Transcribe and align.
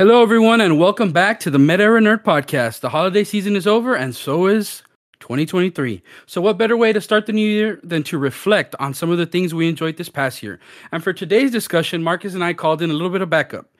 Hello, 0.00 0.22
everyone, 0.22 0.60
and 0.60 0.78
welcome 0.78 1.10
back 1.10 1.40
to 1.40 1.50
the 1.50 1.58
Meta 1.58 1.82
Era 1.82 2.00
Nerd 2.00 2.22
Podcast. 2.22 2.78
The 2.78 2.90
holiday 2.90 3.24
season 3.24 3.56
is 3.56 3.66
over, 3.66 3.96
and 3.96 4.14
so 4.14 4.46
is 4.46 4.84
2023. 5.18 6.04
So, 6.24 6.40
what 6.40 6.56
better 6.56 6.76
way 6.76 6.92
to 6.92 7.00
start 7.00 7.26
the 7.26 7.32
new 7.32 7.44
year 7.44 7.80
than 7.82 8.04
to 8.04 8.16
reflect 8.16 8.76
on 8.78 8.94
some 8.94 9.10
of 9.10 9.18
the 9.18 9.26
things 9.26 9.52
we 9.52 9.68
enjoyed 9.68 9.96
this 9.96 10.08
past 10.08 10.40
year? 10.40 10.60
And 10.92 11.02
for 11.02 11.12
today's 11.12 11.50
discussion, 11.50 12.04
Marcus 12.04 12.34
and 12.34 12.44
I 12.44 12.54
called 12.54 12.80
in 12.80 12.90
a 12.90 12.92
little 12.92 13.10
bit 13.10 13.22
of 13.22 13.28
backup. 13.28 13.70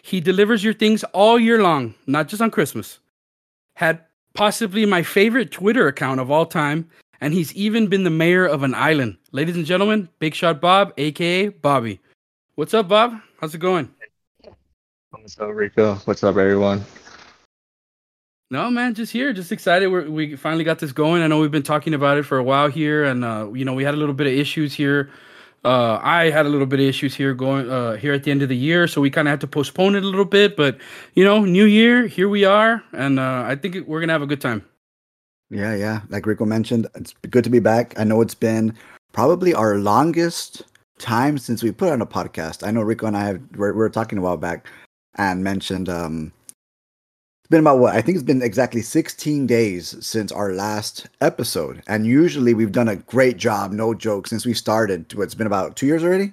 He 0.00 0.18
delivers 0.18 0.64
your 0.64 0.72
things 0.72 1.04
all 1.12 1.38
year 1.38 1.62
long, 1.62 1.94
not 2.06 2.28
just 2.28 2.40
on 2.40 2.50
Christmas. 2.50 2.98
Had 3.74 4.00
possibly 4.32 4.86
my 4.86 5.02
favorite 5.02 5.52
Twitter 5.52 5.88
account 5.88 6.20
of 6.20 6.30
all 6.30 6.46
time, 6.46 6.88
and 7.20 7.34
he's 7.34 7.54
even 7.54 7.88
been 7.88 8.04
the 8.04 8.08
mayor 8.08 8.46
of 8.46 8.62
an 8.62 8.74
island. 8.74 9.18
Ladies 9.30 9.56
and 9.56 9.66
gentlemen, 9.66 10.08
Big 10.20 10.34
Shot 10.34 10.58
Bob, 10.58 10.94
aka 10.96 11.48
Bobby. 11.48 12.00
What's 12.54 12.72
up, 12.72 12.88
Bob? 12.88 13.20
How's 13.42 13.54
it 13.54 13.58
going? 13.58 13.90
What's 15.20 15.38
up, 15.38 15.54
Rico? 15.54 15.94
What's 16.04 16.22
up, 16.22 16.36
everyone? 16.36 16.84
No, 18.50 18.70
man, 18.70 18.94
just 18.94 19.12
here, 19.12 19.32
just 19.32 19.50
excited. 19.50 19.88
We're, 19.88 20.08
we 20.08 20.36
finally 20.36 20.62
got 20.62 20.78
this 20.78 20.92
going. 20.92 21.22
I 21.22 21.26
know 21.26 21.40
we've 21.40 21.50
been 21.50 21.62
talking 21.62 21.94
about 21.94 22.18
it 22.18 22.24
for 22.24 22.38
a 22.38 22.44
while 22.44 22.68
here, 22.68 23.04
and 23.04 23.24
uh, 23.24 23.50
you 23.52 23.64
know 23.64 23.72
we 23.72 23.82
had 23.82 23.94
a 23.94 23.96
little 23.96 24.14
bit 24.14 24.26
of 24.26 24.34
issues 24.34 24.74
here. 24.74 25.10
Uh, 25.64 25.98
I 26.02 26.30
had 26.30 26.46
a 26.46 26.48
little 26.48 26.66
bit 26.66 26.80
of 26.80 26.86
issues 26.86 27.14
here 27.14 27.34
going 27.34 27.68
uh, 27.68 27.96
here 27.96 28.12
at 28.12 28.24
the 28.24 28.30
end 28.30 28.42
of 28.42 28.48
the 28.48 28.56
year, 28.56 28.86
so 28.86 29.00
we 29.00 29.10
kind 29.10 29.26
of 29.26 29.30
had 29.30 29.40
to 29.40 29.46
postpone 29.46 29.96
it 29.96 30.04
a 30.04 30.06
little 30.06 30.24
bit. 30.24 30.56
But 30.56 30.78
you 31.14 31.24
know, 31.24 31.44
new 31.44 31.64
year, 31.64 32.06
here 32.06 32.28
we 32.28 32.44
are, 32.44 32.82
and 32.92 33.18
uh, 33.18 33.44
I 33.46 33.56
think 33.56 33.86
we're 33.88 34.00
gonna 34.00 34.12
have 34.12 34.22
a 34.22 34.26
good 34.26 34.40
time. 34.40 34.64
Yeah, 35.50 35.74
yeah. 35.74 36.02
Like 36.08 36.26
Rico 36.26 36.44
mentioned, 36.44 36.86
it's 36.94 37.14
good 37.30 37.44
to 37.44 37.50
be 37.50 37.60
back. 37.60 37.98
I 37.98 38.04
know 38.04 38.20
it's 38.20 38.34
been 38.34 38.74
probably 39.12 39.54
our 39.54 39.78
longest 39.78 40.62
time 40.98 41.38
since 41.38 41.62
we 41.62 41.72
put 41.72 41.90
on 41.90 42.00
a 42.00 42.06
podcast. 42.06 42.66
I 42.66 42.70
know 42.70 42.82
Rico 42.82 43.06
and 43.06 43.16
I 43.16 43.24
have 43.24 43.40
we're, 43.56 43.72
we 43.72 43.78
were 43.78 43.90
talking 43.90 44.18
a 44.18 44.22
while 44.22 44.36
back 44.36 44.68
and 45.16 45.42
mentioned 45.42 45.88
um 45.88 46.32
it's 47.46 47.50
been 47.50 47.60
about 47.60 47.78
what 47.78 47.94
I 47.94 48.02
think 48.02 48.16
it's 48.16 48.24
been 48.24 48.42
exactly 48.42 48.82
16 48.82 49.46
days 49.46 49.94
since 50.04 50.32
our 50.32 50.52
last 50.52 51.06
episode. 51.20 51.80
And 51.86 52.04
usually 52.04 52.54
we've 52.54 52.72
done 52.72 52.88
a 52.88 52.96
great 52.96 53.36
job, 53.36 53.70
no 53.70 53.94
joke, 53.94 54.26
since 54.26 54.44
we 54.44 54.52
started. 54.52 55.14
It's 55.16 55.34
been 55.36 55.46
about 55.46 55.76
two 55.76 55.86
years 55.86 56.02
already. 56.02 56.32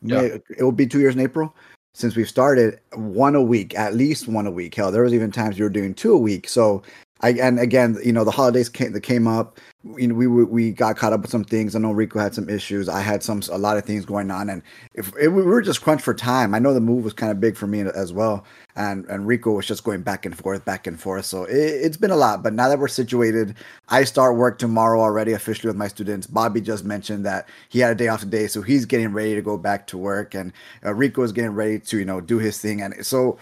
Yeah. 0.00 0.22
It 0.22 0.62
will 0.62 0.72
be 0.72 0.86
two 0.86 1.00
years 1.00 1.14
in 1.14 1.20
April 1.20 1.54
since 1.92 2.16
we've 2.16 2.30
started. 2.30 2.80
One 2.94 3.34
a 3.34 3.42
week, 3.42 3.74
at 3.74 3.94
least 3.94 4.26
one 4.26 4.46
a 4.46 4.50
week. 4.50 4.74
Hell, 4.74 4.90
there 4.90 5.02
was 5.02 5.12
even 5.12 5.30
times 5.30 5.58
you 5.58 5.64
were 5.64 5.68
doing 5.68 5.92
two 5.92 6.14
a 6.14 6.18
week. 6.18 6.48
So 6.48 6.82
I 7.24 7.30
and 7.40 7.58
again, 7.58 7.96
you 8.04 8.12
know, 8.12 8.22
the 8.22 8.30
holidays 8.30 8.68
came 8.68 8.92
that 8.92 9.00
came 9.00 9.26
up. 9.26 9.58
You 9.96 10.08
know, 10.08 10.14
we 10.14 10.26
we 10.26 10.72
got 10.72 10.98
caught 10.98 11.14
up 11.14 11.22
with 11.22 11.30
some 11.30 11.42
things. 11.42 11.74
I 11.74 11.78
know 11.78 11.92
Rico 11.92 12.18
had 12.18 12.34
some 12.34 12.50
issues. 12.50 12.86
I 12.86 13.00
had 13.00 13.22
some 13.22 13.40
a 13.50 13.56
lot 13.56 13.78
of 13.78 13.86
things 13.86 14.04
going 14.04 14.30
on, 14.30 14.50
and 14.50 14.62
if, 14.92 15.10
if 15.18 15.32
we 15.32 15.42
were 15.42 15.62
just 15.62 15.80
crunched 15.80 16.04
for 16.04 16.12
time, 16.12 16.54
I 16.54 16.58
know 16.58 16.74
the 16.74 16.80
move 16.80 17.02
was 17.02 17.14
kind 17.14 17.32
of 17.32 17.40
big 17.40 17.56
for 17.56 17.66
me 17.66 17.80
as 17.80 18.12
well. 18.12 18.44
And 18.76 19.06
and 19.06 19.26
Rico 19.26 19.52
was 19.52 19.66
just 19.66 19.84
going 19.84 20.02
back 20.02 20.26
and 20.26 20.36
forth, 20.36 20.66
back 20.66 20.86
and 20.86 21.00
forth. 21.00 21.24
So 21.24 21.44
it, 21.44 21.82
has 21.82 21.96
been 21.96 22.10
a 22.10 22.16
lot. 22.16 22.42
But 22.42 22.52
now 22.52 22.68
that 22.68 22.78
we're 22.78 22.88
situated, 22.88 23.54
I 23.88 24.04
start 24.04 24.36
work 24.36 24.58
tomorrow 24.58 25.00
already 25.00 25.32
officially 25.32 25.68
with 25.68 25.78
my 25.78 25.88
students. 25.88 26.26
Bobby 26.26 26.60
just 26.60 26.84
mentioned 26.84 27.24
that 27.24 27.48
he 27.70 27.78
had 27.78 27.92
a 27.92 27.94
day 27.94 28.08
off 28.08 28.20
today, 28.20 28.48
so 28.48 28.60
he's 28.60 28.84
getting 28.84 29.12
ready 29.12 29.34
to 29.34 29.42
go 29.42 29.56
back 29.56 29.86
to 29.88 29.96
work, 29.96 30.34
and 30.34 30.52
uh, 30.84 30.92
Rico 30.92 31.22
is 31.22 31.32
getting 31.32 31.54
ready 31.54 31.78
to 31.78 31.98
you 31.98 32.04
know 32.04 32.20
do 32.20 32.38
his 32.38 32.58
thing. 32.58 32.82
And 32.82 33.06
so, 33.06 33.38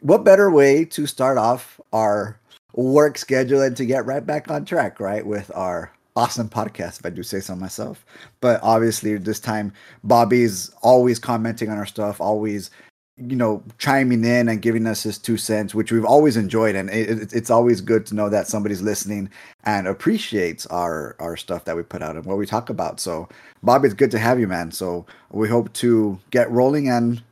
what 0.00 0.22
better 0.22 0.48
way 0.48 0.84
to 0.84 1.08
start 1.08 1.38
off 1.38 1.80
our 1.92 2.38
work 2.76 3.18
schedule 3.18 3.62
and 3.62 3.76
to 3.76 3.86
get 3.86 4.06
right 4.06 4.24
back 4.24 4.50
on 4.50 4.64
track, 4.64 5.00
right, 5.00 5.26
with 5.26 5.50
our 5.54 5.90
awesome 6.14 6.48
podcast, 6.48 7.00
if 7.00 7.06
I 7.06 7.10
do 7.10 7.22
say 7.22 7.40
so 7.40 7.56
myself. 7.56 8.04
But 8.40 8.60
obviously, 8.62 9.16
this 9.16 9.40
time, 9.40 9.72
Bobby's 10.04 10.70
always 10.82 11.18
commenting 11.18 11.70
on 11.70 11.78
our 11.78 11.86
stuff, 11.86 12.20
always, 12.20 12.70
you 13.16 13.36
know, 13.36 13.62
chiming 13.78 14.24
in 14.24 14.48
and 14.48 14.60
giving 14.60 14.86
us 14.86 15.02
his 15.02 15.18
two 15.18 15.36
cents, 15.36 15.74
which 15.74 15.90
we've 15.90 16.04
always 16.04 16.36
enjoyed. 16.36 16.74
And 16.74 16.90
it, 16.90 17.32
it's 17.32 17.50
always 17.50 17.80
good 17.80 18.06
to 18.06 18.14
know 18.14 18.28
that 18.28 18.46
somebody's 18.46 18.82
listening 18.82 19.30
and 19.64 19.86
appreciates 19.86 20.66
our 20.66 21.16
our 21.18 21.36
stuff 21.36 21.64
that 21.64 21.76
we 21.76 21.82
put 21.82 22.02
out 22.02 22.16
and 22.16 22.24
what 22.24 22.38
we 22.38 22.46
talk 22.46 22.70
about. 22.70 23.00
So, 23.00 23.28
Bobby, 23.62 23.86
it's 23.86 23.94
good 23.94 24.10
to 24.10 24.18
have 24.18 24.38
you, 24.38 24.46
man. 24.46 24.70
So 24.70 25.06
we 25.30 25.48
hope 25.48 25.72
to 25.74 26.18
get 26.30 26.50
rolling 26.50 26.88
and 26.88 27.22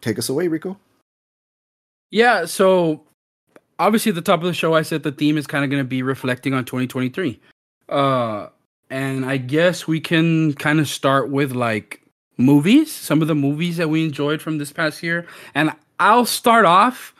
take 0.00 0.18
us 0.18 0.28
away, 0.28 0.48
Rico. 0.48 0.78
Yeah. 2.10 2.44
So 2.44 3.02
obviously 3.80 4.10
at 4.10 4.14
the 4.14 4.22
top 4.22 4.40
of 4.40 4.46
the 4.46 4.54
show 4.54 4.74
i 4.74 4.82
said 4.82 5.02
the 5.02 5.10
theme 5.10 5.36
is 5.36 5.46
kind 5.46 5.64
of 5.64 5.70
going 5.70 5.82
to 5.82 5.88
be 5.88 6.02
reflecting 6.02 6.54
on 6.54 6.64
2023 6.64 7.40
uh 7.88 8.46
and 8.90 9.24
i 9.24 9.36
guess 9.36 9.88
we 9.88 9.98
can 9.98 10.52
kind 10.54 10.78
of 10.78 10.88
start 10.88 11.30
with 11.30 11.52
like 11.52 12.02
movies 12.36 12.92
some 12.92 13.22
of 13.22 13.28
the 13.28 13.34
movies 13.34 13.76
that 13.76 13.88
we 13.88 14.04
enjoyed 14.04 14.40
from 14.40 14.58
this 14.58 14.72
past 14.72 15.02
year 15.02 15.26
and 15.54 15.72
i'll 15.98 16.26
start 16.26 16.64
off 16.64 17.14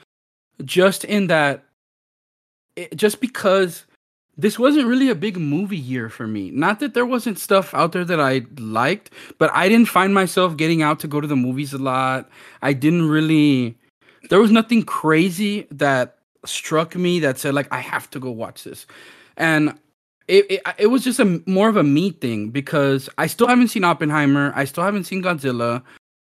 just 0.65 1.04
in 1.04 1.26
that 1.26 1.65
it, 2.77 2.94
just 2.97 3.21
because 3.21 3.87
this 4.37 4.59
wasn't 4.59 4.87
really 4.87 5.10
a 5.10 5.15
big 5.15 5.37
movie 5.37 5.77
year 5.77 6.09
for 6.09 6.27
me. 6.27 6.50
Not 6.50 6.81
that 6.81 6.94
there 6.94 7.04
wasn't 7.04 7.38
stuff 7.38 7.75
out 7.75 7.92
there 7.92 8.06
that 8.06 8.21
I 8.21 8.47
liked, 8.59 9.10
but 9.37 9.50
I 9.54 9.69
didn't 9.69 9.88
find 9.88 10.15
myself 10.15 10.56
getting 10.56 10.81
out 10.82 10.98
to 11.00 11.09
go 11.09 11.21
to 11.21 11.27
the 11.27 11.37
movies 11.37 11.75
a 11.75 11.78
lot. 11.78 12.31
I 12.62 12.72
didn't 12.72 13.09
really 13.09 13.77
there 14.28 14.41
was 14.41 14.50
nothing 14.50 14.82
crazy 14.82 15.66
that 15.71 16.16
struck 16.44 16.96
me 16.96 17.20
that 17.20 17.38
said 17.38 17.54
like 17.54 17.68
I 17.72 17.80
have 17.80 18.10
to 18.10 18.20
go 18.20 18.30
watch 18.30 18.64
this, 18.64 18.86
and 19.36 19.78
it 20.28 20.46
it, 20.50 20.62
it 20.78 20.86
was 20.86 21.04
just 21.04 21.20
a 21.20 21.42
more 21.46 21.68
of 21.68 21.76
a 21.76 21.82
me 21.82 22.10
thing 22.10 22.50
because 22.50 23.08
I 23.18 23.26
still 23.26 23.48
haven't 23.48 23.68
seen 23.68 23.84
Oppenheimer, 23.84 24.52
I 24.54 24.64
still 24.64 24.84
haven't 24.84 25.04
seen 25.04 25.22
Godzilla, 25.22 25.82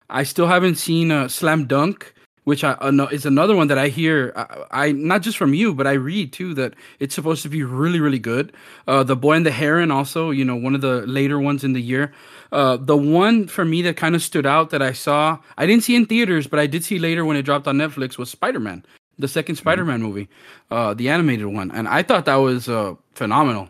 I 0.09 0.23
still 0.25 0.47
haven't 0.47 0.77
seen 0.77 1.11
uh, 1.11 1.29
Slam 1.29 1.67
Dunk, 1.67 2.15
which 2.45 2.65
I 2.65 2.73
uh, 2.73 3.07
is 3.13 3.27
another 3.27 3.55
one 3.55 3.69
that 3.69 3.79
I 3.79 3.89
hear 3.89 4.33
I, 4.35 4.87
I, 4.87 4.93
not 4.93 5.23
just 5.23 5.37
from 5.37 5.55
you 5.55 5.75
but 5.75 5.87
I 5.87 5.93
read 5.93 6.33
too 6.33 6.55
that 6.55 6.75
it's 6.99 7.15
supposed 7.15 7.43
to 7.43 7.49
be 7.49 7.63
really 7.63 8.01
really 8.01 8.19
good. 8.19 8.53
Uh, 8.89 9.03
the 9.03 9.17
Boy 9.17 9.35
and 9.35 9.47
the 9.47 9.51
Heron 9.53 9.91
also, 9.91 10.31
you 10.31 10.45
know, 10.45 10.57
one 10.57 10.75
of 10.75 10.81
the 10.81 11.07
later 11.07 11.39
ones 11.39 11.63
in 11.63 11.75
the 11.75 11.83
year. 11.83 12.13
Uh, 12.53 12.77
the 12.77 12.97
one 12.97 13.47
for 13.47 13.65
me 13.65 13.81
that 13.83 13.97
kind 13.97 14.17
of 14.17 14.23
stood 14.23 14.45
out 14.45 14.71
that 14.71 14.83
I 14.83 14.93
saw, 14.93 15.39
I 15.57 15.67
didn't 15.67 15.85
see 15.85 15.95
in 15.95 16.07
theaters, 16.07 16.49
but 16.49 16.59
I 16.59 16.67
did 16.67 16.83
see 16.83 16.99
later 16.99 17.25
when 17.25 17.37
it 17.37 17.43
dropped 17.43 17.69
on 17.69 17.77
Netflix 17.77 18.19
was 18.19 18.29
Spider 18.29 18.59
Man 18.59 18.85
the 19.21 19.29
second 19.29 19.55
mm-hmm. 19.55 19.63
Spider-Man 19.63 20.03
movie, 20.03 20.29
uh, 20.71 20.95
the 20.95 21.09
animated 21.09 21.47
one, 21.47 21.71
and 21.71 21.89
I 21.89 22.03
thought 22.03 22.25
that 22.25 22.37
was 22.37 22.69
uh, 22.69 22.95
phenomenal. 23.15 23.69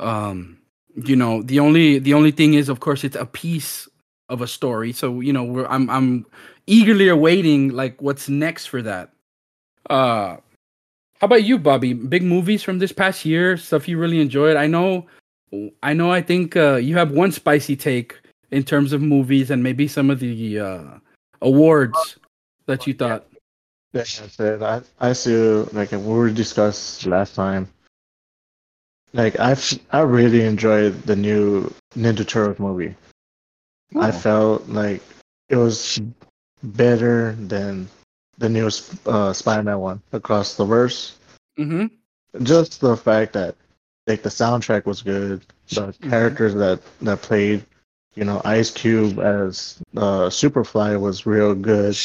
Um, 0.00 0.58
you 0.94 1.16
know, 1.16 1.42
the 1.42 1.60
only 1.60 1.98
the 1.98 2.14
only 2.14 2.30
thing 2.30 2.54
is, 2.54 2.68
of 2.68 2.80
course, 2.80 3.04
it's 3.04 3.16
a 3.16 3.26
piece 3.26 3.88
of 4.28 4.40
a 4.40 4.46
story, 4.46 4.92
so 4.92 5.20
you 5.20 5.32
know, 5.32 5.44
we're, 5.44 5.66
I'm 5.66 5.88
I'm 5.90 6.26
eagerly 6.66 7.08
awaiting 7.08 7.70
like 7.70 8.00
what's 8.00 8.28
next 8.28 8.66
for 8.66 8.82
that. 8.82 9.10
Uh, 9.88 10.36
how 11.20 11.24
about 11.24 11.44
you, 11.44 11.58
Bobby? 11.58 11.94
Big 11.94 12.22
movies 12.22 12.62
from 12.62 12.78
this 12.78 12.92
past 12.92 13.24
year, 13.24 13.56
stuff 13.56 13.88
you 13.88 13.98
really 13.98 14.20
enjoyed. 14.20 14.56
I 14.56 14.66
know, 14.66 15.06
I 15.82 15.92
know. 15.92 16.12
I 16.12 16.22
think 16.22 16.56
uh, 16.56 16.76
you 16.76 16.96
have 16.96 17.10
one 17.10 17.32
spicy 17.32 17.74
take 17.74 18.18
in 18.50 18.62
terms 18.62 18.92
of 18.92 19.02
movies 19.02 19.50
and 19.50 19.62
maybe 19.62 19.88
some 19.88 20.10
of 20.10 20.20
the 20.20 20.60
uh, 20.60 20.84
awards 21.42 22.18
that 22.66 22.86
you 22.86 22.94
thought. 22.94 23.26
Yeah, 23.92 24.02
that's 24.02 24.40
it. 24.40 24.62
I 24.62 24.82
I 25.00 25.12
see 25.12 25.34
like 25.72 25.92
we 25.92 25.98
were 25.98 26.30
discussed 26.30 27.06
last 27.06 27.34
time. 27.34 27.68
Like 29.14 29.38
I've 29.40 29.62
I 29.90 30.00
really 30.00 30.42
enjoyed 30.44 31.02
the 31.02 31.16
new 31.16 31.72
Ninja 31.96 32.26
Turtles 32.26 32.58
movie. 32.58 32.94
Oh. 33.94 34.02
I 34.02 34.10
felt 34.12 34.68
like 34.68 35.02
it 35.48 35.56
was 35.56 36.00
better 36.62 37.32
than 37.32 37.88
the 38.36 38.48
newest 38.48 38.94
uh, 39.06 39.32
Spider-Man 39.32 39.78
one 39.78 40.02
across 40.12 40.54
the 40.54 40.64
verse. 40.64 41.16
Mm-hmm. 41.58 41.86
Just 42.44 42.80
the 42.80 42.96
fact 42.96 43.32
that 43.32 43.56
like 44.06 44.22
the 44.22 44.28
soundtrack 44.28 44.84
was 44.84 45.02
good, 45.02 45.40
the 45.70 45.80
mm-hmm. 45.80 46.10
characters 46.10 46.54
that 46.54 46.80
that 47.00 47.22
played, 47.22 47.64
you 48.14 48.24
know, 48.24 48.42
Ice 48.44 48.70
Cube 48.70 49.18
as 49.18 49.80
uh, 49.96 50.28
Superfly 50.28 51.00
was 51.00 51.24
real 51.24 51.54
good. 51.54 51.96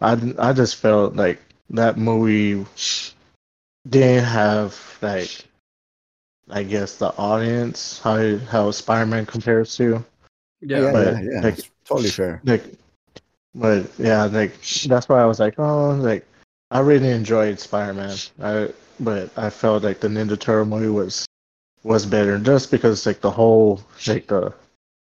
I, 0.00 0.34
I 0.38 0.52
just 0.52 0.76
felt 0.76 1.16
like 1.16 1.40
that 1.70 1.98
movie 1.98 2.64
didn't 3.88 4.24
have 4.24 4.98
like 5.02 5.44
I 6.50 6.62
guess 6.62 6.96
the 6.96 7.14
audience 7.16 8.00
how 8.02 8.38
how 8.38 8.70
Spider 8.70 9.06
Man 9.06 9.26
compares 9.26 9.76
to. 9.76 10.04
Yeah, 10.60 10.92
but, 10.92 11.14
yeah, 11.14 11.20
yeah. 11.22 11.40
Like, 11.40 11.58
totally 11.84 12.10
fair. 12.10 12.40
Like, 12.44 12.64
but 13.54 13.90
yeah, 13.98 14.24
like 14.24 14.60
that's 14.86 15.08
why 15.08 15.20
I 15.20 15.26
was 15.26 15.40
like, 15.40 15.58
oh, 15.58 15.90
like 15.90 16.26
I 16.70 16.80
really 16.80 17.10
enjoyed 17.10 17.60
Spider 17.60 17.94
Man. 17.94 18.16
I 18.40 18.68
but 19.00 19.30
I 19.36 19.50
felt 19.50 19.82
like 19.82 20.00
the 20.00 20.08
Ninja 20.08 20.38
Turtle 20.38 20.66
movie 20.66 20.88
was 20.88 21.26
was 21.84 22.06
better 22.06 22.38
just 22.38 22.70
because 22.70 23.06
like 23.06 23.20
the 23.20 23.30
whole 23.30 23.82
like 24.06 24.26
the 24.26 24.52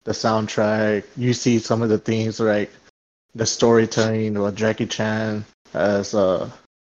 the 0.04 0.12
soundtrack. 0.12 1.04
You 1.16 1.34
see 1.34 1.58
some 1.58 1.82
of 1.82 1.88
the 1.88 1.98
themes 1.98 2.40
like 2.40 2.70
the 3.36 3.46
storytelling 3.46 4.34
with 4.34 4.56
Jackie 4.56 4.86
Chan 4.86 5.44
as 5.74 6.14
uh 6.14 6.50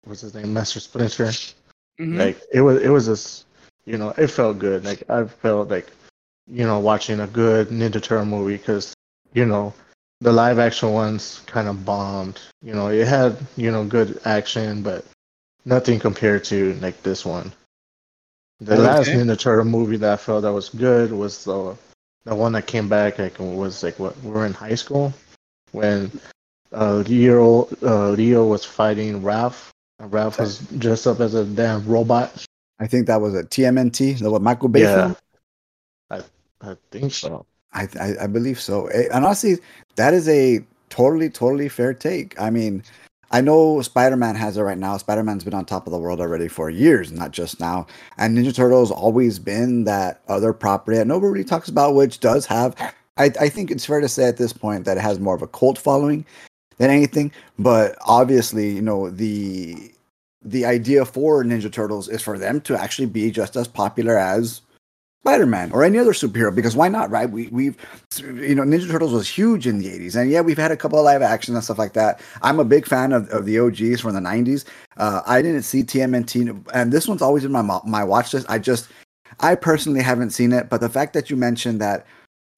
what's 0.04 0.22
his 0.22 0.34
name, 0.34 0.52
Master 0.52 0.80
Splinter. 0.80 1.26
Mm-hmm. 1.26 2.18
Like 2.18 2.40
it 2.52 2.62
was 2.62 2.82
it 2.82 2.88
was 2.88 3.06
just 3.06 3.44
you 3.84 3.98
know, 3.98 4.10
it 4.16 4.28
felt 4.28 4.58
good. 4.58 4.84
Like 4.84 5.08
I 5.10 5.24
felt 5.24 5.68
like 5.68 5.88
you 6.48 6.64
know, 6.64 6.78
watching 6.80 7.20
a 7.20 7.26
good 7.26 7.68
Ninja 7.68 8.02
Turtle 8.02 8.24
movie 8.24 8.56
because, 8.56 8.94
you 9.34 9.44
know, 9.44 9.72
the 10.20 10.32
live 10.32 10.58
action 10.58 10.92
ones 10.92 11.42
kind 11.46 11.68
of 11.68 11.84
bombed. 11.84 12.40
You 12.62 12.72
know, 12.74 12.88
it 12.88 13.06
had 13.06 13.36
you 13.56 13.70
know 13.70 13.84
good 13.84 14.20
action, 14.24 14.82
but 14.82 15.04
nothing 15.66 16.00
compared 16.00 16.44
to 16.44 16.74
like 16.74 17.02
this 17.02 17.24
one. 17.24 17.52
The 18.60 18.74
Okay. 18.74 18.82
last 18.82 19.08
Ninja 19.10 19.38
Turtle 19.38 19.66
movie 19.66 19.98
that 19.98 20.12
I 20.14 20.16
felt 20.16 20.42
that 20.42 20.52
was 20.52 20.70
good 20.70 21.12
was 21.12 21.44
the 21.44 21.76
the 22.24 22.34
one 22.34 22.52
that 22.52 22.66
came 22.66 22.88
back 22.88 23.18
like 23.18 23.38
was 23.38 23.82
like 23.82 23.98
what 23.98 24.18
we 24.22 24.30
were 24.30 24.46
in 24.46 24.54
high 24.54 24.74
school 24.74 25.12
when 25.72 26.10
uh, 26.72 26.96
Leo 26.96 27.68
uh, 27.82 28.10
Leo 28.10 28.46
was 28.46 28.64
fighting 28.64 29.22
Ralph. 29.22 29.72
And 29.98 30.12
Ralph 30.12 30.38
was 30.38 30.58
dressed 30.78 31.06
up 31.06 31.20
as 31.20 31.34
a 31.34 31.44
damn 31.44 31.84
robot. 31.86 32.46
I 32.78 32.86
think 32.86 33.06
that 33.06 33.20
was 33.20 33.34
a 33.34 33.42
TMNT, 33.42 34.18
the 34.20 34.30
what, 34.30 34.40
Michael 34.40 34.68
Bay 34.68 34.82
Yeah. 34.82 34.94
film. 34.94 35.16
I 36.10 36.20
I 36.62 36.76
think 36.90 37.12
so. 37.12 37.44
I, 37.72 37.86
I 38.00 38.24
I 38.24 38.26
believe 38.26 38.60
so. 38.60 38.86
Eh, 38.88 39.08
And 39.12 39.24
honestly, 39.24 39.58
that 39.96 40.14
is 40.14 40.28
a 40.28 40.64
totally 40.88 41.28
totally 41.30 41.68
fair 41.68 41.92
take. 41.94 42.40
I 42.40 42.50
mean, 42.50 42.82
I 43.30 43.40
know 43.40 43.80
Spider 43.82 44.16
Man 44.16 44.34
has 44.34 44.56
it 44.56 44.62
right 44.62 44.78
now. 44.78 44.96
Spider 44.96 45.22
Man's 45.22 45.44
been 45.44 45.54
on 45.54 45.64
top 45.64 45.86
of 45.86 45.92
the 45.92 45.98
world 45.98 46.20
already 46.20 46.48
for 46.48 46.68
years, 46.70 47.12
not 47.12 47.30
just 47.30 47.60
now. 47.60 47.86
And 48.18 48.36
Ninja 48.36 48.54
Turtles 48.54 48.90
always 48.90 49.38
been 49.38 49.84
that 49.84 50.22
other 50.28 50.52
property 50.52 50.96
that 50.98 51.06
nobody 51.06 51.32
really 51.32 51.44
talks 51.44 51.68
about, 51.68 51.94
which 51.94 52.18
does 52.20 52.46
have. 52.46 52.74
I 53.16 53.30
I 53.40 53.48
think 53.48 53.70
it's 53.70 53.86
fair 53.86 54.00
to 54.00 54.08
say 54.08 54.24
at 54.24 54.36
this 54.36 54.52
point 54.52 54.84
that 54.84 54.96
it 54.96 55.00
has 55.00 55.20
more 55.20 55.34
of 55.34 55.42
a 55.42 55.48
cult 55.48 55.78
following 55.78 56.24
than 56.78 56.90
anything. 56.90 57.32
But 57.58 57.96
obviously, 58.06 58.70
you 58.70 58.82
know 58.82 59.10
the 59.10 59.92
the 60.42 60.64
idea 60.64 61.04
for 61.04 61.44
Ninja 61.44 61.70
Turtles 61.70 62.08
is 62.08 62.22
for 62.22 62.38
them 62.38 62.60
to 62.62 62.76
actually 62.76 63.06
be 63.06 63.30
just 63.30 63.56
as 63.56 63.68
popular 63.68 64.16
as 64.16 64.62
Spider-Man 65.22 65.70
or 65.72 65.84
any 65.84 65.98
other 65.98 66.14
superhero 66.14 66.54
because 66.54 66.74
why 66.74 66.88
not, 66.88 67.10
right? 67.10 67.28
We 67.28 67.48
we've 67.48 67.76
you 68.18 68.54
know 68.54 68.62
Ninja 68.62 68.90
Turtles 68.90 69.12
was 69.12 69.28
huge 69.28 69.66
in 69.66 69.78
the 69.78 69.86
80s 69.86 70.16
and 70.16 70.30
yeah, 70.30 70.40
we've 70.40 70.56
had 70.56 70.72
a 70.72 70.76
couple 70.76 70.98
of 70.98 71.04
live 71.04 71.20
action 71.20 71.54
and 71.54 71.62
stuff 71.62 71.78
like 71.78 71.92
that. 71.92 72.22
I'm 72.40 72.58
a 72.58 72.64
big 72.64 72.86
fan 72.86 73.12
of, 73.12 73.28
of 73.28 73.44
the 73.44 73.58
OGs 73.58 74.00
from 74.00 74.14
the 74.14 74.20
90s. 74.20 74.64
Uh, 74.96 75.20
I 75.26 75.42
didn't 75.42 75.62
see 75.62 75.82
TMNT 75.82 76.64
and 76.72 76.90
this 76.90 77.06
one's 77.06 77.20
always 77.20 77.44
in 77.44 77.52
my 77.52 77.80
my 77.84 78.02
watch 78.02 78.32
list. 78.32 78.46
I 78.48 78.58
just 78.58 78.88
I 79.40 79.56
personally 79.56 80.00
haven't 80.00 80.30
seen 80.30 80.52
it, 80.52 80.70
but 80.70 80.80
the 80.80 80.88
fact 80.88 81.12
that 81.12 81.28
you 81.28 81.36
mentioned 81.36 81.82
that 81.82 82.06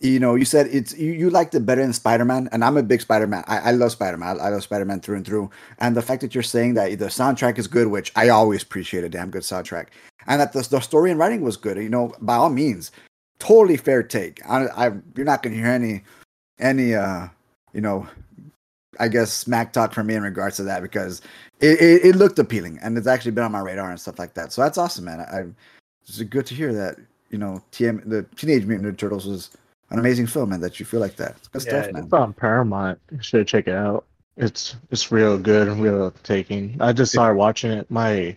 you 0.03 0.19
know, 0.19 0.35
you 0.35 0.45
said 0.45 0.67
it's 0.71 0.97
you, 0.99 1.13
you 1.13 1.31
liked 1.31 1.55
it 1.55 1.65
better 1.65 1.81
than 1.81 1.93
Spider 1.93 2.25
Man, 2.25 2.49
and 2.51 2.65
I'm 2.65 2.77
a 2.77 2.83
big 2.83 3.01
Spider 3.01 3.27
Man. 3.27 3.45
I, 3.47 3.59
I 3.59 3.71
love 3.71 3.93
Spider 3.93 4.17
Man. 4.17 4.41
I, 4.41 4.47
I 4.47 4.49
love 4.49 4.63
Spider 4.63 4.85
Man 4.85 5.01
through 5.01 5.17
and 5.17 5.27
through. 5.27 5.51
And 5.79 5.97
the 5.97 6.03
fact 6.03 6.21
that 6.23 6.35
you're 6.35 6.43
saying 6.43 6.75
that 6.75 6.99
the 6.99 7.07
soundtrack 7.07 7.59
is 7.59 7.69
good, 7.69 7.87
which 7.87 8.13
I 8.17 8.29
always 8.29 8.63
appreciate 8.63 9.05
a 9.05 9.09
damn 9.09 9.31
good 9.31 9.43
soundtrack, 9.43 9.89
and 10.27 10.41
that 10.41 10.53
the, 10.53 10.67
the 10.69 10.81
story 10.81 11.11
and 11.11 11.21
writing 11.21 11.43
was 11.43 11.57
good. 11.57 11.77
You 11.77 11.89
know, 11.89 12.15
by 12.21 12.35
all 12.35 12.51
means, 12.51 12.91
totally 13.39 13.77
fair 13.77 14.03
take. 14.03 14.41
I, 14.49 14.67
I 14.67 14.93
you're 15.17 15.27
not 15.27 15.43
gonna 15.43 15.57
hear 15.57 15.67
any 15.67 16.03
any 16.59 16.95
uh 16.95 17.29
you 17.73 17.81
know 17.81 18.07
I 18.99 19.09
guess 19.09 19.33
smack 19.33 19.73
talk 19.73 19.93
from 19.93 20.09
me 20.09 20.15
in 20.15 20.23
regards 20.23 20.57
to 20.57 20.65
that 20.65 20.83
because 20.83 21.23
it, 21.61 21.81
it, 21.81 22.05
it 22.07 22.17
looked 22.17 22.39
appealing 22.39 22.79
and 22.83 22.99
it's 22.99 23.07
actually 23.07 23.31
been 23.31 23.45
on 23.45 23.53
my 23.53 23.61
radar 23.61 23.91
and 23.91 24.01
stuff 24.01 24.19
like 24.19 24.35
that. 24.35 24.53
So 24.53 24.63
that's 24.63 24.79
awesome, 24.79 25.05
man. 25.05 25.21
I, 25.21 25.45
it's 26.03 26.21
good 26.23 26.47
to 26.47 26.55
hear 26.55 26.73
that 26.75 26.99
you 27.31 27.39
know 27.39 27.63
TM 27.73 28.09
the 28.09 28.25
Teenage 28.37 28.67
Mutant 28.67 28.95
Ninja 28.95 28.99
Turtles 28.99 29.27
was 29.27 29.51
an 29.93 29.99
amazing 29.99 30.27
film 30.27 30.53
and 30.53 30.63
that 30.63 30.81
you 30.81 30.87
feel 30.87 31.01
like 31.01 31.17
that. 31.17 31.37
It's 31.39 31.49
good 31.49 31.65
Yeah, 31.67 31.83
stuff, 31.83 31.93
man. 31.95 32.05
it's 32.05 32.13
on 32.13 32.33
Paramount. 32.33 32.99
You 33.11 33.23
should 33.23 33.47
check 33.47 33.69
it 33.69 33.75
out. 33.75 34.05
It's 34.37 34.77
it's 34.91 35.13
real 35.13 35.39
good 35.39 35.69
and 35.69 35.83
real 35.83 36.11
taking. 36.23 36.77
I 36.81 36.93
just 36.93 37.13
started 37.13 37.37
watching 37.37 37.71
it. 37.71 37.91
My 37.91 38.35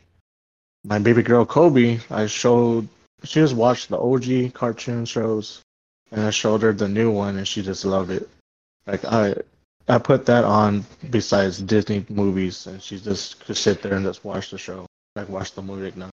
my 0.83 0.99
baby 0.99 1.23
girl 1.23 1.45
Kobe, 1.45 1.99
I 2.11 2.27
showed 2.27 2.87
she 3.23 3.39
just 3.39 3.55
watched 3.55 3.89
the 3.89 3.97
OG 3.97 4.53
cartoon 4.53 5.05
shows, 5.05 5.61
and 6.11 6.21
I 6.21 6.29
showed 6.31 6.61
her 6.63 6.73
the 6.73 6.89
new 6.89 7.09
one, 7.09 7.37
and 7.37 7.47
she 7.47 7.61
just 7.63 7.85
loved 7.85 8.11
it. 8.11 8.29
Like 8.85 9.05
I 9.05 9.35
I 9.87 9.97
put 9.97 10.25
that 10.25 10.43
on 10.43 10.85
besides 11.09 11.61
Disney 11.61 12.05
movies, 12.09 12.67
and 12.67 12.81
she 12.81 12.99
just 12.99 13.39
could 13.45 13.55
sit 13.55 13.81
there 13.81 13.93
and 13.93 14.05
just 14.05 14.25
watch 14.25 14.51
the 14.51 14.57
show, 14.57 14.85
like 15.15 15.29
watch 15.29 15.53
the 15.53 15.61
movie. 15.61 15.85
Like, 15.85 15.97
no. 15.97 16.09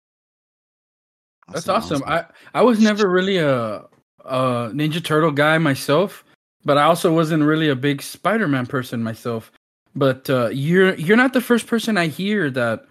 That's 1.54 1.70
awesome. 1.70 2.02
I 2.08 2.26
I 2.56 2.64
was 2.64 2.80
never 2.80 3.08
really 3.08 3.38
a 3.38 3.86
a 4.28 4.70
Ninja 4.74 5.04
Turtle 5.04 5.32
guy 5.32 5.58
myself, 5.58 6.24
but 6.66 6.78
I 6.78 6.84
also 6.84 7.14
wasn't 7.14 7.44
really 7.44 7.70
a 7.70 7.76
big 7.76 8.02
Spider-Man 8.02 8.68
person 8.68 9.04
myself. 9.04 9.52
But 9.96 10.30
uh, 10.30 10.50
you're 10.50 10.94
you're 10.96 11.18
not 11.18 11.34
the 11.34 11.42
first 11.42 11.66
person 11.66 11.98
I 11.98 12.08
hear 12.08 12.52
that 12.52 12.86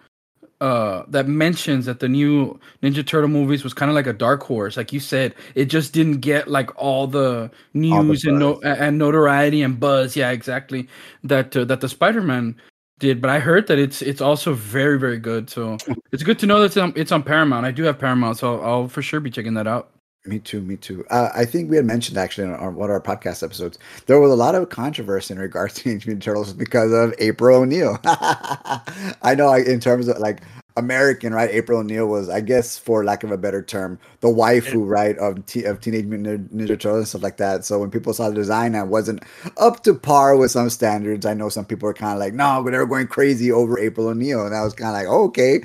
uh 0.62 1.02
that 1.08 1.28
mentions 1.28 1.84
that 1.84 2.00
the 2.00 2.08
new 2.08 2.58
Ninja 2.82 3.06
Turtle 3.06 3.28
movies 3.28 3.62
was 3.62 3.74
kind 3.74 3.90
of 3.90 3.94
like 3.94 4.06
a 4.06 4.12
dark 4.12 4.42
horse. 4.42 4.76
Like 4.76 4.92
you 4.92 5.00
said, 5.00 5.34
it 5.54 5.66
just 5.66 5.92
didn't 5.92 6.20
get 6.20 6.48
like 6.48 6.70
all 6.76 7.06
the 7.06 7.50
news 7.74 8.24
and 8.24 8.38
no 8.38 8.60
and 8.62 8.98
notoriety 8.98 9.62
and 9.62 9.78
buzz. 9.78 10.16
Yeah, 10.16 10.30
exactly. 10.30 10.88
That 11.22 11.56
uh, 11.56 11.64
that 11.66 11.80
the 11.80 11.88
Spider-Man 11.88 12.56
did, 12.98 13.20
but 13.20 13.30
I 13.30 13.38
heard 13.38 13.66
that 13.68 13.78
it's 13.78 14.02
it's 14.02 14.20
also 14.20 14.54
very 14.54 14.98
very 14.98 15.18
good. 15.18 15.50
So 15.50 15.76
it's 16.12 16.22
good 16.22 16.38
to 16.40 16.46
know 16.46 16.60
that 16.60 16.66
it's 16.66 16.76
on, 16.76 16.92
it's 16.96 17.12
on 17.12 17.22
Paramount. 17.22 17.66
I 17.66 17.70
do 17.70 17.82
have 17.84 17.98
Paramount, 17.98 18.38
so 18.38 18.58
I'll, 18.60 18.64
I'll 18.64 18.88
for 18.88 19.02
sure 19.02 19.20
be 19.20 19.30
checking 19.30 19.54
that 19.54 19.66
out. 19.66 19.90
Me 20.26 20.38
too, 20.38 20.60
me 20.60 20.76
too. 20.76 21.04
Uh, 21.10 21.30
I 21.34 21.44
think 21.44 21.70
we 21.70 21.76
had 21.76 21.84
mentioned 21.84 22.18
actually 22.18 22.48
in 22.48 22.54
our, 22.54 22.70
one 22.70 22.90
of 22.90 22.94
our 22.94 23.00
podcast 23.00 23.42
episodes 23.42 23.78
there 24.06 24.20
was 24.20 24.32
a 24.32 24.36
lot 24.36 24.54
of 24.54 24.68
controversy 24.70 25.34
in 25.34 25.40
regards 25.40 25.74
to 25.74 25.82
Teenage 25.84 26.06
Mutant 26.06 26.22
Turtles 26.24 26.52
because 26.52 26.92
of 26.92 27.14
April 27.18 27.62
O'Neil. 27.62 27.98
I 28.04 29.34
know, 29.36 29.48
I, 29.48 29.58
in 29.60 29.80
terms 29.80 30.08
of 30.08 30.18
like 30.18 30.40
American, 30.76 31.32
right? 31.32 31.48
April 31.50 31.80
O'Neil 31.80 32.06
was, 32.06 32.28
I 32.28 32.40
guess, 32.40 32.76
for 32.76 33.04
lack 33.04 33.22
of 33.24 33.30
a 33.30 33.38
better 33.38 33.62
term, 33.62 33.98
the 34.20 34.28
waifu, 34.28 34.86
right, 34.86 35.16
of 35.18 35.44
t- 35.46 35.64
of 35.64 35.80
Teenage 35.80 36.04
Mutant 36.04 36.54
Ninja 36.54 36.78
Turtles 36.78 36.98
and 36.98 37.08
stuff 37.08 37.22
like 37.22 37.38
that. 37.38 37.64
So 37.64 37.78
when 37.78 37.90
people 37.90 38.12
saw 38.12 38.28
the 38.28 38.34
design 38.34 38.72
that 38.72 38.88
wasn't 38.88 39.22
up 39.56 39.82
to 39.84 39.94
par 39.94 40.36
with 40.36 40.50
some 40.50 40.68
standards, 40.68 41.24
I 41.24 41.34
know 41.34 41.48
some 41.48 41.64
people 41.64 41.86
were 41.86 41.94
kind 41.94 42.12
of 42.12 42.18
like, 42.18 42.34
no, 42.34 42.62
but 42.62 42.72
they 42.72 42.78
were 42.78 42.86
going 42.86 43.06
crazy 43.06 43.50
over 43.50 43.78
April 43.78 44.08
O'Neil, 44.08 44.44
and 44.44 44.54
I 44.54 44.62
was 44.62 44.74
kind 44.74 44.88
of 44.88 44.94
like, 44.94 45.06
okay, 45.06 45.60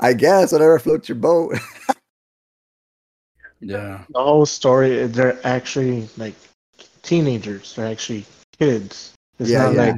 I 0.00 0.14
guess 0.14 0.52
whatever 0.52 0.78
floats 0.78 1.08
your 1.08 1.16
boat. 1.16 1.58
Yeah. 3.60 4.04
the 4.10 4.22
whole 4.22 4.46
story 4.46 5.06
they're 5.06 5.38
actually 5.46 6.08
like 6.16 6.34
teenagers. 7.02 7.74
They're 7.74 7.86
actually 7.86 8.24
kids. 8.58 9.12
It's 9.38 9.50
Yeah, 9.50 9.64
not 9.64 9.74
yeah. 9.74 9.80
like 9.92 9.96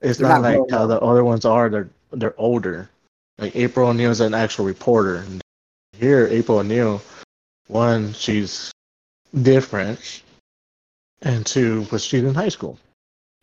it's 0.00 0.18
They're 0.18 0.28
not, 0.28 0.40
not 0.40 0.48
like 0.48 0.56
grown 0.56 0.68
how 0.70 0.86
the 0.86 1.00
other 1.00 1.24
ones 1.24 1.44
are. 1.44 1.68
They're 1.68 1.88
they're 2.12 2.34
older. 2.38 2.88
Like 3.38 3.54
april 3.56 3.88
o'neil 3.88 4.10
is 4.10 4.20
an 4.20 4.34
actual 4.34 4.64
reporter. 4.64 5.16
And 5.16 5.42
here 5.92 6.26
april 6.28 6.58
o'neil 6.58 7.02
one 7.68 8.12
she's 8.12 8.70
different 9.42 10.22
and 11.22 11.44
two 11.44 11.86
was 11.90 12.04
she's 12.04 12.22
in 12.22 12.34
high 12.34 12.48
school. 12.48 12.78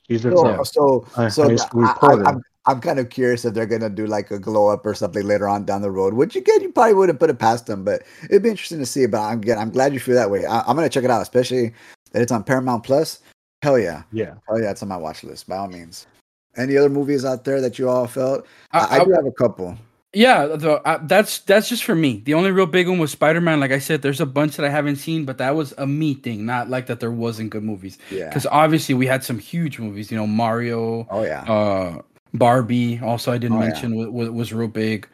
She's 0.07 0.21
So, 0.23 0.61
a, 0.61 0.65
so, 0.65 1.05
a 1.17 1.29
so 1.31 1.43
high 1.43 1.49
the- 1.49 1.57
school 1.57 1.85
I, 1.85 1.89
reporter. 1.93 2.27
Am 2.29 2.41
I'm 2.65 2.79
kind 2.79 2.99
of 2.99 3.09
curious 3.09 3.43
if 3.45 3.53
they're 3.53 3.65
gonna 3.65 3.89
do 3.89 4.05
like 4.07 4.31
a 4.31 4.39
glow 4.39 4.69
up 4.69 4.85
or 4.85 4.93
something 4.93 5.25
later 5.25 5.47
on 5.47 5.65
down 5.65 5.81
the 5.81 5.91
road. 5.91 6.13
Which 6.13 6.35
again, 6.35 6.61
you 6.61 6.71
probably 6.71 6.93
wouldn't 6.93 7.19
put 7.19 7.29
it 7.29 7.39
past 7.39 7.65
them, 7.67 7.83
but 7.83 8.03
it'd 8.29 8.43
be 8.43 8.49
interesting 8.49 8.79
to 8.79 8.85
see. 8.85 9.05
But 9.05 9.21
I'm 9.21 9.39
again, 9.39 9.57
I'm 9.57 9.69
glad 9.71 9.93
you 9.93 9.99
feel 9.99 10.15
that 10.15 10.31
way. 10.31 10.45
I, 10.45 10.61
I'm 10.61 10.75
gonna 10.75 10.89
check 10.89 11.03
it 11.03 11.11
out, 11.11 11.21
especially 11.21 11.73
that 12.11 12.21
it's 12.21 12.31
on 12.31 12.43
Paramount 12.43 12.83
Plus. 12.83 13.19
Hell 13.61 13.79
yeah, 13.79 14.03
yeah 14.11 14.35
hell 14.47 14.61
yeah, 14.61 14.71
it's 14.71 14.81
on 14.83 14.89
my 14.89 14.97
watch 14.97 15.23
list 15.23 15.47
by 15.47 15.57
all 15.57 15.67
means. 15.67 16.07
Any 16.55 16.77
other 16.77 16.89
movies 16.89 17.25
out 17.25 17.45
there 17.45 17.59
that 17.61 17.79
you 17.79 17.89
all 17.89 18.05
felt? 18.07 18.45
I, 18.71 18.79
I, 18.79 18.81
I 18.81 18.99
I- 19.01 19.05
do 19.05 19.11
have 19.11 19.25
a 19.25 19.31
couple. 19.31 19.77
yeah, 20.13 20.45
the, 20.45 20.73
uh, 20.87 20.99
that's 21.03 21.39
that's 21.39 21.67
just 21.67 21.83
for 21.83 21.95
me. 21.95 22.21
The 22.25 22.33
only 22.35 22.51
real 22.51 22.65
big 22.67 22.87
one 22.87 22.99
was 22.99 23.11
Spider 23.11 23.41
Man. 23.41 23.59
Like 23.59 23.71
I 23.71 23.79
said, 23.79 24.01
there's 24.03 24.21
a 24.21 24.25
bunch 24.25 24.55
that 24.57 24.65
I 24.65 24.69
haven't 24.69 24.97
seen, 24.97 25.25
but 25.25 25.37
that 25.39 25.55
was 25.55 25.73
a 25.79 25.87
me 25.87 26.13
thing, 26.13 26.45
not 26.45 26.69
like 26.69 26.85
that 26.85 26.99
there 26.99 27.09
wasn't 27.11 27.49
good 27.49 27.63
movies. 27.63 27.97
Yeah. 28.11 28.27
Because 28.29 28.45
obviously 28.45 28.93
we 28.95 29.07
had 29.07 29.23
some 29.23 29.39
huge 29.39 29.79
movies. 29.79 30.11
You 30.11 30.17
know, 30.17 30.27
Mario, 30.27 31.07
Oh 31.09 31.23
yeah. 31.23 31.41
uh, 31.51 32.01
Barbie. 32.33 32.99
Also, 32.99 33.31
I 33.31 33.37
didn't 33.37 33.57
Oh, 33.57 33.61
mention 33.61 33.95
was, 33.95 34.07
was 34.09 34.29
was 34.29 34.53
real 34.53 34.67
big. 34.67 35.07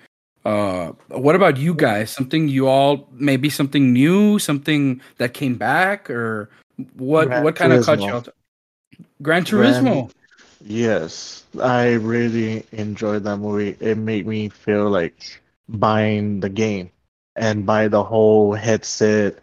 Uh, 0.46 0.94
what 1.10 1.36
about 1.36 1.58
you 1.58 1.74
guys? 1.74 2.10
Something 2.12 2.48
you 2.48 2.68
all 2.68 3.08
maybe 3.12 3.50
something 3.50 3.92
new, 3.94 4.40
something 4.40 5.02
that 5.18 5.34
came 5.34 5.56
back, 5.56 6.10
or 6.10 6.50
what? 6.96 7.28
Gran 7.28 7.44
what 7.44 7.56
kind 7.56 7.74
of 7.74 7.86
caught 7.86 8.00
you 8.00 8.08
Turismo. 8.08 8.14
out? 8.14 8.30
Gran 9.22 9.44
Gran- 9.44 9.74
Turismo. 9.84 10.12
Yes, 10.66 11.44
I 11.62 11.94
really 11.94 12.66
enjoyed 12.72 13.24
that 13.24 13.38
movie. 13.38 13.76
It 13.80 13.98
made 13.98 14.28
me 14.28 14.50
feel 14.50 14.90
like 14.90 15.42
buying 15.70 16.40
the 16.42 16.50
game 16.50 16.90
and 17.36 17.66
buy 17.66 17.88
the 17.88 18.04
whole 18.04 18.54
headset, 18.54 19.40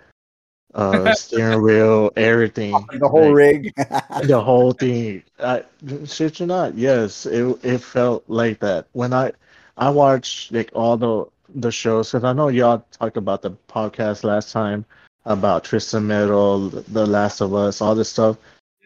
uh, 0.77 1.15
steering 1.15 1.63
wheel, 1.63 2.13
everything. 2.17 2.73
the 2.93 3.09
whole 3.09 3.29
like, 3.29 3.35
rig. 3.35 3.75
the 4.25 4.41
whole 4.41 4.73
thing. 4.85 5.23
I, 5.41 5.65
shit 6.05 6.39
you 6.39 6.47
not, 6.47 6.75
yes, 6.77 7.27
it 7.27 7.59
it 7.65 7.79
felt 7.79 8.25
like 8.29 8.61
that 8.61 8.87
when 8.93 9.13
I 9.13 9.33
I 9.77 9.91
watched 9.91 10.53
like 10.53 10.71
all 10.75 10.97
the 10.97 11.25
the 11.55 11.71
shows 11.73 12.11
because 12.13 12.25
I 12.25 12.33
know 12.33 12.49
y'all 12.49 12.85
talked 12.93 13.17
about 13.17 13.43
the 13.43 13.53
podcast 13.69 14.23
last 14.25 14.53
time 14.53 14.85
about 15.25 15.65
Twisted 15.65 16.03
Metal, 16.03 16.69
The 16.69 17.07
Last 17.07 17.41
of 17.41 17.55
Us, 17.55 17.81
all 17.81 17.95
this 17.95 18.11
stuff. 18.11 18.37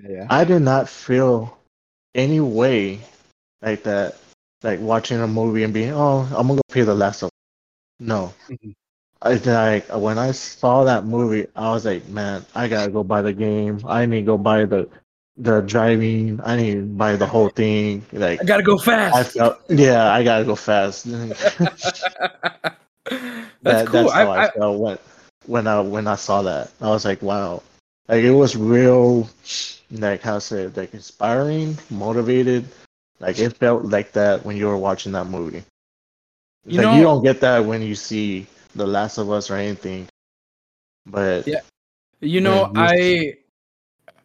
yeah. 0.03 0.27
I 0.31 0.45
did 0.45 0.61
not 0.61 0.89
feel 0.89 1.59
any 2.15 2.41
way 2.41 3.01
like 3.63 3.83
that, 3.83 4.17
like 4.63 4.81
watching 4.81 5.21
a 5.21 5.27
movie 5.27 5.65
and 5.65 5.75
being, 5.75 5.93
oh, 5.93 6.21
I'm 6.31 6.47
gonna 6.47 6.57
go 6.57 6.63
play 6.69 6.83
The 6.83 6.95
Last 6.95 7.23
of 7.23 7.27
Us. 7.27 7.31
No. 7.99 8.33
Mhm. 8.49 8.75
I 9.23 9.35
like 9.35 9.89
when 9.89 10.19
I 10.19 10.33
saw 10.33 10.85
that 10.85 11.05
movie, 11.05 11.47
I 11.55 11.71
was 11.73 11.85
like, 11.85 12.09
man, 12.09 12.45
I 12.55 12.69
gotta 12.69 12.91
go 12.91 13.05
buy 13.05 13.21
the 13.21 13.33
game. 13.33 13.81
I 13.87 14.07
need 14.07 14.21
to 14.21 14.27
go 14.27 14.39
buy 14.39 14.65
the 14.65 14.89
the 15.37 15.61
driving. 15.61 16.41
I 16.43 16.57
need 16.57 16.75
to 16.75 16.83
buy 16.83 17.17
the 17.17 17.27
whole 17.27 17.51
thing. 17.51 18.05
Like 18.13 18.41
I 18.41 18.45
gotta 18.45 18.63
go 18.63 18.79
I 18.79 18.85
fast. 18.85 19.37
felt, 19.37 19.61
yeah, 19.69 20.11
I 20.11 20.25
gotta 20.25 20.45
go 20.45 20.57
fast. 20.57 21.05
That's 23.63 23.83
that, 23.85 23.87
cool. 23.89 24.05
That's 24.05 24.13
how 24.13 24.31
I, 24.31 24.37
I, 24.37 24.47
I, 24.47 24.51
felt 24.51 24.81
when 24.81 24.99
when 25.47 25.67
I 25.67 25.81
when 25.81 26.07
I 26.07 26.15
saw 26.15 26.41
that. 26.43 26.71
I 26.81 26.89
was 26.89 27.05
like, 27.05 27.21
wow, 27.21 27.63
like 28.09 28.25
it 28.25 28.33
was 28.33 28.57
real, 28.57 29.29
like 29.91 30.23
how 30.23 30.35
to 30.35 30.41
say 30.41 30.63
it, 30.63 30.77
like 30.77 30.95
inspiring, 30.95 31.77
motivated. 31.91 32.67
Like 33.19 33.39
it 33.39 33.55
felt 33.57 33.85
like 33.85 34.13
that 34.13 34.47
when 34.47 34.57
you 34.57 34.67
were 34.67 34.79
watching 34.79 35.13
that 35.13 35.27
movie. 35.27 35.63
You 36.65 36.81
like 36.81 36.97
you 36.97 37.03
don't 37.03 37.23
get 37.23 37.41
that 37.41 37.67
when 37.67 37.83
you 37.83 37.95
see 37.95 38.47
The 38.75 38.87
Last 38.87 39.19
of 39.19 39.31
Us 39.31 39.51
or 39.51 39.57
anything. 39.57 40.09
But 41.07 41.47
Yeah. 41.47 41.61
you 42.21 42.41
know, 42.41 42.71
I 42.77 43.35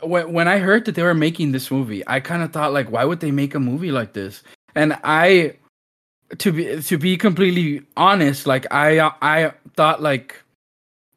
when 0.02 0.34
when 0.34 0.48
I 0.48 0.58
heard 0.58 0.86
that 0.86 0.96
they 0.96 1.04
were 1.04 1.14
making 1.14 1.52
this 1.52 1.72
movie, 1.72 2.04
I 2.08 2.20
kind 2.20 2.44
of 2.44 2.52
thought 2.52 2.74
like, 2.74 2.92
why 2.92 3.06
would 3.06 3.20
they 3.20 3.32
make 3.32 3.56
a 3.56 3.60
movie 3.60 3.92
like 3.92 4.14
this? 4.14 4.44
And 4.76 4.98
I, 5.04 5.56
to 6.38 6.52
be 6.52 6.82
to 6.82 6.98
be 6.98 7.18
completely 7.18 7.86
honest, 7.98 8.46
like 8.46 8.66
I 8.72 9.00
I 9.22 9.54
thought 9.76 10.02
like, 10.02 10.42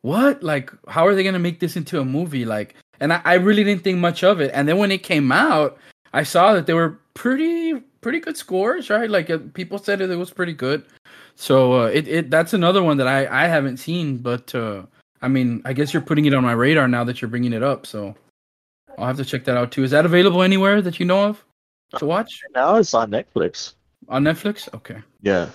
what? 0.02 0.42
Like, 0.42 0.70
how 0.88 1.06
are 1.06 1.14
they 1.14 1.24
gonna 1.24 1.38
make 1.38 1.60
this 1.60 1.76
into 1.76 2.00
a 2.00 2.04
movie? 2.04 2.44
Like, 2.44 2.74
and 3.00 3.12
I, 3.12 3.20
I 3.24 3.34
really 3.34 3.64
didn't 3.64 3.84
think 3.84 3.98
much 3.98 4.22
of 4.22 4.40
it. 4.40 4.50
And 4.54 4.68
then 4.68 4.78
when 4.78 4.92
it 4.92 5.02
came 5.02 5.32
out, 5.32 5.76
I 6.12 6.22
saw 6.22 6.54
that 6.54 6.66
they 6.66 6.74
were 6.74 6.98
pretty 7.14 7.80
pretty 8.00 8.20
good 8.20 8.36
scores, 8.36 8.90
right? 8.90 9.10
Like 9.10 9.28
uh, 9.28 9.38
people 9.54 9.78
said 9.78 10.00
it 10.00 10.16
was 10.16 10.30
pretty 10.30 10.52
good. 10.54 10.84
So 11.40 11.82
uh, 11.82 11.86
it 11.86 12.08
it 12.08 12.30
that's 12.30 12.52
another 12.52 12.82
one 12.82 12.96
that 12.96 13.06
I 13.06 13.44
I 13.44 13.46
haven't 13.46 13.76
seen, 13.76 14.18
but 14.18 14.52
uh, 14.56 14.82
I 15.22 15.28
mean, 15.28 15.62
I 15.64 15.72
guess 15.72 15.94
you're 15.94 16.02
putting 16.02 16.24
it 16.24 16.34
on 16.34 16.42
my 16.42 16.52
radar 16.52 16.88
now 16.88 17.04
that 17.04 17.22
you're 17.22 17.30
bringing 17.30 17.52
it 17.52 17.62
up. 17.62 17.86
So 17.86 18.16
I'll 18.98 19.06
have 19.06 19.18
to 19.18 19.24
check 19.24 19.44
that 19.44 19.56
out 19.56 19.70
too. 19.70 19.84
Is 19.84 19.92
that 19.92 20.04
available 20.04 20.42
anywhere 20.42 20.82
that 20.82 20.98
you 20.98 21.06
know 21.06 21.26
of 21.28 21.44
to 21.96 22.06
watch 22.06 22.42
now 22.56 22.74
it's 22.74 22.92
on 22.92 23.12
Netflix. 23.12 23.74
on 24.08 24.24
Netflix? 24.24 24.68
Okay. 24.74 25.00
Yeah, 25.22 25.48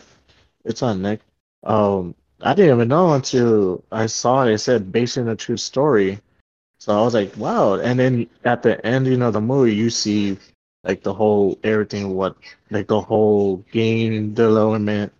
it's 0.63 0.81
on 0.81 1.01
Nick. 1.01 1.19
Um, 1.63 2.15
I 2.41 2.53
didn't 2.53 2.75
even 2.75 2.87
know 2.87 3.13
until 3.13 3.83
I 3.91 4.05
saw 4.05 4.45
it. 4.45 4.53
It 4.53 4.59
said 4.59 4.89
based 4.89 5.17
on 5.17 5.27
a 5.27 5.35
true 5.35 5.57
story, 5.57 6.17
so 6.79 6.97
I 6.97 7.03
was 7.03 7.13
like, 7.13 7.35
wow. 7.35 7.73
And 7.73 7.99
then 7.99 8.29
at 8.45 8.63
the 8.63 8.83
ending 8.85 9.21
of 9.21 9.33
the 9.33 9.41
movie, 9.41 9.75
you 9.75 9.89
see 9.89 10.37
like 10.85 11.03
the 11.03 11.13
whole 11.13 11.59
everything, 11.65 12.15
what 12.15 12.37
like 12.71 12.87
the 12.87 13.01
whole 13.01 13.57
game 13.73 14.33
development, 14.33 15.11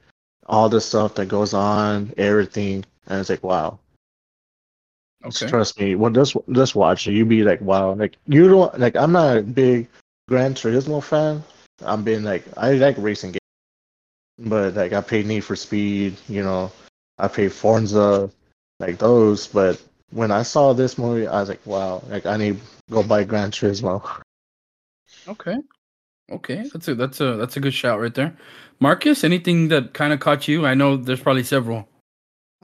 all 0.46 0.70
the 0.70 0.82
stuff 0.82 1.16
that 1.16 1.28
goes 1.28 1.54
on, 1.54 2.14
everything. 2.18 2.86
And 3.08 3.20
it's 3.20 3.30
like, 3.30 3.44
wow. 3.44 3.80
Okay. 5.26 5.48
Trust 5.48 5.80
me. 5.80 5.96
Well, 5.96 6.12
just 6.12 6.36
just 6.52 6.76
watch 6.76 7.08
it. 7.08 7.14
You 7.14 7.26
be 7.26 7.44
like, 7.44 7.62
wow. 7.62 7.94
Like 7.94 8.18
you 8.28 8.50
don't 8.50 8.78
like. 8.78 8.98
I'm 8.98 9.14
not 9.14 9.38
a 9.38 9.42
big 9.42 9.88
Gran 10.28 10.54
Turismo 10.54 11.02
fan. 11.02 11.44
I'm 11.82 12.04
being 12.04 12.24
like, 12.24 12.44
I 12.58 12.74
like 12.74 12.96
racing 12.98 13.32
games, 13.32 13.40
but 14.50 14.74
like 14.74 14.92
I 14.92 15.00
pay 15.02 15.24
Need 15.24 15.46
for 15.46 15.56
Speed. 15.56 16.18
You 16.28 16.44
know, 16.44 16.72
I 17.18 17.30
pay 17.30 17.48
Forza, 17.48 18.30
like 18.82 18.98
those. 18.98 19.48
But 19.48 19.82
when 20.12 20.30
I 20.30 20.44
saw 20.44 20.74
this 20.74 20.98
movie, 20.98 21.28
I 21.28 21.40
was 21.40 21.48
like, 21.48 21.66
wow. 21.66 22.04
Like 22.10 22.26
I 22.26 22.36
need 22.36 22.60
to 22.60 22.94
go 22.94 23.02
buy 23.02 23.24
Gran 23.24 23.52
Turismo. 23.52 24.06
Okay. 25.26 25.58
Okay. 26.34 26.68
That's 26.74 26.88
a 26.88 26.96
that's 26.96 27.22
a 27.22 27.36
that's 27.38 27.58
a 27.58 27.60
good 27.60 27.74
shout 27.74 28.00
right 28.00 28.14
there. 28.14 28.36
Marcus, 28.80 29.24
anything 29.24 29.68
that 29.70 29.94
kind 29.94 30.14
of 30.14 30.20
caught 30.20 30.48
you? 30.48 30.66
I 30.66 30.74
know 30.74 30.98
there's 30.98 31.22
probably 31.22 31.44
several. 31.44 31.88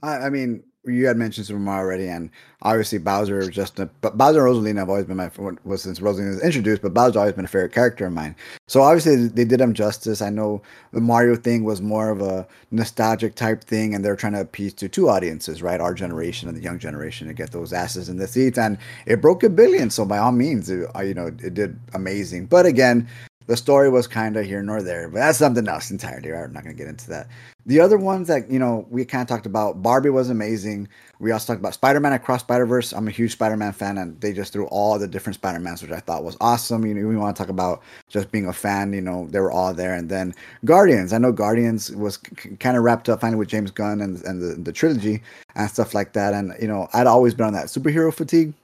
I, 0.02 0.16
I 0.16 0.30
mean, 0.30 0.62
you 0.84 1.06
had 1.06 1.16
mentioned 1.16 1.46
Super 1.46 1.58
Mario 1.58 1.84
already, 1.84 2.08
and 2.08 2.30
obviously 2.62 2.98
Bowser 2.98 3.48
just 3.50 3.78
a, 3.78 3.86
but 4.00 4.16
Bowser 4.16 4.46
and 4.46 4.56
Rosalina 4.56 4.78
have 4.78 4.88
always 4.88 5.04
been 5.04 5.18
my 5.18 5.30
was 5.64 5.82
since 5.82 6.00
Rosalina 6.00 6.30
was 6.30 6.42
introduced, 6.42 6.80
but 6.80 6.94
Bowser's 6.94 7.16
always 7.16 7.34
been 7.34 7.44
a 7.44 7.48
favorite 7.48 7.72
character 7.72 8.06
of 8.06 8.12
mine. 8.12 8.34
So 8.66 8.80
obviously 8.80 9.28
they 9.28 9.44
did 9.44 9.60
him 9.60 9.74
justice. 9.74 10.22
I 10.22 10.30
know 10.30 10.62
the 10.92 11.00
Mario 11.00 11.36
thing 11.36 11.64
was 11.64 11.82
more 11.82 12.08
of 12.10 12.22
a 12.22 12.46
nostalgic 12.70 13.34
type 13.34 13.62
thing, 13.62 13.94
and 13.94 14.02
they're 14.02 14.16
trying 14.16 14.32
to 14.32 14.40
appease 14.40 14.72
to 14.74 14.88
two 14.88 15.10
audiences, 15.10 15.62
right? 15.62 15.80
Our 15.80 15.94
generation 15.94 16.48
and 16.48 16.56
the 16.56 16.62
young 16.62 16.78
generation 16.78 17.28
to 17.28 17.34
get 17.34 17.50
those 17.50 17.74
asses 17.74 18.08
in 18.08 18.16
the 18.16 18.26
seats, 18.26 18.56
and 18.56 18.78
it 19.06 19.20
broke 19.20 19.42
a 19.42 19.50
billion. 19.50 19.90
So 19.90 20.06
by 20.06 20.18
all 20.18 20.32
means, 20.32 20.70
it, 20.70 20.88
uh, 20.96 21.00
you 21.00 21.14
know, 21.14 21.26
it 21.26 21.54
did 21.54 21.78
amazing. 21.94 22.46
But 22.46 22.66
again. 22.66 23.08
The 23.46 23.56
story 23.56 23.90
was 23.90 24.06
kind 24.06 24.36
of 24.36 24.44
here 24.46 24.62
nor 24.62 24.80
there, 24.82 25.08
but 25.08 25.18
that's 25.18 25.38
something 25.38 25.66
else 25.66 25.90
entirely. 25.90 26.30
Right? 26.30 26.44
I'm 26.44 26.52
not 26.52 26.62
going 26.62 26.76
to 26.76 26.78
get 26.80 26.88
into 26.88 27.08
that. 27.10 27.26
The 27.66 27.80
other 27.80 27.98
ones 27.98 28.28
that 28.28 28.50
you 28.50 28.58
know 28.58 28.86
we 28.90 29.04
kind 29.04 29.22
of 29.22 29.28
talked 29.28 29.46
about, 29.46 29.82
Barbie 29.82 30.10
was 30.10 30.30
amazing. 30.30 30.88
We 31.18 31.32
also 31.32 31.52
talked 31.52 31.60
about 31.60 31.74
Spider-Man 31.74 32.12
across 32.12 32.40
Spider-Verse. 32.40 32.92
I'm 32.92 33.08
a 33.08 33.10
huge 33.10 33.32
Spider-Man 33.32 33.72
fan, 33.72 33.98
and 33.98 34.18
they 34.20 34.32
just 34.32 34.52
threw 34.52 34.66
all 34.68 34.98
the 34.98 35.08
different 35.08 35.34
Spider-Mans, 35.34 35.82
which 35.82 35.90
I 35.90 36.00
thought 36.00 36.24
was 36.24 36.36
awesome. 36.40 36.86
You 36.86 36.94
know, 36.94 37.06
we 37.08 37.16
want 37.16 37.36
to 37.36 37.42
talk 37.42 37.50
about 37.50 37.82
just 38.08 38.30
being 38.30 38.46
a 38.46 38.52
fan. 38.52 38.92
You 38.92 39.00
know, 39.02 39.26
they 39.30 39.40
were 39.40 39.50
all 39.50 39.74
there. 39.74 39.94
And 39.94 40.08
then 40.08 40.34
Guardians. 40.64 41.12
I 41.12 41.18
know 41.18 41.32
Guardians 41.32 41.90
was 41.96 42.18
c- 42.38 42.56
kind 42.56 42.76
of 42.76 42.82
wrapped 42.84 43.08
up 43.08 43.20
finally 43.20 43.38
with 43.38 43.48
James 43.48 43.70
Gunn 43.70 44.00
and 44.00 44.22
and 44.24 44.40
the, 44.40 44.54
the 44.62 44.72
trilogy 44.72 45.22
and 45.54 45.68
stuff 45.68 45.92
like 45.92 46.12
that. 46.14 46.34
And 46.34 46.54
you 46.60 46.68
know, 46.68 46.88
I'd 46.94 47.06
always 47.06 47.34
been 47.34 47.46
on 47.46 47.52
that 47.54 47.66
superhero 47.66 48.12
fatigue 48.14 48.54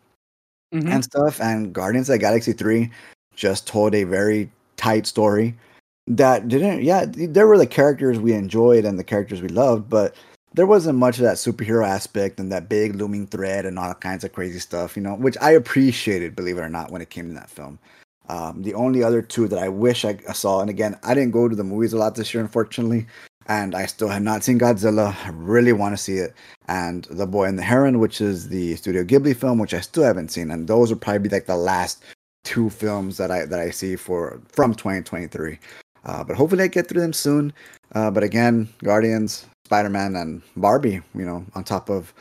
Mhm. 0.72 0.90
and 0.90 1.04
stuff. 1.04 1.40
And 1.40 1.72
Guardians 1.72 2.08
of 2.08 2.14
the 2.14 2.18
Galaxy 2.18 2.52
3 2.52 2.90
just 3.34 3.66
told 3.66 3.94
a 3.94 4.04
very 4.04 4.50
tight 4.76 5.06
story 5.06 5.56
that 6.06 6.48
didn't, 6.48 6.82
yeah, 6.82 7.06
there 7.08 7.46
were 7.46 7.58
the 7.58 7.66
characters 7.66 8.18
we 8.18 8.32
enjoyed 8.32 8.84
and 8.84 8.98
the 8.98 9.04
characters 9.04 9.42
we 9.42 9.48
loved, 9.48 9.88
but 9.88 10.14
there 10.54 10.66
wasn't 10.66 10.98
much 10.98 11.18
of 11.18 11.24
that 11.24 11.36
superhero 11.36 11.86
aspect 11.86 12.40
and 12.40 12.50
that 12.50 12.68
big 12.68 12.94
looming 12.94 13.26
thread 13.26 13.66
and 13.66 13.78
all 13.78 13.92
kinds 13.94 14.24
of 14.24 14.32
crazy 14.32 14.58
stuff, 14.58 14.96
you 14.96 15.02
know, 15.02 15.14
which 15.14 15.36
I 15.40 15.50
appreciated, 15.50 16.36
believe 16.36 16.58
it 16.58 16.62
or 16.62 16.68
not, 16.68 16.90
when 16.90 17.02
it 17.02 17.10
came 17.10 17.28
to 17.28 17.34
that 17.34 17.50
film. 17.50 17.78
Um, 18.28 18.62
the 18.62 18.74
only 18.74 19.02
other 19.02 19.22
two 19.22 19.48
that 19.48 19.58
I 19.58 19.68
wish 19.68 20.04
I 20.04 20.16
saw, 20.32 20.60
and 20.60 20.70
again, 20.70 20.98
I 21.02 21.14
didn't 21.14 21.32
go 21.32 21.48
to 21.48 21.54
the 21.54 21.62
movies 21.62 21.92
a 21.92 21.98
lot 21.98 22.14
this 22.14 22.32
year, 22.32 22.42
unfortunately, 22.42 23.06
and 23.48 23.74
I 23.74 23.86
still 23.86 24.08
have 24.08 24.22
not 24.22 24.42
seen 24.42 24.58
Godzilla. 24.58 25.14
I 25.24 25.30
really 25.30 25.72
want 25.72 25.96
to 25.96 26.02
see 26.02 26.16
it. 26.16 26.34
And 26.66 27.04
The 27.04 27.26
Boy 27.26 27.44
and 27.44 27.58
the 27.58 27.62
Heron, 27.62 28.00
which 28.00 28.20
is 28.20 28.48
the 28.48 28.74
Studio 28.76 29.04
Ghibli 29.04 29.36
film, 29.36 29.58
which 29.58 29.74
I 29.74 29.80
still 29.80 30.02
haven't 30.02 30.32
seen. 30.32 30.50
And 30.50 30.66
those 30.66 30.90
will 30.90 30.98
probably 30.98 31.28
be 31.28 31.28
like 31.28 31.46
the 31.46 31.56
last 31.56 32.02
two 32.46 32.70
films 32.70 33.16
that 33.18 33.30
I 33.30 33.44
that 33.44 33.58
I 33.58 33.70
see 33.70 33.96
for 33.96 34.40
from 34.48 34.74
2023. 34.74 35.58
Uh, 36.04 36.24
but 36.24 36.36
hopefully 36.36 36.62
I 36.62 36.68
get 36.68 36.88
through 36.88 37.02
them 37.02 37.12
soon. 37.12 37.52
Uh, 37.94 38.10
but 38.10 38.22
again, 38.22 38.68
Guardians, 38.82 39.46
Spider 39.64 39.90
Man, 39.90 40.14
and 40.16 40.40
Barbie. 40.56 41.02
You 41.14 41.26
know, 41.26 41.44
on 41.54 41.64
top 41.64 41.90
of 41.90 42.14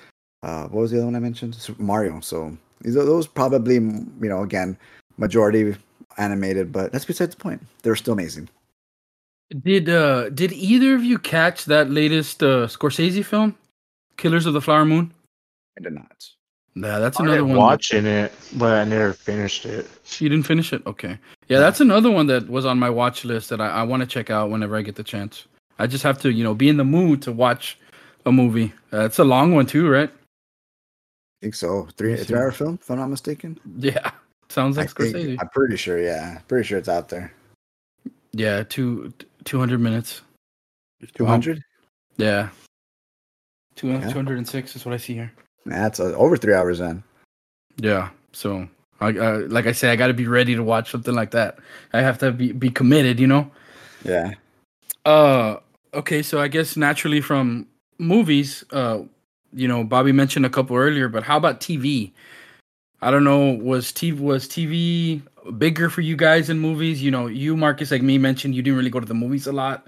uh, 0.44 0.63
what 0.67 0.82
was 0.82 0.91
the 0.91 0.98
other 0.98 1.05
one 1.05 1.15
I 1.15 1.20
mentioned? 1.20 1.55
Super 1.55 1.82
Mario. 1.82 2.20
So 2.20 2.58
those 2.82 3.27
probably 3.27 3.75
you 3.75 4.29
know 4.29 4.41
again 4.41 4.77
majority 5.17 5.75
animated, 6.17 6.72
but 6.72 6.91
that's 6.91 7.05
besides 7.05 7.36
the 7.36 7.41
point. 7.41 7.62
They're 7.84 7.96
still 7.96 8.13
amazing. 8.13 8.50
Did 9.62 9.89
uh 9.89 10.29
did 10.29 10.51
either 10.53 10.96
of 10.96 11.03
you 11.03 11.20
catch 11.20 11.65
that 11.65 11.91
latest 11.91 12.41
uh 12.41 12.65
Scorsese 12.65 13.24
film, 13.24 13.55
Killers 14.17 14.48
of 14.48 14.53
the 14.53 14.62
Flower 14.62 14.86
Moon? 14.86 15.13
I 15.77 15.84
did 15.84 15.94
not. 15.94 16.27
Yeah, 16.77 17.00
that's 17.00 17.20
another 17.20 17.38
started 17.38 17.44
one. 17.46 17.53
that- 17.53 17.60
watching 17.60 18.05
it, 18.05 18.34
but 18.58 18.74
I 18.74 18.84
never 18.84 19.13
finished 19.13 19.65
it. 19.65 19.88
You 20.20 20.27
didn't 20.29 20.46
finish 20.46 20.74
it? 20.74 20.86
Okay. 20.86 21.17
Yeah, 21.48 21.60
that's 21.60 21.79
another 21.79 22.12
one 22.12 22.27
that 22.27 22.50
was 22.50 22.65
on 22.65 22.77
my 22.79 22.89
watch 22.89 23.24
list 23.24 23.50
that 23.50 23.62
I, 23.62 23.67
I 23.70 23.84
want 23.84 24.01
to 24.01 24.08
check 24.08 24.29
out 24.29 24.50
whenever 24.50 24.75
I 24.75 24.82
get 24.82 24.96
the 24.96 25.03
chance. 25.03 25.46
I 25.79 25.88
just 25.88 26.03
have 26.03 26.20
to, 26.22 26.32
you 26.32 26.44
know, 26.44 26.53
be 26.53 26.67
in 26.67 26.77
the 26.77 26.84
mood 26.84 27.22
to 27.24 27.32
watch 27.32 27.77
a 28.25 28.32
movie. 28.32 28.74
Uh, 28.91 29.05
it's 29.05 29.20
a 29.20 29.24
long 29.24 29.53
one 29.53 29.65
too, 29.65 29.88
right? 29.89 30.10
I 30.10 31.38
think 31.41 31.55
so. 31.55 31.88
Three 31.98 32.10
Let 32.12 32.20
me 32.20 32.24
see. 32.24 32.27
three 32.27 32.39
hour 32.39 32.51
film, 32.51 32.79
if 32.82 32.89
I'm 32.91 32.98
not 32.98 33.08
mistaken. 33.10 33.60
Yeah. 33.77 34.12
Sounds 34.50 34.77
like 34.77 34.89
I 34.89 35.12
think, 35.12 35.15
Scorsese. 35.15 35.38
I'm 35.41 35.50
pretty 35.50 35.75
sure. 35.77 36.00
Yeah, 36.01 36.39
pretty 36.48 36.67
sure 36.67 36.77
it's 36.77 36.89
out 36.89 37.10
there. 37.10 37.34
Yeah, 38.34 38.63
two 38.63 39.13
two 39.44 39.60
hundred 39.60 39.79
minutes. 39.79 40.22
Two 41.13 41.25
hundred. 41.25 41.62
Yeah. 42.17 42.50
Two, 43.75 43.89
Yeah. 43.89 44.10
206 44.10 44.75
is 44.77 44.86
what 44.86 44.94
I 44.94 44.98
see 44.98 45.13
here. 45.15 45.32
That's 45.65 46.00
uh, 46.00 46.13
over 46.15 46.38
three 46.38 46.53
hours 46.53 46.79
then. 46.79 47.03
Yeah. 47.77 48.10
So, 48.31 48.67
I, 49.00 49.10
uh, 49.10 49.45
like 49.48 49.65
I 49.65 49.72
say, 49.72 49.91
I 49.91 49.95
got 49.95 50.07
to 50.07 50.13
be 50.13 50.27
ready 50.27 50.55
to 50.55 50.63
watch 50.63 50.91
something 50.91 51.13
like 51.13 51.31
that. 51.31 51.57
I 51.93 52.01
have 52.01 52.17
to 52.19 52.31
be, 52.31 52.51
be 52.51 52.69
committed, 52.69 53.19
you 53.19 53.27
know? 53.27 53.50
Yeah. 54.03 54.34
Uh, 55.05 55.57
okay. 55.93 56.22
So, 56.22 56.39
I 56.39 56.48
guess 56.48 56.77
naturally 56.77 57.22
from 57.22 57.67
movies, 57.98 58.63
uh, 58.72 59.00
you 59.53 59.67
know, 59.67 59.84
Bobby 59.84 60.12
mentioned 60.12 60.45
a 60.45 60.50
couple 60.50 60.75
earlier, 60.75 61.10
but 61.10 61.24
how 61.24 61.38
about 61.38 61.60
TV? 61.60 62.12
I 63.01 63.12
don't 63.12 63.24
know. 63.24 63.53
Was 63.53 63.91
TV 63.91 64.19
was 64.19 64.48
TV 64.48 65.22
bigger 65.57 65.89
for 65.89 66.01
you 66.01 66.15
guys 66.15 66.50
in 66.50 66.60
movies? 66.60 67.01
You 67.01 67.12
know, 67.12 67.27
you 67.27 67.55
Marcus, 67.55 67.91
like 67.91 68.01
me, 68.01 68.17
mentioned 68.17 68.55
you 68.55 68.62
didn't 68.62 68.77
really 68.77 68.89
go 68.89 69.00
to 69.00 69.05
the 69.05 69.13
movies 69.13 69.48
a 69.48 69.51
lot. 69.51 69.88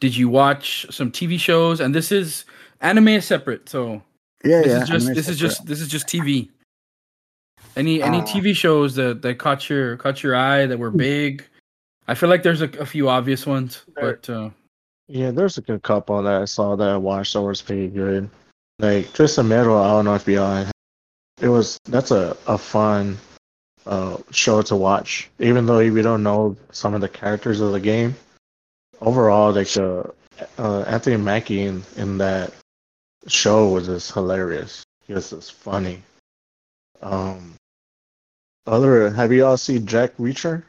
Did 0.00 0.16
you 0.16 0.28
watch 0.28 0.86
some 0.90 1.10
TV 1.10 1.38
shows? 1.38 1.80
And 1.80 1.94
this 1.94 2.12
is 2.12 2.44
anime 2.80 3.08
is 3.08 3.24
separate, 3.24 3.68
so 3.68 4.02
Yeah, 4.44 4.62
this 4.62 4.66
yeah. 4.66 4.82
is 4.82 4.88
just 4.88 5.14
this 5.14 5.28
is 5.28 5.38
just 5.38 5.66
this 5.66 5.80
is 5.80 5.88
just 5.88 6.06
TV. 6.06 6.48
Any 7.76 8.02
any 8.02 8.18
Uh, 8.18 8.24
TV 8.26 8.54
shows 8.54 8.94
that 8.96 9.22
that 9.22 9.38
caught 9.38 9.68
your 9.70 9.96
caught 9.96 10.22
your 10.22 10.34
eye 10.36 10.66
that 10.66 10.78
were 10.78 10.90
big? 10.90 11.44
I 12.08 12.14
feel 12.14 12.28
like 12.28 12.42
there's 12.42 12.60
a, 12.60 12.68
a 12.80 12.84
few 12.86 13.08
obvious 13.08 13.46
ones, 13.46 13.82
There- 13.94 14.18
but 14.22 14.30
uh, 14.30 14.50
Yeah, 15.08 15.30
there's 15.30 15.56
a 15.58 15.62
good 15.62 15.82
couple 15.82 16.20
that 16.22 16.42
I 16.42 16.44
saw 16.44 16.74
that 16.76 16.88
I 16.88 16.96
watched 16.96 17.32
that 17.34 17.42
was 17.42 17.62
pretty 17.62 17.88
good. 17.88 18.28
Like 18.78 19.12
Twisted 19.12 19.46
Metal, 19.46 19.76
I 19.78 19.88
don't 19.88 20.04
know 20.04 20.14
if 20.14 20.26
you 20.26 20.40
all. 20.42 20.66
It 21.40 21.48
was 21.48 21.78
that's 21.84 22.10
a, 22.10 22.36
a 22.46 22.58
fun 22.58 23.16
uh, 23.86 24.16
show 24.32 24.60
to 24.62 24.76
watch. 24.76 25.30
Even 25.38 25.66
though 25.66 25.78
we 25.78 26.02
don't 26.02 26.22
know 26.22 26.56
some 26.72 26.94
of 26.94 27.00
the 27.00 27.08
characters 27.08 27.60
of 27.60 27.72
the 27.72 27.80
game, 27.80 28.14
overall, 29.00 29.52
like 29.52 29.68
the 29.68 30.12
uh, 30.58 30.82
Anthony 30.82 31.16
Mackie 31.16 31.62
in, 31.62 31.82
in 31.96 32.18
that 32.18 32.52
show 33.26 33.68
was 33.68 33.86
just 33.86 34.12
hilarious. 34.12 34.84
He 35.06 35.14
was 35.14 35.30
just 35.30 35.52
funny. 35.54 36.02
Um, 37.02 37.54
other 38.66 39.10
have 39.10 39.32
you 39.32 39.44
all 39.44 39.56
seen 39.56 39.86
Jack 39.86 40.16
Reacher? 40.18 40.62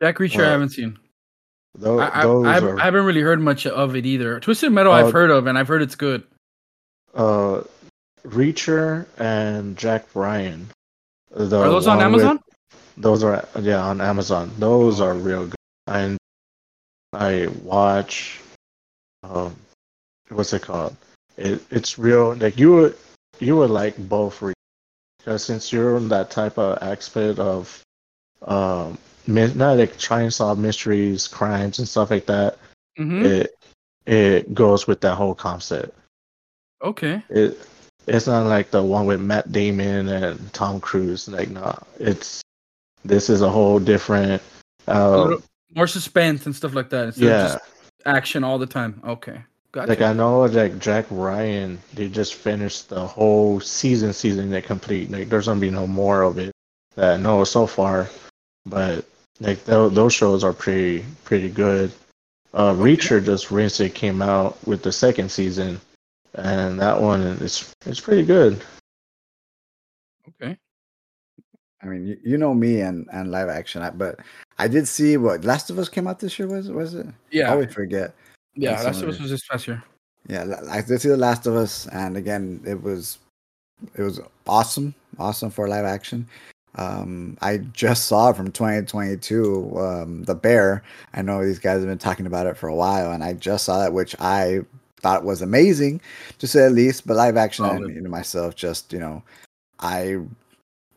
Jack 0.00 0.16
Reacher, 0.18 0.44
I 0.44 0.50
haven't 0.50 0.70
seen. 0.70 0.98
Those, 1.76 2.00
I, 2.00 2.20
I, 2.20 2.22
those 2.24 2.46
I, 2.46 2.52
haven't, 2.54 2.68
are 2.70 2.80
I 2.80 2.84
haven't 2.84 3.04
really 3.04 3.20
heard 3.20 3.40
much 3.40 3.66
of 3.66 3.94
it 3.94 4.04
either. 4.06 4.40
Twisted 4.40 4.72
Metal, 4.72 4.92
Uh, 4.92 5.06
I've 5.06 5.12
heard 5.12 5.30
of, 5.30 5.46
and 5.46 5.56
I've 5.58 5.68
heard 5.68 5.82
it's 5.82 5.94
good. 5.94 6.24
uh, 7.14 7.62
Reacher 8.26 9.06
and 9.18 9.76
Jack 9.76 10.06
Ryan. 10.14 10.68
Are 11.36 11.44
those 11.44 11.86
on 11.86 11.98
one 11.98 12.12
with- 12.12 12.22
Amazon? 12.24 12.40
those 12.96 13.22
are 13.22 13.46
yeah 13.60 13.80
on 13.80 14.00
Amazon. 14.00 14.50
Those 14.58 15.00
are 15.00 15.14
real 15.14 15.46
good. 15.46 15.54
I 15.86 16.16
I 17.12 17.46
watch. 17.62 18.40
Um, 19.22 19.54
what's 20.30 20.52
it 20.52 20.62
called? 20.62 20.96
It 21.38 21.64
it's 21.70 21.98
real. 21.98 22.34
Like 22.34 22.58
you 22.58 22.72
would 22.72 22.96
you 23.38 23.56
would 23.56 23.70
like 23.70 23.96
both 24.08 24.42
because 25.18 25.44
since 25.44 25.72
you're 25.72 25.96
in 25.96 26.08
that 26.08 26.30
type 26.30 26.58
of 26.58 26.78
aspect 26.82 27.38
of 27.38 27.82
um 28.42 28.98
not 29.26 29.76
like 29.76 29.98
trying 29.98 30.26
to 30.26 30.30
solve 30.30 30.58
mysteries, 30.58 31.28
crimes, 31.28 31.78
and 31.78 31.88
stuff 31.88 32.10
like 32.10 32.26
that. 32.26 32.58
hmm 32.96 33.24
It 33.24 33.54
it 34.06 34.52
goes 34.52 34.86
with 34.86 35.00
that 35.02 35.14
whole 35.14 35.34
concept. 35.34 35.96
Okay. 36.82 37.22
It 37.30 37.58
it's 38.08 38.26
not 38.26 38.46
like 38.46 38.70
the 38.70 38.82
one 38.82 39.06
with 39.06 39.20
Matt 39.20 39.52
Damon 39.52 40.08
and 40.08 40.52
Tom 40.52 40.80
Cruise. 40.80 41.28
Like 41.28 41.50
no, 41.50 41.78
it's 42.00 42.42
this 43.04 43.30
is 43.30 43.42
a 43.42 43.50
whole 43.50 43.78
different. 43.78 44.42
Uh, 44.88 45.36
more 45.74 45.86
suspense 45.86 46.46
and 46.46 46.56
stuff 46.56 46.74
like 46.74 46.90
that. 46.90 47.06
Instead 47.06 47.24
yeah, 47.24 47.44
of 47.44 47.52
just 47.52 47.64
action 48.06 48.42
all 48.42 48.58
the 48.58 48.66
time. 48.66 49.00
Okay. 49.04 49.44
Gotcha. 49.72 49.88
like 49.88 50.00
I 50.00 50.12
know 50.14 50.40
like 50.42 50.78
Jack 50.78 51.04
Ryan, 51.10 51.78
they 51.94 52.08
just 52.08 52.34
finished 52.34 52.88
the 52.88 53.06
whole 53.06 53.60
season, 53.60 54.12
season 54.14 54.48
they 54.50 54.62
complete. 54.62 55.10
Like 55.10 55.28
there's 55.28 55.46
gonna 55.46 55.60
be 55.60 55.70
no 55.70 55.86
more 55.86 56.22
of 56.22 56.38
it 56.38 56.52
that 56.94 57.14
I 57.14 57.16
know 57.18 57.44
so 57.44 57.66
far, 57.66 58.08
but 58.64 59.04
like 59.40 59.62
tho- 59.64 59.90
those 59.90 60.14
shows 60.14 60.42
are 60.42 60.54
pretty 60.54 61.04
pretty 61.24 61.50
good. 61.50 61.92
Uh, 62.54 62.72
Reacher 62.72 63.22
just 63.22 63.50
recently 63.50 63.90
came 63.90 64.22
out 64.22 64.56
with 64.66 64.82
the 64.82 64.90
second 64.90 65.30
season, 65.30 65.78
and 66.34 66.80
that 66.80 67.00
one 67.00 67.20
is 67.20 67.74
it's 67.84 68.00
pretty 68.00 68.24
good. 68.24 68.62
okay. 70.42 70.56
I 71.82 71.86
mean, 71.86 72.06
you, 72.06 72.16
you 72.24 72.38
know 72.38 72.54
me 72.54 72.80
and, 72.80 73.06
and 73.12 73.30
live 73.30 73.48
action, 73.48 73.82
I, 73.82 73.90
but 73.90 74.18
I 74.58 74.66
did 74.66 74.88
see 74.88 75.16
what 75.16 75.44
Last 75.44 75.70
of 75.70 75.78
Us 75.78 75.88
came 75.88 76.08
out 76.08 76.18
this 76.20 76.38
year. 76.38 76.48
Was 76.48 76.70
was 76.70 76.94
it? 76.94 77.06
Yeah, 77.30 77.44
I 77.44 77.46
Yeah. 77.48 77.52
always 77.52 77.72
forget. 77.74 78.14
Yeah. 78.58 78.72
That's 78.72 78.84
That's 78.84 78.98
some 78.98 79.08
what 79.08 79.20
was 79.20 79.30
this 79.30 79.46
past 79.46 79.66
year. 79.66 79.82
Yeah, 80.28 80.44
la- 80.44 80.70
I 80.70 80.82
did 80.82 81.00
see 81.00 81.08
The 81.08 81.16
Last 81.16 81.46
of 81.46 81.54
Us, 81.54 81.86
and 81.88 82.16
again, 82.16 82.60
it 82.66 82.82
was 82.82 83.18
it 83.94 84.02
was 84.02 84.20
awesome, 84.46 84.94
awesome 85.18 85.50
for 85.50 85.68
live 85.68 85.84
action. 85.84 86.26
Um, 86.74 87.38
I 87.40 87.58
just 87.58 88.06
saw 88.06 88.30
it 88.30 88.36
from 88.36 88.52
2022, 88.52 89.78
um, 89.78 90.24
The 90.24 90.34
Bear. 90.34 90.82
I 91.14 91.22
know 91.22 91.44
these 91.44 91.58
guys 91.58 91.78
have 91.78 91.88
been 91.88 91.98
talking 91.98 92.26
about 92.26 92.46
it 92.46 92.56
for 92.56 92.68
a 92.68 92.74
while, 92.74 93.12
and 93.12 93.24
I 93.24 93.32
just 93.32 93.64
saw 93.64 93.78
that, 93.78 93.92
which 93.92 94.14
I 94.20 94.60
thought 95.00 95.24
was 95.24 95.40
amazing, 95.42 96.00
to 96.38 96.46
say 96.46 96.60
the 96.62 96.70
least. 96.70 97.06
But 97.06 97.16
live 97.16 97.36
action, 97.36 97.64
I 97.64 97.68
Solid. 97.76 97.94
mean, 97.94 98.02
to 98.02 98.08
myself, 98.10 98.54
just 98.54 98.92
you 98.92 98.98
know, 98.98 99.22
I 99.80 100.18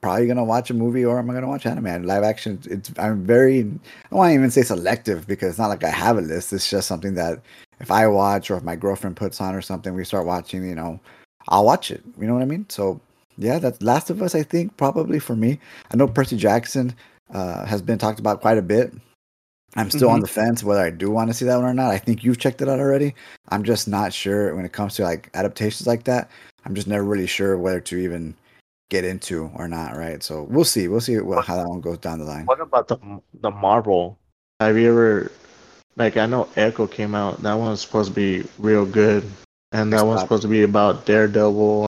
probably 0.01 0.27
gonna 0.27 0.43
watch 0.43 0.70
a 0.70 0.74
movie 0.74 1.05
or 1.05 1.20
am 1.20 1.29
I 1.29 1.34
gonna 1.34 1.48
watch 1.48 1.65
anime? 1.65 1.88
And 1.88 2.05
live 2.05 2.24
action, 2.24 2.60
it's 2.65 2.91
I'm 2.98 3.24
very 3.24 3.60
I 3.60 3.63
don't 3.63 3.79
want 4.20 4.29
to 4.31 4.34
even 4.36 4.51
say 4.51 4.63
selective 4.63 5.27
because 5.27 5.50
it's 5.50 5.60
not 5.60 5.67
like 5.70 5.84
I 5.84 5.89
have 5.89 6.17
a 6.17 6.22
list. 6.22 6.51
It's 6.53 6.70
just 6.70 6.88
something 6.88 7.13
that 7.15 7.41
if 7.79 7.91
I 7.91 8.08
watch 8.08 8.51
or 8.51 8.58
if 8.58 8.63
my 8.63 8.76
girlfriend 8.76 9.15
puts 9.15 9.39
on 9.41 9.56
or 9.56 9.62
something, 9.62 9.93
we 9.93 10.04
start 10.04 10.26
watching, 10.26 10.63
you 10.67 10.76
know, 10.76 10.99
I'll 11.47 11.65
watch 11.65 11.91
it. 11.91 12.04
You 12.19 12.28
know 12.28 12.34
what 12.34 12.41
I 12.43 12.45
mean? 12.45 12.65
So 12.69 12.99
yeah, 13.38 13.60
that's 13.60 13.82
Last 13.82 14.10
of 14.10 14.21
Us, 14.21 14.36
I 14.36 14.43
think, 14.43 14.76
probably 14.78 15.17
for 15.19 15.36
me. 15.36 15.60
I 15.91 15.95
know 15.97 16.08
Percy 16.08 16.38
Jackson 16.38 16.93
uh, 17.34 17.65
has 17.65 17.82
been 17.82 17.97
talked 17.97 18.19
about 18.19 18.41
quite 18.41 18.58
a 18.58 18.62
bit. 18.62 18.93
I'm 19.78 19.89
still 19.89 20.10
on 20.10 20.19
Mhm. 20.19 20.23
the 20.23 20.28
fence 20.28 20.63
whether 20.65 20.82
I 20.82 20.89
do 20.89 21.10
want 21.10 21.30
to 21.30 21.34
see 21.34 21.45
that 21.45 21.56
one 21.56 21.65
or 21.65 21.73
not. 21.73 21.91
I 21.91 21.97
think 21.97 22.23
you've 22.26 22.39
checked 22.39 22.62
it 22.62 22.67
out 22.67 22.80
already. 22.80 23.15
I'm 23.49 23.63
just 23.63 23.88
not 23.88 24.12
sure 24.12 24.54
when 24.54 24.65
it 24.65 24.73
comes 24.73 24.95
to 24.95 25.04
like 25.04 25.30
adaptations 25.34 25.88
like 25.88 26.04
that. 26.04 26.30
I'm 26.65 26.76
just 26.76 26.88
never 26.88 27.06
really 27.06 27.26
sure 27.28 27.58
whether 27.58 27.80
to 27.80 27.97
even 27.97 28.36
get 28.91 29.06
into 29.06 29.49
or 29.56 29.67
not, 29.67 29.95
right? 29.95 30.21
So 30.21 30.43
we'll 30.43 30.65
see. 30.65 30.88
We'll 30.88 31.01
see 31.01 31.17
what, 31.17 31.45
how 31.45 31.56
that 31.56 31.67
one 31.67 31.82
goes 31.82 31.97
down 31.97 32.19
the 32.19 32.25
line. 32.25 32.45
What 32.45 32.62
about 32.62 32.88
the 32.88 32.99
the 33.41 33.49
Marvel? 33.49 34.19
Have 34.60 34.77
you 34.77 34.89
ever 34.91 35.32
like 35.95 36.17
I 36.17 36.27
know 36.27 36.47
Echo 36.56 36.86
came 36.86 37.15
out. 37.15 37.41
That 37.41 37.56
one's 37.56 37.82
supposed 37.82 38.10
to 38.10 38.15
be 38.15 38.47
real 38.60 38.86
good, 38.86 39.23
and 39.71 39.91
that 39.93 40.06
one's 40.06 40.21
supposed 40.21 40.43
to 40.43 40.47
be 40.47 40.62
about 40.63 41.06
Daredevil. 41.06 41.88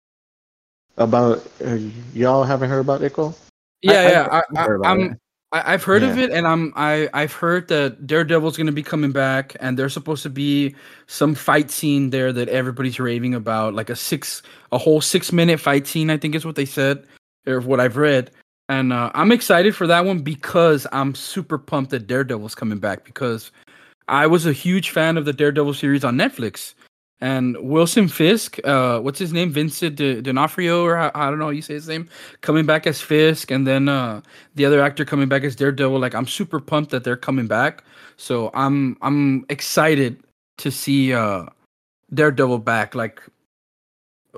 About 0.97 1.47
uh, 1.65 1.75
y'all 2.15 2.43
haven't 2.43 2.71
heard 2.71 2.81
about 2.81 3.03
Echo? 3.03 3.35
Yeah, 3.83 4.01
I- 4.01 4.11
yeah. 4.11 4.43
I, 4.57 4.63
I've 4.63 4.69
I, 4.83 4.89
I'm. 4.91 5.21
I, 5.53 5.75
I've 5.75 5.85
heard 5.85 6.03
of 6.03 6.19
it, 6.19 6.31
and 6.31 6.47
I'm 6.47 6.73
I 6.77 7.09
I've 7.15 7.33
heard 7.33 7.69
that 7.69 8.07
Daredevil's 8.07 8.57
going 8.57 8.67
to 8.67 8.73
be 8.73 8.83
coming 8.83 9.13
back, 9.13 9.57
and 9.61 9.79
there's 9.79 9.93
supposed 9.93 10.23
to 10.25 10.31
be 10.31 10.75
some 11.07 11.35
fight 11.35 11.71
scene 11.71 12.11
there 12.11 12.33
that 12.33 12.49
everybody's 12.49 12.99
raving 12.99 13.35
about, 13.35 13.75
like 13.75 13.89
a 13.89 13.97
six, 13.97 14.43
a 14.73 14.79
whole 14.79 15.01
six 15.01 15.33
minute 15.33 15.61
fight 15.61 15.87
scene. 15.87 16.11
I 16.11 16.17
think 16.17 16.35
is 16.35 16.45
what 16.45 16.57
they 16.57 16.65
said, 16.65 17.05
or 17.47 17.61
what 17.61 17.79
I've 17.79 17.97
read, 17.97 18.31
and 18.69 18.93
uh, 18.93 19.11
I'm 19.15 19.31
excited 19.31 19.77
for 19.77 19.87
that 19.87 20.05
one 20.05 20.19
because 20.19 20.87
I'm 20.91 21.15
super 21.15 21.59
pumped 21.59 21.93
that 21.93 22.09
Daredevil's 22.09 22.57
coming 22.57 22.79
back 22.79 23.05
because 23.05 23.53
I 24.09 24.27
was 24.27 24.47
a 24.47 24.53
huge 24.53 24.91
fan 24.91 25.17
of 25.17 25.25
the 25.25 25.33
Daredevil 25.33 25.75
series 25.75 26.05
on 26.05 26.17
Netflix, 26.17 26.75
and 27.21 27.57
Wilson 27.59 28.09
Fisk, 28.09 28.59
uh, 28.65 29.01
what's 29.01 29.19
his 29.19 29.33
name, 29.33 29.51
Vincent 29.51 29.97
D- 29.97 30.21
D'Onofrio, 30.21 30.85
or 30.85 30.99
I, 30.99 31.11
I 31.15 31.31
don't 31.31 31.39
know 31.39 31.47
how 31.47 31.51
you 31.51 31.63
say 31.63 31.75
his 31.75 31.89
name, 31.89 32.09
coming 32.43 32.67
back 32.67 32.87
as 32.87 33.01
Fisk, 33.01 33.51
and 33.51 33.67
then 33.67 33.89
uh, 33.89 34.21
the 34.55 34.67
other 34.67 34.83
actor 34.83 35.05
coming 35.05 35.29
back 35.29 35.43
as 35.43 35.57
Daredevil. 35.57 35.99
Like 35.99 36.15
I'm 36.15 36.27
super 36.27 36.61
pumped 36.61 36.91
that 36.91 37.05
they're 37.05 37.17
coming 37.17 37.47
back. 37.47 37.85
So 38.17 38.51
I'm 38.55 38.97
I'm 39.03 39.47
excited 39.49 40.23
to 40.59 40.71
see 40.71 41.13
uh 41.13 41.47
Daredevil 42.15 42.59
back 42.59 42.95
like 42.95 43.23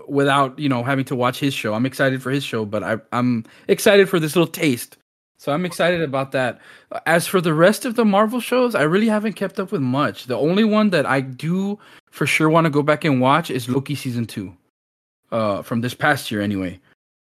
without, 0.07 0.59
you 0.59 0.69
know, 0.69 0.83
having 0.85 1.05
to 1.07 1.17
watch 1.17 1.39
his 1.39 1.55
show. 1.55 1.75
I'm 1.75 1.87
excited 1.87 2.23
for 2.23 2.31
his 2.31 2.45
show, 2.45 2.65
but 2.65 2.83
I 2.83 2.99
I'm 3.13 3.45
excited 3.67 4.09
for 4.09 4.21
this 4.21 4.37
little 4.37 4.51
taste. 4.51 4.97
So 5.39 5.53
I'm 5.53 5.65
excited 5.65 6.03
about 6.03 6.33
that. 6.33 6.61
As 7.07 7.27
for 7.27 7.41
the 7.41 7.55
rest 7.55 7.85
of 7.85 7.95
the 7.95 8.05
Marvel 8.05 8.41
shows, 8.41 8.75
I 8.75 8.83
really 8.83 9.07
haven't 9.07 9.35
kept 9.35 9.59
up 9.59 9.73
with 9.73 9.81
much. 9.81 10.27
The 10.27 10.37
only 10.37 10.65
one 10.65 10.91
that 10.91 11.07
I 11.07 11.21
do 11.21 11.79
for 12.11 12.27
sure 12.27 12.51
want 12.51 12.65
to 12.65 12.71
go 12.71 12.83
back 12.83 13.05
and 13.05 13.21
watch 13.21 13.51
is 13.51 13.69
Loki 13.69 13.95
season 13.95 14.27
2. 14.27 14.55
Uh 15.31 15.63
from 15.63 15.81
this 15.81 15.95
past 15.95 16.31
year 16.31 16.41
anyway. 16.41 16.81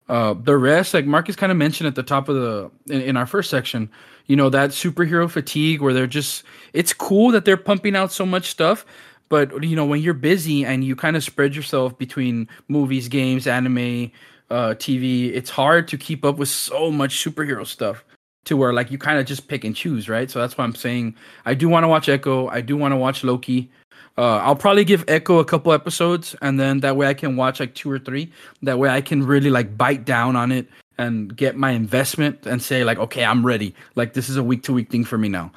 Uh, 0.08 0.34
the 0.42 0.56
rest, 0.56 0.94
like 0.94 1.04
Marcus 1.04 1.36
kind 1.36 1.52
of 1.52 1.58
mentioned 1.58 1.86
at 1.86 1.94
the 1.94 2.02
top 2.02 2.30
of 2.30 2.34
the 2.34 2.70
in, 2.92 3.02
in 3.02 3.16
our 3.16 3.26
first 3.26 3.50
section, 3.50 3.90
you 4.26 4.36
know 4.36 4.48
that 4.48 4.70
superhero 4.70 5.28
fatigue 5.28 5.82
where 5.82 5.92
they're 5.92 6.06
just 6.06 6.44
it's 6.72 6.94
cool 6.94 7.30
that 7.30 7.44
they're 7.44 7.58
pumping 7.58 7.94
out 7.94 8.10
so 8.10 8.24
much 8.24 8.48
stuff, 8.48 8.86
but 9.28 9.62
you 9.62 9.76
know 9.76 9.84
when 9.84 10.00
you're 10.00 10.14
busy 10.14 10.64
and 10.64 10.82
you 10.82 10.96
kind 10.96 11.14
of 11.14 11.22
spread 11.22 11.54
yourself 11.54 11.98
between 11.98 12.48
movies, 12.68 13.08
games, 13.08 13.46
anime, 13.46 14.10
uh, 14.50 14.74
TV, 14.74 15.32
it's 15.34 15.50
hard 15.50 15.88
to 15.88 15.98
keep 15.98 16.24
up 16.24 16.38
with 16.38 16.48
so 16.48 16.90
much 16.90 17.22
superhero 17.24 17.66
stuff 17.66 18.04
to 18.44 18.56
where 18.56 18.72
like 18.72 18.90
you 18.90 18.98
kind 18.98 19.18
of 19.18 19.26
just 19.26 19.48
pick 19.48 19.64
and 19.64 19.76
choose, 19.76 20.08
right? 20.08 20.30
So 20.30 20.38
that's 20.38 20.56
why 20.56 20.64
I'm 20.64 20.74
saying 20.74 21.16
I 21.44 21.54
do 21.54 21.68
want 21.68 21.84
to 21.84 21.88
watch 21.88 22.08
Echo, 22.08 22.48
I 22.48 22.60
do 22.60 22.76
want 22.76 22.92
to 22.92 22.96
watch 22.96 23.22
Loki. 23.24 23.70
Uh, 24.16 24.38
I'll 24.38 24.56
probably 24.56 24.84
give 24.84 25.04
Echo 25.06 25.38
a 25.38 25.44
couple 25.44 25.72
episodes, 25.72 26.34
and 26.42 26.58
then 26.58 26.80
that 26.80 26.96
way 26.96 27.06
I 27.06 27.14
can 27.14 27.36
watch 27.36 27.60
like 27.60 27.74
two 27.74 27.88
or 27.88 28.00
three. 28.00 28.32
That 28.62 28.78
way 28.78 28.88
I 28.88 29.00
can 29.00 29.24
really 29.24 29.50
like 29.50 29.76
bite 29.76 30.04
down 30.04 30.34
on 30.34 30.50
it 30.50 30.66
and 30.98 31.36
get 31.36 31.56
my 31.56 31.70
investment 31.70 32.44
and 32.44 32.60
say 32.60 32.82
like, 32.82 32.98
okay, 32.98 33.24
I'm 33.24 33.46
ready. 33.46 33.74
Like 33.94 34.14
this 34.14 34.28
is 34.28 34.36
a 34.36 34.42
week 34.42 34.64
to 34.64 34.72
week 34.72 34.90
thing 34.90 35.04
for 35.04 35.18
me 35.18 35.28
now. 35.28 35.52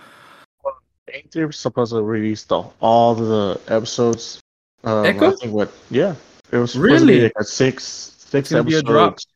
Ain't 1.12 1.32
they 1.32 1.50
supposed 1.50 1.92
to 1.92 2.04
release 2.04 2.44
the 2.44 2.64
all 2.80 3.16
the 3.16 3.60
episodes? 3.68 4.40
Um, 4.84 5.06
Echo? 5.06 5.36
What? 5.48 5.72
Yeah, 5.90 6.16
it 6.52 6.58
was 6.58 6.74
supposed 6.74 6.90
to 6.90 7.06
Really? 7.06 7.18
be 7.18 7.24
like 7.24 7.34
a 7.40 7.44
six 7.44 8.21
six 8.32 8.50
gonna 8.50 8.64
be 8.64 8.76
a 8.76 8.80
episodes. 8.80 9.28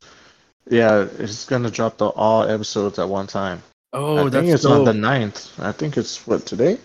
Yeah, 0.69 1.07
it's 1.19 1.45
gonna 1.45 1.69
drop 1.69 1.97
the 1.97 2.07
all 2.07 2.43
episodes 2.43 2.97
at 2.97 3.07
one 3.07 3.27
time. 3.27 3.61
Oh, 3.93 4.17
I 4.17 4.23
that's 4.29 4.35
think 4.35 4.53
it's 4.53 4.63
dope. 4.63 4.79
on 4.79 4.85
the 4.85 5.07
9th. 5.07 5.59
I 5.59 5.71
think 5.71 5.95
it's 5.97 6.25
what 6.27 6.45
today? 6.45 6.77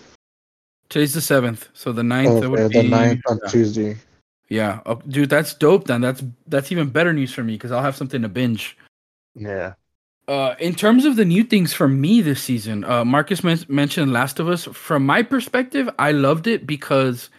Today's 0.89 1.15
the 1.15 1.21
seventh, 1.21 1.69
so 1.73 1.93
the 1.93 2.03
ninth. 2.03 2.31
Oh, 2.31 2.43
it 2.43 2.51
would 2.51 2.61
yeah, 2.61 2.83
the 2.83 2.89
9th 2.89 3.21
on 3.29 3.41
yeah. 3.43 3.51
Tuesday. 3.51 3.97
Yeah, 4.49 4.81
uh, 4.85 4.97
dude, 5.09 5.31
that's 5.31 5.55
dope. 5.55 5.87
Then 5.87 6.01
that's 6.01 6.23
that's 6.49 6.73
even 6.73 6.91
better 6.91 7.13
news 7.13 7.33
for 7.33 7.45
me 7.45 7.55
because 7.55 7.73
I'll 7.73 7.83
have 7.83 7.97
something 7.97 8.23
to 8.23 8.29
binge. 8.29 8.77
Yeah. 9.35 9.75
Uh, 10.29 10.55
in 10.61 10.75
terms 10.75 11.05
of 11.05 11.17
the 11.17 11.25
new 11.25 11.43
things 11.43 11.73
for 11.73 11.89
me 11.89 12.21
this 12.21 12.43
season, 12.43 12.85
uh, 12.85 13.05
Marcus 13.05 13.43
men- 13.43 13.65
mentioned 13.69 14.13
Last 14.13 14.39
of 14.39 14.49
Us. 14.49 14.65
From 14.65 15.05
my 15.05 15.23
perspective, 15.23 15.91
I 15.99 16.13
loved 16.13 16.47
it 16.47 16.67
because 16.67 17.31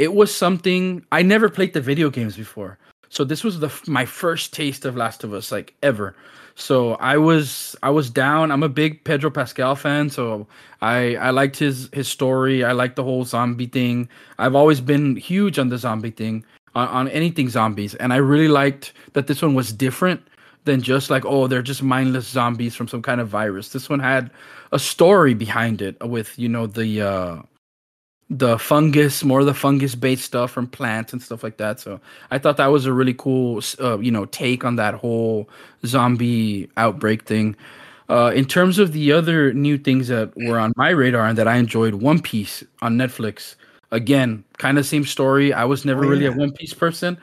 it 0.00 0.14
was 0.14 0.34
something 0.34 1.04
I 1.12 1.22
never 1.22 1.48
played 1.48 1.74
the 1.74 1.80
video 1.80 2.10
games 2.10 2.36
before. 2.36 2.78
So 3.10 3.24
this 3.24 3.42
was 3.42 3.58
the 3.58 3.70
my 3.88 4.06
first 4.06 4.54
taste 4.54 4.84
of 4.84 4.96
Last 4.96 5.24
of 5.24 5.34
Us 5.34 5.52
like 5.52 5.74
ever. 5.82 6.14
So 6.54 6.94
I 6.94 7.16
was 7.18 7.74
I 7.82 7.90
was 7.90 8.08
down. 8.08 8.52
I'm 8.52 8.62
a 8.62 8.68
big 8.68 9.02
Pedro 9.04 9.30
Pascal 9.30 9.74
fan, 9.74 10.10
so 10.10 10.46
I 10.80 11.16
I 11.16 11.30
liked 11.30 11.58
his 11.58 11.90
his 11.92 12.06
story. 12.06 12.64
I 12.64 12.72
liked 12.72 12.96
the 12.96 13.02
whole 13.04 13.24
zombie 13.24 13.66
thing. 13.66 14.08
I've 14.38 14.54
always 14.54 14.80
been 14.80 15.16
huge 15.16 15.58
on 15.58 15.70
the 15.70 15.78
zombie 15.78 16.12
thing, 16.12 16.44
on, 16.74 16.88
on 16.88 17.08
anything 17.08 17.48
zombies, 17.48 17.96
and 17.96 18.12
I 18.12 18.16
really 18.16 18.48
liked 18.48 18.92
that 19.14 19.26
this 19.26 19.42
one 19.42 19.54
was 19.54 19.72
different 19.72 20.22
than 20.64 20.80
just 20.82 21.10
like 21.10 21.24
oh 21.24 21.46
they're 21.48 21.62
just 21.62 21.82
mindless 21.82 22.28
zombies 22.28 22.76
from 22.76 22.86
some 22.88 23.02
kind 23.02 23.20
of 23.20 23.28
virus. 23.28 23.70
This 23.70 23.88
one 23.88 24.00
had 24.00 24.30
a 24.70 24.78
story 24.78 25.34
behind 25.34 25.82
it 25.82 25.96
with 26.00 26.38
you 26.38 26.48
know 26.48 26.66
the 26.68 27.02
uh 27.02 27.42
the 28.30 28.58
fungus, 28.58 29.24
more 29.24 29.40
of 29.40 29.46
the 29.46 29.54
fungus 29.54 29.94
based 29.96 30.24
stuff 30.24 30.52
from 30.52 30.68
plants 30.68 31.12
and 31.12 31.20
stuff 31.20 31.42
like 31.42 31.56
that. 31.56 31.80
So 31.80 32.00
I 32.30 32.38
thought 32.38 32.56
that 32.58 32.68
was 32.68 32.86
a 32.86 32.92
really 32.92 33.14
cool, 33.14 33.60
uh, 33.80 33.98
you 33.98 34.12
know, 34.12 34.24
take 34.26 34.64
on 34.64 34.76
that 34.76 34.94
whole 34.94 35.48
zombie 35.84 36.70
outbreak 36.76 37.24
thing. 37.24 37.56
Uh, 38.08 38.32
in 38.34 38.44
terms 38.44 38.78
of 38.78 38.92
the 38.92 39.12
other 39.12 39.52
new 39.52 39.78
things 39.78 40.08
that 40.08 40.32
were 40.36 40.58
on 40.58 40.72
my 40.76 40.90
radar 40.90 41.26
and 41.26 41.38
that 41.38 41.46
I 41.48 41.56
enjoyed, 41.56 41.94
One 41.94 42.20
Piece 42.20 42.64
on 42.82 42.96
Netflix. 42.96 43.56
Again, 43.92 44.44
kind 44.58 44.78
of 44.78 44.86
same 44.86 45.04
story. 45.04 45.52
I 45.52 45.64
was 45.64 45.84
never 45.84 46.04
Oh, 46.04 46.08
really 46.08 46.26
a 46.26 46.32
One 46.32 46.52
Piece 46.52 46.74
person. 46.74 47.18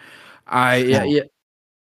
I 0.48 0.78
yeah, 0.78 1.04
yeah 1.04 1.22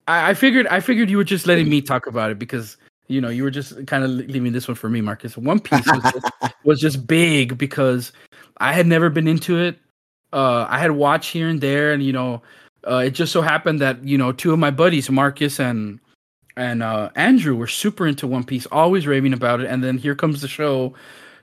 I, 0.08 0.32
I 0.32 0.34
figured 0.34 0.68
I 0.68 0.80
figured 0.80 1.10
you 1.10 1.18
were 1.18 1.24
just 1.24 1.48
letting 1.48 1.70
me 1.70 1.82
talk 1.82 2.08
about 2.08 2.32
it 2.32 2.40
because 2.40 2.78
you 3.08 3.22
know 3.22 3.30
you 3.30 3.44
were 3.44 3.52
just 3.52 3.86
kind 3.88 4.04
of 4.04 4.10
leaving 4.10 4.54
this 4.54 4.68
one 4.68 4.76
for 4.76 4.90
me, 4.90 5.02
Marcus. 5.02 5.38
One 5.38 5.60
Piece 5.60 5.86
was 5.86 6.04
just, 6.04 6.56
was 6.64 6.80
just 6.80 7.08
big 7.08 7.58
because 7.58 8.12
I 8.58 8.74
had 8.74 8.88
never 8.88 9.10
been 9.10 9.28
into 9.28 9.60
it. 9.60 9.78
Uh, 10.34 10.65
I 10.70 10.80
had 10.80 10.91
watched 10.91 11.32
here 11.32 11.48
and 11.48 11.62
there, 11.62 11.94
and 11.94 12.04
you 12.04 12.13
know, 12.13 12.41
uh, 12.88 13.04
it 13.06 13.12
just 13.12 13.32
so 13.32 13.41
happened 13.41 13.80
that 13.82 14.04
you 14.04 14.18
know 14.18 14.32
two 14.32 14.54
of 14.54 14.60
my 14.60 14.72
buddies, 14.72 15.10
Marcus 15.10 15.60
and 15.60 16.00
and 16.58 16.84
uh, 16.84 17.10
Andrew, 17.15 17.56
were 17.56 17.68
super 17.68 18.08
into 18.08 18.28
One 18.28 18.44
Piece, 18.44 18.65
always 18.68 19.08
raving 19.08 19.34
about 19.34 19.62
it. 19.62 19.68
And 19.68 19.84
then 19.84 19.98
here 19.98 20.15
comes 20.15 20.41
the 20.41 20.48
show. 20.48 20.94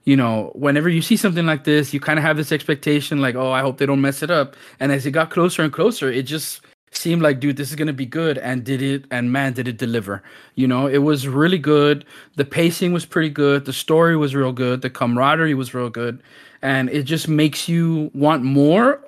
You 0.04 0.16
know, 0.16 0.50
whenever 0.54 0.88
you 0.88 1.00
see 1.00 1.16
something 1.16 1.46
like 1.46 1.62
this, 1.62 1.94
you 1.94 2.00
kind 2.00 2.18
of 2.18 2.24
have 2.24 2.36
this 2.36 2.50
expectation, 2.50 3.20
like, 3.20 3.36
oh, 3.36 3.52
I 3.52 3.60
hope 3.60 3.78
they 3.78 3.86
don't 3.86 4.00
mess 4.00 4.22
it 4.22 4.32
up. 4.32 4.56
And 4.80 4.90
as 4.90 5.06
it 5.06 5.12
got 5.12 5.30
closer 5.30 5.62
and 5.62 5.72
closer, 5.72 6.10
it 6.10 6.24
just 6.24 6.62
seemed 6.90 7.22
like, 7.22 7.40
dude, 7.40 7.56
this 7.56 7.70
is 7.70 7.76
gonna 7.76 7.92
be 7.92 8.06
good. 8.06 8.38
And 8.38 8.64
did 8.64 8.82
it? 8.82 9.04
And 9.10 9.30
man, 9.32 9.52
did 9.52 9.68
it 9.68 9.78
deliver? 9.78 10.22
You 10.56 10.66
know, 10.66 10.86
it 10.86 10.98
was 10.98 11.28
really 11.28 11.58
good. 11.58 12.04
The 12.36 12.44
pacing 12.44 12.92
was 12.92 13.06
pretty 13.06 13.30
good. 13.30 13.64
The 13.64 13.72
story 13.72 14.16
was 14.16 14.34
real 14.34 14.52
good. 14.52 14.82
The 14.82 14.90
camaraderie 14.90 15.54
was 15.54 15.72
real 15.72 15.90
good, 15.90 16.22
and 16.62 16.88
it 16.90 17.02
just 17.02 17.28
makes 17.28 17.68
you 17.68 18.10
want 18.14 18.42
more. 18.42 19.00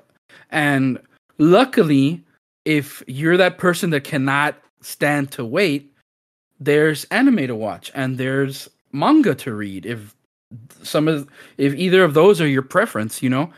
And 0.51 0.99
luckily, 1.39 2.23
if 2.65 3.03
you're 3.07 3.37
that 3.37 3.59
person 3.59 3.91
that 3.91 4.05
cannot 4.05 4.57
stand 4.81 5.31
to 5.33 5.45
wait, 5.45 5.93
there's 6.61 7.05
anime 7.05 7.47
to 7.47 7.55
watch 7.55 7.91
and 7.95 8.19
there's 8.19 8.69
manga 8.93 9.35
to 9.37 9.55
read. 9.55 9.87
If 9.87 10.15
some 10.83 11.09
of 11.09 11.29
if 11.59 11.75
either 11.75 12.05
of 12.05 12.15
those 12.15 12.41
are 12.41 12.47
your 12.47 12.63
preference, 12.63 13.23
you 13.23 13.31
know. 13.31 13.51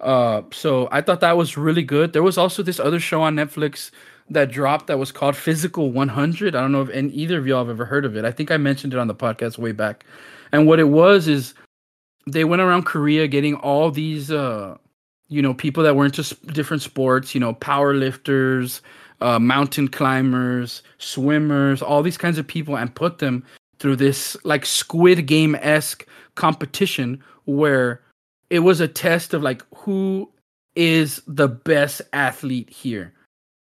Uh, 0.00 0.42
so 0.52 0.88
I 0.92 1.00
thought 1.00 1.20
that 1.20 1.36
was 1.36 1.56
really 1.56 1.82
good. 1.82 2.12
There 2.12 2.22
was 2.22 2.36
also 2.36 2.62
this 2.62 2.78
other 2.78 3.00
show 3.00 3.22
on 3.22 3.36
Netflix 3.36 3.90
that 4.30 4.50
dropped 4.50 4.86
that 4.86 4.98
was 4.98 5.12
called 5.12 5.36
Physical 5.36 5.92
100. 5.92 6.54
I 6.54 6.60
don't 6.60 6.72
know 6.72 6.82
if 6.82 6.88
and 6.90 7.12
either 7.12 7.38
of 7.38 7.46
y'all 7.46 7.64
have 7.64 7.70
ever 7.70 7.84
heard 7.84 8.04
of 8.04 8.16
it. 8.16 8.24
I 8.24 8.30
think 8.30 8.50
I 8.50 8.56
mentioned 8.56 8.92
it 8.92 8.98
on 8.98 9.08
the 9.08 9.14
podcast 9.14 9.58
way 9.58 9.72
back. 9.72 10.04
And 10.52 10.66
what 10.66 10.78
it 10.78 10.88
was 10.88 11.26
is 11.26 11.54
they 12.26 12.44
went 12.44 12.62
around 12.62 12.84
Korea 12.84 13.26
getting 13.28 13.54
all 13.56 13.90
these 13.90 14.30
uh 14.30 14.76
you 15.28 15.42
know 15.42 15.54
people 15.54 15.82
that 15.82 15.96
were 15.96 16.04
into 16.04 16.22
s- 16.22 16.34
different 16.52 16.82
sports, 16.82 17.34
you 17.34 17.40
know, 17.40 17.54
power 17.54 17.94
lifters, 17.94 18.82
uh, 19.20 19.38
mountain 19.38 19.88
climbers, 19.88 20.82
swimmers, 20.98 21.82
all 21.82 22.02
these 22.02 22.18
kinds 22.18 22.38
of 22.38 22.46
people, 22.46 22.76
and 22.76 22.94
put 22.94 23.18
them 23.18 23.44
through 23.78 23.96
this 23.96 24.36
like 24.44 24.64
Squid 24.66 25.26
Game 25.26 25.54
esque 25.56 26.06
competition 26.34 27.22
where 27.46 28.00
it 28.50 28.60
was 28.60 28.80
a 28.80 28.88
test 28.88 29.34
of 29.34 29.42
like 29.42 29.62
who 29.74 30.30
is 30.76 31.22
the 31.26 31.48
best 31.48 32.02
athlete 32.12 32.68
here, 32.70 33.12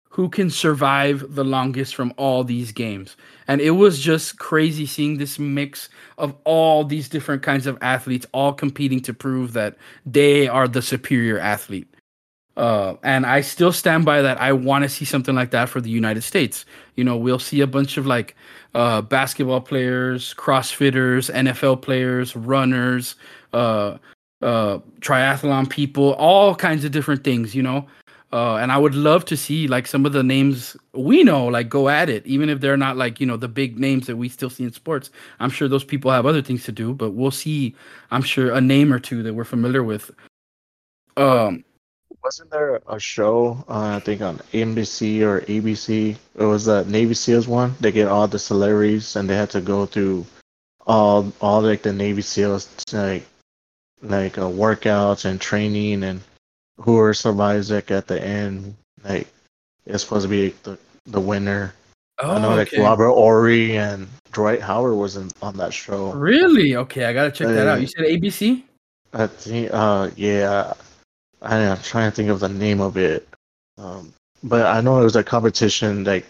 who 0.08 0.28
can 0.28 0.50
survive 0.50 1.24
the 1.34 1.44
longest 1.44 1.94
from 1.94 2.12
all 2.16 2.44
these 2.44 2.72
games, 2.72 3.16
and 3.48 3.60
it 3.60 3.72
was 3.72 3.98
just 4.00 4.38
crazy 4.38 4.86
seeing 4.86 5.18
this 5.18 5.38
mix 5.38 5.88
of 6.18 6.34
all 6.44 6.84
these 6.84 7.08
different 7.08 7.42
kinds 7.42 7.66
of 7.66 7.78
athletes 7.80 8.26
all 8.32 8.52
competing 8.52 9.00
to 9.00 9.14
prove 9.14 9.52
that 9.52 9.76
they 10.04 10.48
are 10.48 10.68
the 10.68 10.82
superior 10.82 11.38
athlete. 11.38 11.88
Uh, 12.56 12.96
and 13.02 13.26
I 13.26 13.42
still 13.42 13.72
stand 13.72 14.06
by 14.06 14.22
that. 14.22 14.40
I 14.40 14.52
want 14.52 14.84
to 14.84 14.88
see 14.88 15.04
something 15.04 15.34
like 15.34 15.50
that 15.50 15.68
for 15.68 15.80
the 15.80 15.90
United 15.90 16.22
States. 16.22 16.64
You 16.94 17.04
know, 17.04 17.16
we'll 17.16 17.38
see 17.38 17.60
a 17.60 17.66
bunch 17.66 17.98
of 17.98 18.06
like 18.06 18.34
uh, 18.74 19.02
basketball 19.02 19.60
players, 19.60 20.34
CrossFitters, 20.34 21.32
NFL 21.32 21.82
players, 21.82 22.34
runners, 22.34 23.16
uh, 23.52 23.98
uh, 24.40 24.78
triathlon 25.00 25.68
people, 25.68 26.14
all 26.14 26.54
kinds 26.54 26.84
of 26.84 26.92
different 26.92 27.24
things. 27.24 27.54
You 27.54 27.62
know, 27.62 27.86
uh, 28.32 28.56
and 28.56 28.72
I 28.72 28.78
would 28.78 28.94
love 28.94 29.24
to 29.26 29.36
see 29.36 29.68
like 29.68 29.86
some 29.86 30.04
of 30.04 30.12
the 30.12 30.22
names 30.22 30.76
we 30.92 31.22
know 31.22 31.46
like 31.46 31.68
go 31.68 31.88
at 31.88 32.08
it, 32.08 32.26
even 32.26 32.48
if 32.48 32.60
they're 32.60 32.76
not 32.76 32.96
like 32.96 33.20
you 33.20 33.26
know 33.26 33.36
the 33.36 33.48
big 33.48 33.78
names 33.78 34.06
that 34.08 34.16
we 34.16 34.28
still 34.28 34.50
see 34.50 34.64
in 34.64 34.72
sports. 34.72 35.10
I'm 35.38 35.50
sure 35.50 35.68
those 35.68 35.84
people 35.84 36.10
have 36.10 36.26
other 36.26 36.42
things 36.42 36.64
to 36.64 36.72
do, 36.72 36.92
but 36.92 37.12
we'll 37.12 37.30
see. 37.30 37.74
I'm 38.10 38.22
sure 38.22 38.52
a 38.52 38.60
name 38.60 38.92
or 38.92 38.98
two 38.98 39.22
that 39.22 39.34
we're 39.34 39.44
familiar 39.44 39.84
with. 39.84 40.10
Um, 41.16 41.64
Wasn't 42.22 42.50
there 42.50 42.82
a 42.88 42.98
show, 42.98 43.64
uh, 43.68 43.96
I 43.96 44.00
think 44.00 44.20
on 44.22 44.38
NBC 44.52 45.22
or 45.22 45.42
ABC? 45.42 46.16
It 46.34 46.44
was 46.44 46.64
the 46.64 46.84
Navy 46.84 47.14
SEALs 47.14 47.46
one. 47.46 47.74
They 47.80 47.92
get 47.92 48.08
all 48.08 48.26
the 48.26 48.38
celebrities 48.38 49.14
and 49.14 49.30
they 49.30 49.36
had 49.36 49.50
to 49.50 49.60
go 49.60 49.86
through 49.86 50.26
all 50.86 51.32
all 51.40 51.62
like 51.62 51.82
the 51.82 51.92
Navy 51.92 52.22
SEALs 52.22 52.68
like 52.92 53.24
like 54.02 54.36
uh, 54.36 54.42
workouts 54.42 55.24
and 55.24 55.40
training 55.40 56.02
and 56.02 56.20
whoever 56.78 57.14
survives 57.14 57.70
like 57.70 57.90
at 57.90 58.06
the 58.06 58.22
end 58.22 58.74
like 59.04 59.26
it's 59.86 60.02
supposed 60.02 60.24
to 60.24 60.28
be 60.28 60.54
the 60.64 60.78
the 61.06 61.20
winner. 61.20 61.74
Oh, 62.18 62.32
I 62.32 62.40
know 62.40 62.54
like 62.54 62.72
Oh. 62.74 62.82
Robert 62.82 63.08
Horry 63.08 63.76
and 63.76 64.08
Dwight 64.32 64.60
Howard 64.60 64.96
was 64.96 65.16
in, 65.16 65.30
on 65.42 65.56
that 65.58 65.72
show. 65.72 66.12
Really? 66.12 66.76
Okay, 66.76 67.04
I 67.04 67.12
gotta 67.12 67.30
check 67.30 67.48
that 67.48 67.66
out. 67.66 67.78
Uh, 67.78 67.80
You 67.80 67.86
said 67.86 68.04
ABC? 68.06 68.62
I 69.12 69.26
think, 69.26 69.70
uh, 69.72 70.10
yeah, 70.16 70.72
I, 71.42 71.56
I'm 71.58 71.78
trying 71.82 72.10
to 72.10 72.14
think 72.16 72.28
of 72.30 72.40
the 72.40 72.48
name 72.48 72.80
of 72.80 72.96
it. 72.96 73.28
Um, 73.78 74.12
but 74.42 74.66
I 74.66 74.80
know 74.80 75.00
it 75.00 75.04
was 75.04 75.16
a 75.16 75.24
competition, 75.24 76.04
like, 76.04 76.26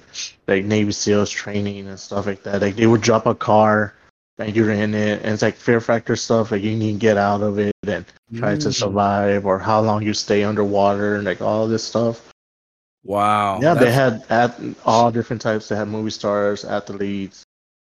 like 0.47 0.65
Navy 0.65 0.93
SEALs 0.93 1.31
training 1.31 1.89
and 1.89 1.99
stuff 1.99 2.27
like 2.27 2.43
that. 2.45 2.61
Like 2.63 2.77
they 2.77 2.87
would 2.87 3.01
drop 3.01 3.27
a 3.27 3.35
car, 3.35 3.95
and 4.39 4.55
you're 4.55 4.71
in 4.71 4.95
it, 4.95 5.23
and 5.23 5.33
it's 5.33 5.43
like 5.43 5.57
fear 5.57 5.81
factor 5.81 6.17
stuff. 6.17 6.51
Like 6.51 6.63
you 6.63 6.77
need 6.77 6.93
to 6.93 6.99
get 6.99 7.17
out 7.17 7.43
of 7.43 7.59
it 7.59 7.73
and 7.87 8.05
try 8.35 8.57
to 8.57 8.69
Mm. 8.69 8.75
survive, 8.75 9.47
or 9.47 9.59
how 9.59 9.81
long 9.81 10.03
you 10.03 10.15
stay 10.15 10.45
underwater, 10.45 11.17
and 11.17 11.25
like 11.25 11.41
all 11.41 11.67
this 11.69 11.85
stuff. 11.85 12.29
Wow. 13.05 13.61
yeah, 13.61 13.75
they 13.75 13.91
had 13.93 14.25
at 14.31 14.59
all 14.85 15.11
different 15.13 15.41
types. 15.43 15.69
They 15.69 15.77
had 15.77 15.89
movie 15.89 16.11
stars, 16.11 16.65
athletes, 16.65 17.45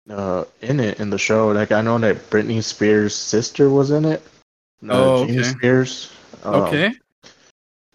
uh, 0.10 0.44
in 0.62 0.80
it 0.80 1.00
in 1.00 1.10
the 1.10 1.18
show. 1.18 1.48
Like 1.50 1.72
I 1.72 1.82
know 1.82 1.98
that 2.00 2.30
Britney 2.30 2.62
Spears' 2.64 3.16
sister 3.16 3.70
was 3.70 3.92
in 3.92 4.06
it. 4.06 4.22
Uh, 4.88 4.94
Oh, 4.94 5.26
Jamie 5.26 5.40
okay. 5.40 5.50
Spears. 5.50 6.12
Um, 6.44 6.56
Okay. 6.64 6.94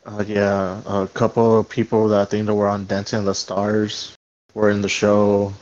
Uh, 0.04 0.24
yeah, 0.26 0.82
a 0.86 1.06
couple 1.08 1.58
of 1.60 1.68
people 1.68 2.08
that 2.08 2.20
I 2.20 2.24
think 2.24 2.46
that 2.46 2.54
were 2.54 2.66
on 2.68 2.86
Dancing 2.86 3.24
the 3.24 3.34
Stars 3.34 4.16
were 4.54 4.70
in 4.70 4.82
the 4.82 4.88
show. 4.88 5.52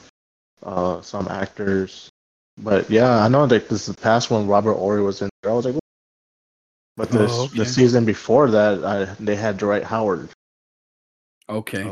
Uh, 0.62 1.00
some 1.02 1.26
actors, 1.28 2.09
but 2.62 2.88
yeah, 2.90 3.24
I 3.24 3.28
know 3.28 3.46
that 3.46 3.68
this 3.68 3.88
is 3.88 3.94
the 3.94 4.00
past 4.00 4.30
when 4.30 4.46
Robert 4.46 4.74
Horry 4.74 5.02
was 5.02 5.22
in. 5.22 5.28
there. 5.42 5.52
I 5.52 5.54
was 5.54 5.64
like, 5.64 5.74
"What?" 5.74 5.80
but 6.96 7.10
the 7.10 7.26
Oh, 7.28 7.44
okay. 7.44 7.58
the 7.58 7.66
season 7.66 8.04
before 8.04 8.50
that, 8.50 8.84
I, 8.84 9.04
they 9.18 9.36
had 9.36 9.56
Dwight 9.58 9.84
Howard. 9.84 10.28
Okay. 11.48 11.88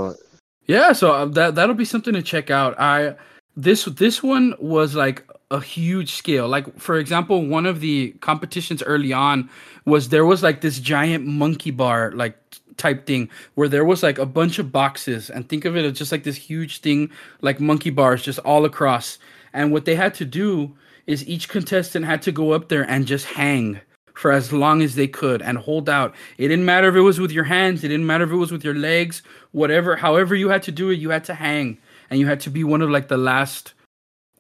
Yeah, 0.67 0.93
so 0.93 1.13
uh, 1.13 1.25
that 1.27 1.55
that'll 1.55 1.75
be 1.75 1.85
something 1.85 2.15
to 2.15 2.23
check 2.23 2.51
out. 2.51 2.79
I 2.79 3.17
this 3.57 3.85
this 3.87 4.23
one 4.23 4.55
was 4.61 4.95
like 4.95 5.25
a 5.51 5.61
huge 5.61 6.13
scale. 6.13 6.47
Like 6.47 6.79
for 6.79 6.99
example, 6.99 7.47
one 7.47 7.67
of 7.67 7.81
the 7.81 8.11
competitions 8.21 8.83
early 8.83 9.13
on 9.13 9.49
was 9.87 10.11
there 10.11 10.27
was 10.27 10.43
like 10.43 10.61
this 10.61 10.79
giant 10.79 11.27
monkey 11.27 11.71
bar 11.71 12.13
like 12.13 12.37
type 12.77 13.07
thing 13.07 13.29
where 13.55 13.69
there 13.69 13.85
was 13.85 14.03
like 14.05 14.19
a 14.19 14.27
bunch 14.27 14.61
of 14.61 14.71
boxes 14.71 15.31
and 15.31 15.49
think 15.49 15.65
of 15.65 15.77
it 15.77 15.85
as 15.85 15.99
just 15.99 16.13
like 16.13 16.23
this 16.23 16.37
huge 16.37 16.79
thing 16.79 17.11
like 17.41 17.59
monkey 17.59 17.91
bars 17.91 18.23
just 18.23 18.39
all 18.41 18.65
across. 18.65 19.19
And 19.59 19.73
what 19.73 19.87
they 19.87 19.97
had 19.97 20.15
to 20.15 20.25
do 20.25 20.77
is 21.09 21.27
each 21.27 21.49
contestant 21.49 22.05
had 22.05 22.23
to 22.23 22.31
go 22.31 22.53
up 22.53 22.69
there 22.69 22.89
and 22.89 23.09
just 23.09 23.27
hang 23.27 23.81
for 24.15 24.31
as 24.31 24.53
long 24.53 24.83
as 24.83 24.95
they 24.95 25.09
could 25.09 25.43
and 25.43 25.59
hold 25.59 25.89
out. 25.89 26.15
It 26.37 26.47
didn't 26.47 26.65
matter 26.65 26.89
if 26.89 26.95
it 26.95 27.01
was 27.01 27.19
with 27.19 27.33
your 27.33 27.43
hands, 27.43 27.83
it 27.83 27.89
didn't 27.89 28.07
matter 28.07 28.23
if 28.23 28.31
it 28.31 28.37
was 28.37 28.53
with 28.53 28.63
your 28.63 28.77
legs, 28.77 29.21
whatever, 29.51 29.97
however 29.97 30.37
you 30.37 30.49
had 30.49 30.63
to 30.63 30.71
do 30.71 30.91
it, 30.91 31.01
you 31.01 31.11
had 31.11 31.25
to 31.25 31.35
hang 31.35 31.77
and 32.09 32.21
you 32.21 32.27
had 32.29 32.39
to 32.43 32.51
be 32.51 32.63
one 32.63 32.83
of 32.83 32.91
like 32.91 33.09
the 33.09 33.17
last 33.17 33.75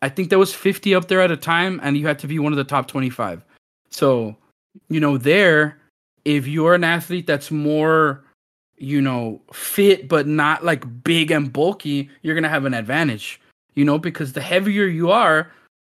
I 0.02 0.08
think 0.08 0.30
there 0.30 0.38
was 0.38 0.54
50 0.54 0.94
up 0.94 1.08
there 1.08 1.20
at 1.20 1.32
a 1.32 1.36
time 1.36 1.80
and 1.82 1.96
you 1.96 2.06
had 2.06 2.20
to 2.20 2.28
be 2.28 2.38
one 2.38 2.52
of 2.52 2.56
the 2.56 2.62
top 2.62 2.86
25. 2.86 3.44
So, 3.90 4.36
you 4.88 5.00
know, 5.00 5.18
there 5.18 5.80
if 6.24 6.46
you're 6.46 6.74
an 6.74 6.84
athlete 6.84 7.26
that's 7.26 7.50
more 7.50 8.22
you 8.76 9.00
know, 9.00 9.40
fit 9.52 10.06
but 10.06 10.28
not 10.28 10.64
like 10.64 11.02
big 11.02 11.32
and 11.32 11.52
bulky, 11.52 12.08
you're 12.22 12.36
gonna 12.36 12.48
have 12.48 12.66
an 12.66 12.74
advantage. 12.74 13.40
You 13.78 13.84
know, 13.84 13.96
because 13.96 14.32
the 14.32 14.40
heavier 14.40 14.86
you 14.86 15.12
are, 15.12 15.52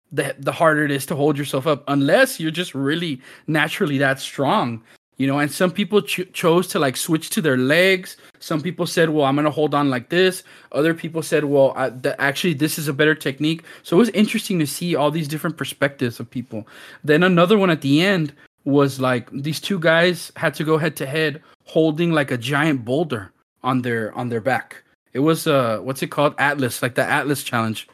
the 0.09 0.33
the 0.39 0.53
harder 0.53 0.85
it 0.85 0.91
is 0.91 1.05
to 1.07 1.17
hold 1.17 1.37
yourself 1.37 1.67
up. 1.67 1.83
Unless 1.89 2.39
you're 2.39 2.59
just 2.61 2.73
really 2.73 3.19
naturally 3.47 3.97
that 3.97 4.21
strong. 4.21 4.81
You 5.17 5.27
know, 5.27 5.39
and 5.39 5.51
some 5.51 5.69
people 5.69 6.01
ch- 6.01 6.31
chose 6.31 6.65
to 6.67 6.79
like 6.79 6.95
switch 6.95 7.29
to 7.31 7.41
their 7.41 7.57
legs. 7.57 8.15
Some 8.39 8.61
people 8.61 8.87
said, 8.87 9.09
"Well, 9.09 9.25
I'm 9.25 9.35
gonna 9.35 9.51
hold 9.51 9.75
on 9.75 9.89
like 9.89 10.07
this." 10.07 10.43
Other 10.71 10.93
people 10.93 11.21
said, 11.21 11.43
"Well, 11.43 11.73
I, 11.75 11.89
th- 11.89 12.15
actually, 12.19 12.53
this 12.53 12.79
is 12.79 12.87
a 12.87 12.93
better 12.93 13.15
technique." 13.15 13.63
So 13.83 13.97
it 13.97 13.99
was 13.99 14.09
interesting 14.21 14.59
to 14.59 14.65
see 14.65 14.95
all 14.95 15.11
these 15.11 15.27
different 15.27 15.57
perspectives 15.57 16.21
of 16.21 16.29
people. 16.29 16.65
Then 17.03 17.21
another 17.21 17.57
one 17.57 17.69
at 17.69 17.81
the 17.81 17.99
end 18.01 18.31
was 18.63 19.01
like 19.01 19.29
these 19.33 19.59
two 19.59 19.77
guys 19.77 20.31
had 20.37 20.53
to 20.55 20.63
go 20.63 20.77
head 20.77 20.95
to 20.95 21.05
head 21.05 21.41
holding 21.65 22.13
like 22.13 22.31
a 22.31 22.37
giant 22.37 22.85
boulder 22.85 23.33
on 23.61 23.81
their 23.81 24.13
on 24.17 24.29
their 24.29 24.41
back. 24.41 24.82
It 25.13 25.19
was 25.19 25.47
uh 25.47 25.79
what's 25.79 26.01
it 26.01 26.07
called? 26.07 26.35
Atlas, 26.37 26.81
like 26.81 26.95
the 26.95 27.03
Atlas 27.03 27.43
challenge. 27.43 27.87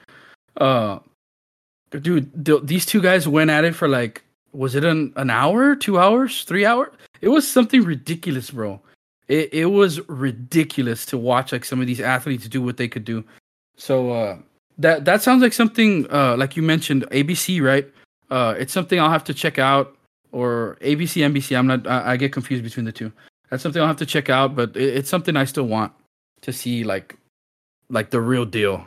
Uh 0.58 1.00
dude, 1.92 2.46
th- 2.46 2.64
these 2.64 2.86
two 2.86 3.02
guys 3.02 3.28
went 3.28 3.50
at 3.50 3.66
it 3.66 3.76
for 3.76 3.88
like 3.88 4.24
was 4.52 4.74
it 4.74 4.84
an, 4.84 5.14
an 5.16 5.30
hour, 5.30 5.76
2 5.76 6.00
hours, 6.00 6.44
3 6.44 6.66
hours? 6.66 6.92
It 7.22 7.30
was 7.30 7.48
something 7.48 7.84
ridiculous, 7.84 8.52
bro. 8.52 8.82
It 9.28 9.54
it 9.54 9.66
was 9.66 10.00
ridiculous 10.08 11.06
to 11.08 11.18
watch 11.18 11.52
like 11.52 11.66
some 11.66 11.82
of 11.82 11.88
these 11.88 12.02
athletes 12.02 12.48
do 12.48 12.62
what 12.62 12.78
they 12.78 12.88
could 12.88 13.06
do. 13.06 13.24
So 13.76 14.12
uh 14.12 14.38
that 14.78 15.06
that 15.06 15.22
sounds 15.22 15.42
like 15.42 15.54
something 15.54 16.10
uh 16.12 16.38
like 16.38 16.56
you 16.56 16.64
mentioned 16.64 17.04
ABC, 17.12 17.62
right? 17.62 17.88
Uh 18.32 18.56
it's 18.58 18.74
something 18.74 19.00
I'll 19.00 19.12
have 19.12 19.26
to 19.26 19.34
check 19.34 19.60
out 19.60 19.96
or 20.32 20.78
ABC, 20.82 21.22
NBC. 21.22 21.58
I'm 21.58 21.68
not. 21.68 21.88
I, 21.88 22.12
I, 22.12 22.18
get 22.18 22.32
confused 22.32 22.64
between 22.64 22.86
the 22.86 22.92
two. 22.92 23.12
That's 23.50 23.64
something 23.64 23.82
I'll 23.82 23.88
have 23.88 23.98
to 23.98 24.06
check 24.06 24.30
out, 24.30 24.56
but 24.56 24.78
it, 24.78 24.98
it's 24.98 25.10
something 25.10 25.36
I 25.36 25.46
still 25.46 25.66
want 25.66 25.92
to 26.42 26.54
see, 26.54 26.84
like, 26.84 27.18
like 27.90 28.10
the 28.10 28.22
real 28.22 28.46
deal. 28.46 28.86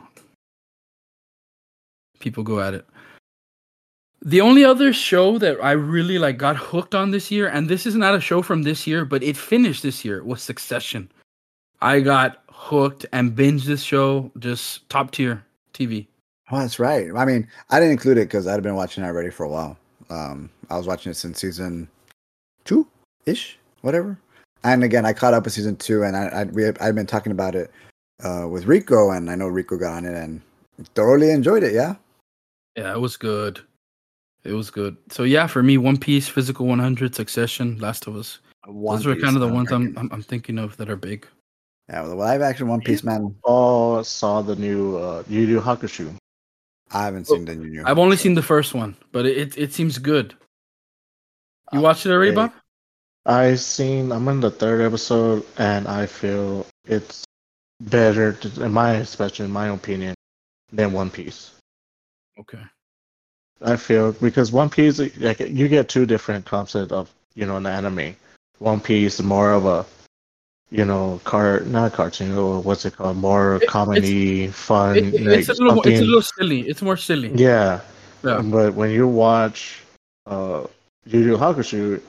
People 2.19 2.43
go 2.43 2.59
at 2.59 2.73
it. 2.73 2.85
The 4.25 4.39
only 4.39 4.63
other 4.63 4.93
show 4.93 5.37
that 5.39 5.57
I 5.61 5.71
really 5.71 6.17
like 6.17 6.37
got 6.37 6.55
hooked 6.55 6.95
on 6.95 7.11
this 7.11 7.29
year, 7.29 7.49
and 7.49 7.67
this 7.67 7.85
is 7.85 7.95
not 7.95 8.15
a 8.15 8.21
show 8.21 8.41
from 8.41 8.63
this 8.63 8.87
year, 8.87 9.03
but 9.03 9.21
it 9.21 9.35
finished 9.35 9.83
this 9.83 10.05
year, 10.05 10.23
was 10.23 10.41
Succession. 10.41 11.11
I 11.81 11.99
got 11.99 12.41
hooked 12.49 13.05
and 13.11 13.35
binged 13.35 13.65
this 13.65 13.83
show, 13.83 14.31
just 14.39 14.87
top 14.89 15.11
tier 15.11 15.43
TV. 15.73 16.07
Oh, 16.51 16.59
that's 16.59 16.79
right. 16.79 17.09
I 17.13 17.25
mean, 17.25 17.47
I 17.69 17.79
didn't 17.79 17.91
include 17.91 18.17
it 18.17 18.29
because 18.29 18.47
I'd 18.47 18.63
been 18.63 18.75
watching 18.75 19.03
it 19.03 19.07
already 19.07 19.29
for 19.29 19.43
a 19.43 19.49
while. 19.49 19.77
Um, 20.09 20.49
I 20.69 20.77
was 20.77 20.87
watching 20.87 21.11
it 21.11 21.15
since 21.15 21.41
season 21.41 21.89
two 22.63 22.87
ish, 23.25 23.57
whatever. 23.81 24.17
And 24.63 24.83
again, 24.83 25.05
I 25.05 25.13
caught 25.13 25.33
up 25.33 25.43
with 25.43 25.53
season 25.53 25.75
two, 25.75 26.03
and 26.03 26.15
I, 26.15 26.27
I 26.27 26.43
we 26.45 26.63
had, 26.63 26.77
I've 26.79 26.95
been 26.95 27.05
talking 27.05 27.31
about 27.31 27.55
it 27.55 27.71
uh, 28.23 28.47
with 28.49 28.65
Rico, 28.65 29.11
and 29.11 29.29
I 29.29 29.35
know 29.35 29.47
Rico 29.47 29.77
got 29.77 29.93
on 29.93 30.05
it 30.05 30.13
and 30.13 30.41
thoroughly 30.95 31.31
enjoyed 31.31 31.63
it. 31.63 31.73
Yeah, 31.73 31.95
yeah, 32.75 32.93
it 32.93 32.99
was 32.99 33.17
good. 33.17 33.59
It 34.43 34.53
was 34.53 34.69
good. 34.69 34.97
So 35.09 35.23
yeah, 35.23 35.47
for 35.47 35.63
me, 35.63 35.77
One 35.77 35.97
Piece, 35.97 36.27
Physical 36.27 36.65
100, 36.65 37.15
Succession, 37.15 37.77
Last 37.79 38.07
of 38.07 38.15
Us. 38.15 38.39
One 38.65 38.97
Those 38.97 39.07
are 39.07 39.15
kind 39.15 39.35
of 39.35 39.41
the 39.41 39.47
ones 39.47 39.71
I'm, 39.71 39.97
I'm, 39.97 40.09
I'm 40.11 40.21
thinking 40.21 40.57
of 40.57 40.77
that 40.77 40.89
are 40.89 40.95
big. 40.95 41.27
Yeah, 41.89 42.03
the 42.03 42.15
live 42.15 42.41
action 42.41 42.67
One 42.67 42.81
Piece 42.81 43.03
man. 43.03 43.35
All 43.43 44.03
saw 44.03 44.41
the 44.41 44.55
new 44.55 44.97
uh, 44.97 45.23
Yu 45.27 45.41
Yu 45.41 45.59
Hakusho. 45.61 46.15
I 46.91 47.05
haven't 47.05 47.27
seen 47.27 47.45
the 47.45 47.55
new. 47.55 47.83
I've 47.85 47.99
only 47.99 48.17
seen 48.17 48.35
the 48.35 48.41
first 48.41 48.73
one, 48.73 48.95
but 49.11 49.25
it 49.25 49.37
it, 49.37 49.57
it 49.57 49.73
seems 49.73 49.97
good. 49.97 50.33
You 51.73 51.81
watched 51.81 52.05
it 52.05 52.11
already, 52.11 52.31
Bob? 52.31 52.53
I 53.25 53.55
seen. 53.55 54.11
I'm 54.11 54.27
in 54.27 54.39
the 54.39 54.51
third 54.51 54.81
episode, 54.81 55.45
and 55.57 55.87
I 55.87 56.05
feel 56.05 56.65
it's 56.85 57.23
better, 57.81 58.33
to, 58.33 58.63
in 58.63 58.73
my 58.73 58.93
especially 58.95 59.45
in 59.45 59.51
my 59.51 59.67
opinion, 59.69 60.15
than 60.71 60.91
One 60.91 61.09
Piece. 61.09 61.51
Okay. 62.39 62.61
I 63.61 63.77
feel 63.77 64.11
because 64.13 64.51
One 64.51 64.69
Piece, 64.69 64.99
like 65.17 65.39
you 65.39 65.67
get 65.67 65.87
two 65.87 66.05
different 66.05 66.45
concepts 66.45 66.91
of 66.91 67.11
you 67.35 67.45
know 67.45 67.57
an 67.57 67.65
anime. 67.65 68.15
One 68.59 68.79
Piece 68.79 69.19
is 69.19 69.25
more 69.25 69.51
of 69.51 69.65
a 69.65 69.85
you 70.73 70.83
know, 70.83 71.21
car 71.23 71.59
not 71.61 71.93
cartoon 71.93 72.35
or 72.35 72.59
what's 72.59 72.83
it 72.83 72.95
called? 72.95 73.17
More 73.17 73.57
it, 73.57 73.69
comedy, 73.69 74.45
it's, 74.45 74.57
fun. 74.57 74.97
It, 74.97 75.21
like 75.21 75.39
it's, 75.39 75.49
a 75.49 75.53
little, 75.53 75.81
it's 75.83 76.01
a 76.01 76.03
little 76.03 76.21
silly. 76.23 76.61
It's 76.61 76.81
more 76.81 76.97
silly. 76.97 77.31
Yeah. 77.35 77.81
yeah. 78.23 78.41
But 78.41 78.73
when 78.73 78.89
you 78.89 79.07
watch 79.07 79.83
uh 80.25 80.65
Yu 81.05 81.19
Yu 81.19 81.37
Hakusho, 81.37 82.01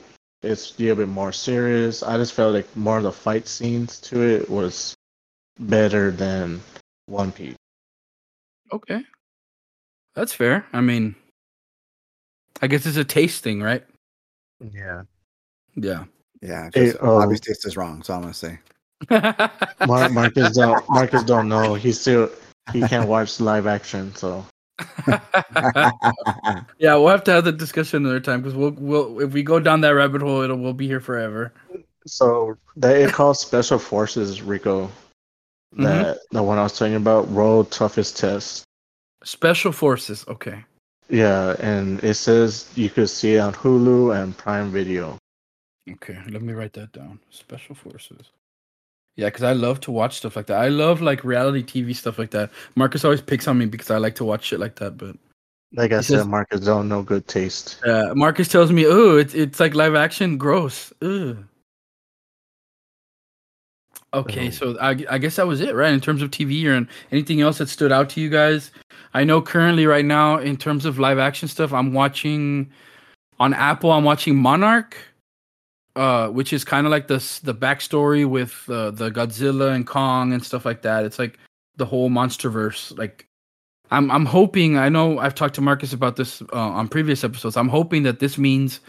it's 0.45 0.77
a 0.77 0.81
little 0.81 0.95
bit 0.95 1.07
more 1.07 1.31
serious. 1.31 2.03
I 2.03 2.17
just 2.17 2.33
felt 2.33 2.53
like 2.53 2.73
more 2.75 2.97
of 2.97 3.03
the 3.03 3.11
fight 3.11 3.47
scenes 3.47 3.99
to 4.01 4.21
it 4.21 4.49
was 4.49 4.95
better 5.59 6.11
than 6.11 6.61
One 7.07 7.31
Piece. 7.31 7.55
Okay. 8.71 9.03
That's 10.13 10.33
fair. 10.33 10.65
I 10.71 10.81
mean 10.81 11.15
I 12.61 12.67
guess 12.67 12.85
it's 12.85 12.97
a 12.97 13.03
taste 13.03 13.43
thing, 13.43 13.61
right? 13.61 13.83
Yeah. 14.59 15.03
Yeah. 15.75 16.05
Yeah, 16.41 16.69
it, 16.73 16.97
oh, 17.01 17.21
obviously 17.21 17.53
taste 17.53 17.65
is 17.65 17.75
wrong, 17.75 18.03
so 18.03 18.13
I'm 18.13 18.21
gonna 18.21 18.33
say. 18.33 18.59
Mar- 19.09 20.09
Marcus 20.09 20.55
don't 20.55 20.87
Marcus 20.89 21.23
don't 21.23 21.49
know. 21.49 21.73
He 21.73 21.91
still 21.91 22.29
he 22.71 22.81
can't 22.81 23.07
watch 23.09 23.39
live 23.39 23.67
action, 23.67 24.13
so. 24.15 24.45
yeah, 26.77 26.95
we'll 26.95 27.07
have 27.07 27.23
to 27.23 27.31
have 27.31 27.45
the 27.45 27.51
discussion 27.51 28.03
another 28.03 28.19
time 28.19 28.41
because 28.41 28.55
we'll 28.55 28.71
we'll 28.71 29.19
if 29.21 29.33
we 29.33 29.43
go 29.43 29.59
down 29.59 29.81
that 29.81 29.89
rabbit 29.89 30.21
hole, 30.21 30.41
it'll 30.41 30.57
we'll 30.57 30.73
be 30.73 30.87
here 30.87 30.99
forever. 30.99 31.53
So 32.07 32.57
they 32.75 33.03
it 33.03 33.13
calls 33.13 33.39
Special 33.39 33.79
Forces 33.79 34.41
Rico. 34.41 34.87
Mm-hmm. 34.87 35.83
That 35.83 36.05
mm-hmm. 36.05 36.37
the 36.37 36.43
one 36.43 36.57
I 36.57 36.63
was 36.63 36.77
talking 36.77 36.95
about, 36.95 37.27
World 37.29 37.71
Toughest 37.71 38.17
Test. 38.17 38.63
Special 39.23 39.71
Forces, 39.71 40.25
okay. 40.27 40.63
Yeah, 41.09 41.55
and 41.59 42.03
it 42.03 42.15
says 42.15 42.69
you 42.75 42.89
could 42.89 43.09
see 43.09 43.35
it 43.35 43.39
on 43.39 43.53
Hulu 43.53 44.21
and 44.21 44.35
Prime 44.35 44.71
Video. 44.71 45.17
Okay, 45.89 46.17
let 46.29 46.41
me 46.41 46.53
write 46.53 46.73
that 46.73 46.91
down. 46.93 47.19
Special 47.29 47.75
forces. 47.75 48.31
Yeah, 49.15 49.27
because 49.27 49.43
I 49.43 49.53
love 49.53 49.79
to 49.81 49.91
watch 49.91 50.17
stuff 50.17 50.35
like 50.35 50.47
that. 50.47 50.59
I 50.59 50.67
love 50.67 51.01
like 51.01 51.23
reality 51.23 51.63
TV 51.63 51.95
stuff 51.95 52.19
like 52.19 52.31
that. 52.31 52.51
Marcus 52.75 53.05
always 53.05 53.21
picks 53.21 53.47
on 53.47 53.57
me 53.57 53.65
because 53.65 53.89
I 53.89 53.97
like 53.97 54.15
to 54.15 54.25
watch 54.25 54.43
shit 54.43 54.59
like 54.59 54.75
that. 54.75 54.97
But 54.97 55.15
like 55.73 55.91
I 55.93 56.01
said, 56.01 56.17
says, 56.17 56.27
Marcus 56.27 56.61
don't 56.61 56.89
know 56.89 57.01
good 57.01 57.27
taste. 57.27 57.79
Yeah, 57.85 58.11
Marcus 58.13 58.49
tells 58.49 58.71
me, 58.71 58.85
"Oh, 58.85 59.17
it's 59.17 59.33
it's 59.33 59.59
like 59.59 59.73
live 59.73 59.95
action, 59.95 60.37
gross." 60.37 60.91
Ugh. 61.01 61.37
Okay, 64.13 64.49
so 64.49 64.77
I, 64.79 64.91
I 65.09 65.17
guess 65.17 65.35
that 65.35 65.45
was 65.45 65.59
it, 65.59 65.75
right? 65.75 65.93
In 65.93 65.99
terms 65.99 66.21
of 66.21 66.31
TV 66.31 66.65
or 66.65 66.87
anything 67.11 67.41
else 67.41 67.57
that 67.57 67.67
stood 67.67 67.91
out 67.91 68.09
to 68.11 68.21
you 68.21 68.29
guys? 68.29 68.71
I 69.13 69.25
know 69.25 69.41
currently 69.41 69.85
right 69.87 70.05
now 70.05 70.37
in 70.37 70.55
terms 70.55 70.85
of 70.85 70.99
live 70.99 71.19
action 71.19 71.49
stuff, 71.49 71.73
I'm 71.73 71.91
watching 71.91 72.71
on 73.41 73.53
Apple. 73.53 73.91
I'm 73.91 74.05
watching 74.05 74.37
Monarch 74.37 74.95
uh, 75.95 76.27
which 76.29 76.51
is 76.51 76.63
kind 76.63 76.85
of 76.85 76.91
like 76.91 77.07
this 77.07 77.39
the 77.39 77.53
backstory 77.53 78.27
with 78.27 78.65
uh, 78.69 78.91
the 78.91 79.09
Godzilla 79.09 79.73
and 79.73 79.87
Kong 79.87 80.33
and 80.33 80.43
stuff 80.43 80.65
like 80.65 80.81
that. 80.81 81.05
It's 81.05 81.19
like 81.19 81.39
the 81.77 81.85
whole 81.85 82.09
MonsterVerse. 82.09 82.97
Like, 82.97 83.27
I'm 83.91 84.11
I'm 84.11 84.25
hoping. 84.25 84.77
I 84.77 84.89
know 84.89 85.19
I've 85.19 85.35
talked 85.35 85.55
to 85.55 85.61
Marcus 85.61 85.93
about 85.93 86.15
this 86.15 86.41
uh, 86.41 86.47
on 86.53 86.87
previous 86.87 87.23
episodes. 87.23 87.57
I'm 87.57 87.69
hoping 87.69 88.03
that 88.03 88.19
this 88.19 88.37
means 88.37 88.79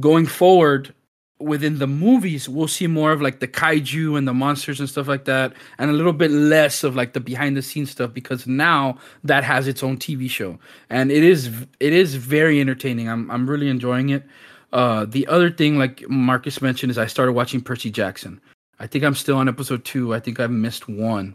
going 0.00 0.26
forward 0.26 0.94
within 1.38 1.78
the 1.78 1.86
movies 1.86 2.48
we'll 2.48 2.66
see 2.66 2.86
more 2.86 3.12
of 3.12 3.20
like 3.20 3.40
the 3.40 3.48
kaiju 3.48 4.16
and 4.16 4.26
the 4.26 4.32
monsters 4.32 4.80
and 4.80 4.88
stuff 4.88 5.06
like 5.06 5.26
that 5.26 5.52
and 5.76 5.90
a 5.90 5.92
little 5.92 6.14
bit 6.14 6.30
less 6.30 6.82
of 6.82 6.96
like 6.96 7.12
the 7.12 7.20
behind 7.20 7.54
the 7.54 7.60
scenes 7.60 7.90
stuff 7.90 8.12
because 8.14 8.46
now 8.46 8.96
that 9.22 9.44
has 9.44 9.68
its 9.68 9.82
own 9.82 9.98
TV 9.98 10.30
show 10.30 10.58
and 10.88 11.12
it 11.12 11.22
is 11.22 11.66
it 11.78 11.92
is 11.92 12.14
very 12.14 12.58
entertaining 12.58 13.06
I'm 13.08 13.30
I'm 13.30 13.48
really 13.48 13.68
enjoying 13.68 14.08
it 14.08 14.24
uh, 14.72 15.06
the 15.06 15.26
other 15.26 15.50
thing, 15.50 15.78
like 15.78 16.08
Marcus 16.08 16.60
mentioned, 16.60 16.90
is 16.90 16.98
I 16.98 17.06
started 17.06 17.32
watching 17.32 17.60
Percy 17.60 17.90
Jackson. 17.90 18.40
I 18.78 18.86
think 18.86 19.04
I'm 19.04 19.14
still 19.14 19.36
on 19.36 19.48
episode 19.48 19.84
two. 19.84 20.14
I 20.14 20.20
think 20.20 20.38
I've 20.38 20.50
missed 20.50 20.88
one. 20.88 21.34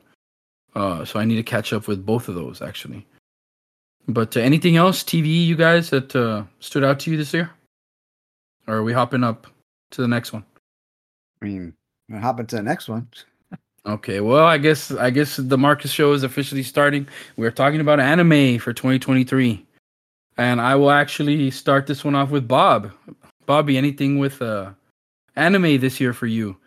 Uh, 0.75 1.03
so 1.03 1.19
I 1.19 1.25
need 1.25 1.35
to 1.35 1.43
catch 1.43 1.73
up 1.73 1.87
with 1.87 2.05
both 2.05 2.27
of 2.27 2.35
those 2.35 2.61
actually. 2.61 3.05
But 4.07 4.35
uh, 4.35 4.39
anything 4.39 4.77
else 4.77 5.03
TV 5.03 5.45
you 5.45 5.55
guys 5.55 5.89
that 5.89 6.15
uh, 6.15 6.43
stood 6.59 6.83
out 6.83 6.99
to 7.01 7.11
you 7.11 7.17
this 7.17 7.33
year? 7.33 7.51
Or 8.67 8.75
are 8.75 8.83
we 8.83 8.93
hopping 8.93 9.23
up 9.23 9.47
to 9.91 10.01
the 10.01 10.07
next 10.07 10.33
one? 10.33 10.45
I 11.41 11.45
mean, 11.45 11.73
hopping 12.19 12.45
to 12.47 12.55
the 12.57 12.63
next 12.63 12.87
one. 12.87 13.07
okay, 13.85 14.21
well, 14.21 14.45
I 14.45 14.57
guess 14.57 14.91
I 14.91 15.09
guess 15.09 15.37
the 15.37 15.57
Marcus 15.57 15.91
show 15.91 16.13
is 16.13 16.23
officially 16.23 16.63
starting. 16.63 17.07
We're 17.37 17.51
talking 17.51 17.81
about 17.81 17.99
anime 17.99 18.59
for 18.59 18.73
2023, 18.73 19.65
and 20.37 20.61
I 20.61 20.75
will 20.75 20.91
actually 20.91 21.51
start 21.51 21.87
this 21.87 22.03
one 22.03 22.15
off 22.15 22.29
with 22.29 22.47
Bob. 22.47 22.91
Bobby, 23.45 23.77
anything 23.77 24.19
with 24.19 24.41
uh 24.41 24.71
anime 25.35 25.79
this 25.79 25.99
year 25.99 26.13
for 26.13 26.27
you? 26.27 26.57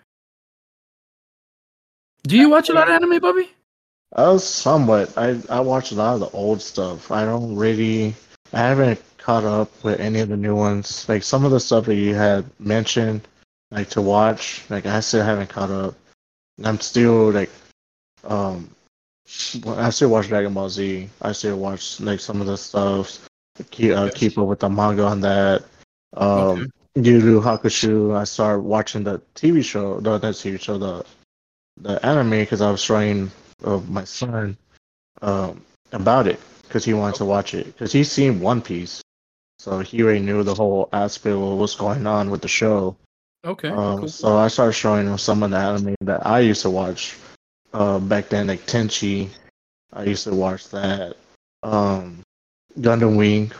Do 2.24 2.36
you 2.38 2.48
watch 2.48 2.70
a 2.70 2.72
lot 2.72 2.88
of 2.88 2.94
anime, 2.94 3.20
Bobby? 3.20 3.50
Uh, 4.12 4.38
somewhat. 4.38 5.16
I 5.18 5.40
I 5.50 5.60
watch 5.60 5.92
a 5.92 5.94
lot 5.94 6.14
of 6.14 6.20
the 6.20 6.30
old 6.30 6.62
stuff. 6.62 7.10
I 7.10 7.24
don't 7.24 7.56
really. 7.56 8.14
I 8.52 8.58
haven't 8.58 9.02
caught 9.18 9.44
up 9.44 9.70
with 9.82 10.00
any 10.00 10.20
of 10.20 10.28
the 10.28 10.36
new 10.36 10.54
ones. 10.54 11.08
Like 11.08 11.22
some 11.22 11.44
of 11.44 11.50
the 11.50 11.60
stuff 11.60 11.86
that 11.86 11.96
you 11.96 12.14
had 12.14 12.44
mentioned, 12.60 13.26
like 13.70 13.90
to 13.90 14.02
watch. 14.02 14.62
Like 14.70 14.86
I 14.86 15.00
still 15.00 15.24
haven't 15.24 15.48
caught 15.48 15.70
up. 15.70 15.94
I'm 16.62 16.78
still 16.78 17.32
like, 17.32 17.50
um, 18.22 18.70
I 19.66 19.90
still 19.90 20.10
watch 20.10 20.28
Dragon 20.28 20.54
Ball 20.54 20.70
Z. 20.70 21.08
I 21.20 21.32
still 21.32 21.58
watch 21.58 22.00
like 22.00 22.20
some 22.20 22.40
of 22.40 22.46
the 22.46 22.56
stuff. 22.56 23.26
Keep 23.70 23.96
uh, 23.96 24.10
keep 24.14 24.38
up 24.38 24.46
with 24.46 24.60
the 24.60 24.68
manga 24.68 25.04
on 25.04 25.20
that. 25.22 25.64
Okay. 26.16 26.62
Um, 26.62 26.70
Yu 26.94 27.18
Yu 27.18 27.40
Hakusho. 27.40 28.16
I 28.16 28.24
started 28.24 28.60
watching 28.60 29.04
the 29.04 29.20
TV 29.34 29.64
show, 29.64 30.00
the 30.00 30.18
that 30.18 30.34
TV 30.34 30.60
show, 30.60 30.78
the 30.78 31.04
the 31.80 32.04
anime, 32.06 32.30
because 32.30 32.60
I 32.60 32.70
was 32.70 32.80
showing 32.80 33.30
uh, 33.64 33.80
my 33.88 34.04
son 34.04 34.56
um, 35.22 35.60
about 35.92 36.26
it 36.26 36.40
because 36.62 36.84
he 36.84 36.94
wanted 36.94 37.16
to 37.16 37.24
watch 37.24 37.54
it 37.54 37.66
because 37.66 37.92
he's 37.92 38.10
seen 38.10 38.40
One 38.40 38.62
Piece, 38.62 39.02
so 39.58 39.80
he 39.80 40.02
already 40.02 40.20
knew 40.20 40.42
the 40.42 40.54
whole 40.54 40.88
aspect 40.92 41.34
of 41.34 41.40
what 41.40 41.56
was 41.56 41.74
going 41.74 42.06
on 42.06 42.30
with 42.30 42.42
the 42.42 42.48
show. 42.48 42.96
Okay. 43.44 43.68
Um, 43.68 44.00
cool. 44.00 44.08
So 44.08 44.36
I 44.36 44.48
started 44.48 44.72
showing 44.72 45.06
him 45.06 45.18
some 45.18 45.42
of 45.42 45.50
the 45.50 45.56
anime 45.56 45.96
that 46.02 46.26
I 46.26 46.40
used 46.40 46.62
to 46.62 46.70
watch 46.70 47.16
uh, 47.72 47.98
back 47.98 48.28
then, 48.28 48.46
like 48.46 48.66
Tenchi. 48.66 49.28
I 49.92 50.04
used 50.04 50.24
to 50.24 50.34
watch 50.34 50.68
that. 50.70 51.16
Um, 51.62 52.22
Gundam 52.78 53.16
Wing. 53.16 53.52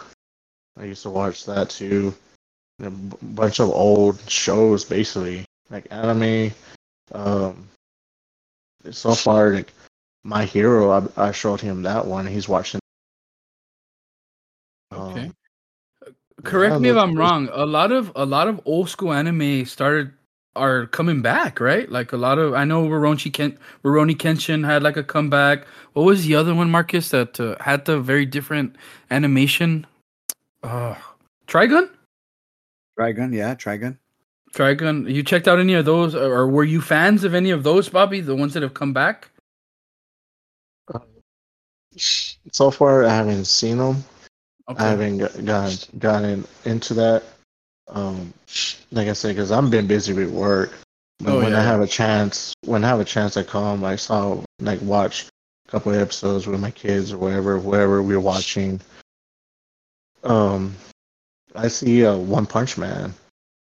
I 0.76 0.84
used 0.84 1.02
to 1.02 1.10
watch 1.10 1.44
that 1.46 1.70
too. 1.70 2.14
A 2.82 2.90
b- 2.90 3.16
bunch 3.22 3.60
of 3.60 3.70
old 3.70 4.18
shows, 4.28 4.84
basically, 4.84 5.44
like 5.70 5.86
anime. 5.90 6.52
Um, 7.12 7.68
so 8.90 9.14
far, 9.14 9.50
like 9.50 9.72
My 10.24 10.44
Hero, 10.44 10.90
I, 10.90 11.28
I 11.28 11.32
showed 11.32 11.60
him 11.60 11.82
that 11.82 12.04
one. 12.04 12.26
He's 12.26 12.48
watching. 12.48 12.80
Okay. 14.92 15.26
Um, 15.26 15.34
Correct 16.42 16.72
yeah, 16.72 16.78
me 16.78 16.88
if 16.90 16.96
I'm 16.96 17.14
wrong. 17.14 17.48
A 17.52 17.64
lot 17.64 17.92
of 17.92 18.12
a 18.16 18.26
lot 18.26 18.48
of 18.48 18.60
old 18.64 18.90
school 18.90 19.12
anime 19.12 19.64
started 19.64 20.12
are 20.56 20.86
coming 20.86 21.22
back, 21.22 21.60
right? 21.60 21.90
Like 21.90 22.12
a 22.12 22.16
lot 22.16 22.38
of 22.38 22.54
I 22.54 22.64
know 22.64 22.86
Rurouni 22.86 23.32
Ken 23.32 23.58
Rurouni 23.82 24.16
Kenshin 24.16 24.64
had 24.64 24.82
like 24.82 24.96
a 24.96 25.02
comeback. 25.02 25.66
What 25.94 26.02
was 26.02 26.26
the 26.26 26.34
other 26.34 26.54
one, 26.54 26.70
Marcus, 26.70 27.08
that 27.10 27.38
uh, 27.40 27.56
had 27.60 27.84
the 27.86 28.00
very 28.00 28.26
different 28.26 28.76
animation? 29.10 29.86
Uh, 30.62 30.96
Trigun. 31.46 31.88
Trigun, 32.98 33.34
yeah, 33.34 33.54
Trigun. 33.54 33.98
Trigun. 34.52 35.12
You 35.12 35.22
checked 35.22 35.48
out 35.48 35.58
any 35.58 35.74
of 35.74 35.84
those, 35.84 36.14
or 36.14 36.32
or 36.32 36.48
were 36.48 36.64
you 36.64 36.80
fans 36.80 37.24
of 37.24 37.34
any 37.34 37.50
of 37.50 37.62
those, 37.62 37.88
Bobby? 37.88 38.20
The 38.20 38.36
ones 38.36 38.54
that 38.54 38.62
have 38.62 38.74
come 38.74 38.92
back? 38.92 39.30
so 41.96 42.70
far, 42.70 43.04
I 43.04 43.10
haven't 43.14 43.44
seen 43.44 43.78
them. 43.78 44.04
Okay. 44.68 44.82
I 44.82 44.88
haven't 44.88 45.18
got, 45.18 45.44
got 45.44 45.88
gotten 45.98 46.44
into 46.64 46.94
that. 46.94 47.22
Um, 47.88 48.32
like 48.90 49.08
I 49.08 49.12
said, 49.12 49.28
because 49.36 49.50
I'm 49.52 49.70
been 49.70 49.86
busy 49.86 50.12
with 50.12 50.30
work. 50.30 50.72
But 51.18 51.34
Oh, 51.34 51.38
when 51.38 51.52
yeah, 51.52 51.60
I 51.60 51.62
have 51.62 51.80
a 51.80 51.86
chance, 51.86 52.54
when 52.64 52.82
I 52.84 52.88
have 52.88 53.00
a 53.00 53.04
chance, 53.04 53.36
I 53.36 53.42
come. 53.42 53.84
I 53.84 53.96
saw 53.96 54.42
like 54.60 54.80
watch 54.82 55.26
a 55.68 55.70
couple 55.70 55.92
of 55.92 56.00
episodes 56.00 56.46
with 56.46 56.60
my 56.60 56.70
kids 56.70 57.12
or 57.12 57.18
whatever, 57.18 57.58
wherever 57.58 58.02
we're 58.02 58.20
watching. 58.20 58.80
Um, 60.24 60.74
I 61.54 61.68
see 61.68 62.04
uh, 62.04 62.16
One 62.16 62.46
Punch 62.46 62.76
Man. 62.78 63.14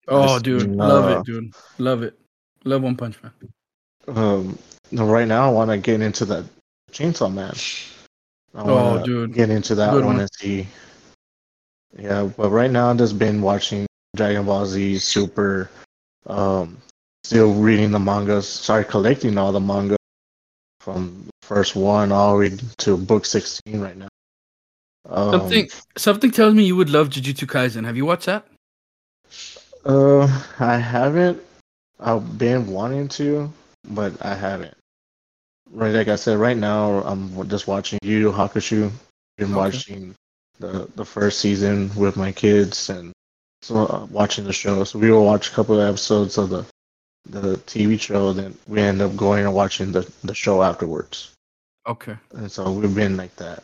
oh, 0.07 0.35
I've 0.35 0.43
dude, 0.43 0.75
love 0.75 1.05
uh, 1.05 1.19
it, 1.19 1.25
dude, 1.25 1.53
love 1.77 2.03
it, 2.03 2.17
love 2.63 2.83
One 2.83 2.95
Punch 2.95 3.17
Man. 3.23 3.31
Um, 4.07 4.57
no, 4.91 5.05
right 5.05 5.27
now 5.27 5.47
I 5.47 5.51
want 5.51 5.71
to 5.71 5.77
get 5.77 6.01
into 6.01 6.25
that 6.25 6.45
Chainsaw 6.91 7.33
Man. 7.33 7.53
I 8.55 8.61
Oh, 8.67 9.03
dude. 9.03 9.33
get 9.33 9.49
into 9.49 9.75
that 9.75 9.91
Good 9.91 10.05
one, 10.05 10.15
one. 10.15 10.19
and 10.21 10.29
see. 10.33 10.67
Yeah, 11.97 12.29
but 12.37 12.49
right 12.49 12.69
now 12.71 12.89
I've 12.89 12.97
just 12.97 13.17
been 13.17 13.41
watching 13.41 13.85
Dragon 14.15 14.45
Ball 14.45 14.65
Z 14.65 14.97
Super. 14.99 15.69
Um, 16.27 16.77
still 17.23 17.53
reading 17.53 17.91
the 17.91 17.99
mangas. 17.99 18.47
Started 18.47 18.89
collecting 18.89 19.37
all 19.37 19.51
the 19.51 19.59
manga 19.59 19.95
from 20.79 21.27
first 21.41 21.75
one 21.75 22.11
all 22.11 22.33
the 22.33 22.39
way 22.39 22.57
to 22.77 22.97
book 22.97 23.25
sixteen 23.25 23.81
right 23.81 23.97
now. 23.97 24.07
Um, 25.09 25.31
Something 25.31 25.69
something 25.97 26.31
tells 26.31 26.53
me 26.53 26.63
you 26.65 26.75
would 26.75 26.89
love 26.89 27.09
Jujutsu 27.09 27.47
Kaisen. 27.47 27.85
Have 27.85 27.97
you 27.97 28.05
watched 28.05 28.27
that? 28.27 28.45
Uh, 29.85 30.25
I 30.59 30.77
haven't. 30.77 31.41
I've 31.99 32.37
been 32.37 32.67
wanting 32.67 33.07
to, 33.09 33.51
but 33.89 34.13
I 34.23 34.35
haven't. 34.35 34.75
Right, 35.71 35.93
like 35.93 36.07
I 36.07 36.15
said, 36.15 36.37
right 36.37 36.57
now 36.57 37.01
I'm 37.03 37.47
just 37.49 37.67
watching 37.67 37.99
Yu 38.03 38.17
Yu 38.19 38.31
Hakusho. 38.31 38.91
Been 39.37 39.47
Okay. 39.47 39.55
watching 39.55 40.15
the 40.59 40.89
the 40.95 41.05
first 41.05 41.39
season 41.39 41.91
with 41.95 42.15
my 42.17 42.31
kids, 42.31 42.89
and 42.89 43.11
so 43.61 43.85
uh, 43.87 44.05
watching 44.11 44.43
the 44.45 44.53
show. 44.53 44.83
So 44.83 44.99
we 44.99 45.11
will 45.11 45.25
watch 45.25 45.49
a 45.49 45.53
couple 45.53 45.79
of 45.79 45.87
episodes 45.87 46.37
of 46.37 46.49
the 46.49 46.65
the 47.29 47.57
TV 47.67 47.99
show, 47.99 48.33
then 48.33 48.57
we 48.67 48.79
end 48.81 49.01
up 49.01 49.15
going 49.15 49.45
and 49.45 49.53
watching 49.53 49.91
the 49.91 50.09
the 50.23 50.33
show 50.33 50.63
afterwards. 50.63 51.33
Okay. 51.87 52.15
And 52.33 52.51
so 52.51 52.71
we've 52.71 52.93
been 52.95 53.17
like 53.17 53.35
that. 53.37 53.63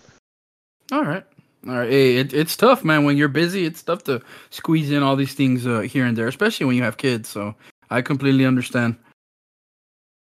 All 0.91 1.03
right. 1.03 1.23
All 1.67 1.73
right. 1.73 1.89
Hey, 1.89 2.17
it, 2.17 2.33
it's 2.33 2.55
tough, 2.55 2.83
man. 2.83 3.05
When 3.05 3.17
you're 3.17 3.27
busy, 3.27 3.65
it's 3.65 3.81
tough 3.81 4.03
to 4.03 4.21
squeeze 4.51 4.91
in 4.91 5.01
all 5.01 5.15
these 5.15 5.33
things 5.33 5.65
uh, 5.65 5.79
here 5.79 6.05
and 6.05 6.15
there, 6.15 6.27
especially 6.27 6.67
when 6.67 6.75
you 6.75 6.83
have 6.83 6.97
kids. 6.97 7.27
So 7.27 7.55
I 7.89 8.01
completely 8.03 8.45
understand. 8.45 8.97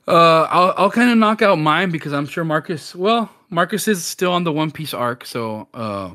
Uh, 0.09 0.47
I'll 0.51 0.73
I'll 0.79 0.91
kind 0.91 1.11
of 1.11 1.19
knock 1.19 1.43
out 1.43 1.57
mine 1.57 1.91
because 1.91 2.13
I'm 2.13 2.27
sure 2.27 2.45
Marcus. 2.45 2.95
Well, 2.95 3.29
Marcus 3.51 3.87
is 3.87 4.05
still 4.05 4.33
on 4.33 4.45
the 4.45 4.53
One 4.53 4.71
Piece 4.71 4.95
arc, 4.95 5.27
so 5.27 5.69
uh, 5.75 6.11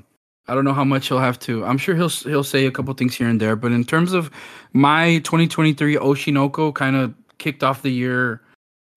I 0.48 0.56
don't 0.56 0.66
know 0.66 0.74
how 0.74 0.86
much 0.86 1.10
he'll 1.10 1.20
have 1.20 1.38
to. 1.40 1.66
I'm 1.66 1.78
sure 1.78 1.96
he'll 1.96 2.10
he'll 2.10 2.44
say 2.44 2.66
a 2.66 2.72
couple 2.72 2.94
things 2.96 3.16
here 3.16 3.28
and 3.28 3.40
there, 3.40 3.56
but 3.56 3.72
in 3.72 3.84
terms 3.84 4.14
of 4.14 4.32
my 4.74 5.20
2023 5.20 5.98
Oshi 5.98 6.34
no 6.34 6.50
Ko, 6.50 6.72
kind 6.72 6.96
of 6.96 7.14
kicked 7.38 7.64
off 7.64 7.82
the 7.82 7.92
year 7.92 8.42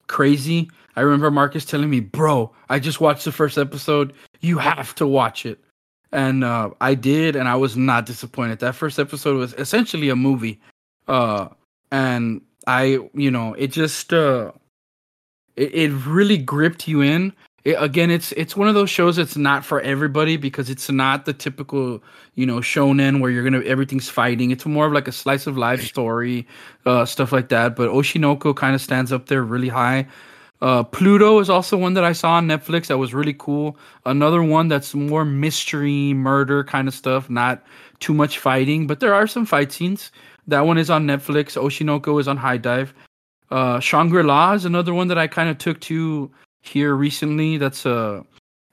crazy. 0.07 0.71
I 0.95 1.01
remember 1.01 1.29
Marcus 1.29 1.65
telling 1.65 1.89
me, 1.89 1.99
"Bro, 1.99 2.51
I 2.69 2.79
just 2.79 3.01
watched 3.01 3.25
the 3.25 3.31
first 3.31 3.57
episode. 3.57 4.13
You 4.39 4.57
have 4.57 4.95
to 4.95 5.05
watch 5.05 5.45
it." 5.45 5.64
And 6.11 6.43
uh, 6.43 6.71
I 6.79 6.95
did, 6.95 7.35
and 7.35 7.47
I 7.47 7.55
was 7.55 7.75
not 7.75 8.05
disappointed. 8.05 8.59
That 8.59 8.75
first 8.75 8.99
episode 8.99 9.37
was 9.37 9.53
essentially 9.53 10.09
a 10.09 10.15
movie, 10.15 10.61
uh, 11.07 11.49
and 11.91 12.41
I, 12.67 12.99
you 13.13 13.31
know, 13.31 13.53
it 13.55 13.67
just 13.67 14.13
uh, 14.13 14.51
it, 15.55 15.73
it 15.73 15.91
really 16.05 16.37
gripped 16.37 16.87
you 16.87 17.01
in. 17.01 17.33
It, 17.63 17.75
again, 17.79 18.11
it's 18.11 18.31
it's 18.33 18.55
one 18.55 18.67
of 18.67 18.75
those 18.75 18.89
shows 18.89 19.15
that's 19.15 19.35
not 19.35 19.65
for 19.65 19.81
everybody 19.81 20.37
because 20.37 20.69
it's 20.69 20.89
not 20.89 21.25
the 21.25 21.33
typical, 21.33 22.01
you 22.35 22.45
know, 22.45 22.57
shonen 22.57 23.19
where 23.19 23.31
you're 23.31 23.43
gonna 23.43 23.61
everything's 23.61 24.07
fighting. 24.07 24.51
It's 24.51 24.65
more 24.65 24.85
of 24.85 24.93
like 24.93 25.07
a 25.07 25.11
slice 25.11 25.47
of 25.47 25.57
life 25.57 25.83
story, 25.83 26.47
uh, 26.85 27.05
stuff 27.05 27.31
like 27.31 27.49
that. 27.49 27.75
But 27.75 27.89
Oshi 27.89 28.19
no 28.19 28.37
Ko 28.37 28.53
kind 28.53 28.75
of 28.75 28.81
stands 28.81 29.11
up 29.11 29.27
there 29.27 29.43
really 29.43 29.69
high. 29.69 30.07
Uh, 30.61 30.83
Pluto 30.83 31.39
is 31.39 31.49
also 31.49 31.77
one 31.77 31.93
that 31.95 32.03
I 32.03 32.13
saw 32.13 32.33
on 32.33 32.47
Netflix 32.47 32.87
that 32.87 32.97
was 32.97 33.13
really 33.13 33.33
cool. 33.33 33.77
Another 34.05 34.41
one 34.41 34.67
that's 34.67 34.93
more 34.93 35.25
mystery, 35.25 36.13
murder 36.13 36.63
kind 36.63 36.87
of 36.87 36.93
stuff, 36.93 37.29
not 37.29 37.63
too 37.99 38.13
much 38.13 38.39
fighting, 38.39 38.87
but 38.87 38.99
there 38.99 39.13
are 39.13 39.27
some 39.27 39.45
fight 39.45 39.71
scenes. 39.71 40.11
That 40.47 40.61
one 40.61 40.77
is 40.77 40.89
on 40.89 41.05
Netflix. 41.05 41.57
Oshi 41.61 41.85
no 41.85 41.99
Ko 41.99 42.17
is 42.19 42.27
on 42.27 42.37
HIDIVE. 42.37 42.93
Uh, 43.51 43.79
Shangri 43.79 44.23
La 44.23 44.53
is 44.53 44.65
another 44.65 44.93
one 44.93 45.07
that 45.07 45.17
I 45.17 45.27
kind 45.27 45.49
of 45.49 45.57
took 45.57 45.79
to 45.81 46.31
here 46.61 46.95
recently. 46.95 47.57
That's 47.57 47.85
uh, 47.85 48.23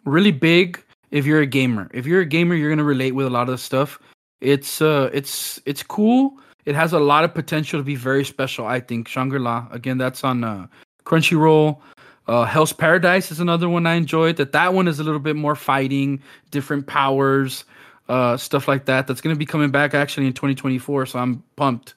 really 0.05 0.33
big 0.33 0.83
if 1.11 1.27
you're 1.27 1.41
a 1.41 1.47
gamer. 1.47 1.91
If 1.93 2.07
you're 2.07 2.21
a 2.21 2.27
gamer, 2.27 2.55
you're 2.55 2.71
gonna 2.71 2.85
relate 2.85 3.13
with 3.13 3.27
a 3.27 3.31
lot 3.31 3.43
of 3.43 3.49
the 3.49 3.59
stuff. 3.59 3.99
It's 4.41 4.81
uh, 4.81 5.11
it's 5.13 5.61
it's 5.67 5.83
cool. 5.83 6.39
It 6.65 6.75
has 6.75 6.93
a 6.93 6.99
lot 6.99 7.25
of 7.25 7.35
potential 7.35 7.81
to 7.81 7.85
be 7.85 7.97
very 7.97 8.25
special. 8.25 8.67
I 8.67 8.81
think 8.81 9.09
Shangri 9.09 9.39
La. 9.39 9.67
Again, 9.73 9.99
that's 9.99 10.25
on 10.25 10.45
uh, 10.45 10.67
Crunchyroll. 11.13 11.79
Uh, 12.27 12.45
Hell's 12.45 12.73
Paradise 12.73 13.31
is 13.31 13.41
another 13.41 13.69
one 13.69 13.87
I 13.87 13.95
enjoyed. 13.95 14.37
That 14.37 14.53
that 14.53 14.73
one 14.73 14.89
is 14.89 14.99
a 14.99 15.05
little 15.05 15.21
bit 15.21 15.37
more 15.37 15.55
fighting, 15.55 16.23
different 16.51 16.87
powers, 16.87 17.65
uh, 18.09 18.37
stuff 18.37 18.67
like 18.67 18.87
that. 18.87 19.07
That's 19.07 19.21
gonna 19.21 19.37
be 19.37 19.45
coming 19.45 19.71
back 19.71 19.93
actually 19.93 20.27
in 20.27 20.33
2024. 20.33 21.07
So 21.07 21.19
I'm 21.19 21.43
pumped. 21.57 21.95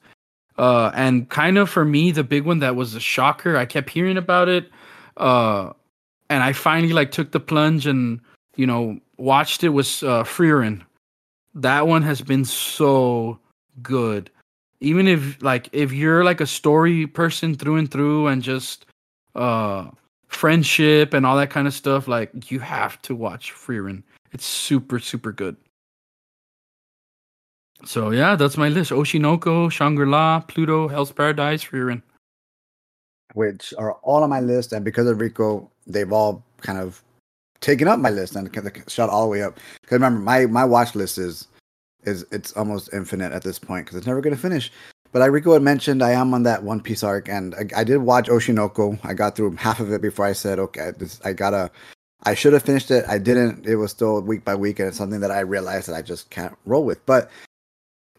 Uh, 0.58 0.90
and 0.94 1.28
kind 1.30 1.56
of 1.58 1.70
for 1.70 1.84
me, 1.84 2.10
the 2.10 2.24
big 2.24 2.44
one 2.44 2.58
that 2.58 2.76
was 2.76 2.94
a 2.94 3.00
shocker. 3.00 3.56
I 3.56 3.64
kept 3.64 3.88
hearing 3.88 4.16
about 4.16 4.48
it, 4.48 4.70
uh, 5.16 5.72
and 6.28 6.42
I 6.42 6.52
finally 6.52 6.92
like 6.92 7.10
took 7.10 7.30
the 7.30 7.40
plunge 7.40 7.86
and 7.86 8.20
you 8.56 8.66
know 8.66 8.98
watched 9.16 9.64
it. 9.64 9.70
Was 9.70 10.02
uh, 10.02 10.24
Frieren. 10.24 10.82
That 11.54 11.86
one 11.86 12.02
has 12.02 12.20
been 12.20 12.44
so 12.44 13.38
good. 13.82 14.30
Even 14.80 15.08
if 15.08 15.42
like 15.42 15.68
if 15.72 15.92
you're 15.92 16.24
like 16.24 16.40
a 16.40 16.46
story 16.46 17.06
person 17.06 17.54
through 17.54 17.76
and 17.76 17.90
through, 17.90 18.26
and 18.26 18.42
just 18.42 18.85
uh 19.36 19.90
friendship 20.28 21.14
and 21.14 21.24
all 21.26 21.36
that 21.36 21.50
kind 21.50 21.66
of 21.68 21.74
stuff, 21.74 22.08
like 22.08 22.50
you 22.50 22.60
have 22.60 23.00
to 23.02 23.14
watch 23.14 23.52
Frieren. 23.54 24.02
It's 24.32 24.46
super 24.46 24.98
super 24.98 25.32
good. 25.32 25.56
So 27.84 28.10
yeah, 28.10 28.36
that's 28.36 28.56
my 28.56 28.68
list: 28.68 28.90
Oshi 28.90 29.20
no 29.20 29.38
Ko, 29.38 29.68
Shangri 29.68 30.06
La, 30.06 30.40
Pluto, 30.40 30.88
Hell's 30.88 31.12
Paradise, 31.12 31.64
Frieren. 31.64 32.02
which 33.34 33.74
are 33.78 33.92
all 34.02 34.22
on 34.22 34.30
my 34.30 34.40
list, 34.40 34.72
and 34.72 34.84
because 34.84 35.06
of 35.06 35.20
Rico, 35.20 35.70
they've 35.86 36.12
all 36.12 36.42
kind 36.62 36.78
of 36.78 37.02
taken 37.60 37.88
up 37.88 37.98
my 37.98 38.10
list 38.10 38.36
and 38.36 38.50
shot 38.88 39.10
all 39.10 39.22
the 39.24 39.28
way 39.28 39.42
up. 39.42 39.58
Because 39.82 39.96
remember, 39.96 40.20
my 40.20 40.46
my 40.46 40.64
watch 40.64 40.94
list 40.94 41.18
is 41.18 41.48
is 42.04 42.24
it's 42.32 42.52
almost 42.52 42.90
infinite 42.92 43.32
at 43.32 43.42
this 43.42 43.58
point 43.58 43.86
because 43.86 43.98
it's 43.98 44.06
never 44.06 44.20
going 44.20 44.34
to 44.34 44.40
finish. 44.40 44.72
But 45.12 45.20
like 45.20 45.30
Rico 45.30 45.52
had 45.52 45.62
mentioned, 45.62 46.02
I 46.02 46.12
am 46.12 46.34
on 46.34 46.42
that 46.44 46.62
One 46.62 46.80
Piece 46.80 47.02
arc, 47.02 47.28
and 47.28 47.54
I, 47.54 47.80
I 47.80 47.84
did 47.84 47.98
watch 47.98 48.28
Oshi 48.28 48.54
no 48.54 48.68
Ko. 48.68 48.98
I 49.02 49.14
got 49.14 49.36
through 49.36 49.56
half 49.56 49.80
of 49.80 49.92
it 49.92 50.02
before 50.02 50.26
I 50.26 50.32
said, 50.32 50.58
okay, 50.58 50.92
this, 50.96 51.20
I 51.24 51.32
gotta. 51.32 51.70
I 52.22 52.34
should 52.34 52.54
have 52.54 52.62
finished 52.62 52.90
it. 52.90 53.04
I 53.08 53.18
didn't. 53.18 53.66
It 53.66 53.76
was 53.76 53.92
still 53.92 54.20
week 54.20 54.44
by 54.44 54.54
week, 54.54 54.78
and 54.80 54.88
it's 54.88 54.96
something 54.96 55.20
that 55.20 55.30
I 55.30 55.40
realized 55.40 55.88
that 55.88 55.94
I 55.94 56.02
just 56.02 56.28
can't 56.30 56.56
roll 56.64 56.84
with. 56.84 57.04
But 57.06 57.30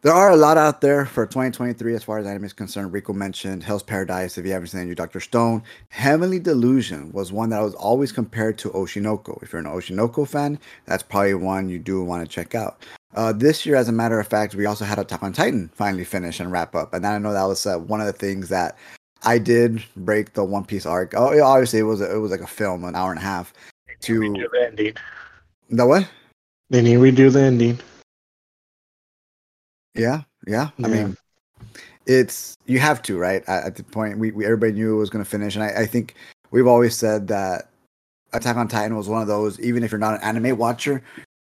there 0.01 0.13
are 0.13 0.29
a 0.29 0.37
lot 0.37 0.57
out 0.57 0.81
there 0.81 1.07
for 1.07 1.25
2023 1.25 1.95
as 1.95 2.03
far 2.03 2.19
as 2.19 2.27
anime 2.27 2.45
is 2.45 2.53
concerned. 2.53 2.93
Rico 2.93 3.13
mentioned 3.13 3.63
Hell's 3.63 3.81
Paradise. 3.81 4.37
If 4.37 4.45
you 4.45 4.51
haven't 4.51 4.67
seen 4.67 4.81
it, 4.81 4.87
you 4.87 4.95
Doctor 4.95 5.19
Stone. 5.19 5.63
Heavenly 5.89 6.39
Delusion 6.39 7.11
was 7.11 7.31
one 7.31 7.49
that 7.49 7.59
I 7.59 7.63
was 7.63 7.73
always 7.73 8.11
compared 8.11 8.59
to 8.59 8.69
Oshi 8.69 9.01
no 9.01 9.17
Ko. 9.17 9.39
If 9.41 9.51
you're 9.51 9.59
an 9.59 9.65
Oshi 9.65 9.95
no 9.95 10.07
Ko 10.07 10.23
fan, 10.23 10.59
that's 10.85 11.01
probably 11.01 11.33
one 11.33 11.67
you 11.67 11.79
do 11.79 12.03
want 12.03 12.23
to 12.23 12.33
check 12.33 12.53
out. 12.53 12.85
Uh, 13.17 13.33
this 13.33 13.65
year, 13.65 13.75
as 13.75 13.89
a 13.89 13.91
matter 13.91 14.19
of 14.19 14.27
fact, 14.27 14.53
we 14.53 14.67
also 14.67 14.85
had 14.85 14.99
Attack 14.99 15.23
on 15.23 15.33
Titan 15.33 15.71
finally 15.73 16.03
finish 16.03 16.39
and 16.39 16.51
wrap 16.51 16.75
up, 16.75 16.93
and 16.93 17.05
I 17.05 17.17
know 17.17 17.33
that 17.33 17.45
was 17.45 17.65
uh, 17.65 17.79
one 17.79 17.99
of 17.99 18.05
the 18.05 18.13
things 18.13 18.47
that 18.49 18.77
I 19.23 19.39
did 19.39 19.83
break 19.95 20.33
the 20.33 20.43
One 20.43 20.63
Piece 20.63 20.85
arc. 20.85 21.15
Oh, 21.17 21.33
yeah, 21.33 21.41
obviously 21.41 21.79
it 21.79 21.83
was 21.83 21.99
a, 21.99 22.13
it 22.15 22.19
was 22.19 22.29
like 22.29 22.41
a 22.41 22.47
film, 22.47 22.83
an 22.83 22.95
hour 22.95 23.09
and 23.09 23.17
a 23.19 23.23
half. 23.23 23.55
To 24.01 24.19
Redo 24.19 24.51
the 24.51 24.67
ending. 24.67 24.93
the 25.71 25.87
what? 25.87 26.07
They 26.69 26.83
need 26.83 26.93
to 26.93 26.99
redo 26.99 27.33
the 27.33 27.41
ending. 27.41 27.79
Yeah, 29.95 30.21
yeah. 30.45 30.69
I 30.83 30.87
Yeah. 30.87 30.87
mean, 30.87 31.17
it's 32.05 32.55
you 32.67 32.77
have 32.77 33.01
to 33.01 33.17
right 33.17 33.43
at, 33.47 33.63
at 33.65 33.75
the 33.77 33.83
point 33.83 34.19
we, 34.19 34.29
we 34.29 34.45
everybody 34.45 34.73
knew 34.73 34.95
it 34.95 34.99
was 34.99 35.09
going 35.09 35.25
to 35.25 35.29
finish, 35.29 35.55
and 35.55 35.63
I, 35.63 35.69
I 35.69 35.85
think 35.87 36.13
we've 36.51 36.67
always 36.67 36.95
said 36.95 37.27
that 37.29 37.69
Attack 38.33 38.57
on 38.57 38.67
Titan 38.67 38.95
was 38.95 39.09
one 39.09 39.23
of 39.23 39.27
those. 39.27 39.59
Even 39.59 39.83
if 39.83 39.91
you're 39.91 39.97
not 39.97 40.13
an 40.13 40.21
anime 40.21 40.55
watcher, 40.55 41.01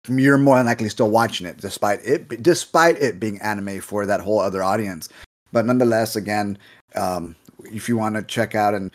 you're 0.09 0.37
more 0.37 0.57
than 0.57 0.65
likely 0.65 0.89
still 0.89 1.09
watching 1.09 1.47
it, 1.47 1.57
despite 1.57 1.99
it 2.03 2.41
despite 2.41 3.01
it 3.01 3.19
being 3.19 3.39
anime 3.41 3.81
for 3.81 4.05
that 4.05 4.21
whole 4.21 4.39
other 4.39 4.63
audience. 4.63 5.09
But 5.51 5.65
nonetheless, 5.65 6.15
again, 6.15 6.57
um, 6.95 7.35
if 7.63 7.87
you 7.87 7.97
want 7.97 8.15
to 8.15 8.23
check 8.23 8.55
out 8.55 8.73
and 8.73 8.91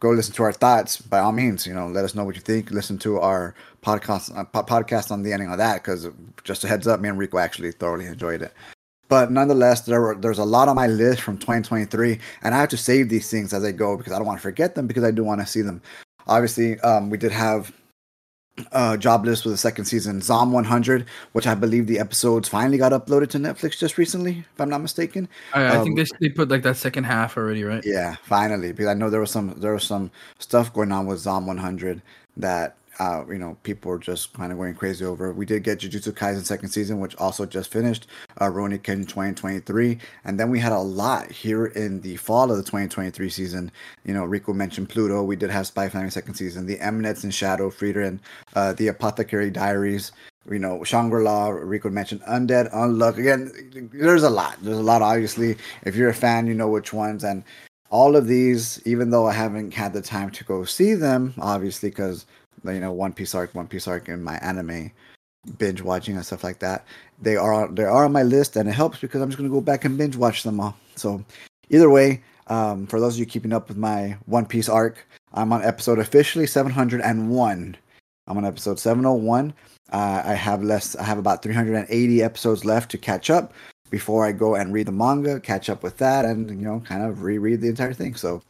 go 0.00 0.10
listen 0.10 0.34
to 0.34 0.42
our 0.42 0.52
thoughts, 0.52 1.00
by 1.00 1.18
all 1.18 1.32
means, 1.32 1.66
you 1.66 1.74
know, 1.74 1.88
let 1.88 2.04
us 2.04 2.14
know 2.14 2.24
what 2.24 2.34
you 2.34 2.40
think. 2.40 2.70
Listen 2.70 2.98
to 2.98 3.18
our 3.20 3.54
podcast 3.82 4.36
uh, 4.36 4.44
po- 4.44 4.62
podcast 4.62 5.10
on 5.10 5.22
the 5.22 5.32
ending 5.32 5.50
of 5.50 5.58
that 5.58 5.82
because 5.82 6.08
just 6.44 6.64
a 6.64 6.68
heads 6.68 6.86
up, 6.86 7.00
me 7.00 7.08
and 7.08 7.18
Rico 7.18 7.38
actually 7.38 7.72
thoroughly 7.72 8.06
enjoyed 8.06 8.42
it. 8.42 8.52
But 9.08 9.30
nonetheless, 9.30 9.82
there 9.82 10.00
were 10.00 10.14
there's 10.14 10.38
a 10.38 10.44
lot 10.44 10.68
on 10.68 10.76
my 10.76 10.86
list 10.86 11.20
from 11.20 11.38
2023, 11.38 12.18
and 12.42 12.54
I 12.54 12.58
have 12.58 12.70
to 12.70 12.76
save 12.76 13.08
these 13.08 13.30
things 13.30 13.52
as 13.52 13.64
I 13.64 13.72
go 13.72 13.96
because 13.96 14.12
I 14.12 14.18
don't 14.18 14.26
want 14.26 14.38
to 14.38 14.42
forget 14.42 14.74
them 14.74 14.86
because 14.86 15.04
I 15.04 15.10
do 15.10 15.24
want 15.24 15.40
to 15.40 15.46
see 15.46 15.62
them. 15.62 15.82
Obviously, 16.26 16.80
um, 16.80 17.10
we 17.10 17.18
did 17.18 17.32
have 17.32 17.72
uh, 18.72 18.96
Jobless 18.96 19.42
for 19.42 19.48
the 19.48 19.56
second 19.56 19.86
season, 19.86 20.20
Zom 20.20 20.52
100, 20.52 21.06
which 21.32 21.46
I 21.46 21.54
believe 21.54 21.86
the 21.86 21.98
episodes 21.98 22.48
finally 22.48 22.78
got 22.78 22.92
uploaded 22.92 23.30
to 23.30 23.38
Netflix 23.38 23.78
just 23.78 23.98
recently, 23.98 24.44
if 24.52 24.60
I'm 24.60 24.68
not 24.70 24.80
mistaken. 24.82 25.28
I, 25.52 25.62
I 25.68 25.76
Um, 25.76 25.82
think 25.82 25.96
they 25.96 26.04
they 26.20 26.28
put 26.30 26.48
like 26.50 26.62
that 26.62 26.76
second 26.76 27.04
half 27.04 27.36
already, 27.36 27.64
right? 27.64 27.84
Yeah, 27.84 28.16
finally, 28.22 28.72
because 28.72 28.86
I 28.86 28.94
know 28.94 29.10
there 29.10 29.20
was 29.20 29.30
some 29.30 29.54
there 29.60 29.72
was 29.74 29.84
some 29.84 30.10
stuff 30.38 30.72
going 30.72 30.92
on 30.92 31.06
with 31.06 31.18
Zom 31.18 31.46
100 31.46 32.02
that 32.36 32.76
uh, 32.98 33.24
you 33.28 33.38
know 33.38 33.56
people 33.62 33.90
were 33.90 33.98
just 33.98 34.32
kind 34.34 34.52
of 34.52 34.58
going 34.58 34.74
crazy 34.74 35.04
over. 35.04 35.32
We 35.32 35.46
did 35.46 35.64
get 35.64 35.80
Jujutsu 35.80 36.12
Kaisen 36.12 36.44
second 36.44 36.68
season, 36.68 37.00
which 37.00 37.16
also 37.16 37.46
just 37.46 37.70
finished. 37.70 38.06
Uh, 38.38 38.46
Rurouni 38.46 38.80
Kenshin 38.80 39.06
2023, 39.06 39.98
and 40.24 40.38
then 40.38 40.50
we 40.50 40.58
had 40.58 40.72
a 40.72 40.78
lot 40.78 41.30
here 41.30 41.66
in 41.66 42.00
the 42.00 42.16
fall 42.16 42.50
of 42.50 42.56
the 42.56 42.62
2023 42.62 43.28
season. 43.28 43.70
You 44.04 44.14
know, 44.14 44.24
Rico 44.24 44.52
mentioned 44.52 44.88
Pluto. 44.88 45.22
We 45.22 45.36
did 45.36 45.50
have 45.50 45.66
Spy 45.66 45.88
Family 45.88 46.10
second 46.10 46.34
season, 46.34 46.66
The 46.66 46.80
Eminence 46.80 47.24
and 47.24 47.34
Shadow, 47.34 47.70
Frieren, 47.70 48.18
uh, 48.54 48.72
The 48.72 48.88
Apothecary 48.88 49.50
Diaries. 49.50 50.12
You 50.50 50.58
know, 50.58 50.84
Shangri-La, 50.84 51.48
Rico 51.48 51.88
mentioned 51.88 52.20
Undead, 52.22 52.70
Unluck. 52.74 53.16
Again, 53.16 53.90
there's 53.94 54.24
a 54.24 54.30
lot. 54.30 54.58
There's 54.60 54.76
a 54.76 54.82
lot, 54.82 55.00
obviously. 55.00 55.56
If 55.84 55.96
you're 55.96 56.10
a 56.10 56.14
fan, 56.14 56.46
you 56.46 56.52
know 56.52 56.68
which 56.68 56.92
ones. 56.92 57.24
And 57.24 57.44
all 57.90 58.16
of 58.16 58.26
these, 58.26 58.82
even 58.84 59.10
though 59.10 59.26
I 59.26 59.32
haven't 59.32 59.72
had 59.72 59.92
the 59.92 60.02
time 60.02 60.30
to 60.32 60.44
go 60.44 60.64
see 60.64 60.94
them, 60.94 61.32
obviously, 61.38 61.90
because 61.90 62.26
you 62.64 62.80
know 62.80 62.92
One 62.92 63.12
Piece 63.12 63.34
arc, 63.34 63.54
One 63.54 63.66
Piece 63.66 63.88
arc, 63.88 64.08
and 64.08 64.24
my 64.24 64.36
anime 64.38 64.90
binge 65.58 65.82
watching 65.82 66.16
and 66.16 66.24
stuff 66.24 66.44
like 66.44 66.58
that, 66.60 66.86
they 67.20 67.36
are 67.36 67.68
they 67.68 67.84
are 67.84 68.04
on 68.04 68.12
my 68.12 68.22
list, 68.22 68.56
and 68.56 68.68
it 68.68 68.72
helps 68.72 68.98
because 68.98 69.20
I'm 69.20 69.28
just 69.28 69.38
gonna 69.38 69.50
go 69.50 69.60
back 69.60 69.84
and 69.84 69.98
binge 69.98 70.16
watch 70.16 70.42
them 70.42 70.60
all. 70.60 70.76
So 70.96 71.24
either 71.70 71.90
way, 71.90 72.22
um, 72.48 72.86
for 72.86 73.00
those 73.00 73.14
of 73.14 73.20
you 73.20 73.26
keeping 73.26 73.52
up 73.52 73.68
with 73.68 73.76
my 73.76 74.16
One 74.26 74.46
Piece 74.46 74.68
arc, 74.68 75.06
I'm 75.32 75.52
on 75.52 75.62
episode 75.62 75.98
officially 75.98 76.46
701. 76.46 77.76
I'm 78.26 78.36
on 78.38 78.44
episode 78.44 78.78
701. 78.78 79.52
Uh, 79.92 80.22
I 80.24 80.34
have 80.34 80.62
less. 80.62 80.96
I 80.96 81.04
have 81.04 81.18
about 81.18 81.42
380 81.42 82.22
episodes 82.22 82.64
left 82.64 82.90
to 82.92 82.98
catch 82.98 83.30
up 83.30 83.52
before 83.90 84.26
I 84.26 84.32
go 84.32 84.54
and 84.54 84.72
read 84.72 84.86
the 84.86 84.92
manga, 84.92 85.38
catch 85.38 85.68
up 85.68 85.82
with 85.82 85.98
that, 85.98 86.24
and 86.24 86.48
you 86.50 86.66
know, 86.66 86.80
kind 86.80 87.02
of 87.02 87.22
reread 87.22 87.60
the 87.60 87.68
entire 87.68 87.92
thing. 87.92 88.14
So 88.14 88.42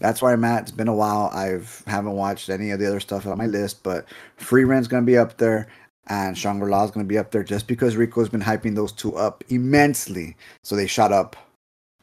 that's 0.00 0.20
where 0.20 0.32
I'm 0.32 0.44
at. 0.44 0.62
It's 0.62 0.70
been 0.72 0.88
a 0.88 0.94
while. 0.94 1.30
I've 1.32 1.84
haven't 1.86 2.12
watched 2.12 2.48
any 2.48 2.70
of 2.70 2.80
the 2.80 2.86
other 2.86 3.00
stuff 3.00 3.26
on 3.26 3.38
my 3.38 3.46
list, 3.46 3.82
but 3.82 4.06
Frieren's 4.38 4.88
gonna 4.88 5.06
be 5.06 5.18
up 5.18 5.36
there, 5.36 5.68
and 6.08 6.36
Shangri 6.36 6.70
La 6.70 6.82
is 6.84 6.90
gonna 6.90 7.04
be 7.04 7.18
up 7.18 7.30
there 7.30 7.44
just 7.44 7.66
because 7.66 7.96
Rico's 7.96 8.28
been 8.28 8.40
hyping 8.42 8.74
those 8.74 8.92
two 8.92 9.14
up 9.16 9.44
immensely, 9.50 10.36
so 10.64 10.74
they 10.74 10.86
shot 10.86 11.12
up 11.12 11.36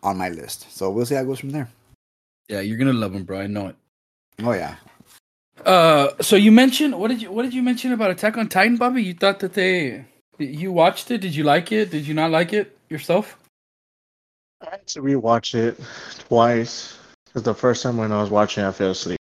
on 0.04 0.18
my 0.18 0.30
list. 0.30 0.72
So 0.72 0.90
we'll 0.92 1.06
see 1.06 1.16
how 1.16 1.22
it 1.22 1.26
goes 1.26 1.40
from 1.40 1.50
there. 1.50 1.68
Yeah, 2.48 2.62
you're 2.62 2.78
gonna 2.78 2.94
love 2.94 3.14
them, 3.14 3.24
bro. 3.24 3.42
I 3.42 3.48
know 3.48 3.68
it. 3.68 3.76
Oh 4.44 4.54
yeah, 4.54 4.76
Uh, 5.66 6.10
so 6.22 6.36
you 6.36 6.52
mentioned 6.52 6.98
what 6.98 7.10
did 7.10 7.22
you 7.22 7.32
what 7.32 7.44
did 7.44 7.54
you 7.54 7.64
mention 7.64 7.92
about 7.92 8.12
Attack 8.12 8.38
on 8.38 8.48
Titan, 8.48 8.78
Bobby? 8.78 9.04
You 9.04 9.16
thought 9.16 9.40
that 9.40 9.54
they 9.54 10.06
you 10.38 10.72
watched 10.72 11.10
it? 11.10 11.20
Did 11.22 11.36
you 11.36 11.44
like 11.44 11.72
it? 11.72 11.90
Did 11.90 12.06
you 12.06 12.14
not 12.14 12.30
like 12.30 12.54
it 12.54 12.78
yourself? 12.90 13.40
I 14.62 14.70
had 14.72 14.88
to 14.88 15.02
rewatch 15.02 15.56
it 15.56 15.80
twice 16.28 16.98
because 17.28 17.44
the 17.44 17.54
first 17.54 17.84
time 17.84 17.98
when 17.98 18.12
I 18.12 18.22
was 18.22 18.30
watching, 18.30 18.64
I 18.64 18.72
fell 18.72 18.92
asleep. 18.92 19.20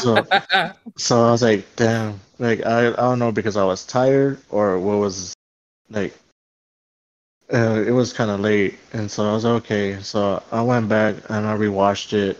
So- 0.00 0.26
So 0.96 1.26
I 1.26 1.30
was 1.32 1.42
like, 1.42 1.66
damn, 1.74 2.20
like 2.38 2.64
I, 2.64 2.88
I 2.88 2.90
don't 2.92 3.18
know 3.18 3.32
because 3.32 3.56
I 3.56 3.64
was 3.64 3.84
tired 3.84 4.38
or 4.50 4.78
what 4.78 4.98
was 4.98 5.34
like. 5.90 6.14
Uh, 7.52 7.82
it 7.86 7.90
was 7.90 8.12
kind 8.12 8.30
of 8.30 8.40
late, 8.40 8.78
and 8.92 9.10
so 9.10 9.28
I 9.28 9.32
was 9.34 9.44
okay. 9.44 10.00
So 10.02 10.42
I 10.52 10.62
went 10.62 10.88
back 10.88 11.16
and 11.28 11.46
I 11.46 11.56
rewatched 11.56 12.12
it. 12.12 12.38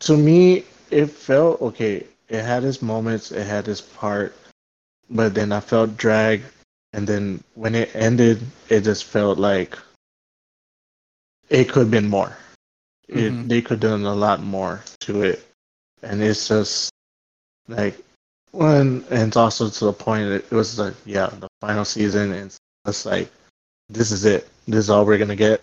To 0.00 0.16
me, 0.16 0.64
it 0.90 1.06
felt 1.06 1.60
okay. 1.60 2.06
It 2.28 2.42
had 2.42 2.64
its 2.64 2.80
moments, 2.80 3.32
it 3.32 3.44
had 3.46 3.66
its 3.68 3.80
part, 3.80 4.34
but 5.10 5.34
then 5.34 5.52
I 5.52 5.60
felt 5.60 5.96
dragged, 5.96 6.44
and 6.92 7.06
then 7.06 7.42
when 7.54 7.74
it 7.74 7.90
ended, 7.94 8.40
it 8.68 8.82
just 8.82 9.04
felt 9.04 9.38
like 9.38 9.76
it 11.50 11.68
could 11.68 11.80
have 11.80 11.90
been 11.90 12.08
more. 12.08 12.36
It, 13.08 13.32
Mhm. 13.32 13.48
They 13.48 13.60
could 13.62 13.82
have 13.82 13.90
done 13.92 14.04
a 14.04 14.14
lot 14.14 14.42
more 14.42 14.82
to 15.00 15.22
it, 15.22 15.46
and 16.02 16.22
it's 16.22 16.48
just 16.48 16.90
like 17.68 17.98
when, 18.52 19.04
and 19.10 19.28
it's 19.28 19.36
also 19.36 19.68
to 19.68 19.84
the 19.86 19.92
point 19.92 20.28
that 20.28 20.44
it 20.44 20.50
was 20.54 20.78
like, 20.78 20.94
yeah, 21.04 21.26
the 21.26 21.48
final 21.60 21.84
season, 21.84 22.32
and 22.32 22.46
it's 22.46 22.56
just 22.86 23.04
like, 23.06 23.30
this 23.88 24.10
is 24.10 24.24
it. 24.24 24.48
This 24.66 24.78
is 24.84 24.90
all 24.90 25.04
we're 25.04 25.18
gonna 25.18 25.36
get. 25.36 25.62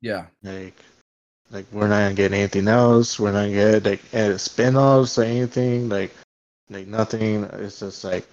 yeah. 0.00 0.26
Like, 0.44 0.74
like 1.50 1.66
we're 1.72 1.88
not 1.88 1.98
gonna 2.02 2.14
get 2.14 2.32
anything 2.32 2.68
else. 2.68 3.18
We're 3.18 3.32
not 3.32 3.46
gonna 3.50 3.54
get 3.80 3.84
like 3.84 4.02
any 4.14 4.38
spin-offs 4.38 5.18
or 5.18 5.24
anything. 5.24 5.88
Like, 5.88 6.14
like 6.70 6.86
nothing. 6.86 7.44
It's 7.44 7.80
just 7.80 8.04
like, 8.04 8.26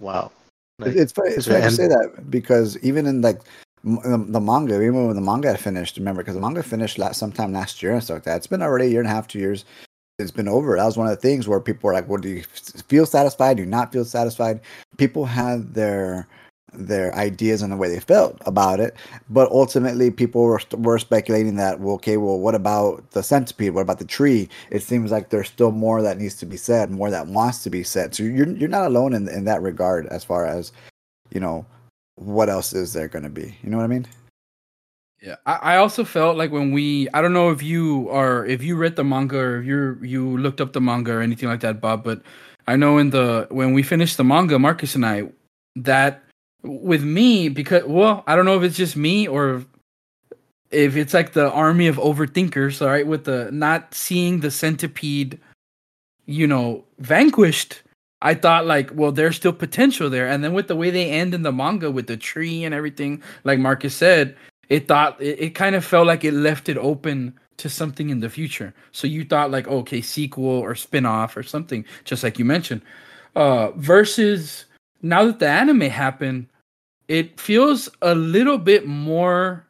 wow. 0.00 0.30
Like, 0.78 0.94
it's 0.96 1.12
funny. 1.12 1.30
It's 1.30 1.46
the 1.46 1.52
funny 1.52 1.62
to 1.64 1.70
say 1.70 1.86
that 1.88 2.30
because 2.30 2.76
even 2.82 3.06
in 3.06 3.22
like 3.22 3.38
m- 3.38 3.44
the, 3.86 4.26
the 4.28 4.40
manga, 4.40 4.74
even 4.74 5.06
when 5.06 5.14
the 5.14 5.22
manga 5.22 5.56
finished, 5.56 5.96
remember 5.96 6.22
because 6.22 6.34
the 6.34 6.40
manga 6.40 6.62
finished 6.62 6.98
last 6.98 7.18
sometime 7.18 7.52
last 7.52 7.82
year 7.82 7.92
and 7.92 8.02
stuff 8.02 8.16
like 8.16 8.24
that. 8.24 8.36
It's 8.38 8.46
been 8.48 8.62
already 8.62 8.86
a 8.86 8.90
year 8.90 9.00
and 9.00 9.08
a 9.08 9.12
half, 9.12 9.28
two 9.28 9.38
years. 9.38 9.64
It's 10.18 10.30
been 10.30 10.48
over. 10.48 10.76
That 10.76 10.84
was 10.84 10.96
one 10.96 11.06
of 11.06 11.14
the 11.14 11.20
things 11.20 11.46
where 11.46 11.60
people 11.60 11.86
were 11.86 11.92
like, 11.92 12.08
"Well, 12.08 12.20
do 12.20 12.28
you 12.28 12.42
feel 12.88 13.06
satisfied? 13.06 13.58
Do 13.58 13.62
you 13.62 13.68
not 13.68 13.92
feel 13.92 14.04
satisfied?" 14.04 14.60
People 14.96 15.26
had 15.26 15.74
their 15.74 16.26
their 16.72 17.14
ideas 17.14 17.62
and 17.62 17.72
the 17.72 17.76
way 17.76 17.88
they 17.88 18.00
felt 18.00 18.36
about 18.44 18.80
it, 18.80 18.96
but 19.30 19.50
ultimately, 19.50 20.10
people 20.10 20.42
were 20.42 20.60
were 20.72 20.98
speculating 20.98 21.56
that, 21.56 21.80
well, 21.80 21.94
okay, 21.94 22.16
well, 22.16 22.38
what 22.40 22.54
about 22.54 23.10
the 23.12 23.22
centipede? 23.22 23.74
What 23.74 23.82
about 23.82 23.98
the 23.98 24.04
tree? 24.04 24.48
It 24.70 24.82
seems 24.82 25.10
like 25.12 25.30
there's 25.30 25.48
still 25.48 25.70
more 25.70 26.02
that 26.02 26.18
needs 26.18 26.34
to 26.36 26.46
be 26.46 26.56
said, 26.56 26.90
more 26.90 27.10
that 27.10 27.28
wants 27.28 27.62
to 27.64 27.70
be 27.70 27.82
said. 27.84 28.14
So 28.14 28.24
you're 28.24 28.48
you're 28.48 28.68
not 28.68 28.86
alone 28.86 29.12
in 29.14 29.28
in 29.28 29.44
that 29.44 29.62
regard, 29.62 30.06
as 30.08 30.24
far 30.24 30.46
as 30.46 30.72
you 31.30 31.40
know, 31.40 31.66
what 32.16 32.48
else 32.48 32.72
is 32.72 32.92
there 32.92 33.08
going 33.08 33.22
to 33.24 33.30
be? 33.30 33.56
You 33.62 33.70
know 33.70 33.76
what 33.76 33.84
I 33.84 33.88
mean? 33.88 34.06
Yeah, 35.22 35.36
I, 35.46 35.54
I 35.54 35.76
also 35.76 36.04
felt 36.04 36.36
like 36.36 36.50
when 36.50 36.72
we 36.72 37.08
I 37.14 37.22
don't 37.22 37.32
know 37.32 37.50
if 37.50 37.62
you 37.62 38.08
are 38.10 38.44
if 38.44 38.62
you 38.62 38.76
read 38.76 38.96
the 38.96 39.04
manga 39.04 39.38
or 39.38 39.60
if 39.60 39.66
you 39.66 39.98
you 40.02 40.36
looked 40.36 40.60
up 40.60 40.72
the 40.72 40.80
manga 40.80 41.12
or 41.12 41.20
anything 41.22 41.48
like 41.48 41.60
that, 41.60 41.80
Bob, 41.80 42.04
but 42.04 42.20
I 42.66 42.76
know 42.76 42.98
in 42.98 43.10
the 43.10 43.46
when 43.50 43.72
we 43.72 43.82
finished 43.82 44.16
the 44.16 44.24
manga, 44.24 44.58
Marcus 44.58 44.94
and 44.94 45.06
I, 45.06 45.30
that 45.76 46.22
with 46.62 47.02
me 47.02 47.48
because 47.48 47.84
well, 47.84 48.24
I 48.26 48.36
don't 48.36 48.44
know 48.44 48.56
if 48.56 48.62
it's 48.62 48.76
just 48.76 48.96
me 48.96 49.26
or 49.26 49.64
if 50.70 50.96
it's 50.96 51.14
like 51.14 51.32
the 51.32 51.50
army 51.50 51.86
of 51.86 51.96
overthinkers, 51.96 52.82
all 52.82 52.88
right, 52.88 53.06
with 53.06 53.24
the 53.24 53.50
not 53.52 53.94
seeing 53.94 54.40
the 54.40 54.50
centipede, 54.50 55.38
you 56.26 56.46
know, 56.46 56.84
vanquished. 56.98 57.82
I 58.22 58.34
thought 58.34 58.66
like, 58.66 58.90
well, 58.94 59.12
there's 59.12 59.36
still 59.36 59.52
potential 59.52 60.08
there. 60.08 60.28
And 60.28 60.42
then 60.42 60.54
with 60.54 60.68
the 60.68 60.76
way 60.76 60.90
they 60.90 61.10
end 61.10 61.34
in 61.34 61.42
the 61.42 61.52
manga 61.52 61.90
with 61.90 62.06
the 62.06 62.16
tree 62.16 62.64
and 62.64 62.74
everything, 62.74 63.22
like 63.44 63.58
Marcus 63.58 63.94
said, 63.94 64.36
it 64.68 64.88
thought 64.88 65.20
it, 65.20 65.38
it 65.40 65.50
kind 65.50 65.74
of 65.76 65.84
felt 65.84 66.06
like 66.06 66.24
it 66.24 66.32
left 66.32 66.68
it 66.68 66.78
open 66.78 67.38
to 67.58 67.68
something 67.68 68.10
in 68.10 68.20
the 68.20 68.30
future. 68.30 68.74
So 68.92 69.06
you 69.06 69.24
thought 69.24 69.50
like, 69.50 69.68
okay, 69.68 70.00
sequel 70.00 70.44
or 70.44 70.74
spin-off 70.74 71.36
or 71.36 71.42
something, 71.42 71.84
just 72.04 72.22
like 72.22 72.38
you 72.38 72.44
mentioned. 72.44 72.82
Uh 73.34 73.70
versus 73.72 74.64
now 75.02 75.26
that 75.26 75.38
the 75.38 75.48
anime 75.48 75.82
happened, 75.82 76.48
it 77.08 77.38
feels 77.38 77.88
a 78.02 78.14
little 78.14 78.58
bit 78.58 78.86
more 78.86 79.66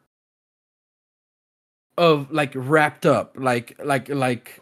of 1.97 2.31
like 2.31 2.51
wrapped 2.55 3.05
up, 3.05 3.35
like 3.37 3.75
like 3.83 4.09
like 4.09 4.61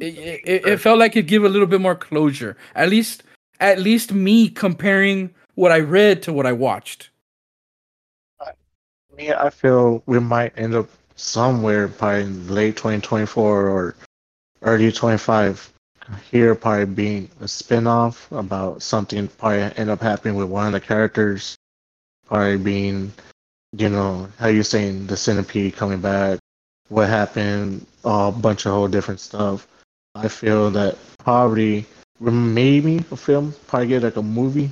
it, 0.00 0.40
it, 0.44 0.66
it 0.66 0.80
felt 0.80 0.98
like 0.98 1.16
it 1.16 1.22
give 1.22 1.44
a 1.44 1.48
little 1.48 1.66
bit 1.66 1.80
more 1.80 1.94
closure. 1.94 2.56
At 2.74 2.88
least 2.88 3.22
at 3.58 3.78
least 3.78 4.12
me 4.12 4.48
comparing 4.48 5.30
what 5.54 5.72
I 5.72 5.80
read 5.80 6.22
to 6.22 6.32
what 6.32 6.46
I 6.46 6.52
watched. 6.52 7.10
Me, 9.16 9.32
I 9.32 9.50
feel 9.50 10.02
we 10.06 10.18
might 10.18 10.52
end 10.56 10.74
up 10.74 10.88
somewhere 11.16 11.88
by 11.88 12.22
late 12.22 12.76
2024 12.76 13.68
or 13.68 13.94
early 14.62 14.90
25 14.90 15.72
here 16.30 16.54
probably 16.54 16.86
being 16.86 17.30
a 17.40 17.46
spin-off 17.46 18.30
about 18.32 18.82
something 18.82 19.28
probably 19.28 19.60
end 19.76 19.90
up 19.90 20.00
happening 20.00 20.34
with 20.34 20.48
one 20.48 20.66
of 20.66 20.72
the 20.72 20.80
characters 20.80 21.56
probably 22.26 22.56
being 22.56 23.12
you 23.76 23.88
know 23.88 24.28
how 24.38 24.48
you 24.48 24.62
saying 24.62 25.06
the 25.06 25.16
centipede 25.16 25.76
coming 25.76 26.00
back 26.00 26.38
what 26.88 27.08
happened 27.08 27.86
a 28.04 28.32
bunch 28.32 28.66
of 28.66 28.72
whole 28.72 28.88
different 28.88 29.20
stuff 29.20 29.68
i 30.14 30.28
feel 30.28 30.70
that 30.70 30.96
probably 31.18 31.84
maybe 32.20 32.98
a 33.10 33.16
film 33.16 33.54
probably 33.66 33.88
get 33.88 34.02
like 34.02 34.16
a 34.16 34.22
movie 34.22 34.70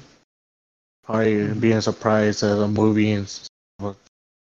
probably 1.04 1.48
being 1.54 1.80
surprised 1.80 2.42
as 2.42 2.58
a 2.58 2.68
movie 2.68 3.12
and 3.12 3.40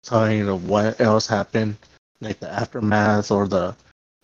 telling 0.03 0.39
you 0.39 0.47
know 0.47 0.59
what 0.59 1.01
else 1.01 1.27
happened 1.27 1.77
like 2.21 2.39
the 2.41 2.51
aftermath 2.51 3.31
or 3.31 3.47
the 3.47 3.75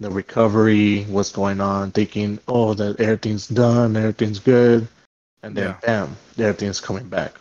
the 0.01 0.11
recovery, 0.11 1.05
what's 1.05 1.31
going 1.31 1.61
on, 1.61 1.91
thinking, 1.93 2.39
oh, 2.49 2.75
that 2.75 2.99
everything's 3.01 3.47
done, 3.47 3.97
everything's 3.97 4.39
good, 4.39 4.89
and 5.43 5.55
then 5.55 5.77
bam, 5.83 6.17
everything's 6.39 6.81
coming 6.81 7.07
back. 7.09 7.35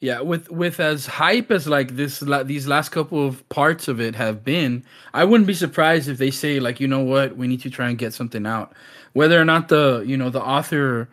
Yeah, 0.00 0.20
with 0.20 0.48
with 0.50 0.78
as 0.78 1.06
hype 1.06 1.50
as 1.50 1.66
like 1.66 1.96
this 1.96 2.22
la- 2.22 2.44
these 2.44 2.68
last 2.68 2.90
couple 2.90 3.26
of 3.26 3.46
parts 3.48 3.88
of 3.88 4.00
it 4.00 4.14
have 4.14 4.44
been, 4.44 4.84
I 5.12 5.24
wouldn't 5.24 5.48
be 5.48 5.54
surprised 5.54 6.08
if 6.08 6.18
they 6.18 6.30
say 6.30 6.60
like, 6.60 6.78
you 6.78 6.86
know 6.86 7.00
what, 7.00 7.36
we 7.36 7.48
need 7.48 7.62
to 7.62 7.70
try 7.70 7.88
and 7.88 7.98
get 7.98 8.14
something 8.14 8.46
out. 8.46 8.74
Whether 9.14 9.40
or 9.40 9.44
not 9.44 9.68
the 9.68 10.04
you 10.06 10.16
know 10.16 10.30
the 10.30 10.40
author 10.40 11.08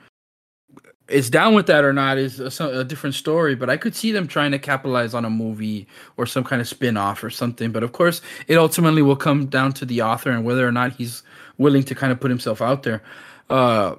is 1.08 1.30
down 1.30 1.54
with 1.54 1.68
that 1.68 1.84
or 1.84 1.94
not 1.94 2.18
is 2.18 2.40
a, 2.40 2.80
a 2.80 2.84
different 2.84 3.16
story. 3.16 3.56
But 3.56 3.72
I 3.72 3.78
could 3.78 3.96
see 3.96 4.12
them 4.12 4.28
trying 4.28 4.52
to 4.52 4.60
capitalize 4.60 5.14
on 5.14 5.26
a 5.26 5.30
movie 5.30 5.88
or 6.18 6.26
some 6.26 6.44
kind 6.44 6.62
of 6.62 6.68
spin 6.68 6.98
off 6.98 7.24
or 7.24 7.30
something. 7.32 7.72
But 7.72 7.84
of 7.84 7.92
course, 7.92 8.22
it 8.48 8.58
ultimately 8.58 9.02
will 9.02 9.16
come 9.16 9.48
down 9.48 9.74
to 9.74 9.86
the 9.86 10.02
author 10.04 10.30
and 10.30 10.46
whether 10.46 10.68
or 10.68 10.72
not 10.72 10.94
he's 10.94 11.24
willing 11.58 11.84
to 11.84 11.96
kind 11.96 12.12
of 12.12 12.20
put 12.20 12.30
himself 12.30 12.62
out 12.62 12.84
there. 12.84 13.02
Uh, 13.50 13.96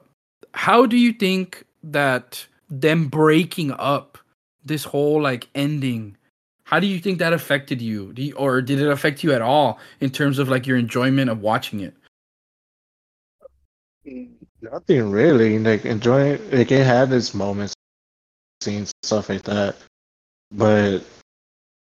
how 0.54 0.86
do 0.86 0.96
you 0.96 1.12
think 1.12 1.64
that 1.82 2.46
them 2.70 3.08
breaking 3.08 3.72
up 3.72 4.15
this 4.66 4.84
whole 4.84 5.20
like 5.20 5.48
ending? 5.54 6.16
How 6.64 6.80
do 6.80 6.86
you 6.86 6.98
think 6.98 7.18
that 7.18 7.32
affected 7.32 7.80
you? 7.80 8.12
You, 8.16 8.34
or 8.34 8.60
did 8.60 8.80
it 8.80 8.88
affect 8.88 9.22
you 9.22 9.32
at 9.32 9.42
all 9.42 9.78
in 10.00 10.10
terms 10.10 10.38
of 10.38 10.48
like 10.48 10.66
your 10.66 10.76
enjoyment 10.76 11.30
of 11.30 11.40
watching 11.40 11.80
it? 11.80 11.94
Nothing 14.60 15.10
really. 15.10 15.58
Like 15.58 15.84
enjoying 15.84 16.50
like 16.50 16.72
it 16.72 16.84
had 16.84 17.12
its 17.12 17.34
moments, 17.34 17.74
scenes, 18.60 18.92
stuff 19.02 19.28
like 19.28 19.42
that. 19.42 19.76
But 20.50 21.00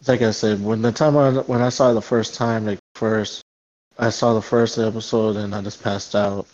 like 0.07 0.22
I 0.22 0.33
said, 0.33 0.62
when 0.62 0.83
the 0.83 0.93
time 0.93 1.16
I 1.16 1.31
when 1.31 1.62
I 1.62 1.68
saw 1.68 1.93
the 1.93 2.03
first 2.03 2.35
time, 2.35 2.66
like 2.66 2.79
first 2.95 3.43
I 3.99 4.11
saw 4.11 4.35
the 4.35 4.43
first 4.43 4.79
episode 4.79 5.37
and 5.37 5.55
I 5.55 5.62
just 5.62 5.83
passed 5.83 6.16
out 6.16 6.47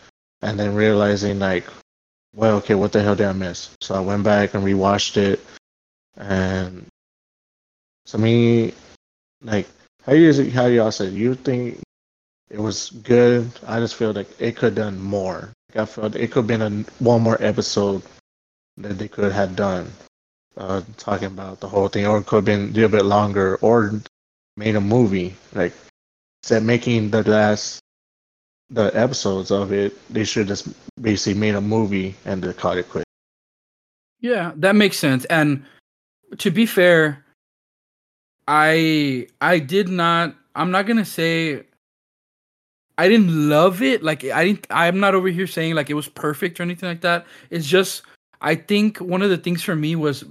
and 0.42 0.58
then 0.58 0.74
realizing 0.74 1.38
like, 1.38 1.64
well, 2.34 2.56
okay, 2.56 2.74
what 2.74 2.92
the 2.92 3.02
hell 3.02 3.16
did 3.16 3.26
I 3.26 3.32
miss? 3.32 3.70
So 3.80 3.94
I 3.94 4.00
went 4.00 4.24
back 4.24 4.54
and 4.54 4.62
rewatched 4.62 5.16
it 5.16 5.40
and 6.16 6.86
to 8.06 8.18
me 8.18 8.72
like 9.42 9.66
how 10.04 10.12
you 10.12 10.50
how 10.50 10.66
y'all 10.66 10.90
said 10.90 11.12
you 11.12 11.34
think 11.34 11.80
it 12.50 12.58
was 12.58 12.90
good. 12.90 13.48
I 13.66 13.78
just 13.78 13.94
feel 13.94 14.12
like 14.12 14.28
it 14.40 14.56
could 14.56 14.76
have 14.76 14.86
done 14.86 15.00
more. 15.00 15.52
Like 15.68 15.82
I 15.82 15.86
felt 15.86 16.16
it 16.16 16.32
could 16.32 16.40
have 16.40 16.46
been 16.48 16.62
a, 16.62 17.02
one 17.02 17.22
more 17.22 17.40
episode 17.40 18.02
that 18.76 18.98
they 18.98 19.08
could 19.08 19.32
have 19.32 19.54
done, 19.54 19.90
uh, 20.56 20.82
talking 20.96 21.28
about 21.28 21.60
the 21.60 21.68
whole 21.68 21.88
thing, 21.88 22.06
or 22.06 22.18
it 22.18 22.26
could 22.26 22.36
have 22.36 22.44
been 22.44 22.70
a 22.70 22.72
little 22.72 22.88
bit 22.88 23.04
longer, 23.04 23.56
or 23.56 24.00
made 24.56 24.74
a 24.74 24.80
movie. 24.80 25.34
Like 25.54 25.72
instead 26.42 26.64
making 26.64 27.10
the 27.10 27.22
last 27.28 27.80
the 28.70 28.90
episodes 28.94 29.50
of 29.50 29.72
it, 29.72 29.96
they 30.12 30.24
should 30.24 30.48
just 30.48 30.68
basically 31.00 31.38
made 31.38 31.54
a 31.54 31.60
movie 31.60 32.14
and 32.24 32.42
they 32.42 32.52
called 32.52 32.78
it 32.78 32.88
quit. 32.88 33.04
Yeah, 34.20 34.52
that 34.56 34.76
makes 34.76 34.98
sense. 34.98 35.24
And 35.26 35.64
to 36.38 36.50
be 36.50 36.66
fair, 36.66 37.24
I 38.48 39.28
I 39.40 39.58
did 39.58 39.88
not 39.88 40.34
I'm 40.54 40.70
not 40.70 40.86
to 40.86 41.04
say 41.04 41.64
I 42.98 43.08
didn't 43.08 43.48
love 43.48 43.80
it. 43.80 44.02
Like 44.02 44.24
I 44.24 44.44
didn't 44.44 44.66
I'm 44.70 45.00
not 45.00 45.14
over 45.14 45.28
here 45.28 45.46
saying 45.46 45.74
like 45.74 45.90
it 45.90 45.94
was 45.94 46.08
perfect 46.08 46.60
or 46.60 46.64
anything 46.64 46.88
like 46.88 47.00
that. 47.02 47.26
It's 47.50 47.66
just 47.66 48.02
I 48.40 48.54
think 48.54 48.98
one 48.98 49.22
of 49.22 49.30
the 49.30 49.36
things 49.36 49.62
for 49.62 49.76
me 49.76 49.96
was 49.96 50.24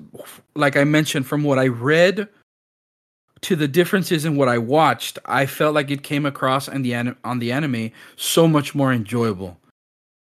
like 0.56 0.78
I 0.78 0.84
mentioned 0.84 1.28
from 1.28 1.44
what 1.44 1.60
I 1.60 1.68
read 1.68 2.28
to 3.42 3.56
the 3.56 3.68
differences 3.68 4.26
in 4.26 4.36
what 4.36 4.50
I 4.50 4.58
watched, 4.58 5.18
I 5.26 5.46
felt 5.46 5.74
like 5.74 5.90
it 5.90 6.04
came 6.04 6.26
across 6.26 6.68
on 6.68 6.82
the 6.82 6.94
on 7.24 7.40
the 7.40 7.52
anime 7.52 7.92
so 8.18 8.48
much 8.48 8.76
more 8.76 8.92
enjoyable. 8.92 9.58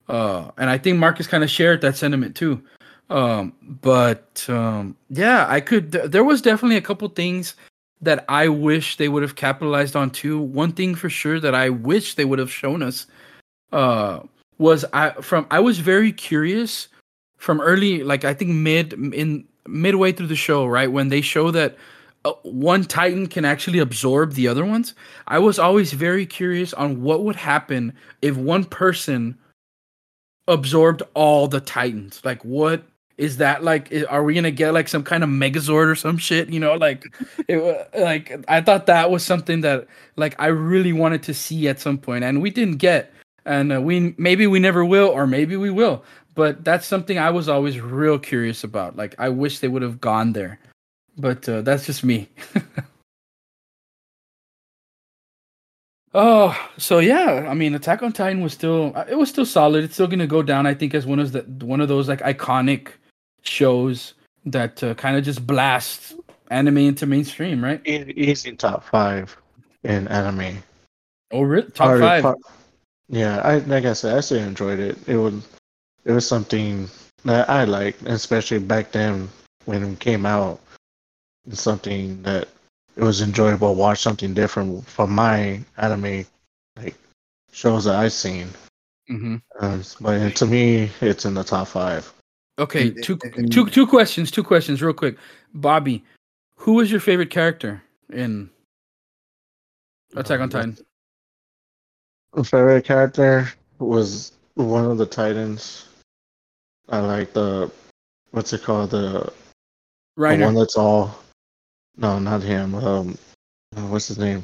Uh 0.07 0.51
and 0.57 0.69
I 0.69 0.77
think 0.77 0.97
Marcus 0.99 1.27
kind 1.27 1.43
of 1.43 1.49
shared 1.49 1.81
that 1.81 1.95
sentiment 1.95 2.35
too. 2.35 2.61
Um 3.09 3.53
but 3.61 4.45
um 4.49 4.95
yeah, 5.09 5.45
I 5.47 5.61
could 5.61 5.91
th- 5.91 6.11
there 6.11 6.23
was 6.23 6.41
definitely 6.41 6.77
a 6.77 6.81
couple 6.81 7.07
things 7.09 7.55
that 8.01 8.25
I 8.29 8.47
wish 8.47 8.97
they 8.97 9.09
would 9.09 9.23
have 9.23 9.35
capitalized 9.35 9.95
on 9.95 10.09
too. 10.09 10.39
One 10.39 10.71
thing 10.71 10.95
for 10.95 11.09
sure 11.09 11.39
that 11.39 11.55
I 11.55 11.69
wish 11.69 12.15
they 12.15 12.25
would 12.25 12.39
have 12.39 12.51
shown 12.51 12.81
us 12.81 13.05
uh 13.71 14.21
was 14.57 14.85
I 14.93 15.11
from 15.21 15.45
I 15.51 15.59
was 15.59 15.79
very 15.79 16.11
curious 16.11 16.87
from 17.37 17.61
early 17.61 18.03
like 18.03 18.25
I 18.25 18.33
think 18.33 18.51
mid 18.51 18.93
in 18.93 19.45
midway 19.67 20.11
through 20.11 20.27
the 20.27 20.35
show, 20.35 20.65
right? 20.65 20.91
When 20.91 21.09
they 21.09 21.21
show 21.21 21.51
that 21.51 21.75
uh, 22.23 22.33
one 22.43 22.83
titan 22.83 23.27
can 23.27 23.45
actually 23.45 23.79
absorb 23.79 24.33
the 24.33 24.47
other 24.47 24.65
ones. 24.65 24.95
I 25.27 25.37
was 25.39 25.59
always 25.59 25.93
very 25.93 26.25
curious 26.25 26.73
on 26.73 27.03
what 27.03 27.23
would 27.23 27.35
happen 27.35 27.93
if 28.21 28.35
one 28.35 28.63
person 28.65 29.37
absorbed 30.47 31.03
all 31.13 31.47
the 31.47 31.61
titans. 31.61 32.21
Like 32.23 32.43
what 32.43 32.83
is 33.17 33.37
that 33.37 33.63
like 33.63 33.93
are 34.09 34.23
we 34.23 34.33
gonna 34.33 34.51
get 34.51 34.73
like 34.73 34.87
some 34.87 35.03
kind 35.03 35.23
of 35.23 35.29
megazord 35.29 35.87
or 35.87 35.95
some 35.95 36.17
shit 36.17 36.49
you 36.49 36.59
know 36.59 36.73
like 36.75 37.05
it 37.47 37.89
like 37.97 38.43
i 38.47 38.61
thought 38.61 38.85
that 38.85 39.09
was 39.09 39.23
something 39.23 39.61
that 39.61 39.87
like 40.15 40.35
i 40.39 40.47
really 40.47 40.93
wanted 40.93 41.23
to 41.23 41.33
see 41.33 41.67
at 41.67 41.79
some 41.79 41.97
point 41.97 42.23
and 42.23 42.41
we 42.41 42.49
didn't 42.49 42.77
get 42.77 43.13
and 43.45 43.71
uh, 43.73 43.81
we 43.81 44.13
maybe 44.17 44.47
we 44.47 44.59
never 44.59 44.83
will 44.83 45.07
or 45.07 45.25
maybe 45.25 45.55
we 45.55 45.69
will 45.69 46.03
but 46.33 46.63
that's 46.63 46.85
something 46.85 47.17
i 47.17 47.29
was 47.29 47.47
always 47.47 47.79
real 47.79 48.19
curious 48.19 48.63
about 48.63 48.95
like 48.95 49.15
i 49.19 49.29
wish 49.29 49.59
they 49.59 49.67
would 49.67 49.81
have 49.81 50.01
gone 50.01 50.33
there 50.33 50.59
but 51.17 51.47
uh, 51.47 51.61
that's 51.61 51.85
just 51.85 52.03
me 52.03 52.27
Oh, 56.17 56.57
so 56.77 56.99
yeah, 56.99 57.45
I 57.49 57.53
mean, 57.55 57.75
Attack 57.75 58.01
on 58.01 58.13
Titan 58.13 58.41
was 58.41 58.53
still 58.53 58.93
uh, 58.95 59.03
it 59.09 59.15
was 59.15 59.27
still 59.27 59.45
solid. 59.45 59.83
It's 59.83 59.95
still 59.95 60.07
gonna 60.07 60.25
go 60.25 60.41
down, 60.41 60.65
I 60.65 60.73
think, 60.73 60.93
as 60.93 61.05
one 61.05 61.19
of 61.19 61.33
the 61.33 61.41
one 61.65 61.81
of 61.81 61.89
those 61.89 62.07
like 62.07 62.21
iconic 62.21 62.91
shows 63.47 64.13
that 64.45 64.83
uh, 64.83 64.93
kind 64.95 65.17
of 65.17 65.23
just 65.23 65.45
blast 65.45 66.15
anime 66.51 66.77
into 66.77 67.05
mainstream, 67.05 67.63
right? 67.63 67.81
It 67.85 68.17
is 68.17 68.45
in 68.45 68.57
top 68.57 68.83
five 68.83 69.35
in 69.83 70.07
anime. 70.07 70.57
Oh, 71.31 71.41
really? 71.41 71.69
Top 71.71 71.87
Part- 71.87 71.99
five. 71.99 72.23
part- 72.23 72.37
yeah, 73.09 73.39
I 73.43 73.57
like 73.59 73.85
I 73.85 73.93
said, 73.93 74.17
I 74.17 74.21
still 74.21 74.43
enjoyed 74.43 74.79
it. 74.79 74.97
It 75.07 75.17
was 75.17 75.47
it 76.05 76.11
was 76.11 76.27
something 76.27 76.89
that 77.23 77.49
I 77.49 77.63
liked, 77.65 78.01
especially 78.03 78.59
back 78.59 78.91
then 78.91 79.29
when 79.65 79.83
it 79.83 79.99
came 79.99 80.25
out. 80.25 80.59
It's 81.47 81.61
something 81.61 82.21
that 82.23 82.47
it 82.95 83.03
was 83.03 83.21
enjoyable 83.21 83.73
to 83.73 83.79
watch 83.79 83.99
something 84.01 84.33
different 84.33 84.87
from 84.87 85.11
my 85.11 85.61
anime 85.77 86.25
like 86.77 86.95
shows 87.51 87.85
that 87.85 87.95
I've 87.95 88.13
seen. 88.13 88.47
hmm 89.07 89.37
Um, 89.59 89.83
but 90.01 90.35
to 90.37 90.45
me, 90.47 90.89
it's 91.01 91.25
in 91.25 91.35
the 91.35 91.43
top 91.43 91.67
five. 91.67 92.11
Okay, 92.57 92.87
And- 92.89 93.03
two 93.03 93.19
and- 93.23 93.51
two 93.51 93.69
two 93.69 93.85
questions. 93.85 94.31
Two 94.31 94.43
questions, 94.43 94.81
real 94.81 94.93
quick. 94.93 95.17
Bobby, 95.53 96.03
who 96.57 96.73
was 96.73 96.89
your 96.91 97.01
favorite 97.01 97.29
character 97.29 97.81
in 98.11 98.49
Attack 100.15 100.39
on 100.39 100.49
Titan? 100.49 100.77
My 102.33 102.43
favorite 102.43 102.85
character 102.85 103.49
was 103.79 104.31
one 104.55 104.85
of 104.89 104.97
the 104.97 105.05
Titans. 105.05 105.87
I 106.89 106.99
like 106.99 107.33
the 107.33 107.71
what's 108.31 108.53
it 108.53 108.63
called 108.63 108.91
the 108.91 109.31
the 110.17 110.37
one 110.37 110.55
that's 110.55 110.77
all 110.77 111.15
no, 111.97 112.19
not 112.19 112.41
him. 112.43 112.75
Um, 112.75 113.17
what's 113.89 114.07
his 114.07 114.17
name? 114.17 114.43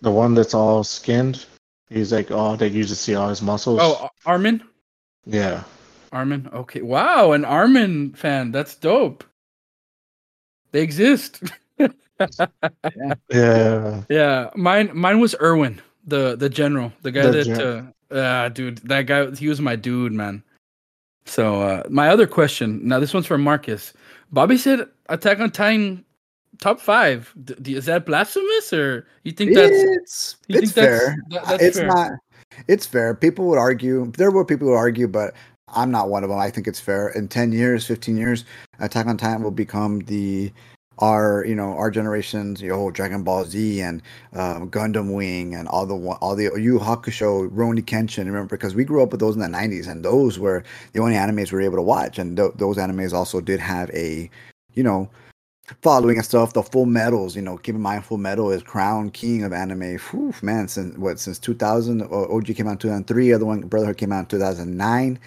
The 0.00 0.10
one 0.10 0.34
that's 0.34 0.54
all 0.54 0.84
skinned. 0.84 1.44
He's 1.90 2.12
like 2.12 2.30
oh, 2.30 2.56
they 2.56 2.68
usually 2.68 2.96
see 2.96 3.14
all 3.14 3.28
his 3.28 3.42
muscles. 3.42 3.80
Oh, 3.82 4.08
Armin. 4.24 4.62
yeah. 5.26 5.64
Armin. 6.12 6.48
Okay. 6.52 6.82
Wow, 6.82 7.32
an 7.32 7.44
Armin 7.44 8.12
fan. 8.14 8.50
That's 8.52 8.74
dope. 8.74 9.24
They 10.72 10.82
exist. 10.82 11.42
Yeah. 13.30 14.02
yeah, 14.10 14.50
mine 14.56 14.90
mine 14.92 15.20
was 15.20 15.34
Erwin, 15.40 15.80
the 16.06 16.36
the 16.36 16.48
general, 16.48 16.92
the 17.02 17.12
guy 17.12 17.22
The 17.26 17.30
that 17.32 17.44
gen- 17.44 17.60
uh, 17.60 17.92
ah, 18.20 18.48
dude, 18.48 18.78
that 18.78 19.02
guy 19.06 19.30
he 19.30 19.48
was 19.48 19.60
my 19.60 19.76
dude, 19.76 20.12
man. 20.12 20.42
So 21.26 21.62
uh 21.62 21.82
my 21.88 22.08
other 22.08 22.26
question, 22.26 22.80
now 22.86 22.98
this 22.98 23.14
one's 23.14 23.26
for 23.26 23.38
Marcus. 23.38 23.92
Bobby 24.32 24.56
said 24.58 24.88
Attack 25.08 25.40
on 25.40 25.50
Titan 25.50 26.04
top 26.58 26.80
5. 26.80 27.34
D- 27.62 27.76
is 27.76 27.86
that 27.86 28.04
blasphemous 28.04 28.72
or 28.72 29.06
you 29.22 29.32
think 29.32 29.54
that's 29.54 29.70
it's 29.72 30.36
you 30.48 30.58
it's 30.58 30.72
think 30.72 30.86
that's- 30.86 31.00
fair. 31.00 31.16
that- 31.30 31.44
that's 31.46 31.62
it's 31.62 31.78
fair? 31.78 31.86
not. 31.86 32.12
It's 32.66 32.86
fair. 32.86 33.14
People 33.14 33.46
would 33.46 33.58
argue. 33.58 34.10
There 34.16 34.30
were 34.32 34.44
people 34.44 34.66
who 34.68 34.74
argue, 34.74 35.06
but 35.06 35.34
I'm 35.74 35.90
not 35.90 36.08
one 36.08 36.24
of 36.24 36.30
them. 36.30 36.38
I 36.38 36.50
think 36.50 36.66
it's 36.66 36.80
fair. 36.80 37.08
In 37.08 37.28
ten 37.28 37.52
years, 37.52 37.86
fifteen 37.86 38.16
years, 38.16 38.44
Attack 38.80 39.06
on 39.06 39.16
Titan 39.16 39.42
will 39.42 39.50
become 39.50 40.00
the 40.00 40.52
our 41.00 41.44
you 41.46 41.54
know 41.54 41.74
our 41.74 41.90
generation's 41.90 42.60
you 42.60 42.68
know 42.68 42.90
Dragon 42.90 43.22
Ball 43.22 43.44
Z 43.44 43.80
and 43.80 44.02
um, 44.34 44.70
Gundam 44.70 45.14
Wing 45.14 45.54
and 45.54 45.68
all 45.68 45.86
the 45.86 45.96
all 45.96 46.36
the 46.36 46.44
Yu 46.44 46.78
Hakusho, 46.78 47.48
Rurouni 47.50 47.82
Kenshin. 47.82 48.26
Remember, 48.26 48.56
because 48.56 48.74
we 48.74 48.84
grew 48.84 49.02
up 49.02 49.12
with 49.12 49.20
those 49.20 49.34
in 49.34 49.40
the 49.40 49.46
'90s, 49.46 49.88
and 49.88 50.04
those 50.04 50.38
were 50.38 50.64
the 50.92 51.00
only 51.00 51.14
animes 51.14 51.52
we 51.52 51.56
were 51.56 51.62
able 51.62 51.76
to 51.76 51.82
watch. 51.82 52.18
And 52.18 52.36
th- 52.36 52.52
those 52.56 52.76
animes 52.76 53.12
also 53.12 53.40
did 53.40 53.60
have 53.60 53.90
a 53.90 54.30
you 54.74 54.82
know 54.82 55.08
following 55.82 56.16
and 56.16 56.24
stuff. 56.24 56.52
The 56.52 56.62
Full 56.62 56.86
Metals, 56.86 57.36
you 57.36 57.42
know, 57.42 57.56
keep 57.58 57.74
in 57.74 57.80
mind, 57.80 58.04
Full 58.04 58.18
Metal 58.18 58.50
is 58.50 58.62
crown 58.62 59.10
king 59.10 59.44
of 59.44 59.52
anime. 59.52 59.98
Whew, 59.98 60.34
man, 60.42 60.68
since 60.68 60.96
what 60.96 61.20
since 61.20 61.38
2000, 61.38 62.02
uh, 62.02 62.06
OG 62.06 62.46
came 62.56 62.66
out 62.66 62.72
in 62.72 62.78
2003. 62.78 63.32
Other 63.32 63.44
one, 63.44 63.60
Brotherhood 63.62 63.98
came 63.98 64.12
out 64.12 64.20
in 64.20 64.26
2009. 64.26 65.18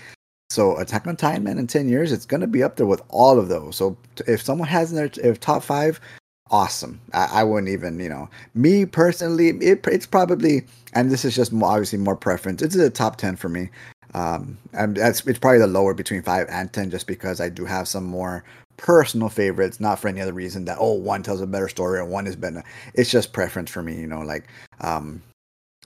So 0.52 0.78
Attack 0.78 1.08
on 1.08 1.16
Titan, 1.16 1.46
man, 1.46 1.58
in 1.58 1.66
10 1.66 1.88
years, 1.88 2.12
it's 2.12 2.26
gonna 2.26 2.46
be 2.46 2.62
up 2.62 2.76
there 2.76 2.86
with 2.86 3.02
all 3.08 3.40
of 3.40 3.48
those. 3.48 3.78
So 3.78 3.96
if 4.28 4.42
someone 4.42 4.68
has 4.68 4.92
in 4.92 4.98
their 4.98 5.10
if 5.24 5.40
top 5.40 5.64
five, 5.64 6.02
awesome. 6.50 7.00
I, 7.14 7.30
I 7.36 7.44
wouldn't 7.46 7.72
even, 7.72 7.98
you 8.00 8.10
know, 8.10 8.30
me 8.54 8.86
personally, 8.86 9.50
it, 9.50 9.88
it's 9.88 10.06
probably, 10.06 10.66
and 10.92 11.10
this 11.10 11.24
is 11.24 11.38
just 11.38 11.54
more, 11.54 11.72
obviously 11.72 12.00
more 12.00 12.18
preference. 12.18 12.62
It's 12.62 12.76
a 12.76 12.90
top 12.90 13.16
10 13.16 13.38
for 13.38 13.48
me. 13.48 13.70
Um, 14.14 14.58
and 14.74 14.98
that's 14.98 15.26
it's 15.26 15.40
probably 15.40 15.60
the 15.60 15.68
lower 15.68 15.94
between 15.94 16.22
five 16.22 16.48
and 16.50 16.72
10, 16.74 16.92
just 16.92 17.08
because 17.08 17.40
I 17.40 17.48
do 17.48 17.64
have 17.64 17.88
some 17.88 18.04
more 18.04 18.44
personal 18.76 19.30
favorites, 19.30 19.80
not 19.80 20.00
for 20.00 20.10
any 20.10 20.20
other 20.20 20.34
reason 20.34 20.66
that 20.66 20.78
oh 20.82 20.92
one 20.92 21.24
tells 21.24 21.40
a 21.40 21.48
better 21.48 21.70
story 21.70 21.98
or 21.98 22.04
one 22.04 22.28
is 22.28 22.36
better. 22.36 22.62
It's 22.94 23.10
just 23.10 23.32
preference 23.32 23.72
for 23.72 23.82
me, 23.82 23.98
you 23.98 24.08
know. 24.08 24.20
Like 24.20 24.50
um, 24.82 25.22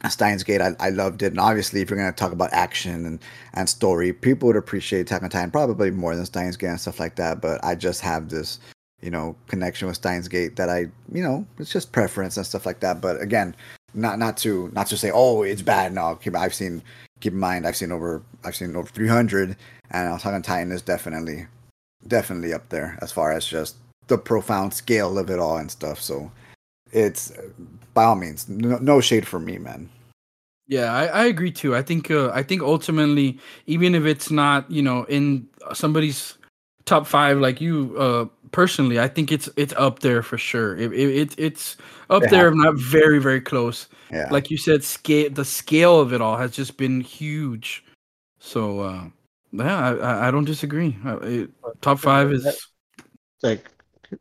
Steins 0.09 0.43
Gate, 0.43 0.61
I, 0.61 0.75
I 0.79 0.89
loved 0.89 1.23
it, 1.23 1.27
and 1.31 1.39
obviously 1.39 1.81
if 1.81 1.89
you're 1.89 1.97
gonna 1.97 2.11
talk 2.11 2.31
about 2.31 2.53
action 2.53 3.05
and 3.05 3.19
and 3.53 3.69
story, 3.69 4.13
people 4.13 4.47
would 4.47 4.57
appreciate 4.57 5.01
Attack 5.01 5.23
on 5.23 5.29
Titan 5.29 5.51
probably 5.51 5.91
more 5.91 6.15
than 6.15 6.25
Steins 6.25 6.57
Gate 6.57 6.67
and 6.67 6.79
stuff 6.79 6.99
like 6.99 7.15
that. 7.15 7.41
But 7.41 7.63
I 7.63 7.75
just 7.75 8.01
have 8.01 8.29
this 8.29 8.59
you 9.01 9.09
know 9.09 9.35
connection 9.47 9.87
with 9.87 9.97
Steins 9.97 10.27
Gate 10.27 10.55
that 10.57 10.69
I 10.69 10.87
you 11.11 11.23
know 11.23 11.45
it's 11.59 11.71
just 11.71 11.91
preference 11.91 12.37
and 12.37 12.45
stuff 12.45 12.65
like 12.65 12.81
that. 12.81 13.01
But 13.01 13.21
again, 13.21 13.55
not 13.93 14.19
not 14.19 14.37
to 14.37 14.69
not 14.73 14.87
to 14.87 14.97
say 14.97 15.11
oh 15.13 15.43
it's 15.43 15.61
bad. 15.61 15.93
No, 15.93 16.15
keep, 16.15 16.35
I've 16.35 16.53
seen 16.53 16.83
keep 17.21 17.33
in 17.33 17.39
mind 17.39 17.65
I've 17.65 17.77
seen 17.77 17.91
over 17.91 18.21
I've 18.43 18.55
seen 18.55 18.75
over 18.75 18.89
300, 18.89 19.55
and 19.91 20.13
Attack 20.13 20.33
on 20.33 20.41
Titan 20.41 20.71
is 20.71 20.81
definitely 20.81 21.47
definitely 22.07 22.53
up 22.53 22.69
there 22.69 22.99
as 23.01 23.11
far 23.11 23.31
as 23.31 23.45
just 23.45 23.77
the 24.07 24.17
profound 24.17 24.73
scale 24.73 25.17
of 25.17 25.29
it 25.29 25.39
all 25.39 25.57
and 25.57 25.71
stuff. 25.71 26.01
So 26.01 26.31
it's 26.91 27.31
by 27.95 28.03
all 28.03 28.15
means 28.15 28.47
no, 28.47 28.77
no 28.77 29.01
shade 29.01 29.25
for 29.27 29.39
me, 29.39 29.57
man. 29.57 29.89
Yeah, 30.67 30.93
I, 30.93 31.05
I 31.05 31.25
agree 31.25 31.51
too. 31.51 31.75
I 31.75 31.81
think 31.81 32.11
uh, 32.11 32.29
I 32.31 32.43
think 32.43 32.61
ultimately, 32.61 33.39
even 33.65 33.95
if 33.95 34.05
it's 34.05 34.29
not 34.29 34.69
you 34.69 34.83
know 34.83 35.03
in 35.05 35.47
somebody's 35.73 36.37
top 36.85 37.07
five 37.07 37.39
like 37.39 37.59
you 37.61 37.95
uh, 37.97 38.25
personally, 38.51 38.99
I 38.99 39.07
think 39.07 39.31
it's 39.31 39.49
it's 39.57 39.73
up 39.77 39.99
there 39.99 40.21
for 40.21 40.37
sure. 40.37 40.75
It, 40.77 40.91
it, 40.93 41.09
it 41.15 41.35
it's 41.37 41.77
up 42.09 42.23
It 42.23 42.29
there, 42.29 42.49
if 42.49 42.55
not 42.55 42.75
very 42.77 43.19
very 43.19 43.41
close. 43.41 43.87
Yeah, 44.11 44.27
Like 44.31 44.49
you 44.51 44.57
said, 44.57 44.83
scale 44.83 45.29
the 45.29 45.45
scale 45.45 45.99
of 45.99 46.13
it 46.13 46.21
all 46.21 46.37
has 46.37 46.51
just 46.51 46.77
been 46.77 47.01
huge. 47.01 47.83
So 48.39 48.79
uh, 48.81 49.03
yeah, 49.51 49.77
I, 49.77 49.91
I- 49.95 50.27
I 50.27 50.31
don't 50.31 50.45
disagree. 50.45 50.97
Uh, 51.05 51.17
it, 51.21 51.49
top 51.81 51.99
five 51.99 52.31
is 52.33 52.67
like 53.43 53.69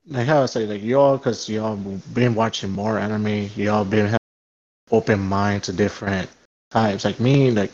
like 0.06 0.26
how 0.26 0.42
I 0.42 0.46
say 0.46 0.66
like 0.66 0.82
y'all 0.82 1.16
because 1.16 1.48
y'all 1.48 1.76
been 2.12 2.34
watching 2.34 2.70
more 2.70 2.98
anime, 2.98 3.50
y'all 3.56 3.84
been 3.84 4.06
have 4.06 4.18
open 4.90 5.20
mind 5.20 5.64
to 5.64 5.72
different 5.72 6.28
types. 6.70 7.04
Like 7.04 7.20
me, 7.20 7.50
like 7.50 7.72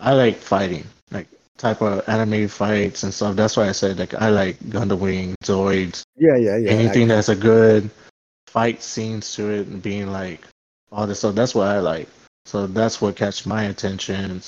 I 0.00 0.12
like 0.12 0.36
fighting, 0.36 0.84
like 1.10 1.28
type 1.56 1.82
of 1.82 2.08
anime 2.08 2.48
fights 2.48 3.02
and 3.02 3.12
stuff. 3.12 3.36
That's 3.36 3.56
why 3.56 3.68
I 3.68 3.72
said 3.72 3.98
like 3.98 4.14
I 4.14 4.30
like 4.30 4.58
Gundam 4.60 4.98
Wing, 4.98 5.34
Zoids, 5.44 6.02
yeah, 6.16 6.36
yeah, 6.36 6.56
yeah. 6.56 6.70
anything 6.70 7.08
that's 7.08 7.28
a 7.28 7.36
good 7.36 7.90
fight 8.46 8.82
scenes 8.82 9.34
to 9.34 9.50
it 9.50 9.66
and 9.66 9.82
being 9.82 10.12
like 10.12 10.40
all 10.92 11.06
this 11.06 11.18
stuff. 11.18 11.34
That's 11.34 11.54
what 11.54 11.68
I 11.68 11.80
like. 11.80 12.08
So 12.46 12.66
that's 12.66 13.00
what 13.00 13.16
catch 13.16 13.44
my 13.44 13.64
attention 13.64 14.40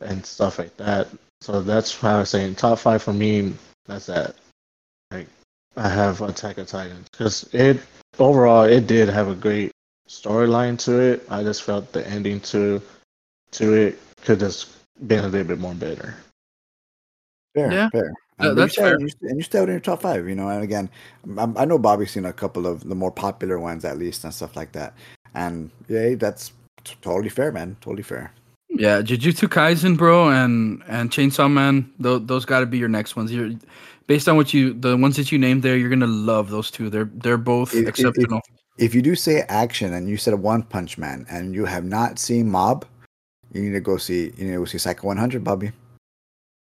and 0.00 0.24
stuff 0.24 0.58
like 0.58 0.76
that. 0.76 1.08
So 1.40 1.62
that's 1.62 1.98
how 1.98 2.16
I 2.16 2.20
was 2.20 2.30
saying 2.30 2.56
top 2.56 2.78
five 2.78 3.02
for 3.02 3.12
me. 3.12 3.54
That's 3.86 4.06
that. 4.06 4.36
Like 5.76 5.86
I 5.86 5.88
have 5.88 6.20
Attack 6.20 6.58
of 6.58 6.66
Titans 6.66 7.08
because 7.10 7.48
it 7.54 7.80
overall 8.18 8.64
it 8.64 8.86
did 8.86 9.08
have 9.08 9.28
a 9.28 9.34
great 9.34 9.72
storyline 10.08 10.78
to 10.84 10.98
it. 11.00 11.26
I 11.30 11.42
just 11.42 11.62
felt 11.62 11.92
the 11.92 12.06
ending 12.06 12.40
to 12.40 12.82
to 13.52 13.72
it 13.74 13.98
could 14.22 14.40
have 14.40 14.56
been 15.06 15.24
a 15.24 15.28
little 15.28 15.46
bit 15.46 15.58
more 15.58 15.74
better. 15.74 16.14
Fair, 17.54 17.72
Yeah. 17.72 17.88
fair. 17.90 18.12
Uh, 18.38 18.48
And 18.50 18.58
that's 18.58 18.76
you 18.76 18.82
said- 18.82 18.88
fair. 18.98 19.08
And 19.30 19.36
you 19.36 19.42
stayed 19.42 19.62
in 19.64 19.68
your 19.70 19.80
top 19.80 20.02
five, 20.02 20.28
you 20.28 20.34
know. 20.34 20.48
And 20.48 20.62
again, 20.62 20.88
I, 21.38 21.48
I 21.56 21.64
know 21.64 21.78
Bobby's 21.78 22.10
seen 22.12 22.24
a 22.24 22.32
couple 22.32 22.66
of 22.66 22.88
the 22.88 22.94
more 22.94 23.10
popular 23.12 23.58
ones 23.58 23.84
at 23.84 23.98
least 23.98 24.24
and 24.24 24.32
stuff 24.34 24.56
like 24.56 24.72
that. 24.72 24.94
And 25.34 25.70
yeah, 25.88 26.14
that's 26.16 26.52
t- 26.84 26.96
totally 27.02 27.28
fair, 27.28 27.52
man. 27.52 27.76
Totally 27.80 28.02
fair. 28.02 28.32
yeah, 28.70 29.02
Jujutsu 29.02 29.48
Kaisen, 29.48 29.96
bro, 29.96 30.28
and 30.30 30.82
and 30.88 31.10
Chainsaw 31.10 31.50
Man. 31.52 31.90
Those 31.98 32.24
those 32.26 32.44
got 32.44 32.60
to 32.60 32.66
be 32.66 32.78
your 32.78 32.88
next 32.88 33.14
ones. 33.16 33.32
You're 33.32 33.52
based 34.10 34.28
on 34.28 34.34
what 34.36 34.52
you 34.52 34.74
the 34.74 34.96
ones 34.96 35.14
that 35.16 35.30
you 35.30 35.38
named 35.38 35.62
there. 35.62 35.76
You're 35.76 35.88
gonna 35.96 36.06
love 36.32 36.50
those 36.50 36.68
two. 36.68 36.90
They're 36.90 37.10
they're 37.22 37.38
both 37.38 37.70
If- 37.72 37.74
if- 37.74 37.82
if- 37.82 37.88
exceptional. 37.90 38.40
If 38.76 38.94
you 38.94 39.02
do 39.02 39.14
say 39.14 39.42
action 39.48 39.94
and 39.94 40.08
you 40.08 40.16
said 40.16 40.34
One 40.34 40.62
Punch 40.64 40.98
Man 40.98 41.26
and 41.30 41.54
you 41.54 41.64
have 41.66 41.84
not 41.84 42.18
seen 42.18 42.50
Mob, 42.50 42.84
you 43.52 43.62
need 43.62 43.72
to 43.72 43.80
go 43.80 43.96
see. 43.98 44.32
You 44.36 44.44
need 44.46 44.52
to 44.52 44.62
go 44.62 44.64
see 44.64 44.78
Psycho 44.78 45.06
100, 45.06 45.44
Bobby. 45.44 45.70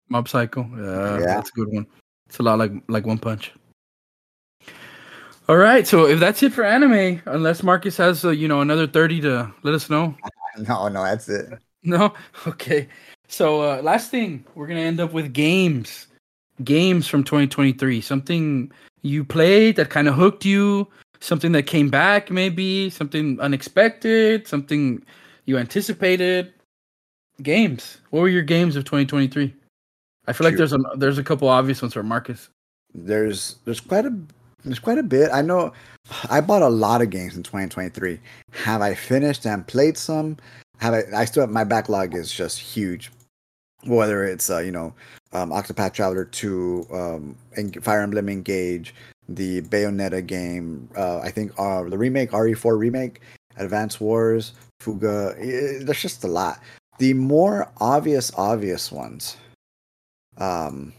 Mob 0.10 0.28
Psycho. 0.28 0.62
Yeah, 0.78 1.18
Yeah. 1.20 1.26
that's 1.26 1.50
a 1.50 1.54
good 1.54 1.70
one. 1.72 1.88
It's 2.28 2.38
a 2.40 2.44
lot 2.44 2.60
like 2.60 2.74
like 2.88 3.06
One 3.08 3.18
Punch. 3.18 3.52
All 5.50 5.58
right, 5.58 5.88
so 5.88 6.06
if 6.06 6.20
that's 6.20 6.44
it 6.44 6.54
for 6.54 6.64
anime, 6.64 7.22
unless 7.26 7.64
Marcus 7.64 7.98
has 7.98 8.24
uh, 8.24 8.30
you 8.30 8.48
know 8.48 8.62
another 8.62 8.86
thirty 8.88 9.20
to 9.22 9.52
let 9.64 9.74
us 9.74 9.90
know. 9.90 10.14
No, 10.68 10.90
no, 10.90 11.02
that's 11.06 11.30
it. 11.30 11.48
No, 11.84 12.14
okay. 12.48 12.90
So 13.30 13.62
uh, 13.62 13.82
last 13.82 14.12
thing, 14.12 14.44
we're 14.54 14.68
gonna 14.68 14.82
end 14.92 15.00
up 15.00 15.14
with 15.14 15.32
games, 15.32 16.08
games 16.64 17.08
from 17.08 17.24
2023. 17.24 18.02
Something 18.02 18.72
you 19.02 19.24
played 19.24 19.76
that 19.78 19.90
kind 19.90 20.08
of 20.08 20.16
hooked 20.16 20.46
you. 20.46 20.88
Something 21.20 21.52
that 21.52 21.64
came 21.64 21.90
back, 21.90 22.32
maybe 22.32 22.90
something 22.90 23.40
unexpected, 23.40 24.48
something 24.48 25.04
you 25.46 25.58
anticipated. 25.58 26.52
Games. 27.44 28.00
What 28.10 28.22
were 28.22 28.30
your 28.30 28.42
games 28.44 28.76
of 28.76 28.86
2023? 28.86 29.54
I 30.28 30.34
feel 30.34 30.46
like 30.46 30.54
Shoot. 30.54 30.58
there's 30.58 30.74
a 30.74 30.80
there's 30.98 31.18
a 31.18 31.24
couple 31.24 31.48
obvious 31.48 31.82
ones 31.82 31.94
for 31.94 32.04
Marcus. 32.04 32.50
there's 32.94 33.56
there's 33.66 33.80
quite 33.80 34.06
a 34.06 34.14
there's 34.64 34.80
quite 34.80 34.98
a 35.00 35.04
bit. 35.04 35.30
I 35.32 35.42
know 35.42 35.74
I 36.30 36.42
bought 36.42 36.62
a 36.62 36.70
lot 36.70 37.02
of 37.02 37.10
games 37.10 37.36
in 37.36 37.44
2023. 37.44 38.20
Have 38.52 38.82
I 38.82 38.94
finished 38.94 39.46
and 39.46 39.66
played 39.66 39.98
some? 39.98 40.38
Have 40.78 40.94
I? 40.94 41.04
I 41.16 41.26
still 41.26 41.42
have 41.42 41.50
my 41.50 41.64
backlog 41.64 42.14
is 42.16 42.32
just 42.32 42.60
huge. 42.60 43.12
Whether 43.86 44.24
it's 44.26 44.50
uh, 44.50 44.60
you 44.60 44.72
know 44.72 44.94
um, 45.34 45.50
Octopath 45.52 45.94
Traveler 45.94 46.26
2, 46.26 46.88
um, 46.94 47.36
Eng- 47.58 47.82
Fire 47.82 48.02
Emblem 48.02 48.30
Engage, 48.30 48.94
the 49.30 49.62
Bayonetta 49.64 50.26
game, 50.26 50.90
uh, 50.96 51.20
I 51.20 51.32
think 51.32 51.52
uh, 51.58 51.84
the 51.84 51.98
remake 51.98 52.32
RE4 52.32 52.78
remake, 52.78 53.22
Advance 53.58 54.00
Wars, 54.00 54.54
Fuga. 54.82 55.36
eh, 55.40 55.80
There's 55.84 56.02
just 56.02 56.24
a 56.24 56.28
lot. 56.28 56.60
The 57.00 57.14
more 57.16 57.72
obvious 57.80 58.32
obvious 58.38 58.92
ones. 58.92 59.38
Um, 60.38 60.94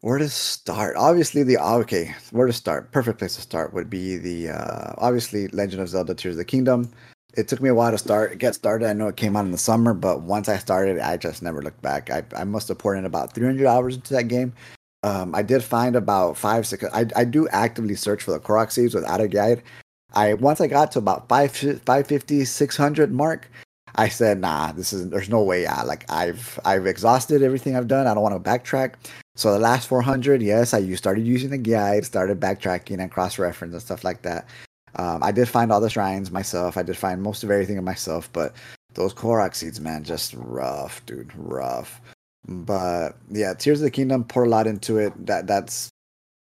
where 0.00 0.18
to 0.18 0.28
start? 0.28 0.96
Obviously, 0.96 1.42
the 1.42 1.58
okay. 1.58 2.14
Where 2.30 2.46
to 2.46 2.52
start? 2.52 2.92
Perfect 2.92 3.18
place 3.18 3.34
to 3.34 3.42
start 3.42 3.74
would 3.74 3.90
be 3.90 4.16
the 4.16 4.50
uh, 4.50 4.94
obviously 4.98 5.48
Legend 5.48 5.82
of 5.82 5.88
Zelda: 5.88 6.14
Tears 6.14 6.34
of 6.34 6.38
the 6.38 6.44
Kingdom. 6.44 6.90
It 7.38 7.46
took 7.46 7.60
me 7.60 7.68
a 7.68 7.74
while 7.74 7.92
to 7.92 7.98
start 7.98 8.36
get 8.38 8.54
started. 8.54 8.88
I 8.88 8.92
know 8.92 9.06
it 9.06 9.16
came 9.16 9.36
out 9.36 9.44
in 9.44 9.52
the 9.52 9.58
summer, 9.58 9.94
but 9.94 10.22
once 10.22 10.48
I 10.48 10.58
started, 10.58 10.98
I 10.98 11.16
just 11.16 11.40
never 11.40 11.62
looked 11.62 11.80
back. 11.80 12.10
I, 12.10 12.24
I 12.36 12.42
must 12.42 12.66
have 12.68 12.78
poured 12.78 12.98
in 12.98 13.04
about 13.04 13.32
300 13.32 13.64
hours 13.66 13.94
into 13.94 14.12
that 14.14 14.24
game. 14.24 14.52
Um, 15.04 15.34
I 15.34 15.42
did 15.42 15.62
find 15.62 15.94
about 15.94 16.36
five, 16.36 16.66
six. 16.66 16.84
I, 16.92 17.06
I 17.14 17.24
do 17.24 17.46
actively 17.48 17.94
search 17.94 18.24
for 18.24 18.32
the 18.32 18.40
Korok 18.40 18.72
seeds 18.72 18.94
without 18.94 19.20
a 19.20 19.28
guide. 19.28 19.62
I 20.14 20.34
once 20.34 20.60
I 20.60 20.66
got 20.66 20.90
to 20.92 20.98
about 20.98 21.28
five, 21.28 21.52
550, 21.52 22.44
600 22.44 23.12
mark, 23.12 23.48
I 23.94 24.08
said, 24.08 24.40
nah, 24.40 24.72
this 24.72 24.92
is 24.92 25.08
there's 25.08 25.28
no 25.28 25.42
way. 25.42 25.62
Yeah, 25.62 25.82
like 25.82 26.10
I've 26.10 26.58
I've 26.64 26.86
exhausted 26.86 27.42
everything 27.42 27.76
I've 27.76 27.88
done. 27.88 28.08
I 28.08 28.14
don't 28.14 28.22
want 28.22 28.42
to 28.42 28.50
backtrack. 28.50 28.94
So 29.36 29.52
the 29.52 29.60
last 29.60 29.86
400, 29.86 30.42
yes, 30.42 30.74
I 30.74 30.92
started 30.94 31.24
using 31.24 31.50
the 31.50 31.58
guide, 31.58 32.04
started 32.04 32.40
backtracking 32.40 32.98
and 32.98 33.12
cross 33.12 33.38
reference 33.38 33.74
and 33.74 33.82
stuff 33.82 34.02
like 34.02 34.22
that. 34.22 34.48
Um, 34.96 35.22
I 35.22 35.32
did 35.32 35.48
find 35.48 35.70
all 35.70 35.80
the 35.80 35.90
shrines 35.90 36.30
myself. 36.30 36.76
I 36.76 36.82
did 36.82 36.96
find 36.96 37.22
most 37.22 37.42
of 37.42 37.50
everything 37.50 37.82
myself, 37.84 38.30
but 38.32 38.54
those 38.94 39.14
Korok 39.14 39.54
seeds, 39.54 39.80
man, 39.80 40.04
just 40.04 40.34
rough, 40.34 41.04
dude, 41.06 41.32
rough. 41.36 42.00
But 42.46 43.16
yeah, 43.30 43.54
Tears 43.54 43.80
of 43.80 43.84
the 43.84 43.90
Kingdom 43.90 44.24
poured 44.24 44.48
a 44.48 44.50
lot 44.50 44.66
into 44.66 44.98
it. 44.98 45.12
That 45.26 45.46
that's 45.46 45.90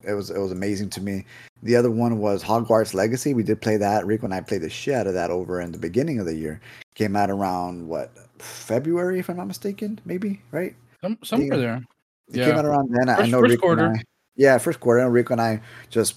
it 0.03 0.13
was 0.13 0.29
it 0.29 0.39
was 0.39 0.51
amazing 0.51 0.89
to 0.91 1.01
me. 1.01 1.25
The 1.63 1.75
other 1.75 1.91
one 1.91 2.19
was 2.19 2.43
Hogwarts 2.43 2.93
Legacy. 2.93 3.33
We 3.33 3.43
did 3.43 3.61
play 3.61 3.77
that. 3.77 4.05
Rico 4.05 4.25
and 4.25 4.33
I 4.33 4.41
played 4.41 4.61
the 4.61 4.69
shit 4.69 4.93
out 4.93 5.07
of 5.07 5.13
that 5.15 5.31
over 5.31 5.59
in 5.59 5.71
the 5.71 5.77
beginning 5.77 6.19
of 6.19 6.25
the 6.25 6.35
year. 6.35 6.61
Came 6.95 7.15
out 7.15 7.29
around 7.29 7.87
what 7.87 8.11
February, 8.39 9.19
if 9.19 9.29
I'm 9.29 9.37
not 9.37 9.47
mistaken, 9.47 9.99
maybe 10.05 10.41
right? 10.51 10.75
Some, 11.01 11.17
somewhere 11.23 11.57
there. 11.57 11.83
It 12.29 12.37
yeah. 12.37 12.45
came 12.45 12.57
out 12.57 12.65
around 12.65 12.89
then. 12.91 13.07
First, 13.07 13.21
I 13.21 13.25
know 13.27 13.41
first 13.41 13.51
Rico 13.51 13.61
quarter. 13.61 13.93
I, 13.95 14.01
yeah, 14.35 14.57
first 14.57 14.79
quarter. 14.79 15.09
Rico 15.09 15.33
and 15.33 15.41
I 15.41 15.61
just 15.89 16.15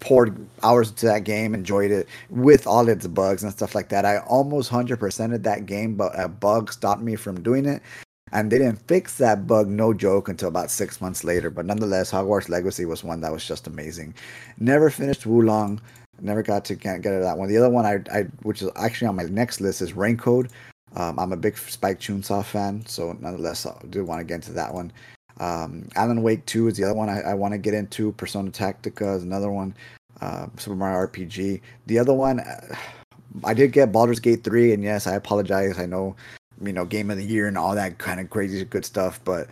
poured 0.00 0.46
hours 0.62 0.90
into 0.90 1.06
that 1.06 1.24
game, 1.24 1.54
enjoyed 1.54 1.90
it 1.90 2.08
with 2.30 2.66
all 2.66 2.88
its 2.88 3.06
bugs 3.06 3.42
and 3.42 3.52
stuff 3.52 3.74
like 3.74 3.90
that. 3.90 4.04
I 4.04 4.18
almost 4.18 4.70
100%ed 4.70 5.44
that 5.44 5.66
game, 5.66 5.94
but 5.94 6.18
a 6.18 6.28
bug 6.28 6.72
stopped 6.72 7.02
me 7.02 7.16
from 7.16 7.42
doing 7.42 7.66
it. 7.66 7.82
And 8.32 8.50
they 8.50 8.58
didn't 8.58 8.86
fix 8.86 9.16
that 9.18 9.46
bug, 9.46 9.68
no 9.68 9.92
joke, 9.92 10.28
until 10.28 10.48
about 10.48 10.70
six 10.70 11.00
months 11.00 11.24
later. 11.24 11.50
But 11.50 11.66
nonetheless, 11.66 12.12
Hogwarts 12.12 12.48
Legacy 12.48 12.84
was 12.84 13.02
one 13.02 13.20
that 13.22 13.32
was 13.32 13.46
just 13.46 13.66
amazing. 13.66 14.14
Never 14.58 14.88
finished 14.88 15.26
Wo 15.26 15.40
Long. 15.40 15.80
Never 16.20 16.42
got 16.42 16.64
to 16.66 16.74
get, 16.76 17.02
get 17.02 17.18
that 17.20 17.38
one. 17.38 17.48
The 17.48 17.56
other 17.56 17.70
one, 17.70 17.86
I, 17.86 17.98
I 18.12 18.22
which 18.42 18.62
is 18.62 18.70
actually 18.76 19.08
on 19.08 19.16
my 19.16 19.24
next 19.24 19.60
list, 19.60 19.82
is 19.82 19.94
Rain 19.94 20.16
Code. 20.16 20.50
Um, 20.94 21.18
I'm 21.18 21.32
a 21.32 21.36
big 21.36 21.56
Spike 21.56 21.98
Chunsoft 21.98 22.46
fan, 22.46 22.84
so 22.86 23.16
nonetheless, 23.20 23.66
I 23.66 23.74
do 23.90 24.04
want 24.04 24.20
to 24.20 24.24
get 24.24 24.36
into 24.36 24.52
that 24.52 24.72
one. 24.74 24.92
Um, 25.40 25.88
Alan 25.96 26.22
Wake 26.22 26.44
2 26.46 26.68
is 26.68 26.76
the 26.76 26.84
other 26.84 26.94
one 26.94 27.08
I, 27.08 27.22
I 27.22 27.34
want 27.34 27.52
to 27.52 27.58
get 27.58 27.74
into. 27.74 28.12
Persona 28.12 28.50
Tactica 28.50 29.16
is 29.16 29.22
another 29.22 29.50
one. 29.50 29.74
Uh, 30.20 30.46
Super 30.58 30.76
Mario 30.76 31.06
RPG. 31.08 31.62
The 31.86 31.98
other 31.98 32.12
one, 32.12 32.40
uh, 32.40 32.76
I 33.42 33.54
did 33.54 33.72
get 33.72 33.90
Baldur's 33.90 34.20
Gate 34.20 34.44
3, 34.44 34.74
and 34.74 34.84
yes, 34.84 35.06
I 35.06 35.14
apologize. 35.14 35.78
I 35.78 35.86
know, 35.86 36.14
you 36.62 36.74
know, 36.74 36.84
Game 36.84 37.10
of 37.10 37.16
the 37.16 37.24
Year 37.24 37.48
and 37.48 37.56
all 37.56 37.74
that 37.74 37.96
kind 37.98 38.20
of 38.20 38.28
crazy 38.28 38.62
good 38.66 38.84
stuff, 38.84 39.18
but 39.24 39.48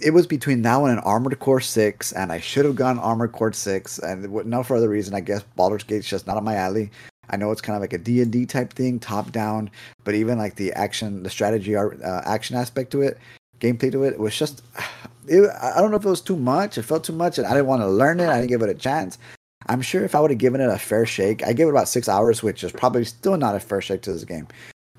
it 0.00 0.10
was 0.10 0.26
between 0.26 0.62
that 0.62 0.76
one 0.76 0.90
and 0.90 1.00
Armored 1.04 1.38
Core 1.38 1.60
6, 1.60 2.10
and 2.12 2.32
I 2.32 2.40
should 2.40 2.64
have 2.64 2.74
gone 2.74 2.98
Armored 2.98 3.32
Core 3.32 3.52
6, 3.52 4.00
and 4.00 4.28
no 4.46 4.62
further 4.64 4.88
reason. 4.88 5.14
I 5.14 5.20
guess 5.20 5.44
Baldur's 5.54 5.84
Gate's 5.84 6.08
just 6.08 6.26
not 6.26 6.36
on 6.36 6.44
my 6.44 6.56
alley. 6.56 6.90
I 7.30 7.36
know 7.36 7.52
it's 7.52 7.60
kind 7.60 7.76
of 7.76 7.80
like 7.80 7.92
a 7.92 7.98
D&D 7.98 8.46
type 8.46 8.72
thing, 8.72 8.98
top 8.98 9.30
down, 9.30 9.70
but 10.02 10.14
even 10.14 10.38
like 10.38 10.56
the 10.56 10.72
action, 10.72 11.22
the 11.22 11.30
strategy, 11.30 11.76
uh, 11.76 11.90
action 12.02 12.56
aspect 12.56 12.90
to 12.92 13.02
it, 13.02 13.18
gameplay 13.60 13.92
to 13.92 14.04
it, 14.04 14.14
it 14.14 14.20
was 14.20 14.36
just 14.36 14.62
it, 15.26 15.50
I 15.60 15.80
don't 15.80 15.90
know 15.90 15.96
if 15.96 16.04
it 16.04 16.10
was 16.10 16.20
too 16.20 16.36
much. 16.36 16.78
It 16.78 16.82
felt 16.82 17.04
too 17.04 17.12
much, 17.12 17.38
and 17.38 17.46
I 17.46 17.50
didn't 17.50 17.66
want 17.66 17.82
to 17.82 17.88
learn 17.88 18.20
it. 18.20 18.28
I 18.28 18.36
didn't 18.36 18.50
give 18.50 18.62
it 18.62 18.68
a 18.68 18.74
chance. 18.74 19.18
I'm 19.66 19.80
sure 19.80 20.04
if 20.04 20.14
I 20.14 20.20
would 20.20 20.30
have 20.30 20.38
given 20.38 20.60
it 20.60 20.68
a 20.68 20.78
fair 20.78 21.06
shake, 21.06 21.42
I 21.42 21.52
gave 21.52 21.66
it 21.66 21.70
about 21.70 21.88
six 21.88 22.08
hours, 22.08 22.42
which 22.42 22.62
is 22.64 22.72
probably 22.72 23.04
still 23.04 23.36
not 23.36 23.54
a 23.54 23.60
fair 23.60 23.80
shake 23.80 24.02
to 24.02 24.12
this 24.12 24.24
game. 24.24 24.46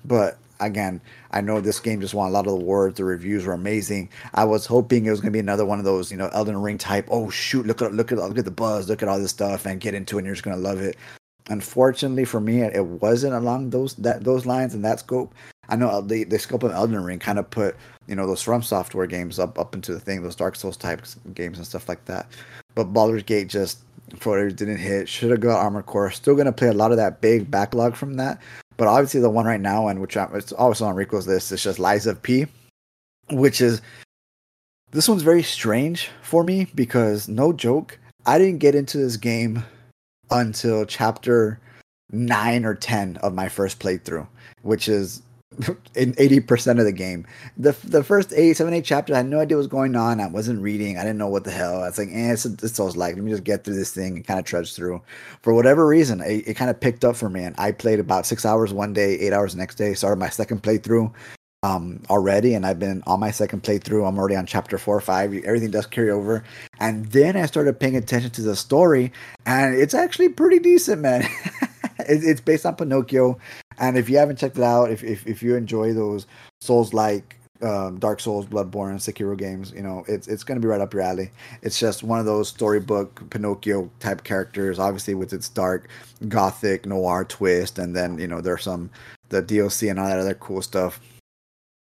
But 0.04 0.38
again, 0.60 1.00
I 1.30 1.40
know 1.40 1.60
this 1.60 1.80
game 1.80 2.00
just 2.00 2.14
won 2.14 2.28
a 2.28 2.32
lot 2.32 2.46
of 2.46 2.52
awards. 2.54 2.96
The 2.96 3.04
reviews 3.04 3.44
were 3.44 3.52
amazing. 3.52 4.08
I 4.34 4.44
was 4.44 4.66
hoping 4.66 5.06
it 5.06 5.10
was 5.10 5.20
going 5.20 5.32
to 5.32 5.36
be 5.36 5.40
another 5.40 5.64
one 5.64 5.78
of 5.78 5.84
those, 5.84 6.10
you 6.10 6.16
know, 6.16 6.28
Elden 6.32 6.60
Ring 6.60 6.78
type. 6.78 7.06
Oh 7.10 7.30
shoot, 7.30 7.66
look 7.66 7.82
at 7.82 7.92
look 7.92 8.12
at 8.12 8.18
look 8.18 8.38
at 8.38 8.44
the 8.44 8.50
buzz, 8.50 8.88
look 8.88 9.02
at 9.02 9.08
all 9.08 9.18
this 9.18 9.30
stuff, 9.30 9.66
and 9.66 9.80
get 9.80 9.94
into 9.94 10.16
it. 10.16 10.20
and 10.20 10.26
You're 10.26 10.34
just 10.34 10.44
going 10.44 10.56
to 10.56 10.62
love 10.62 10.80
it. 10.80 10.96
Unfortunately 11.48 12.24
for 12.24 12.40
me, 12.40 12.62
it 12.62 12.84
wasn't 12.84 13.34
along 13.34 13.70
those 13.70 13.94
that 13.96 14.24
those 14.24 14.46
lines 14.46 14.74
and 14.74 14.84
that 14.84 15.00
scope. 15.00 15.34
I 15.68 15.76
know 15.76 16.00
the 16.00 16.24
the 16.24 16.38
scope 16.38 16.62
of 16.62 16.72
Elden 16.72 17.02
Ring 17.02 17.18
kind 17.18 17.38
of 17.38 17.48
put 17.50 17.76
you 18.06 18.14
know 18.14 18.26
those 18.26 18.42
From 18.42 18.62
Software 18.62 19.06
games 19.06 19.38
up 19.38 19.58
up 19.58 19.74
into 19.74 19.92
the 19.92 20.00
thing, 20.00 20.22
those 20.22 20.36
Dark 20.36 20.56
Souls 20.56 20.76
type 20.76 21.02
games 21.34 21.58
and 21.58 21.66
stuff 21.66 21.88
like 21.88 22.04
that. 22.06 22.26
But 22.74 22.92
Baldur's 22.92 23.22
Gate 23.22 23.48
just 23.48 23.78
for 24.18 24.38
it 24.38 24.56
didn't 24.56 24.78
hit. 24.78 25.08
Should 25.08 25.30
have 25.30 25.40
got 25.40 25.60
Armored 25.60 25.86
Core. 25.86 26.10
Still 26.10 26.36
gonna 26.36 26.52
play 26.52 26.68
a 26.68 26.72
lot 26.72 26.90
of 26.90 26.96
that 26.96 27.20
big 27.20 27.50
backlog 27.50 27.96
from 27.96 28.14
that. 28.14 28.40
But 28.76 28.88
obviously 28.88 29.20
the 29.20 29.30
one 29.30 29.46
right 29.46 29.60
now 29.60 29.88
and 29.88 30.00
which 30.00 30.16
I'm, 30.16 30.34
it's 30.34 30.52
also 30.52 30.84
on 30.84 30.96
Rico's 30.96 31.26
list 31.26 31.50
is 31.50 31.62
just 31.62 31.78
Lies 31.78 32.06
of 32.06 32.22
P, 32.22 32.46
which 33.30 33.60
is 33.60 33.80
this 34.92 35.08
one's 35.08 35.22
very 35.22 35.42
strange 35.42 36.10
for 36.22 36.44
me 36.44 36.68
because 36.74 37.28
no 37.28 37.52
joke, 37.52 37.98
I 38.26 38.38
didn't 38.38 38.58
get 38.58 38.74
into 38.74 38.98
this 38.98 39.16
game 39.16 39.64
until 40.30 40.84
chapter 40.84 41.58
nine 42.10 42.64
or 42.64 42.74
ten 42.74 43.16
of 43.18 43.34
my 43.34 43.48
first 43.48 43.80
playthrough, 43.80 44.26
which 44.62 44.88
is 44.88 45.22
in 45.94 46.14
80% 46.14 46.78
of 46.78 46.84
the 46.84 46.92
game. 46.92 47.26
The 47.56 47.76
the 47.84 48.04
first 48.04 48.32
eight, 48.32 48.56
seven, 48.56 48.74
eight 48.74 48.84
chapters, 48.84 49.14
I 49.14 49.18
had 49.18 49.26
no 49.26 49.40
idea 49.40 49.56
what 49.56 49.60
was 49.60 49.66
going 49.66 49.96
on. 49.96 50.20
I 50.20 50.26
wasn't 50.26 50.62
reading. 50.62 50.98
I 50.98 51.02
didn't 51.02 51.18
know 51.18 51.28
what 51.28 51.44
the 51.44 51.50
hell. 51.50 51.82
I 51.82 51.88
was 51.88 51.98
like, 51.98 52.08
eh, 52.10 52.32
it's, 52.32 52.44
it's 52.44 52.78
like, 52.78 53.14
let 53.14 53.24
me 53.24 53.30
just 53.30 53.44
get 53.44 53.64
through 53.64 53.76
this 53.76 53.92
thing 53.92 54.16
and 54.16 54.26
kind 54.26 54.38
of 54.38 54.46
trudge 54.46 54.74
through. 54.74 55.02
For 55.42 55.54
whatever 55.54 55.86
reason, 55.86 56.20
it, 56.20 56.48
it 56.48 56.54
kind 56.54 56.70
of 56.70 56.80
picked 56.80 57.04
up 57.04 57.16
for 57.16 57.28
me. 57.28 57.44
And 57.44 57.54
I 57.58 57.72
played 57.72 58.00
about 58.00 58.26
six 58.26 58.44
hours 58.44 58.72
one 58.72 58.92
day, 58.92 59.14
eight 59.18 59.32
hours 59.32 59.56
next 59.56 59.76
day. 59.76 59.94
Started 59.94 60.20
my 60.20 60.28
second 60.28 60.62
playthrough 60.62 61.12
um, 61.62 62.02
already. 62.10 62.54
And 62.54 62.66
I've 62.66 62.78
been 62.78 63.02
on 63.06 63.20
my 63.20 63.30
second 63.30 63.62
playthrough. 63.62 64.06
I'm 64.06 64.18
already 64.18 64.36
on 64.36 64.46
chapter 64.46 64.78
four 64.78 64.96
or 64.96 65.00
five. 65.00 65.34
Everything 65.34 65.70
does 65.70 65.86
carry 65.86 66.10
over. 66.10 66.44
And 66.80 67.06
then 67.06 67.36
I 67.36 67.46
started 67.46 67.80
paying 67.80 67.96
attention 67.96 68.30
to 68.32 68.42
the 68.42 68.56
story. 68.56 69.12
And 69.44 69.74
it's 69.74 69.94
actually 69.94 70.28
pretty 70.28 70.58
decent, 70.58 71.02
man. 71.02 71.28
it, 72.08 72.24
it's 72.24 72.40
based 72.40 72.66
on 72.66 72.76
Pinocchio. 72.76 73.38
And 73.78 73.98
if 73.98 74.08
you 74.08 74.18
haven't 74.18 74.38
checked 74.38 74.58
it 74.58 74.64
out, 74.64 74.90
if 74.90 75.04
if, 75.04 75.26
if 75.26 75.42
you 75.42 75.56
enjoy 75.56 75.92
those 75.92 76.26
Souls 76.60 76.94
like 76.94 77.36
um, 77.62 77.98
Dark 77.98 78.20
Souls, 78.20 78.46
Bloodborne, 78.46 78.96
Sekiro 78.96 79.36
games, 79.36 79.72
you 79.74 79.82
know, 79.82 80.04
it's 80.08 80.28
it's 80.28 80.44
gonna 80.44 80.60
be 80.60 80.68
right 80.68 80.80
up 80.80 80.92
your 80.92 81.02
alley. 81.02 81.30
It's 81.62 81.78
just 81.78 82.02
one 82.02 82.20
of 82.20 82.26
those 82.26 82.48
storybook 82.48 83.28
Pinocchio 83.30 83.90
type 84.00 84.24
characters, 84.24 84.78
obviously 84.78 85.14
with 85.14 85.32
its 85.32 85.48
dark 85.48 85.88
gothic 86.28 86.86
noir 86.86 87.24
twist, 87.24 87.78
and 87.78 87.94
then 87.94 88.18
you 88.18 88.26
know 88.26 88.40
there's 88.40 88.64
some 88.64 88.90
the 89.28 89.42
DLC 89.42 89.90
and 89.90 89.98
all 89.98 90.06
that 90.06 90.18
other 90.18 90.34
cool 90.34 90.62
stuff 90.62 91.00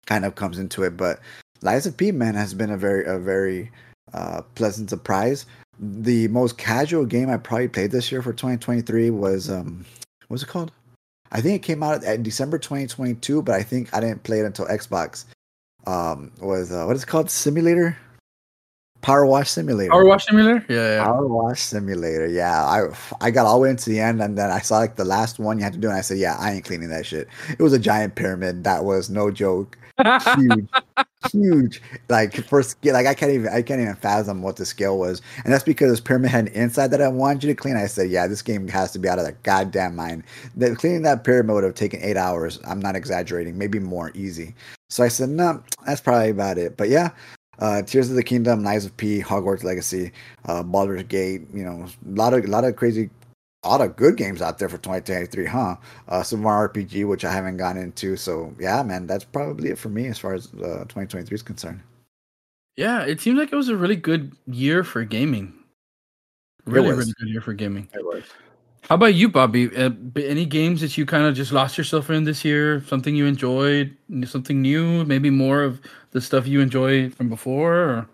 kind 0.06 0.24
of 0.24 0.34
comes 0.34 0.58
into 0.58 0.82
it. 0.82 0.96
But 0.96 1.20
Lies 1.62 1.86
of 1.86 1.96
P 1.96 2.10
Man 2.12 2.34
has 2.34 2.54
been 2.54 2.70
a 2.70 2.76
very 2.76 3.04
a 3.04 3.18
very 3.18 3.70
uh, 4.12 4.42
pleasant 4.54 4.90
surprise. 4.90 5.46
The 5.82 6.28
most 6.28 6.58
casual 6.58 7.06
game 7.06 7.30
I 7.30 7.38
probably 7.38 7.68
played 7.68 7.90
this 7.90 8.12
year 8.12 8.20
for 8.20 8.32
2023 8.32 9.08
was 9.10 9.48
um, 9.48 9.86
what's 10.28 10.42
it 10.42 10.48
called? 10.48 10.72
I 11.32 11.40
think 11.40 11.56
it 11.56 11.66
came 11.66 11.82
out 11.82 12.04
in 12.04 12.22
December 12.22 12.58
2022, 12.58 13.42
but 13.42 13.54
I 13.54 13.62
think 13.62 13.94
I 13.94 14.00
didn't 14.00 14.22
play 14.22 14.40
it 14.40 14.44
until 14.46 14.66
Xbox. 14.66 15.24
Um, 15.86 16.32
was 16.40 16.70
uh, 16.70 16.84
what 16.84 16.96
is 16.96 17.04
it 17.04 17.06
called? 17.06 17.30
Simulator. 17.30 17.96
Power 19.00 19.24
Wash 19.24 19.48
Simulator. 19.50 19.90
Power 19.90 20.04
Wash 20.04 20.26
Simulator. 20.26 20.64
Yeah, 20.68 20.96
yeah. 20.96 21.04
Power 21.04 21.26
Wash 21.26 21.60
Simulator. 21.60 22.26
Yeah, 22.26 22.62
I 22.62 22.88
I 23.20 23.30
got 23.30 23.46
all 23.46 23.54
the 23.54 23.62
way 23.62 23.70
into 23.70 23.88
the 23.88 24.00
end, 24.00 24.20
and 24.20 24.36
then 24.36 24.50
I 24.50 24.58
saw 24.58 24.78
like 24.78 24.96
the 24.96 25.04
last 25.04 25.38
one 25.38 25.58
you 25.58 25.64
had 25.64 25.72
to 25.72 25.78
do, 25.78 25.88
and 25.88 25.96
I 25.96 26.02
said, 26.02 26.18
"Yeah, 26.18 26.36
I 26.38 26.52
ain't 26.52 26.64
cleaning 26.64 26.90
that 26.90 27.06
shit." 27.06 27.28
It 27.48 27.62
was 27.62 27.72
a 27.72 27.78
giant 27.78 28.14
pyramid. 28.14 28.64
That 28.64 28.84
was 28.84 29.08
no 29.08 29.30
joke 29.30 29.78
huge, 30.36 30.68
huge. 31.32 31.82
Like 32.08 32.34
first, 32.46 32.84
like 32.84 33.06
I 33.06 33.14
can't 33.14 33.32
even 33.32 33.48
I 33.48 33.62
can't 33.62 33.80
even 33.80 33.94
fathom 33.96 34.42
what 34.42 34.56
the 34.56 34.64
scale 34.66 34.98
was, 34.98 35.20
and 35.44 35.52
that's 35.52 35.64
because 35.64 35.90
this 35.90 36.00
pyramid 36.00 36.30
had 36.30 36.48
an 36.48 36.54
inside 36.54 36.88
that 36.88 37.02
I 37.02 37.08
wanted 37.08 37.44
you 37.44 37.54
to 37.54 37.54
clean. 37.60 37.76
I 37.76 37.86
said, 37.86 38.10
yeah, 38.10 38.26
this 38.26 38.42
game 38.42 38.66
has 38.68 38.92
to 38.92 38.98
be 38.98 39.08
out 39.08 39.18
of 39.18 39.24
that 39.26 39.42
goddamn 39.42 39.96
mind. 39.96 40.24
The, 40.56 40.74
cleaning 40.76 41.02
that 41.02 41.24
pyramid 41.24 41.54
would 41.54 41.64
have 41.64 41.74
taken 41.74 42.02
eight 42.02 42.16
hours. 42.16 42.58
I'm 42.66 42.80
not 42.80 42.96
exaggerating, 42.96 43.58
maybe 43.58 43.78
more 43.78 44.10
easy. 44.14 44.54
So 44.88 45.04
I 45.04 45.08
said, 45.08 45.28
no, 45.28 45.62
that's 45.86 46.00
probably 46.00 46.30
about 46.30 46.58
it. 46.58 46.76
But 46.76 46.88
yeah, 46.88 47.10
uh, 47.60 47.82
Tears 47.82 48.10
of 48.10 48.16
the 48.16 48.22
Kingdom, 48.22 48.62
Knights 48.62 48.86
of 48.86 48.96
P, 48.96 49.20
Hogwarts 49.22 49.62
Legacy, 49.62 50.12
uh, 50.46 50.62
Baldur's 50.62 51.02
Gate. 51.04 51.42
You 51.52 51.64
know, 51.64 51.86
a 51.86 52.14
lot 52.14 52.34
of 52.34 52.44
a 52.44 52.48
lot 52.48 52.64
of 52.64 52.76
crazy 52.76 53.10
a 53.62 53.68
lot 53.68 53.80
of 53.80 53.96
good 53.96 54.16
games 54.16 54.40
out 54.40 54.58
there 54.58 54.68
for 54.68 54.78
2023, 54.78 55.44
huh? 55.44 55.76
Uh, 56.08 56.22
Super 56.22 56.42
Mario 56.42 56.72
RPG, 56.72 57.06
which 57.06 57.24
I 57.24 57.32
haven't 57.32 57.58
gotten 57.58 57.82
into. 57.82 58.16
So 58.16 58.54
yeah, 58.58 58.82
man, 58.82 59.06
that's 59.06 59.24
probably 59.24 59.70
it 59.70 59.78
for 59.78 59.90
me 59.90 60.06
as 60.06 60.18
far 60.18 60.34
as 60.34 60.46
uh, 60.54 60.84
2023 60.88 61.34
is 61.34 61.42
concerned. 61.42 61.80
Yeah, 62.76 63.02
it 63.02 63.20
seems 63.20 63.38
like 63.38 63.52
it 63.52 63.56
was 63.56 63.68
a 63.68 63.76
really 63.76 63.96
good 63.96 64.32
year 64.46 64.82
for 64.84 65.04
gaming. 65.04 65.52
Really, 66.64 66.90
really 66.90 67.12
good 67.18 67.28
year 67.28 67.40
for 67.40 67.52
gaming. 67.52 67.88
It 67.92 68.04
was. 68.04 68.24
How 68.88 68.94
about 68.94 69.14
you, 69.14 69.28
Bobby? 69.28 69.74
Uh, 69.76 69.90
any 70.16 70.46
games 70.46 70.80
that 70.80 70.96
you 70.96 71.04
kind 71.04 71.24
of 71.24 71.34
just 71.34 71.52
lost 71.52 71.76
yourself 71.76 72.08
in 72.10 72.24
this 72.24 72.44
year? 72.44 72.82
Something 72.86 73.14
you 73.14 73.26
enjoyed? 73.26 73.94
Something 74.24 74.62
new? 74.62 75.04
Maybe 75.04 75.30
more 75.30 75.62
of 75.62 75.80
the 76.12 76.20
stuff 76.20 76.46
you 76.46 76.60
enjoyed 76.60 77.14
from 77.14 77.28
before? 77.28 77.74
Or? 77.74 78.08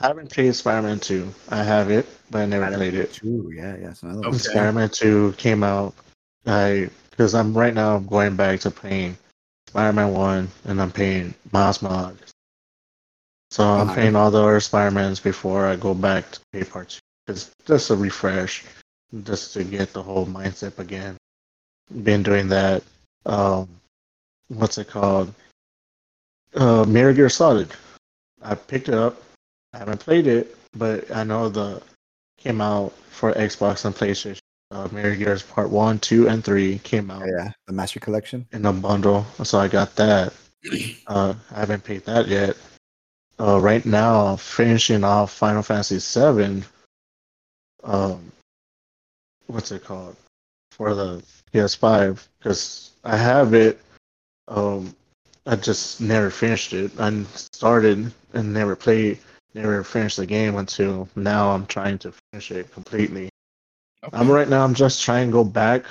I 0.00 0.08
haven't 0.08 0.30
played 0.30 0.54
Spider-Man 0.54 1.00
2. 1.00 1.32
I 1.48 1.62
have 1.62 1.90
it, 1.90 2.06
but 2.30 2.42
I 2.42 2.46
never 2.46 2.64
Spider-Man 2.66 2.90
played 2.90 2.94
it. 3.00 3.12
Two, 3.14 3.50
yeah, 3.54 3.76
yeah. 3.76 3.90
It's 3.90 4.02
another. 4.02 4.26
Okay. 4.28 4.38
Spider-Man 4.38 4.90
2 4.90 5.34
came 5.38 5.62
out. 5.62 5.94
I 6.46 6.88
because 7.10 7.34
I'm 7.34 7.56
right 7.56 7.72
now 7.72 7.96
I'm 7.96 8.06
going 8.06 8.36
back 8.36 8.60
to 8.60 8.70
playing 8.70 9.16
Spider-Man 9.68 10.12
1 10.12 10.48
and 10.66 10.82
I'm 10.82 10.92
playing 10.92 11.34
Miles 11.50 11.80
Morales. 11.80 12.30
So 13.50 13.64
I'm 13.64 13.88
Ah. 13.88 13.94
playing 13.94 14.16
all 14.16 14.30
the 14.30 14.42
other 14.42 14.60
Spider-Mans 14.60 15.18
before 15.20 15.66
I 15.66 15.76
go 15.76 15.94
back 15.94 16.30
to 16.32 16.40
play 16.52 16.62
part 16.64 16.90
2. 16.90 16.98
It's 17.28 17.50
just 17.64 17.90
a 17.90 17.96
refresh, 17.96 18.64
just 19.24 19.54
to 19.54 19.64
get 19.64 19.92
the 19.94 20.02
whole 20.02 20.26
mindset 20.26 20.78
again. 20.78 21.16
Been 22.04 22.22
doing 22.22 22.48
that. 22.48 22.82
Um, 23.24 23.68
what's 24.48 24.76
it 24.78 24.88
called? 24.88 25.32
Uh, 26.54 26.84
Metal 26.84 27.14
Gear 27.14 27.28
Solid. 27.30 27.70
I 28.42 28.54
picked 28.54 28.88
it 28.88 28.94
up. 28.94 29.22
I 29.76 29.80
haven't 29.80 30.00
played 30.00 30.26
it, 30.26 30.56
but 30.74 31.14
I 31.14 31.22
know 31.22 31.50
the 31.50 31.82
came 32.38 32.62
out 32.62 32.94
for 33.10 33.34
Xbox 33.34 33.84
and 33.84 33.94
PlayStation. 33.94 34.38
Uh, 34.70 34.88
Metal 34.90 35.14
Gears 35.14 35.42
Part 35.42 35.68
One, 35.68 35.98
Two, 35.98 36.28
and 36.28 36.42
Three 36.42 36.78
came 36.78 37.10
out 37.10 37.26
Yeah. 37.26 37.52
The 37.66 37.74
Master 37.74 38.00
Collection. 38.00 38.46
in 38.52 38.64
a 38.64 38.72
bundle, 38.72 39.26
so 39.44 39.58
I 39.58 39.68
got 39.68 39.94
that. 39.96 40.32
Uh, 41.06 41.34
I 41.52 41.60
haven't 41.60 41.84
paid 41.84 42.04
that 42.06 42.26
yet. 42.26 42.56
Uh, 43.38 43.60
right 43.60 43.84
now, 43.86 44.26
I'm 44.26 44.36
finishing 44.38 45.04
off 45.04 45.30
Final 45.32 45.62
Fantasy 45.62 45.98
VII. 45.98 46.64
Um, 47.84 48.32
what's 49.46 49.70
it 49.70 49.84
called 49.84 50.16
for 50.72 50.94
the 50.94 51.22
PS5? 51.52 52.26
Because 52.38 52.90
I 53.04 53.16
have 53.16 53.54
it. 53.54 53.78
Um, 54.48 54.96
I 55.46 55.54
just 55.54 56.00
never 56.00 56.30
finished 56.30 56.72
it. 56.72 56.90
I 56.98 57.22
started 57.34 58.12
and 58.32 58.52
never 58.52 58.74
played, 58.74 59.18
never 59.56 59.82
finished 59.82 60.18
the 60.18 60.26
game 60.26 60.56
until 60.56 61.08
now. 61.16 61.50
I'm 61.50 61.66
trying 61.66 61.98
to 61.98 62.12
finish 62.30 62.50
it 62.50 62.72
completely. 62.72 63.30
I'm 64.12 64.30
right 64.30 64.48
now. 64.48 64.62
I'm 64.62 64.74
just 64.74 65.02
trying 65.02 65.28
to 65.28 65.32
go 65.32 65.42
back 65.44 65.84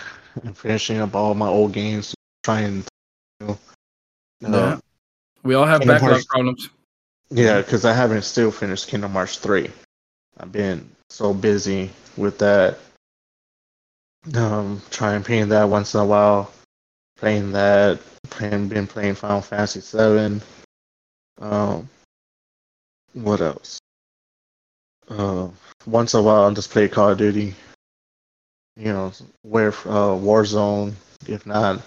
and 0.44 0.56
finishing 0.56 1.00
up 1.00 1.16
all 1.16 1.34
my 1.34 1.48
old 1.48 1.74
games, 1.74 2.14
trying. 2.44 2.84
To, 3.40 3.50
uh, 3.50 3.56
Yeah. 4.42 4.80
We 5.44 5.56
all 5.56 5.66
have 5.66 5.82
Kingdom 5.82 5.96
backlog 5.96 6.12
Hearts. 6.12 6.26
problems. 6.26 6.70
Yeah, 7.30 7.62
because 7.62 7.86
I 7.86 7.94
haven't 7.94 8.22
still 8.24 8.52
finished 8.52 8.88
Kingdom 8.88 9.12
Hearts 9.12 9.38
3. 9.38 9.70
I've 10.38 10.52
been 10.52 10.90
so 11.10 11.34
busy 11.34 11.90
with 12.18 12.38
that. 12.40 12.78
Um, 14.36 14.82
trying 14.90 15.24
playing 15.24 15.50
that 15.50 15.70
once 15.70 15.94
in 15.94 16.00
a 16.00 16.06
while. 16.06 16.52
Playing 17.18 17.52
that. 17.52 18.00
Playing, 18.30 18.68
been 18.70 18.88
playing 18.88 19.16
Final 19.16 19.42
Fantasy 19.42 19.82
7. 19.82 20.42
Um, 21.40 21.90
what 23.16 23.42
else? 23.42 23.80
Uh, 25.08 25.50
once 25.86 26.14
in 26.14 26.20
a 26.20 26.24
while, 26.24 26.44
I'll 26.44 26.54
just 26.54 26.70
play 26.72 26.88
Call 26.88 27.12
of 27.12 27.18
Duty. 27.18 27.56
You 28.78 28.92
know, 28.92 29.12
where 29.42 29.70
uh, 29.70 30.14
Warzone. 30.20 30.94
If 31.28 31.46
not, 31.46 31.82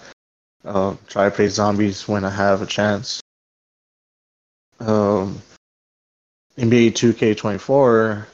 uh, 0.65 0.95
try 1.07 1.25
to 1.29 1.31
play 1.35 1.47
zombies 1.47 2.07
when 2.07 2.25
I 2.25 2.29
have 2.29 2.61
a 2.61 2.65
chance. 2.65 3.21
Um, 4.79 5.41
NBA 6.57 6.91
2K24 6.91 8.25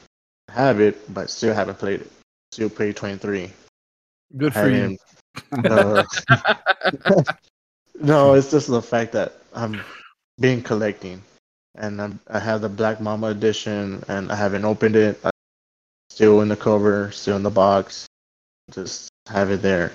have 0.50 0.80
it, 0.80 1.14
but 1.14 1.30
still 1.30 1.54
haven't 1.54 1.78
played 1.78 2.02
it. 2.02 2.12
Still 2.54 2.70
play 2.70 2.94
23. 2.94 3.52
Good 4.38 4.54
for 4.54 4.70
you. 4.70 4.98
Uh, 5.52 6.04
no, 8.00 8.34
it's 8.34 8.52
just 8.52 8.68
the 8.68 8.82
fact 8.82 9.12
that 9.12 9.34
I'm 9.54 9.82
been 10.40 10.62
collecting, 10.62 11.22
and 11.78 12.02
I'm, 12.02 12.20
I 12.30 12.40
have 12.40 12.62
the 12.62 12.70
Black 12.70 13.00
Mamba 13.02 13.28
edition, 13.28 14.04
and 14.08 14.32
I 14.32 14.36
haven't 14.36 14.66
opened 14.66 14.96
it. 14.96 15.20
I, 15.24 15.30
still 16.10 16.42
in 16.42 16.48
the 16.50 16.56
cover, 16.56 17.12
still 17.12 17.36
in 17.36 17.44
the 17.44 17.50
box. 17.52 18.08
Just 18.72 19.10
have 19.28 19.52
it 19.52 19.62
there. 19.62 19.92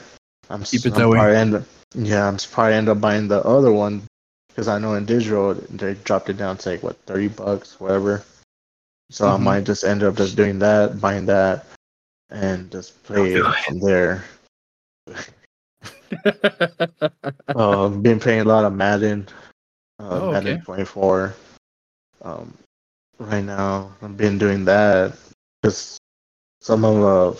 I'm 0.50 0.62
Keep 0.64 0.86
it 0.86 0.94
I'm 0.94 1.00
that 1.00 1.08
way. 1.08 1.18
probably 1.18 1.36
End, 1.36 1.64
yeah, 1.94 2.26
I'm 2.28 2.36
probably 2.36 2.74
end 2.74 2.88
up 2.88 3.00
buying 3.00 3.28
the 3.28 3.42
other 3.44 3.72
one 3.72 4.02
because 4.48 4.68
I 4.68 4.78
know 4.78 4.94
in 4.94 5.06
digital 5.06 5.54
they 5.54 5.94
dropped 5.94 6.28
it 6.28 6.36
down 6.36 6.56
to 6.58 6.70
like 6.70 6.82
what 6.82 6.96
thirty 7.06 7.28
bucks, 7.28 7.80
whatever. 7.80 8.22
So 9.10 9.26
I 9.28 9.36
Mhm. 9.36 9.42
might 9.42 9.64
just 9.64 9.84
end 9.84 10.02
up 10.02 10.16
just 10.16 10.36
doing 10.36 10.58
that, 10.60 11.00
buying 11.00 11.26
that, 11.26 11.66
and 12.30 12.70
just 12.70 13.02
play 13.04 13.34
it 13.34 13.44
from 13.66 13.80
there. 13.80 14.24
Uh, 17.54 17.88
been 18.02 18.20
playing 18.20 18.40
a 18.40 18.44
lot 18.44 18.64
of 18.64 18.72
Madden, 18.72 19.26
uh, 19.98 20.20
Oh, 20.20 20.30
Madden 20.32 20.52
okay. 20.52 20.64
24. 20.64 21.34
Um, 22.22 22.56
right 23.18 23.44
now, 23.44 23.92
I've 24.02 24.16
been 24.16 24.38
doing 24.38 24.64
that 24.66 25.16
because 25.62 25.98
some 26.60 26.84
of 26.84 27.36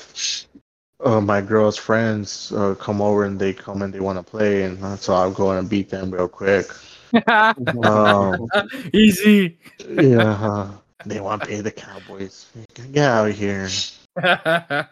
uh, 1.03 1.09
uh, 1.09 1.21
my 1.21 1.41
girl's 1.41 1.77
friends 1.77 2.53
uh, 2.53 2.75
come 2.75 3.01
over 3.01 3.25
and 3.25 3.39
they 3.39 3.53
come 3.53 3.83
and 3.83 3.93
they 3.93 4.01
want 4.01 4.19
to 4.19 4.23
play, 4.23 4.65
and 4.65 4.83
uh, 4.83 4.97
so 4.97 5.15
I'll 5.15 5.31
go 5.31 5.51
and 5.53 5.69
beat 5.69 5.91
them 5.91 6.11
real 6.11 6.29
quick. 6.29 6.67
Um, 7.83 8.49
Easy. 8.93 9.59
yeah, 9.89 10.31
uh, 10.31 10.71
they 11.05 11.19
want 11.21 11.43
to 11.43 11.49
pay 11.49 11.61
the 11.61 11.71
Cowboys. 11.71 12.47
Get 12.93 13.05
out 13.05 13.29
of 13.29 13.37
here. 13.37 13.69
Are 14.23 14.89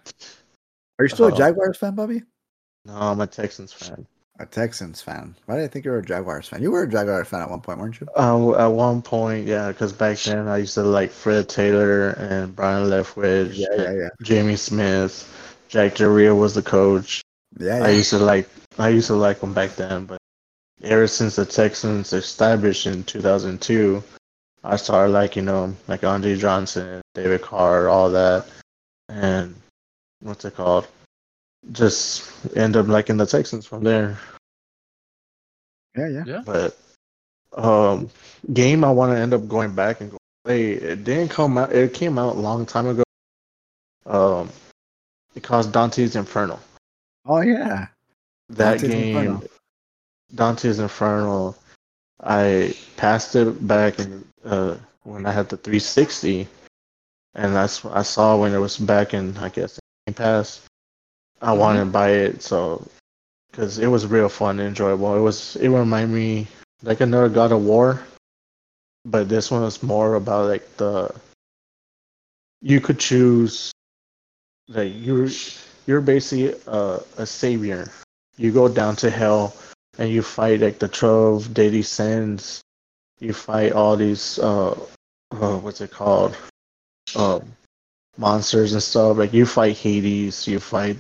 you 1.00 1.08
still 1.08 1.28
a 1.28 1.36
Jaguars 1.36 1.76
fan, 1.76 1.94
Bobby? 1.94 2.22
No, 2.84 2.94
I'm 2.94 3.20
a 3.20 3.26
Texans 3.26 3.72
fan. 3.72 4.04
A 4.40 4.46
Texans 4.46 5.02
fan. 5.02 5.34
Why 5.46 5.56
did 5.56 5.64
I 5.64 5.68
think 5.68 5.84
you 5.84 5.90
were 5.90 5.98
a 5.98 6.04
Jaguars 6.04 6.46
fan? 6.46 6.62
You 6.62 6.70
were 6.70 6.84
a 6.84 6.88
Jaguars 6.88 7.26
fan 7.26 7.40
at 7.40 7.50
one 7.50 7.60
point, 7.60 7.80
weren't 7.80 8.00
you? 8.00 8.06
Uh, 8.16 8.54
at 8.54 8.68
one 8.68 9.02
point, 9.02 9.46
yeah, 9.46 9.68
because 9.68 9.92
back 9.92 10.18
then 10.18 10.46
I 10.46 10.58
used 10.58 10.74
to 10.74 10.84
like 10.84 11.10
Fred 11.10 11.48
Taylor 11.48 12.10
and 12.10 12.54
Byron 12.54 12.88
Leftwich, 12.88 13.56
Yeah, 13.56 13.66
yeah, 13.76 13.92
yeah. 13.92 14.08
Jimmy 14.22 14.54
Smith, 14.54 15.26
Jack 15.68 15.96
Del 15.96 16.36
was 16.36 16.54
the 16.54 16.62
coach. 16.62 17.20
Yeah, 17.58 17.78
yeah, 17.78 17.84
I 17.84 17.90
used 17.90 18.10
to 18.10 18.18
like 18.18 18.48
I 18.78 18.90
used 18.90 19.08
to 19.08 19.14
like 19.14 19.40
them 19.40 19.54
back 19.54 19.74
then, 19.74 20.04
but 20.04 20.18
ever 20.82 21.08
since 21.08 21.34
the 21.34 21.44
Texans 21.44 22.12
established 22.12 22.86
in 22.86 23.02
2002, 23.04 24.02
I 24.62 24.76
started 24.76 25.12
liking 25.12 25.46
them, 25.46 25.76
like 25.88 26.04
Andre 26.04 26.36
Johnson, 26.36 27.00
David 27.14 27.42
Carr, 27.42 27.88
all 27.88 28.10
that, 28.10 28.46
and 29.08 29.56
what's 30.20 30.44
it 30.44 30.54
called? 30.54 30.86
Just 31.72 32.30
end 32.56 32.76
up 32.76 32.86
liking 32.86 33.16
the 33.16 33.26
Texans 33.26 33.66
from 33.66 33.84
there. 33.84 34.18
yeah, 35.96 36.22
yeah. 36.24 36.42
But 36.44 36.76
um, 37.56 38.10
game 38.52 38.84
I 38.84 38.90
want 38.90 39.12
to 39.12 39.18
end 39.18 39.34
up 39.34 39.48
going 39.48 39.74
back 39.74 40.00
and 40.00 40.10
go 40.10 40.18
play. 40.44 40.72
It 40.72 41.04
didn't 41.04 41.30
come 41.30 41.58
out. 41.58 41.72
It 41.72 41.94
came 41.94 42.18
out 42.18 42.36
a 42.36 42.38
long 42.38 42.64
time 42.66 42.86
ago. 42.86 43.02
Um, 44.06 44.50
it 45.34 45.42
calls 45.42 45.66
Dante's 45.66 46.16
Inferno. 46.16 46.58
Oh 47.26 47.40
yeah. 47.40 47.88
That 48.50 48.80
Dante's 48.80 48.88
game, 48.88 49.16
Inferno. 49.16 49.42
Dante's 50.34 50.78
Inferno. 50.78 51.54
I 52.20 52.74
passed 52.96 53.36
it 53.36 53.66
back 53.66 53.98
in 53.98 54.24
uh, 54.44 54.76
when 55.04 55.26
I 55.26 55.32
had 55.32 55.48
the 55.48 55.56
360, 55.56 56.48
and 57.34 57.54
that's 57.54 57.84
I 57.84 58.02
saw 58.02 58.36
when 58.36 58.52
it 58.52 58.58
was 58.58 58.76
back 58.78 59.14
in 59.14 59.36
I 59.38 59.48
guess 59.48 59.78
Game 60.06 60.14
Pass. 60.14 60.60
I 61.40 61.52
Mm-hmm. 61.52 61.60
wanted 61.60 61.80
to 61.80 61.86
buy 61.90 62.10
it 62.10 62.42
so 62.42 62.86
because 63.50 63.78
it 63.78 63.86
was 63.86 64.06
real 64.06 64.28
fun 64.28 64.58
and 64.58 64.68
enjoyable. 64.68 65.16
It 65.16 65.20
was 65.20 65.56
it 65.56 65.68
reminded 65.68 66.14
me 66.14 66.46
like 66.82 67.00
another 67.00 67.28
God 67.28 67.52
of 67.52 67.64
War, 67.64 68.00
but 69.04 69.28
this 69.28 69.50
one 69.50 69.62
was 69.62 69.82
more 69.82 70.14
about 70.14 70.48
like 70.48 70.76
the 70.76 71.14
you 72.60 72.80
could 72.80 72.98
choose 72.98 73.72
like 74.68 74.92
you're 74.94 75.28
you're 75.86 76.00
basically 76.00 76.54
a, 76.66 77.00
a 77.18 77.26
savior. 77.26 77.90
You 78.36 78.52
go 78.52 78.68
down 78.68 78.96
to 78.96 79.10
hell 79.10 79.54
and 79.98 80.08
you 80.10 80.22
fight 80.22 80.60
like 80.60 80.78
the 80.78 80.88
Trove, 80.88 81.52
Deity 81.54 81.82
Sins. 81.82 82.60
You 83.20 83.32
fight 83.32 83.72
all 83.72 83.96
these 83.96 84.38
uh, 84.38 84.78
uh 85.32 85.58
what's 85.58 85.80
it 85.80 85.90
called? 85.90 86.36
Um 87.16 87.42
monsters 88.16 88.72
and 88.72 88.82
stuff. 88.82 89.16
Like 89.16 89.32
you 89.32 89.46
fight 89.46 89.76
Hades, 89.76 90.46
you 90.46 90.58
fight 90.60 90.96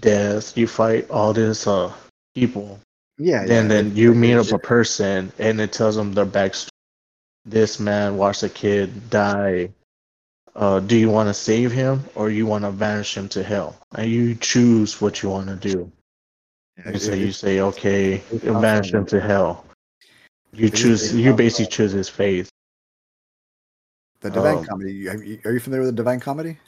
death, 0.00 0.56
you 0.56 0.66
fight 0.66 1.10
all 1.10 1.32
this 1.32 1.66
uh 1.66 1.92
people. 2.34 2.78
Yeah, 3.18 3.44
Then 3.44 3.64
yeah. 3.64 3.68
then 3.82 3.96
you 3.96 4.14
meet 4.14 4.34
up 4.34 4.50
a 4.52 4.58
person 4.58 5.32
and 5.38 5.60
it 5.60 5.72
tells 5.72 5.96
them 5.96 6.12
their 6.12 6.26
backstory. 6.26 6.68
This 7.44 7.78
man 7.80 8.16
watched 8.16 8.42
a 8.42 8.48
kid 8.48 9.10
die. 9.10 9.70
Uh, 10.54 10.80
do 10.80 10.96
you 10.96 11.08
want 11.10 11.28
to 11.28 11.34
save 11.34 11.72
him 11.72 12.04
or 12.14 12.30
you 12.30 12.46
want 12.46 12.64
to 12.64 12.70
banish 12.70 13.16
him 13.16 13.28
to 13.30 13.42
hell? 13.42 13.76
And 13.96 14.10
you 14.10 14.34
choose 14.34 15.00
what 15.00 15.22
you 15.22 15.30
want 15.30 15.48
to 15.48 15.56
do. 15.56 15.90
Yeah, 16.78 16.90
You 16.92 16.98
say 16.98 17.12
it- 17.14 17.18
you 17.26 17.32
say 17.32 17.60
okay, 17.60 18.22
it's 18.30 18.44
you 18.44 18.52
banish 18.52 18.92
him 18.92 19.06
to 19.06 19.20
hell. 19.20 19.64
You 20.52 20.66
It 20.66 20.74
is 20.74 20.80
choose. 20.80 21.02
based 21.02 21.14
You 21.14 21.34
basically 21.34 21.64
of- 21.66 21.70
choose 21.70 21.92
his 21.92 22.08
faith. 22.08 22.48
the 24.20 24.30
Divine 24.30 24.58
um, 24.58 24.64
Comedy. 24.66 24.92
You- 24.92 25.20
you- 25.22 25.40
Are 25.44 25.52
you 25.52 25.58
familiar 25.60 25.82
with 25.86 25.96
the 25.96 25.96
Divine 26.02 26.20
Comedy? 26.20 26.58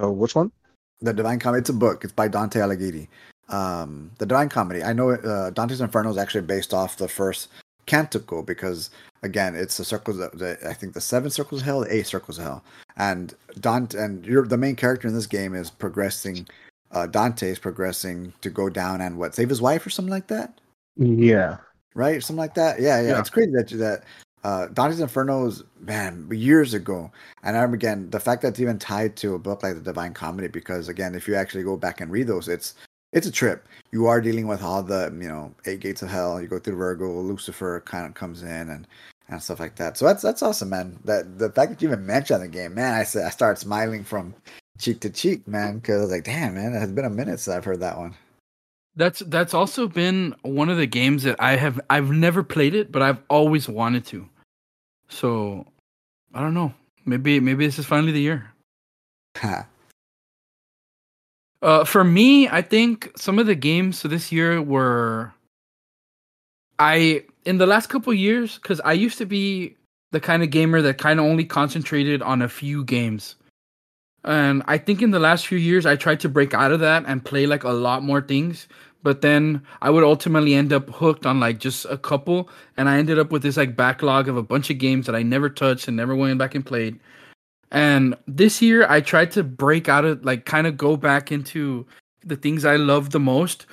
Uh, 0.00 0.10
which 0.12 0.34
one? 0.34 0.52
The 1.00 1.12
Divine 1.12 1.38
Comedy. 1.38 1.60
It's 1.60 1.70
a 1.70 1.74
book. 1.74 2.04
It's 2.04 2.12
by 2.12 2.28
Dante 2.28 2.60
Alighieri. 2.60 3.08
Um, 3.48 4.10
the 4.18 4.26
Divine 4.26 4.48
Comedy. 4.48 4.82
I 4.82 4.92
know 4.92 5.10
uh, 5.10 5.50
Dante's 5.50 5.80
Inferno 5.80 6.10
is 6.10 6.18
actually 6.18 6.42
based 6.42 6.74
off 6.74 6.96
the 6.96 7.08
first 7.08 7.48
Canticle 7.86 8.42
because 8.42 8.90
again, 9.22 9.54
it's 9.54 9.76
the 9.78 9.84
circles. 9.84 10.18
Of 10.20 10.38
the, 10.38 10.58
I 10.68 10.74
think 10.74 10.92
the 10.92 11.00
seven 11.00 11.30
circles 11.30 11.62
of 11.62 11.64
hell, 11.64 11.80
the 11.80 11.94
eight 11.94 12.06
circles 12.06 12.38
of 12.38 12.44
hell, 12.44 12.64
and 12.96 13.34
Dante 13.60 13.98
and 13.98 14.24
you're 14.26 14.46
the 14.46 14.58
main 14.58 14.76
character 14.76 15.08
in 15.08 15.14
this 15.14 15.26
game 15.26 15.54
is 15.54 15.70
progressing. 15.70 16.46
Uh, 16.90 17.06
Dante 17.06 17.48
is 17.48 17.58
progressing 17.58 18.32
to 18.40 18.50
go 18.50 18.68
down 18.68 19.00
and 19.00 19.18
what 19.18 19.34
save 19.34 19.48
his 19.48 19.60
wife 19.62 19.86
or 19.86 19.90
something 19.90 20.10
like 20.12 20.26
that, 20.28 20.58
Yeah. 20.96 21.58
right? 21.94 22.22
Something 22.22 22.38
like 22.38 22.54
that. 22.54 22.80
Yeah, 22.80 23.00
yeah. 23.00 23.08
Yeah. 23.08 23.18
It's 23.20 23.30
crazy 23.30 23.52
that 23.52 23.68
that 23.68 24.04
uh, 24.44 24.66
Dante's 24.68 25.00
Inferno 25.00 25.46
is 25.46 25.64
man 25.80 26.28
years 26.30 26.74
ago, 26.74 27.10
and 27.42 27.56
I 27.56 27.60
remember 27.60 27.76
again 27.76 28.10
the 28.10 28.20
fact 28.20 28.42
that 28.42 28.48
it's 28.48 28.60
even 28.60 28.78
tied 28.78 29.16
to 29.16 29.34
a 29.34 29.38
book 29.38 29.62
like 29.62 29.74
the 29.74 29.80
Divine 29.80 30.14
Comedy 30.14 30.48
because 30.48 30.88
again, 30.88 31.14
if 31.14 31.26
you 31.26 31.34
actually 31.34 31.64
go 31.64 31.76
back 31.76 32.00
and 32.00 32.10
read 32.10 32.26
those, 32.26 32.48
it's 32.48 32.74
it's 33.12 33.26
a 33.26 33.32
trip. 33.32 33.66
You 33.92 34.06
are 34.06 34.20
dealing 34.20 34.46
with 34.46 34.62
all 34.62 34.82
the 34.82 35.12
you 35.20 35.28
know 35.28 35.54
eight 35.66 35.80
gates 35.80 36.02
of 36.02 36.10
hell. 36.10 36.40
You 36.40 36.46
go 36.46 36.58
through 36.58 36.76
Virgil, 36.76 37.24
Lucifer 37.24 37.82
kind 37.86 38.06
of 38.06 38.14
comes 38.14 38.42
in 38.42 38.70
and 38.70 38.86
and 39.28 39.42
stuff 39.42 39.60
like 39.60 39.76
that. 39.76 39.96
So 39.96 40.06
that's 40.06 40.22
that's 40.22 40.42
awesome, 40.42 40.70
man. 40.70 40.98
That 41.04 41.38
the 41.38 41.50
fact 41.50 41.70
that 41.70 41.82
you 41.82 41.88
even 41.88 42.06
mentioned 42.06 42.42
the 42.42 42.48
game, 42.48 42.74
man, 42.74 42.94
I 42.94 43.04
said 43.04 43.26
I 43.26 43.30
started 43.30 43.60
smiling 43.60 44.04
from 44.04 44.34
cheek 44.78 45.00
to 45.00 45.10
cheek, 45.10 45.46
man, 45.48 45.78
because 45.78 45.98
I 45.98 46.02
was 46.02 46.10
like, 46.12 46.24
damn, 46.24 46.54
man, 46.54 46.74
it 46.74 46.78
has 46.78 46.92
been 46.92 47.04
a 47.04 47.10
minute 47.10 47.40
since 47.40 47.56
I've 47.56 47.64
heard 47.64 47.80
that 47.80 47.98
one. 47.98 48.14
That's 48.98 49.20
that's 49.20 49.54
also 49.54 49.86
been 49.86 50.34
one 50.42 50.68
of 50.68 50.76
the 50.76 50.86
games 50.86 51.22
that 51.22 51.36
I 51.38 51.54
have 51.54 51.80
I've 51.88 52.10
never 52.10 52.42
played 52.42 52.74
it, 52.74 52.90
but 52.90 53.00
I've 53.00 53.22
always 53.30 53.68
wanted 53.68 54.04
to. 54.06 54.28
So 55.08 55.64
I 56.34 56.40
don't 56.40 56.52
know. 56.52 56.74
Maybe 57.06 57.38
maybe 57.38 57.64
this 57.64 57.78
is 57.78 57.86
finally 57.86 58.10
the 58.10 58.20
year. 58.20 58.50
Uh, 61.62 61.84
for 61.84 62.02
me, 62.02 62.48
I 62.48 62.60
think 62.60 63.12
some 63.16 63.38
of 63.38 63.46
the 63.46 63.54
games 63.54 64.02
this 64.02 64.32
year 64.32 64.60
were 64.60 65.32
I 66.80 67.22
in 67.44 67.58
the 67.58 67.66
last 67.66 67.86
couple 67.90 68.12
years 68.12 68.56
because 68.56 68.80
I 68.80 68.94
used 68.94 69.18
to 69.18 69.26
be 69.26 69.76
the 70.10 70.18
kind 70.18 70.42
of 70.42 70.50
gamer 70.50 70.82
that 70.82 70.98
kind 70.98 71.20
of 71.20 71.26
only 71.26 71.44
concentrated 71.44 72.20
on 72.20 72.42
a 72.42 72.48
few 72.48 72.82
games, 72.82 73.36
and 74.24 74.64
I 74.66 74.76
think 74.76 75.02
in 75.02 75.12
the 75.12 75.20
last 75.20 75.46
few 75.46 75.58
years 75.58 75.86
I 75.86 75.94
tried 75.94 76.18
to 76.20 76.28
break 76.28 76.52
out 76.52 76.72
of 76.72 76.80
that 76.80 77.04
and 77.06 77.24
play 77.24 77.46
like 77.46 77.62
a 77.62 77.70
lot 77.70 78.02
more 78.02 78.20
things. 78.20 78.66
But 79.02 79.20
then 79.20 79.62
I 79.80 79.90
would 79.90 80.04
ultimately 80.04 80.54
end 80.54 80.72
up 80.72 80.90
hooked 80.90 81.24
on 81.24 81.38
like 81.40 81.58
just 81.58 81.84
a 81.86 81.96
couple, 81.96 82.48
and 82.76 82.88
I 82.88 82.98
ended 82.98 83.18
up 83.18 83.30
with 83.30 83.42
this 83.42 83.56
like 83.56 83.76
backlog 83.76 84.28
of 84.28 84.36
a 84.36 84.42
bunch 84.42 84.70
of 84.70 84.78
games 84.78 85.06
that 85.06 85.14
I 85.14 85.22
never 85.22 85.48
touched 85.48 85.88
and 85.88 85.96
never 85.96 86.16
went 86.16 86.38
back 86.38 86.54
and 86.54 86.66
played. 86.66 86.98
And 87.70 88.16
this 88.26 88.62
year 88.62 88.86
I 88.88 89.00
tried 89.00 89.30
to 89.32 89.44
break 89.44 89.88
out 89.88 90.04
of 90.04 90.24
like 90.24 90.44
kind 90.44 90.66
of 90.66 90.76
go 90.76 90.96
back 90.96 91.30
into 91.30 91.86
the 92.24 92.36
things 92.36 92.64
I 92.64 92.76
love 92.76 93.10
the 93.10 93.20
most. 93.20 93.66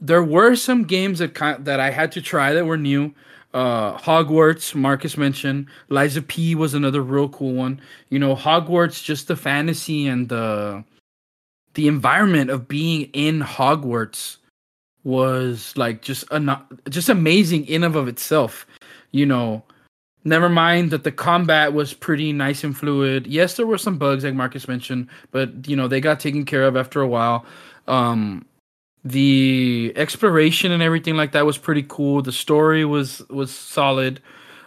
There 0.00 0.22
were 0.24 0.56
some 0.56 0.84
games 0.84 1.20
that 1.20 1.34
kind 1.34 1.64
that 1.64 1.78
I 1.78 1.90
had 1.90 2.12
to 2.12 2.22
try 2.22 2.52
that 2.52 2.66
were 2.66 2.78
new. 2.78 3.14
Uh 3.54 3.98
Hogwarts, 3.98 4.74
Marcus 4.74 5.16
mentioned. 5.16 5.66
Lies 5.90 6.16
of 6.16 6.26
P 6.26 6.54
was 6.54 6.74
another 6.74 7.02
real 7.02 7.28
cool 7.28 7.52
one. 7.52 7.80
You 8.08 8.18
know, 8.18 8.34
Hogwarts 8.34 9.04
just 9.04 9.28
the 9.28 9.36
fantasy 9.36 10.06
and 10.06 10.28
the 10.28 10.84
the 11.74 11.88
environment 11.88 12.50
of 12.50 12.68
being 12.68 13.10
in 13.12 13.40
Hogwarts 13.40 14.38
was 15.04 15.74
like 15.76 16.02
just 16.02 16.24
a 16.30 16.60
just 16.88 17.08
amazing 17.08 17.66
in 17.66 17.84
of 17.84 17.96
of 17.96 18.08
itself. 18.08 18.66
You 19.10 19.26
know, 19.26 19.62
Never 20.24 20.48
mind 20.48 20.92
that 20.92 21.02
the 21.02 21.10
combat 21.10 21.72
was 21.72 21.94
pretty 21.94 22.32
nice 22.32 22.62
and 22.62 22.76
fluid. 22.76 23.26
Yes, 23.26 23.56
there 23.56 23.66
were 23.66 23.78
some 23.78 23.98
bugs 23.98 24.22
like 24.22 24.34
Marcus 24.34 24.68
mentioned, 24.68 25.08
but 25.32 25.68
you 25.68 25.74
know 25.74 25.88
they 25.88 26.00
got 26.00 26.20
taken 26.20 26.44
care 26.44 26.62
of 26.62 26.76
after 26.76 27.00
a 27.00 27.08
while. 27.08 27.44
Um, 27.88 28.46
the 29.04 29.92
exploration 29.96 30.70
and 30.70 30.80
everything 30.80 31.16
like 31.16 31.32
that 31.32 31.44
was 31.44 31.58
pretty 31.58 31.84
cool. 31.88 32.22
The 32.22 32.30
story 32.30 32.84
was 32.84 33.20
was 33.30 33.52
solid. 33.52 34.20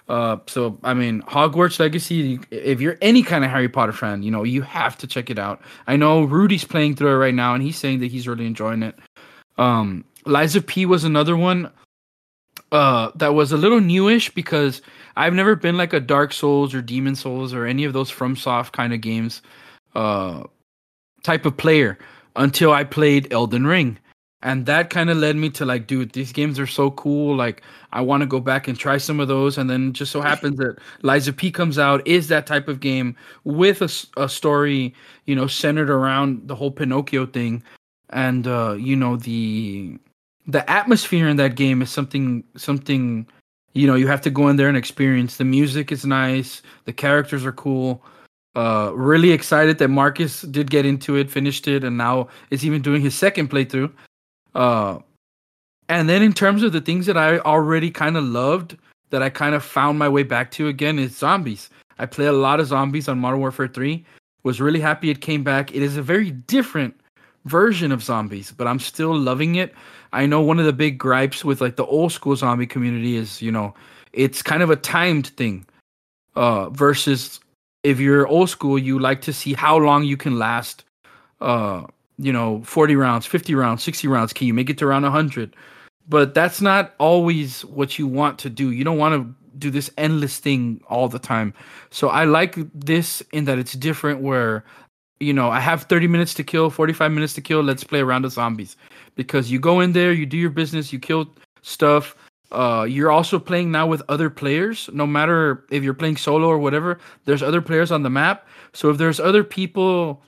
Uh, 0.10 0.38
so 0.48 0.78
I 0.84 0.94
mean, 0.94 1.22
Hogwarts 1.22 1.80
Legacy. 1.80 2.38
If 2.52 2.82
you're 2.82 2.98
any 3.02 3.24
kind 3.24 3.46
of 3.46 3.52
Harry 3.52 3.70
Potter 3.70 3.94
fan, 3.94 4.24
you 4.24 4.32
know 4.32 4.44
you 4.44 4.62
have 4.62 4.98
to 4.98 5.08
check 5.08 5.30
it 5.30 5.40
out. 5.40 5.62
I 5.88 5.96
know 5.96 6.26
Rudy's 6.26 6.66
playing 6.66 6.98
through 6.98 7.12
it 7.12 7.18
right 7.18 7.34
now, 7.34 7.54
and 7.54 7.64
he's 7.64 7.78
saying 7.78 8.00
that 8.00 8.12
he's 8.12 8.28
really 8.28 8.46
enjoying 8.46 8.84
it. 8.84 9.00
Um, 9.58 10.04
Lies 10.26 10.56
of 10.56 10.66
P 10.66 10.86
was 10.86 11.04
another 11.04 11.38
one 11.38 11.70
uh, 12.72 13.12
that 13.16 13.34
was 13.34 13.52
a 13.52 13.58
little 13.58 13.80
newish 13.80 14.30
because 14.34 14.82
I've 15.16 15.34
never 15.34 15.56
been 15.56 15.78
like 15.78 15.94
a 15.94 16.00
Dark 16.00 16.34
Souls 16.34 16.74
or 16.74 16.82
Demon 16.82 17.16
Souls 17.16 17.54
or 17.54 17.66
any 17.66 17.84
of 17.86 17.94
those 17.94 18.12
FromSoft 18.12 18.72
kind 18.72 18.94
of 18.94 19.02
games 19.02 19.42
uh, 19.96 20.44
type 21.24 21.46
of 21.46 21.56
player 21.58 21.98
until 22.36 22.72
I 22.72 22.84
played 22.84 23.32
Elden 23.32 23.66
Ring. 23.66 23.98
And 24.42 24.68
that 24.68 24.92
kind 24.92 25.10
of 25.10 25.18
led 25.18 25.36
me 25.38 25.50
to 25.52 25.66
like, 25.66 25.88
dude, 25.88 26.12
these 26.12 26.32
games 26.32 26.60
are 26.60 26.68
so 26.68 26.92
cool. 26.92 27.36
Like, 27.36 27.64
I 27.94 28.02
want 28.02 28.22
to 28.22 28.28
go 28.28 28.40
back 28.40 28.68
and 28.68 28.78
try 28.78 28.98
some 28.98 29.20
of 29.20 29.28
those. 29.28 29.58
And 29.58 29.70
then 29.70 29.92
just 29.92 30.12
so 30.12 30.22
happens 30.22 30.58
that 30.58 30.78
Lies 31.02 31.28
of 31.28 31.36
P 31.36 31.52
comes 31.52 31.80
out 31.80 32.06
is 32.08 32.28
that 32.28 32.46
type 32.46 32.68
of 32.68 32.80
game 32.80 33.16
with 33.44 33.82
a, 33.82 34.22
a 34.22 34.30
story, 34.30 34.94
you 35.26 35.36
know, 35.36 35.48
centered 35.48 35.90
around 35.90 36.48
the 36.48 36.54
whole 36.54 36.70
Pinocchio 36.70 37.26
thing. 37.26 37.64
And, 38.12 38.46
uh, 38.46 38.74
you 38.74 38.96
know, 38.96 39.16
the 39.16 39.98
the 40.48 40.70
atmosphere 40.70 41.28
in 41.28 41.38
that 41.38 41.56
game 41.56 41.82
is 41.82 41.90
something 41.90 42.44
something 42.56 43.28
you 43.74 43.88
know 43.88 43.96
you 43.96 44.08
have 44.08 44.22
to 44.22 44.30
go 44.30 44.48
in 44.48 44.56
there 44.56 44.70
and 44.70 44.78
experience. 44.78 45.38
The 45.38 45.46
music 45.46 45.92
is 45.92 46.06
nice. 46.06 46.62
The 46.86 46.94
characters 46.94 47.46
are 47.46 47.52
cool. 47.52 48.04
Uh 48.56 48.92
really 48.94 49.32
excited 49.32 49.80
that 49.80 49.90
marcus 49.90 50.42
did 50.44 50.70
get 50.70 50.86
into 50.86 51.16
it 51.16 51.30
finished 51.30 51.68
it 51.68 51.84
and 51.84 51.98
now 51.98 52.30
is 52.52 52.66
even 52.66 52.82
doing 52.82 53.02
his 53.02 53.16
second 53.16 53.50
playthrough. 53.50 53.92
Uh 54.54 55.00
and 55.90 56.10
then 56.10 56.24
in 56.24 56.34
terms 56.34 56.64
of 56.64 56.72
the 56.72 56.82
things 56.82 57.06
that 57.06 57.18
i 57.18 57.38
already 57.40 57.92
kind 57.92 58.18
of 58.18 58.24
loved 58.24 58.78
that 59.10 59.22
i 59.22 59.30
kind 59.30 59.56
of 59.56 59.64
found 59.64 60.00
my 60.00 60.10
way 60.10 60.24
back 60.24 60.52
to 60.52 60.68
again 60.68 61.00
is 61.00 61.18
zombies. 61.18 61.70
I 61.98 62.06
play 62.06 62.26
a 62.26 62.34
lot 62.34 62.60
of 62.60 62.68
zombies 62.68 63.08
on 63.08 63.20
modern 63.20 63.40
warfare 63.40 63.68
3 63.68 64.06
was 64.44 64.62
really 64.62 64.82
happy 64.82 65.10
it 65.10 65.22
came 65.22 65.44
back. 65.44 65.74
It 65.74 65.82
is 65.82 65.98
a 65.98 66.02
very 66.02 66.32
different 66.32 66.94
version 67.46 67.92
of 67.92 68.04
zombies 68.04 68.52
but 68.52 68.68
i'm 68.68 68.80
still 68.80 69.16
loving 69.16 69.56
it 69.56 69.74
I 70.16 70.26
know 70.26 70.42
one 70.42 70.60
of 70.60 70.66
the 70.66 70.74
big 70.74 70.98
gripes 70.98 71.44
with 71.44 71.60
like 71.60 71.76
the 71.76 71.86
old 71.86 72.14
school 72.14 72.38
zombie 72.38 72.66
community 72.66 73.18
is, 73.18 73.42
you 73.42 73.52
know, 73.52 73.74
it's 74.14 74.42
kind 74.42 74.64
of 74.64 74.70
a 74.70 74.78
timed 74.78 75.28
thing. 75.28 75.66
Uh 76.36 76.70
versus 76.70 77.40
if 77.84 78.00
you're 78.00 78.26
old 78.28 78.50
school, 78.50 78.80
you 78.80 78.98
like 78.98 79.22
to 79.22 79.34
see 79.34 79.54
how 79.54 79.78
long 79.78 80.06
you 80.06 80.18
can 80.18 80.40
last 80.40 80.86
uh 81.42 81.84
you 82.18 82.32
know, 82.32 82.62
40 82.64 82.96
rounds, 82.96 83.26
50 83.26 83.56
rounds, 83.56 83.84
60 83.84 84.08
rounds, 84.08 84.32
can 84.32 84.48
you 84.48 84.54
make 84.54 84.70
it 84.70 84.78
to 84.78 84.86
around 84.86 85.04
100? 85.04 85.54
But 86.08 86.34
that's 86.34 86.62
not 86.62 86.94
always 86.98 87.66
what 87.66 88.00
you 88.00 88.08
want 88.08 88.40
to 88.40 88.50
do. 88.50 88.72
You 88.72 88.86
don't 88.86 88.98
want 88.98 89.16
to 89.16 89.36
do 89.60 89.70
this 89.70 89.92
endless 89.98 90.40
thing 90.40 90.80
all 90.88 91.10
the 91.10 91.20
time. 91.20 91.54
So 91.90 92.08
I 92.08 92.24
like 92.24 92.56
this 92.74 93.22
in 93.34 93.44
that 93.46 93.60
it's 93.60 93.74
different 93.74 94.22
where 94.22 94.64
you 95.20 95.34
know, 95.34 95.50
I 95.50 95.62
have 95.62 95.84
30 95.84 96.08
minutes 96.08 96.34
to 96.36 96.44
kill, 96.44 96.70
45 96.70 97.12
minutes 97.12 97.34
to 97.34 97.42
kill, 97.42 97.62
let's 97.62 97.86
play 97.86 98.02
around 98.02 98.24
the 98.24 98.30
zombies 98.30 98.76
because 99.16 99.52
you 99.52 99.60
go 99.60 99.80
in 99.80 99.94
there, 99.94 100.14
you 100.14 100.26
do 100.26 100.38
your 100.38 100.50
business, 100.50 100.94
you 100.94 101.00
kill 101.00 101.30
stuff. 101.62 102.16
Uh, 102.52 102.86
you're 102.88 103.12
also 103.12 103.40
playing 103.40 103.72
now 103.72 103.88
with 103.88 104.02
other 104.08 104.30
players. 104.30 104.90
No 104.94 105.08
matter 105.08 105.66
if 105.72 105.84
you're 105.84 105.94
playing 105.94 106.18
solo 106.18 106.48
or 106.48 106.58
whatever, 106.60 107.00
there's 107.26 107.44
other 107.44 107.62
players 107.62 107.92
on 107.92 108.04
the 108.04 108.10
map. 108.10 108.48
So 108.74 108.90
if 108.90 108.98
there's 108.98 109.20
other 109.20 109.44
people 109.44 110.22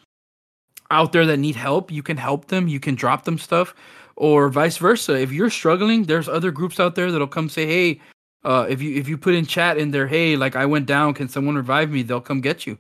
out 0.90 1.12
there 1.12 1.26
that 1.26 1.38
need 1.38 1.56
help, 1.56 1.92
you 1.92 2.02
can 2.02 2.18
help 2.18 2.48
them. 2.48 2.68
You 2.68 2.80
can 2.80 2.96
drop 2.96 3.26
them 3.26 3.38
stuff, 3.38 3.76
or 4.16 4.50
vice 4.50 4.78
versa. 4.78 5.14
If 5.20 5.32
you're 5.32 5.50
struggling, 5.50 6.04
there's 6.04 6.28
other 6.28 6.52
groups 6.52 6.80
out 6.80 6.96
there 6.96 7.12
that'll 7.12 7.28
come 7.28 7.50
say, 7.50 7.66
"Hey, 7.66 8.02
uh, 8.44 8.66
if 8.70 8.82
you 8.82 8.96
if 8.96 9.08
you 9.08 9.18
put 9.18 9.36
in 9.36 9.46
chat 9.46 9.78
in 9.78 9.92
there, 9.92 10.08
hey, 10.08 10.36
like 10.36 10.56
I 10.56 10.66
went 10.66 10.86
down, 10.86 11.14
can 11.14 11.30
someone 11.30 11.56
revive 11.56 11.92
me?" 11.92 12.04
They'll 12.04 12.22
come 12.22 12.42
get 12.42 12.66
you. 12.66 12.78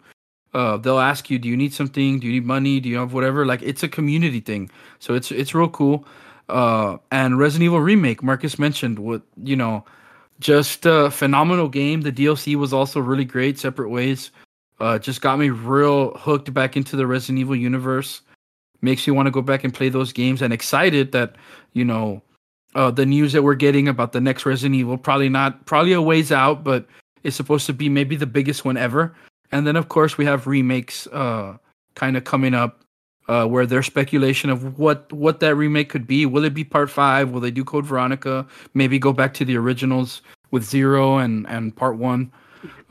Uh, 0.57 0.75
they'll 0.75 0.97
ask 0.97 1.29
you, 1.29 1.37
"Do 1.37 1.47
you 1.47 1.55
need 1.55 1.71
something? 1.71 2.19
Do 2.19 2.25
you 2.25 2.33
need 2.33 2.45
money? 2.45 2.79
Do 2.79 2.89
you 2.89 2.97
have 2.97 3.13
whatever?" 3.13 3.45
Like 3.45 3.61
it's 3.61 3.83
a 3.83 3.87
community 3.87 4.39
thing, 4.39 4.71
so 4.97 5.13
it's 5.13 5.31
it's 5.31 5.53
real 5.53 5.69
cool. 5.69 6.03
Uh, 6.49 6.97
and 7.11 7.37
Resident 7.37 7.65
Evil 7.65 7.79
remake, 7.79 8.23
Marcus 8.23 8.57
mentioned, 8.57 8.97
what 8.97 9.21
you 9.43 9.55
know, 9.55 9.85
just 10.39 10.87
a 10.87 11.11
phenomenal 11.11 11.69
game. 11.69 12.01
The 12.01 12.11
DLC 12.11 12.55
was 12.55 12.73
also 12.73 12.99
really 12.99 13.23
great, 13.23 13.59
separate 13.59 13.89
ways. 13.89 14.31
Uh, 14.79 14.97
just 14.97 15.21
got 15.21 15.37
me 15.37 15.51
real 15.51 16.17
hooked 16.17 16.51
back 16.51 16.75
into 16.75 16.95
the 16.95 17.05
Resident 17.05 17.37
Evil 17.37 17.55
universe. 17.55 18.21
Makes 18.81 19.07
me 19.07 19.13
want 19.13 19.27
to 19.27 19.31
go 19.31 19.43
back 19.43 19.63
and 19.63 19.71
play 19.71 19.89
those 19.89 20.11
games, 20.11 20.41
and 20.41 20.51
excited 20.51 21.11
that 21.11 21.35
you 21.73 21.85
know 21.85 22.23
uh, 22.73 22.89
the 22.89 23.05
news 23.05 23.31
that 23.33 23.43
we're 23.43 23.53
getting 23.53 23.87
about 23.87 24.11
the 24.11 24.21
next 24.21 24.43
Resident 24.43 24.73
Evil. 24.73 24.97
Probably 24.97 25.29
not, 25.29 25.67
probably 25.67 25.93
a 25.93 26.01
ways 26.01 26.31
out, 26.31 26.63
but 26.63 26.87
it's 27.21 27.35
supposed 27.35 27.67
to 27.67 27.73
be 27.73 27.89
maybe 27.89 28.15
the 28.15 28.25
biggest 28.25 28.65
one 28.65 28.75
ever. 28.75 29.13
And 29.51 29.65
then 29.65 29.75
of 29.75 29.89
course 29.89 30.17
we 30.17 30.25
have 30.25 30.47
remakes 30.47 31.07
uh 31.07 31.57
kind 31.95 32.17
of 32.17 32.23
coming 32.23 32.53
up 32.53 32.83
uh 33.27 33.45
where 33.45 33.65
there's 33.65 33.85
speculation 33.85 34.49
of 34.49 34.77
what 34.77 35.11
what 35.13 35.39
that 35.39 35.55
remake 35.55 35.89
could 35.89 36.07
be. 36.07 36.25
Will 36.25 36.43
it 36.43 36.53
be 36.53 36.63
part 36.63 36.89
5? 36.89 37.31
Will 37.31 37.41
they 37.41 37.51
do 37.51 37.63
Code 37.63 37.85
Veronica? 37.85 38.45
Maybe 38.73 38.99
go 38.99 39.13
back 39.13 39.33
to 39.35 39.45
the 39.45 39.57
originals 39.57 40.21
with 40.51 40.63
0 40.63 41.17
and 41.17 41.47
and 41.47 41.75
part 41.75 41.97
1. 41.97 42.31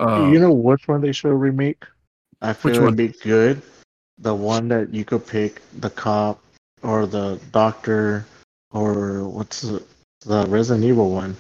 Uh 0.00 0.30
you 0.32 0.38
know 0.38 0.52
which 0.52 0.88
one 0.88 1.00
they 1.00 1.12
should 1.12 1.34
remake? 1.34 1.84
I 2.42 2.52
feel 2.52 2.72
Which 2.72 2.80
it'd 2.80 2.96
be 2.96 3.08
good. 3.22 3.62
The 4.18 4.34
one 4.34 4.68
that 4.68 4.92
you 4.92 5.04
could 5.04 5.26
pick 5.26 5.60
the 5.80 5.90
cop 5.90 6.40
or 6.82 7.06
the 7.06 7.40
doctor 7.52 8.26
or 8.70 9.28
what's 9.28 9.62
the, 9.62 9.82
the 10.20 10.46
Resident 10.46 10.84
Evil 10.84 11.10
one. 11.10 11.36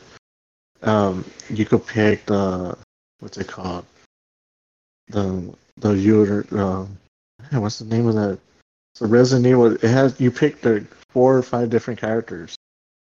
um, 0.82 1.24
you 1.50 1.64
could 1.64 1.86
pick 1.86 2.26
the 2.26 2.76
what's 3.20 3.36
it 3.38 3.48
called? 3.48 3.84
The 5.08 5.54
the 5.78 5.90
user. 5.92 6.46
Uh, 6.52 6.86
what's 7.58 7.78
the 7.78 7.84
name 7.84 8.06
of 8.06 8.14
that? 8.14 8.38
So 8.94 9.06
Resident 9.06 9.46
Evil. 9.46 9.74
It 9.74 9.82
has 9.82 10.20
you 10.20 10.30
pick 10.30 10.60
the 10.60 10.86
four 11.10 11.36
or 11.36 11.42
five 11.42 11.70
different 11.70 12.00
characters. 12.00 12.56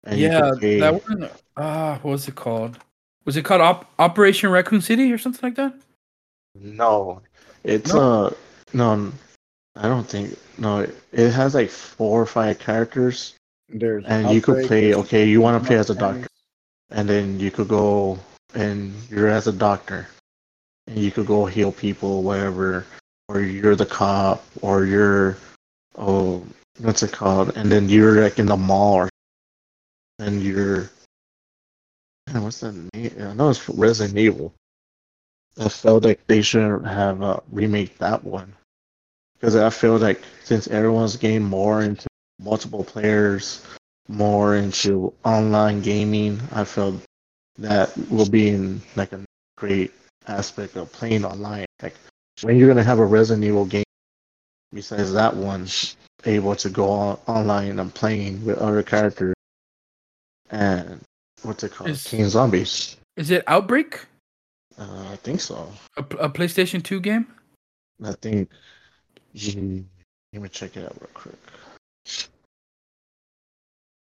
And 0.05 0.18
yeah, 0.18 0.53
that 0.61 1.03
one. 1.09 1.30
Ah, 1.57 1.95
uh, 1.95 1.99
what 1.99 2.12
was 2.12 2.28
it 2.28 2.34
called? 2.34 2.78
Was 3.24 3.36
it 3.36 3.45
called 3.45 3.61
Op- 3.61 3.91
Operation 3.99 4.51
Raccoon 4.51 4.80
City 4.80 5.12
or 5.12 5.18
something 5.18 5.41
like 5.43 5.57
that? 5.57 5.74
No, 6.55 7.20
it's 7.64 7.93
no. 7.93 8.01
uh 8.01 8.30
no, 8.72 9.12
I 9.76 9.89
don't 9.89 10.09
think 10.09 10.39
no. 10.57 10.86
It 11.12 11.30
has 11.30 11.55
like 11.55 11.70
four 11.70 12.22
or 12.22 12.26
five 12.26 12.59
characters. 12.59 13.34
There's 13.68 14.05
and 14.07 14.30
you 14.30 14.41
could 14.41 14.66
play. 14.66 14.95
Okay, 14.95 15.26
you 15.26 15.41
want 15.41 15.62
to 15.62 15.66
play 15.66 15.76
as 15.76 15.91
a 15.91 15.95
doctor, 15.95 16.28
and 16.91 17.09
then 17.09 17.39
you 17.39 17.51
could 17.51 17.68
go 17.68 18.18
and 18.55 18.95
you're 19.11 19.28
as 19.28 19.47
a 19.47 19.53
doctor, 19.53 20.09
and 20.89 20.99
you 20.99 21.11
could 21.11 21.26
go 21.26 21.45
heal 21.47 21.70
people, 21.70 22.22
whatever, 22.22 22.86
or 23.28 23.41
you're 23.41 23.76
the 23.76 23.86
cop, 23.86 24.45
or 24.62 24.84
you're 24.84 25.36
oh, 25.97 26.45
what's 26.78 27.03
it 27.03 27.12
called? 27.12 27.57
And 27.57 27.70
then 27.70 27.89
you're 27.89 28.22
like 28.22 28.39
in 28.39 28.47
the 28.47 28.57
mall, 28.57 28.95
or, 28.95 29.09
and 30.18 30.43
you're 30.43 30.91
man, 32.32 32.43
what's 32.43 32.61
that 32.61 32.72
name? 32.95 33.12
I 33.20 33.34
know 33.34 33.51
it's 33.51 33.68
Resident 33.68 34.18
Evil. 34.18 34.53
I 35.61 35.68
felt 35.68 36.05
like 36.05 36.26
they 36.26 36.41
should 36.41 36.84
have 36.84 37.22
uh, 37.22 37.41
remade 37.51 37.91
that 37.99 38.22
one 38.24 38.55
because 39.34 39.57
I 39.57 39.70
feel 39.70 39.97
like 39.97 40.22
since 40.45 40.68
everyone's 40.68 41.16
getting 41.16 41.43
more 41.43 41.82
into 41.82 42.07
multiple 42.39 42.84
players, 42.84 43.66
more 44.09 44.57
into 44.57 45.12
online 45.24 45.82
gaming, 45.82 46.41
I 46.53 46.64
feel 46.64 47.01
that 47.59 47.93
will 48.09 48.28
be 48.28 48.51
in 48.51 48.80
like 48.95 49.12
a 49.12 49.24
great 49.57 49.93
aspect 50.29 50.76
of 50.76 50.93
playing 50.93 51.24
online. 51.24 51.66
Like 51.83 51.95
when 52.43 52.57
you're 52.57 52.68
gonna 52.68 52.85
have 52.85 52.99
a 52.99 53.05
Resident 53.05 53.45
Evil 53.45 53.64
game, 53.64 53.85
besides 54.72 55.12
that 55.12 55.35
one, 55.35 55.66
able 56.24 56.55
to 56.57 56.70
go 56.70 56.91
on, 56.91 57.18
online 57.26 57.79
and 57.79 57.95
playing 57.95 58.45
with 58.45 58.59
other 58.59 58.83
characters, 58.83 59.35
and 60.51 61.01
what's 61.43 61.64
it 61.64 61.72
called? 61.72 61.91
Is, 61.91 62.05
King 62.05 62.29
Zombies. 62.29 62.97
Is 63.16 63.31
it 63.31 63.45
Outbreak? 63.47 64.01
Uh, 64.79 65.09
I 65.11 65.16
think 65.16 65.41
so. 65.41 65.70
A, 65.97 66.01
a 66.01 66.31
PlayStation 66.31 66.83
Two 66.83 67.01
game. 67.01 67.26
I 68.05 68.12
think. 68.12 68.51
Let 69.35 70.43
me 70.43 70.49
check 70.51 70.76
it 70.76 70.85
out 70.85 70.97
real 71.01 71.11
quick. 71.14 71.39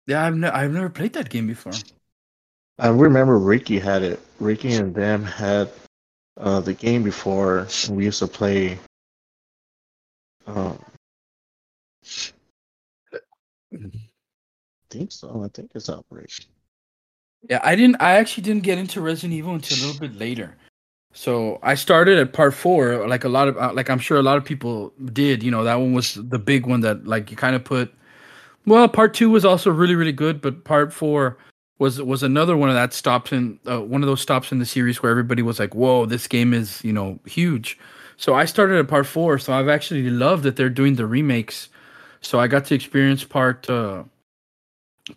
Yeah, 0.08 0.26
I've 0.26 0.36
ne- 0.36 0.50
I've 0.50 0.72
never 0.72 0.90
played 0.90 1.14
that 1.14 1.30
game 1.30 1.48
before. 1.48 1.74
I 2.80 2.90
remember 2.90 3.38
Ricky 3.38 3.80
had 3.80 4.02
it. 4.02 4.20
Ricky 4.40 4.74
and 4.74 4.94
them 4.94 5.24
had 5.24 5.72
uh, 6.38 6.60
the 6.60 6.74
game 6.74 7.04
before. 7.04 7.68
We 7.90 8.06
used 8.06 8.20
to 8.20 8.28
play. 8.28 8.80
Um, 10.48 10.84
I 13.74 13.78
think 14.90 15.12
so. 15.12 15.44
I 15.44 15.48
think 15.54 15.72
it's 15.74 15.90
Operation. 15.90 16.46
Yeah, 17.50 17.60
I 17.64 17.76
didn't. 17.76 17.98
I 18.02 18.14
actually 18.14 18.44
didn't 18.44 18.64
get 18.64 18.78
into 18.78 19.02
Resident 19.02 19.34
Evil 19.34 19.56
until 19.56 19.78
a 19.78 19.82
little 19.86 20.00
bit 20.00 20.18
later. 20.18 20.56
So 21.14 21.60
I 21.62 21.76
started 21.76 22.18
at 22.18 22.34
part 22.34 22.54
four, 22.54 23.08
like 23.08 23.24
a 23.24 23.30
lot 23.30 23.48
of, 23.48 23.58
uh, 23.58 23.72
like 23.74 23.90
I'm 23.90 24.00
sure 24.00 24.18
a 24.18 24.24
lot 24.24 24.38
of 24.38 24.46
people 24.46 24.94
did. 25.14 25.44
You 25.44 25.52
know, 25.52 25.64
that 25.64 25.76
one 25.76 25.94
was 25.94 26.16
the 26.16 26.40
big 26.40 26.66
one 26.66 26.82
that 26.82 27.06
like 27.06 27.30
you 27.30 27.38
kind 27.38 27.56
of 27.56 27.64
put. 27.64 27.94
Well, 28.66 28.88
part 28.88 29.14
two 29.14 29.30
was 29.30 29.46
also 29.46 29.70
really 29.70 29.96
really 29.96 30.14
good, 30.14 30.42
but 30.42 30.64
part 30.64 30.94
four 30.94 31.38
was 31.84 32.02
was 32.02 32.24
another 32.24 32.56
one 32.56 32.70
of 32.70 32.76
that 32.76 32.94
stops 32.94 33.34
in 33.34 33.60
uh, 33.70 33.82
one 33.82 34.02
of 34.04 34.08
those 34.08 34.22
stops 34.22 34.54
in 34.54 34.60
the 34.60 34.66
series 34.66 35.04
where 35.04 35.12
everybody 35.12 35.42
was 35.42 35.60
like, 35.60 35.76
"Whoa, 35.76 36.06
this 36.06 36.28
game 36.28 36.54
is 36.54 36.82
you 36.84 36.94
know 36.94 37.20
huge." 37.26 37.78
So 38.16 38.34
I 38.34 38.46
started 38.46 38.80
at 38.80 38.88
part 38.88 39.06
four, 39.06 39.38
so 39.38 39.52
I've 39.52 39.68
actually 39.68 40.10
loved 40.10 40.44
that 40.44 40.56
they're 40.56 40.70
doing 40.70 40.96
the 40.96 41.06
remakes. 41.06 41.68
So 42.22 42.40
I 42.40 42.48
got 42.48 42.64
to 42.66 42.76
experience 42.76 43.26
part 43.26 43.70
uh, 43.70 44.04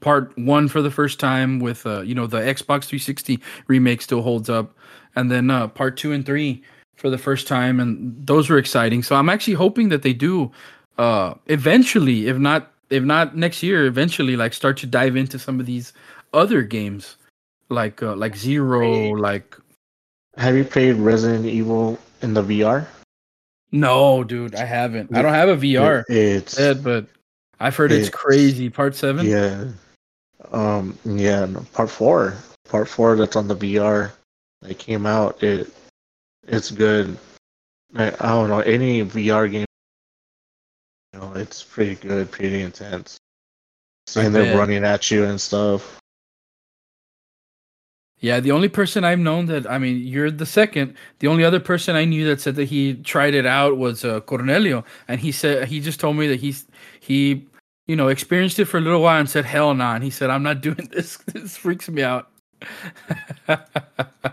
part 0.01 0.37
one 0.37 0.67
for 0.67 0.83
the 0.83 0.91
first 0.91 1.21
time 1.21 1.61
with 1.61 1.87
uh, 1.87 2.01
you 2.01 2.17
know 2.17 2.27
the 2.27 2.41
Xbox 2.41 2.87
360 2.87 3.39
remake 3.69 4.03
still 4.03 4.23
holds 4.23 4.51
up 4.51 4.75
and 5.15 5.31
then 5.31 5.51
uh, 5.51 5.69
part 5.69 5.97
two 5.97 6.13
and 6.13 6.27
three 6.27 6.63
for 6.97 7.11
the 7.11 7.19
first 7.19 7.47
time, 7.47 7.79
and 7.79 8.27
those 8.27 8.51
were 8.51 8.59
exciting. 8.59 9.05
So 9.05 9.15
I'm 9.15 9.29
actually 9.29 9.55
hoping 9.55 9.89
that 9.91 10.03
they 10.03 10.13
do 10.13 10.51
uh, 10.99 11.35
eventually, 11.47 12.27
if 12.27 12.39
not 12.39 12.73
if 12.91 13.05
not 13.05 13.37
next 13.37 13.63
year, 13.63 13.87
eventually 13.87 14.37
like 14.37 14.53
start 14.53 14.77
to 14.79 14.87
dive 14.87 15.17
into 15.17 15.39
some 15.39 15.61
of 15.61 15.67
these 15.67 15.93
other 16.33 16.63
games, 16.63 17.17
like 17.69 18.03
uh, 18.03 18.17
like 18.17 18.37
Zero, 18.37 19.13
like. 19.13 19.57
Have 20.37 20.55
you 20.55 20.65
played 20.65 20.97
Resident 20.97 21.47
Evil 21.47 21.99
in 22.23 22.35
the 22.35 22.43
VR? 22.43 22.87
No, 23.73 24.23
dude, 24.23 24.55
I 24.55 24.65
haven't. 24.65 25.17
I 25.17 25.23
don't 25.23 25.33
have 25.33 25.49
a 25.49 25.57
VR. 25.57 26.05
It's 26.09 26.59
Ed, 26.59 26.85
but 26.85 27.07
I've 27.59 27.75
heard 27.75 27.93
it's, 27.93 28.09
it's, 28.09 28.17
crazy. 28.17 28.71
Part 28.71 28.95
seven. 28.95 29.27
Yeah. 29.27 29.69
Um. 30.53 30.99
Yeah. 31.05 31.47
No, 31.47 31.65
part 31.73 31.91
four. 31.91 32.37
Part 32.69 32.89
four. 32.89 33.17
That's 33.17 33.37
on 33.37 33.49
the 33.49 33.57
VR 33.57 34.13
that 34.63 34.79
came 34.79 35.07
out, 35.07 35.43
it 35.43 35.73
it's 36.47 36.71
good. 36.71 37.17
I, 37.95 38.09
I 38.09 38.29
don't 38.29 38.49
know 38.49 38.61
any 38.61 39.05
VR 39.05 39.51
game. 39.51 39.67
You 41.13 41.21
know, 41.21 41.33
it's 41.35 41.63
pretty 41.63 41.95
good, 41.95 42.31
pretty 42.31 42.61
intense. 42.61 43.17
Seeing 44.07 44.33
them 44.33 44.57
running 44.57 44.85
at 44.85 45.11
you 45.11 45.25
and 45.25 45.41
stuff. 45.41 45.99
Yeah, 48.27 48.41
the 48.41 48.51
only 48.51 48.69
person 48.69 49.05
I've 49.05 49.21
known 49.21 49.47
that 49.47 49.71
I 49.71 49.79
mean, 49.79 50.05
you're 50.05 50.33
the 50.33 50.47
second. 50.47 50.97
The 51.21 51.29
only 51.29 51.45
other 51.45 51.61
person 51.61 51.95
I 51.95 52.05
knew 52.05 52.27
that 52.27 52.41
said 52.41 52.57
that 52.57 52.65
he 52.65 52.95
tried 52.95 53.35
it 53.35 53.47
out 53.47 53.79
was 53.79 54.05
uh, 54.05 54.19
Cornelio, 54.23 54.85
and 55.07 55.21
he 55.21 55.31
said 55.31 55.69
he 55.69 55.79
just 55.79 56.01
told 56.01 56.17
me 56.17 56.27
that 56.27 56.41
he's 56.41 56.67
he 56.99 57.47
you 57.87 57.95
know 57.95 58.09
experienced 58.09 58.59
it 58.59 58.65
for 58.65 58.79
a 58.79 58.81
little 58.81 59.01
while 59.01 59.21
and 59.21 59.31
said 59.31 59.45
hell 59.45 59.73
no, 59.75 59.85
nah. 59.85 59.95
and 59.95 60.03
he 60.03 60.11
said 60.11 60.29
I'm 60.29 60.43
not 60.43 60.61
doing 60.69 60.89
this. 60.91 61.19
This 61.19 61.57
freaks 61.57 61.89
me 61.89 62.03
out. 62.03 62.29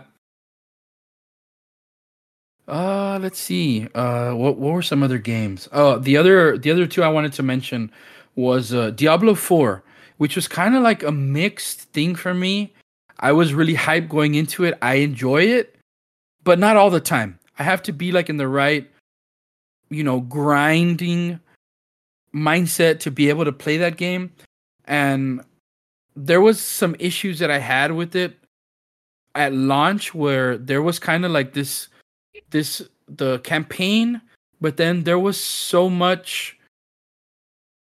Uh, 2.66 3.18
let's 3.20 3.38
see. 3.38 3.86
Uh, 3.94 4.32
what 4.32 4.56
what 4.56 4.72
were 4.72 4.80
some 4.80 5.02
other 5.02 5.18
games? 5.18 5.68
Oh, 5.70 5.98
the 5.98 6.16
other 6.16 6.56
the 6.56 6.70
other 6.70 6.86
two 6.86 7.02
I 7.02 7.08
wanted 7.08 7.34
to 7.34 7.42
mention 7.42 7.92
was 8.36 8.72
uh, 8.72 8.88
Diablo 8.90 9.34
Four, 9.34 9.84
which 10.16 10.34
was 10.34 10.48
kind 10.48 10.74
of 10.74 10.82
like 10.82 11.02
a 11.02 11.12
mixed 11.12 11.80
thing 11.92 12.14
for 12.14 12.32
me. 12.32 12.72
I 13.20 13.32
was 13.32 13.54
really 13.54 13.74
hyped 13.74 14.08
going 14.08 14.34
into 14.34 14.64
it. 14.64 14.76
I 14.82 14.94
enjoy 14.96 15.42
it, 15.42 15.76
but 16.42 16.58
not 16.58 16.76
all 16.76 16.90
the 16.90 17.00
time. 17.00 17.38
I 17.58 17.62
have 17.62 17.82
to 17.84 17.92
be 17.92 18.12
like 18.12 18.28
in 18.28 18.36
the 18.36 18.48
right, 18.48 18.90
you 19.90 20.02
know, 20.02 20.20
grinding 20.20 21.40
mindset 22.34 23.00
to 23.00 23.10
be 23.10 23.28
able 23.28 23.44
to 23.44 23.52
play 23.52 23.76
that 23.76 23.96
game. 23.96 24.32
And 24.86 25.42
there 26.16 26.40
was 26.40 26.60
some 26.60 26.96
issues 26.98 27.38
that 27.38 27.50
I 27.50 27.58
had 27.58 27.92
with 27.92 28.14
it 28.16 28.36
at 29.34 29.52
launch 29.52 30.14
where 30.14 30.56
there 30.58 30.82
was 30.82 30.98
kind 30.98 31.24
of 31.24 31.32
like 31.32 31.52
this 31.52 31.88
this 32.50 32.82
the 33.08 33.38
campaign, 33.40 34.20
but 34.60 34.76
then 34.76 35.04
there 35.04 35.18
was 35.18 35.36
so 35.36 35.90
much 35.90 36.58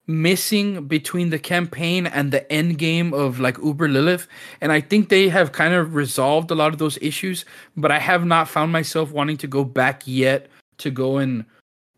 missing 0.07 0.87
between 0.87 1.29
the 1.29 1.39
campaign 1.39 2.07
and 2.07 2.31
the 2.31 2.51
end 2.51 2.77
game 2.77 3.13
of 3.13 3.39
like 3.39 3.57
Uber 3.59 3.87
Lilith. 3.87 4.27
And 4.59 4.71
I 4.71 4.81
think 4.81 5.09
they 5.09 5.29
have 5.29 5.51
kind 5.51 5.73
of 5.73 5.95
resolved 5.95 6.51
a 6.51 6.55
lot 6.55 6.73
of 6.73 6.79
those 6.79 6.97
issues, 7.01 7.45
but 7.77 7.91
I 7.91 7.99
have 7.99 8.25
not 8.25 8.47
found 8.47 8.71
myself 8.71 9.11
wanting 9.11 9.37
to 9.37 9.47
go 9.47 9.63
back 9.63 10.03
yet 10.05 10.47
to 10.79 10.91
go 10.91 11.17
and 11.17 11.45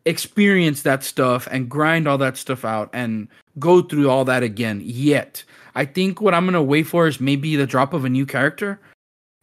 experience 0.04 0.82
that 0.82 1.02
stuff 1.02 1.48
and 1.50 1.68
grind 1.68 2.06
all 2.06 2.18
that 2.18 2.36
stuff 2.36 2.64
out 2.64 2.90
and 2.92 3.26
go 3.58 3.80
through 3.80 4.10
all 4.10 4.24
that 4.26 4.42
again 4.42 4.82
yet. 4.84 5.42
I 5.74 5.86
think 5.86 6.20
what 6.20 6.34
I'm 6.34 6.44
gonna 6.44 6.62
wait 6.62 6.84
for 6.84 7.06
is 7.06 7.20
maybe 7.20 7.56
the 7.56 7.66
drop 7.66 7.94
of 7.94 8.04
a 8.04 8.08
new 8.08 8.26
character. 8.26 8.80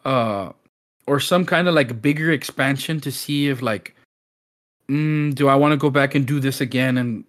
Uh 0.06 0.52
or 1.08 1.20
some 1.20 1.46
kind 1.46 1.68
of 1.68 1.74
like 1.74 2.02
bigger 2.02 2.32
expansion 2.32 3.02
to 3.02 3.12
see 3.12 3.50
if 3.50 3.62
like 3.62 3.96
mm, 4.90 5.34
do 5.34 5.48
I 5.48 5.56
want 5.56 5.72
to 5.72 5.78
go 5.78 5.90
back 5.90 6.16
and 6.16 6.26
do 6.26 6.40
this 6.40 6.62
again 6.62 6.98
and 6.98 7.24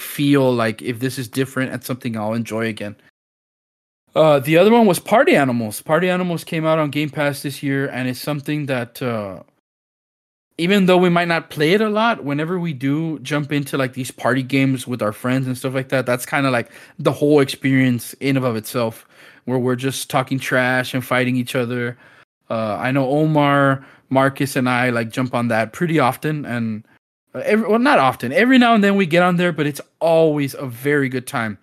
feel 0.00 0.52
like 0.52 0.82
if 0.82 1.00
this 1.00 1.18
is 1.18 1.28
different 1.28 1.72
and 1.72 1.82
something 1.84 2.16
I'll 2.16 2.34
enjoy 2.34 2.66
again. 2.66 2.96
Uh, 4.14 4.40
the 4.40 4.58
other 4.58 4.72
one 4.72 4.86
was 4.86 4.98
Party 4.98 5.36
Animals. 5.36 5.82
Party 5.82 6.08
Animals 6.08 6.42
came 6.42 6.66
out 6.66 6.78
on 6.78 6.90
Game 6.90 7.10
Pass 7.10 7.42
this 7.42 7.62
year, 7.62 7.88
and 7.88 8.08
it's 8.08 8.20
something 8.20 8.66
that 8.66 9.00
uh, 9.00 9.42
even 10.58 10.86
though 10.86 10.98
we 10.98 11.08
might 11.08 11.28
not 11.28 11.48
play 11.48 11.72
it 11.72 11.80
a 11.80 11.88
lot, 11.88 12.24
whenever 12.24 12.58
we 12.58 12.72
do 12.72 13.18
jump 13.20 13.52
into 13.52 13.78
like 13.78 13.94
these 13.94 14.10
party 14.10 14.42
games 14.42 14.86
with 14.86 15.00
our 15.00 15.12
friends 15.12 15.46
and 15.46 15.56
stuff 15.56 15.74
like 15.74 15.90
that, 15.90 16.06
that's 16.06 16.26
kind 16.26 16.44
of 16.44 16.52
like 16.52 16.70
the 16.98 17.12
whole 17.12 17.40
experience 17.40 18.14
in 18.14 18.36
of 18.36 18.56
itself, 18.56 19.06
where 19.44 19.58
we're 19.58 19.76
just 19.76 20.10
talking 20.10 20.38
trash 20.38 20.92
and 20.92 21.04
fighting 21.04 21.36
each 21.36 21.54
other. 21.54 21.96
Uh, 22.50 22.76
I 22.80 22.90
know 22.90 23.08
Omar, 23.08 23.86
Marcus, 24.08 24.56
and 24.56 24.68
I 24.68 24.90
like 24.90 25.10
jump 25.10 25.34
on 25.34 25.48
that 25.48 25.72
pretty 25.72 26.00
often, 26.00 26.44
and 26.44 26.84
every, 27.34 27.68
well, 27.68 27.78
not 27.78 27.98
often. 27.98 28.32
Every 28.32 28.58
now 28.58 28.74
and 28.74 28.82
then 28.82 28.96
we 28.96 29.06
get 29.06 29.22
on 29.22 29.36
there, 29.36 29.52
but 29.52 29.66
it's 29.66 29.80
always 30.00 30.54
a 30.54 30.66
very 30.66 31.08
good 31.08 31.26
time. 31.26 31.58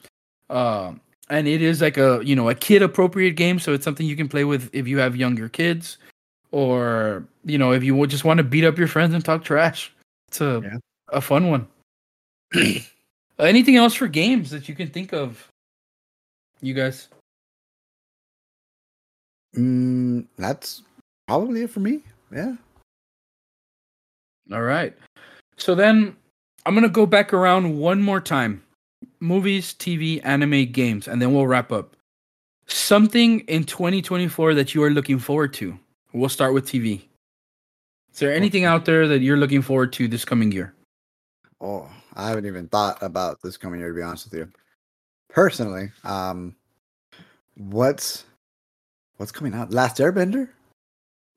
Uh, 0.50 0.94
and 1.30 1.48
it 1.48 1.62
is 1.62 1.82
like 1.82 1.98
a 1.98 2.22
you 2.24 2.36
know 2.36 2.50
a 2.50 2.56
kid 2.56 2.82
appropriate 2.82 3.32
game, 3.36 3.60
so 3.60 3.74
it's 3.74 3.84
something 3.84 4.06
you 4.08 4.16
can 4.16 4.30
play 4.30 4.46
with 4.46 4.70
if 4.74 4.88
you 4.88 4.98
have 5.00 5.16
younger 5.16 5.50
kids, 5.50 5.98
or 6.52 7.26
you 7.44 7.58
know 7.58 7.72
if 7.72 7.84
you 7.84 8.06
just 8.08 8.24
want 8.24 8.38
to 8.38 8.44
beat 8.44 8.64
up 8.64 8.78
your 8.78 8.88
friends 8.88 9.14
and 9.14 9.24
talk 9.26 9.44
trash. 9.44 9.94
It's 10.30 10.42
a 10.42 10.62
Yeah. 10.64 10.78
a 11.10 11.22
fun 11.22 11.50
one. 11.50 11.68
Anything 13.40 13.76
else 13.76 13.94
for 13.94 14.08
games 14.08 14.50
that 14.52 14.68
you 14.70 14.76
can 14.76 14.88
think 14.90 15.14
of? 15.14 15.48
You 16.62 16.74
guys? 16.74 17.10
Mm, 19.56 20.26
that's 20.38 20.84
probably 21.28 21.64
it 21.64 21.70
for 21.70 21.80
me. 21.82 22.02
Yeah. 22.32 22.56
All 24.52 24.62
right. 24.62 24.96
So 25.58 25.76
then 25.76 26.16
I'm 26.66 26.74
going 26.74 26.84
to 26.84 26.90
go 26.90 27.06
back 27.06 27.34
around 27.34 27.78
one 27.78 28.02
more 28.02 28.22
time. 28.22 28.64
Movies, 29.20 29.74
TV, 29.74 30.22
anime, 30.24 30.72
games, 30.72 31.08
and 31.08 31.22
then 31.22 31.34
we'll 31.34 31.48
wrap 31.48 31.72
up. 31.72 31.96
Something 32.68 33.42
in 33.42 33.64
2024 33.64 34.54
that 34.54 34.76
you 34.76 34.84
are 34.84 34.90
looking 34.90 35.20
forward 35.20 35.54
to. 35.56 35.78
We'll 36.14 36.30
start 36.30 36.54
with 36.54 36.66
TV. 36.66 37.02
Is 38.14 38.20
there 38.20 38.34
anything 38.34 38.66
out 38.66 38.86
there 38.86 39.08
that 39.08 39.20
you're 39.20 39.38
looking 39.38 39.62
forward 39.62 39.94
to 39.94 40.08
this 40.08 40.26
coming 40.26 40.52
year? 40.52 40.74
Oh, 41.62 41.90
I 42.16 42.30
haven't 42.30 42.46
even 42.46 42.68
thought 42.68 43.02
about 43.02 43.42
this 43.44 43.58
coming 43.58 43.80
year 43.80 43.90
to 43.90 43.96
be 43.96 44.02
honest 44.02 44.26
with 44.26 44.40
you. 44.40 44.52
Personally, 45.30 45.92
um, 46.04 46.56
what's 47.56 48.26
what's 49.18 49.32
coming 49.32 49.54
out? 49.54 49.72
Last 49.72 49.98
Airbender. 49.98 50.50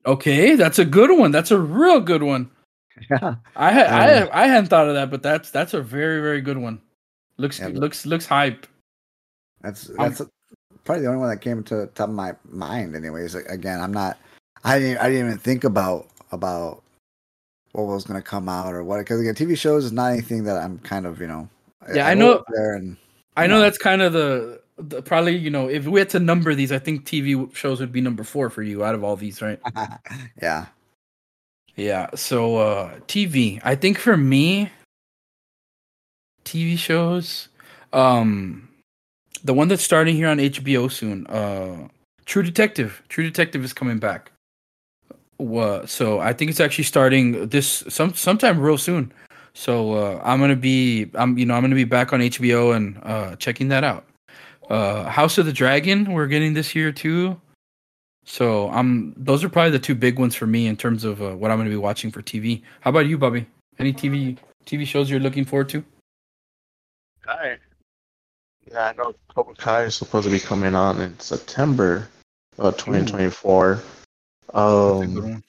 Okay, 0.05 0.55
that's 0.55 0.79
a 0.79 0.85
good 0.85 1.15
one. 1.17 1.31
That's 1.31 1.51
a 1.51 1.59
real 1.59 1.99
good 1.99 2.23
one. 2.23 2.49
Yeah. 3.09 3.35
I 3.55 3.71
had 3.71 3.87
Um, 4.23 4.29
I 4.33 4.43
I 4.43 4.47
hadn't 4.47 4.67
thought 4.69 4.87
of 4.87 4.93
that, 4.95 5.09
but 5.09 5.23
that's 5.23 5.49
that's 5.49 5.73
a 5.73 5.81
very 5.81 6.21
very 6.21 6.41
good 6.41 6.57
one. 6.57 6.81
Looks 7.37 7.59
Yeah, 7.59 7.67
looks 7.69 8.05
looks 8.05 8.25
hype. 8.25 8.67
That's 9.61 9.89
Um, 9.89 9.95
that's 9.97 10.21
probably 10.83 11.03
the 11.03 11.07
only 11.07 11.19
one 11.19 11.29
that 11.29 11.37
came 11.41 11.63
to 11.65 11.87
top 11.95 12.09
of 12.09 12.15
my 12.15 12.33
mind. 12.49 12.95
Anyways, 12.95 13.35
again, 13.35 13.79
I'm 13.79 13.93
not. 13.93 14.17
I 14.63 14.77
didn't. 14.79 14.97
I 14.99 15.09
didn't 15.09 15.27
even 15.27 15.37
think 15.39 15.63
about 15.63 16.07
about 16.31 16.83
what 17.71 17.83
was 17.87 18.03
going 18.03 18.21
to 18.21 18.27
come 18.27 18.49
out 18.49 18.73
or 18.73 18.83
what. 18.83 18.99
Because 18.99 19.21
again, 19.21 19.35
TV 19.35 19.57
shows 19.57 19.85
is 19.85 19.91
not 19.91 20.11
anything 20.11 20.43
that 20.43 20.57
I'm 20.57 20.77
kind 20.79 21.05
of 21.05 21.19
you 21.21 21.27
know. 21.27 21.47
Yeah, 21.93 22.07
I 22.07 22.13
know- 22.13 22.43
There 22.53 22.75
and 22.75 22.97
I 23.37 23.47
know 23.47 23.55
No. 23.57 23.61
that's 23.61 23.77
kind 23.77 24.01
of 24.01 24.13
the, 24.13 24.61
the 24.77 25.01
probably 25.01 25.35
you 25.37 25.49
know 25.49 25.67
if 25.69 25.85
we 25.85 25.99
had 25.99 26.09
to 26.09 26.19
number 26.19 26.53
these, 26.53 26.71
I 26.71 26.79
think 26.79 27.05
TV 27.05 27.53
shows 27.55 27.79
would 27.79 27.91
be 27.93 28.01
number 28.01 28.23
four 28.23 28.49
for 28.49 28.61
you 28.61 28.83
out 28.83 28.93
of 28.93 29.03
all 29.03 29.15
these, 29.15 29.41
right? 29.41 29.59
yeah. 30.41 30.65
Yeah. 31.75 32.09
So 32.15 32.57
uh 32.57 32.99
TV, 33.07 33.59
I 33.63 33.75
think 33.75 33.97
for 33.97 34.17
me, 34.17 34.71
TV 36.45 36.77
shows, 36.77 37.49
um, 37.93 38.69
the 39.43 39.53
one 39.53 39.67
that's 39.67 39.83
starting 39.83 40.15
here 40.15 40.27
on 40.27 40.37
HBO 40.37 40.91
soon, 40.91 41.27
uh, 41.27 41.87
True 42.25 42.43
Detective. 42.43 43.01
True 43.09 43.23
Detective 43.23 43.63
is 43.63 43.73
coming 43.73 43.99
back. 43.99 44.31
So 45.87 46.19
I 46.19 46.33
think 46.33 46.51
it's 46.51 46.59
actually 46.59 46.83
starting 46.85 47.47
this 47.47 47.83
some 47.89 48.13
sometime 48.13 48.59
real 48.59 48.77
soon. 48.77 49.11
So 49.53 49.93
uh, 49.93 50.21
I'm 50.23 50.39
gonna 50.39 50.55
be 50.55 51.09
I'm 51.15 51.37
you 51.37 51.45
know 51.45 51.55
I'm 51.55 51.63
gonna 51.63 51.75
be 51.75 51.83
back 51.83 52.13
on 52.13 52.19
HBO 52.19 52.75
and 52.75 52.99
uh, 53.03 53.35
checking 53.37 53.69
that 53.69 53.83
out. 53.83 54.05
Uh, 54.69 55.05
House 55.09 55.37
of 55.37 55.45
the 55.45 55.53
Dragon 55.53 56.13
we're 56.13 56.27
getting 56.27 56.53
this 56.53 56.75
year 56.75 56.91
too. 56.91 57.39
So 58.25 58.69
I'm 58.69 59.13
those 59.17 59.43
are 59.43 59.49
probably 59.49 59.71
the 59.71 59.79
two 59.79 59.95
big 59.95 60.19
ones 60.19 60.35
for 60.35 60.47
me 60.47 60.67
in 60.67 60.77
terms 60.77 61.03
of 61.03 61.21
uh, 61.21 61.35
what 61.35 61.51
I'm 61.51 61.57
gonna 61.57 61.69
be 61.69 61.75
watching 61.75 62.11
for 62.11 62.21
TV. 62.21 62.61
How 62.81 62.89
about 62.89 63.07
you, 63.07 63.17
Bobby? 63.17 63.45
Any 63.79 63.93
TV 63.93 64.37
TV 64.65 64.85
shows 64.85 65.09
you're 65.09 65.19
looking 65.19 65.45
forward 65.45 65.69
to? 65.69 65.83
Kai. 67.23 67.57
Yeah, 68.69 68.89
I 68.89 68.93
know 68.93 69.15
Cobra 69.33 69.55
Kai 69.55 69.83
is 69.83 69.95
supposed 69.95 70.25
to 70.25 70.31
be 70.31 70.39
coming 70.39 70.75
on 70.75 71.01
in 71.01 71.19
September 71.19 72.07
of 72.57 72.77
2024. 72.77 73.75
That's 73.75 73.83
a 73.83 75.07
good 75.07 75.23
Um, 75.23 75.43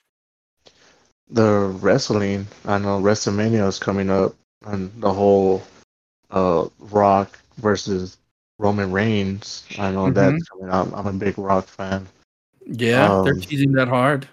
the 1.30 1.76
wrestling, 1.80 2.46
I 2.64 2.78
know 2.78 3.00
WrestleMania 3.00 3.66
is 3.66 3.78
coming 3.78 4.10
up, 4.10 4.34
and 4.66 4.90
the 5.00 5.12
whole 5.12 5.62
uh 6.30 6.68
Rock 6.78 7.38
versus 7.58 8.18
Roman 8.58 8.92
Reigns. 8.92 9.64
I 9.78 9.90
know 9.90 10.10
that's 10.10 10.48
coming 10.48 10.70
up. 10.70 10.88
I'm 10.96 11.06
a 11.06 11.12
big 11.12 11.36
Rock 11.38 11.66
fan. 11.66 12.06
Yeah, 12.66 13.22
they're 13.24 13.34
um, 13.34 13.40
teasing 13.40 13.72
that 13.72 13.88
hard. 13.88 14.28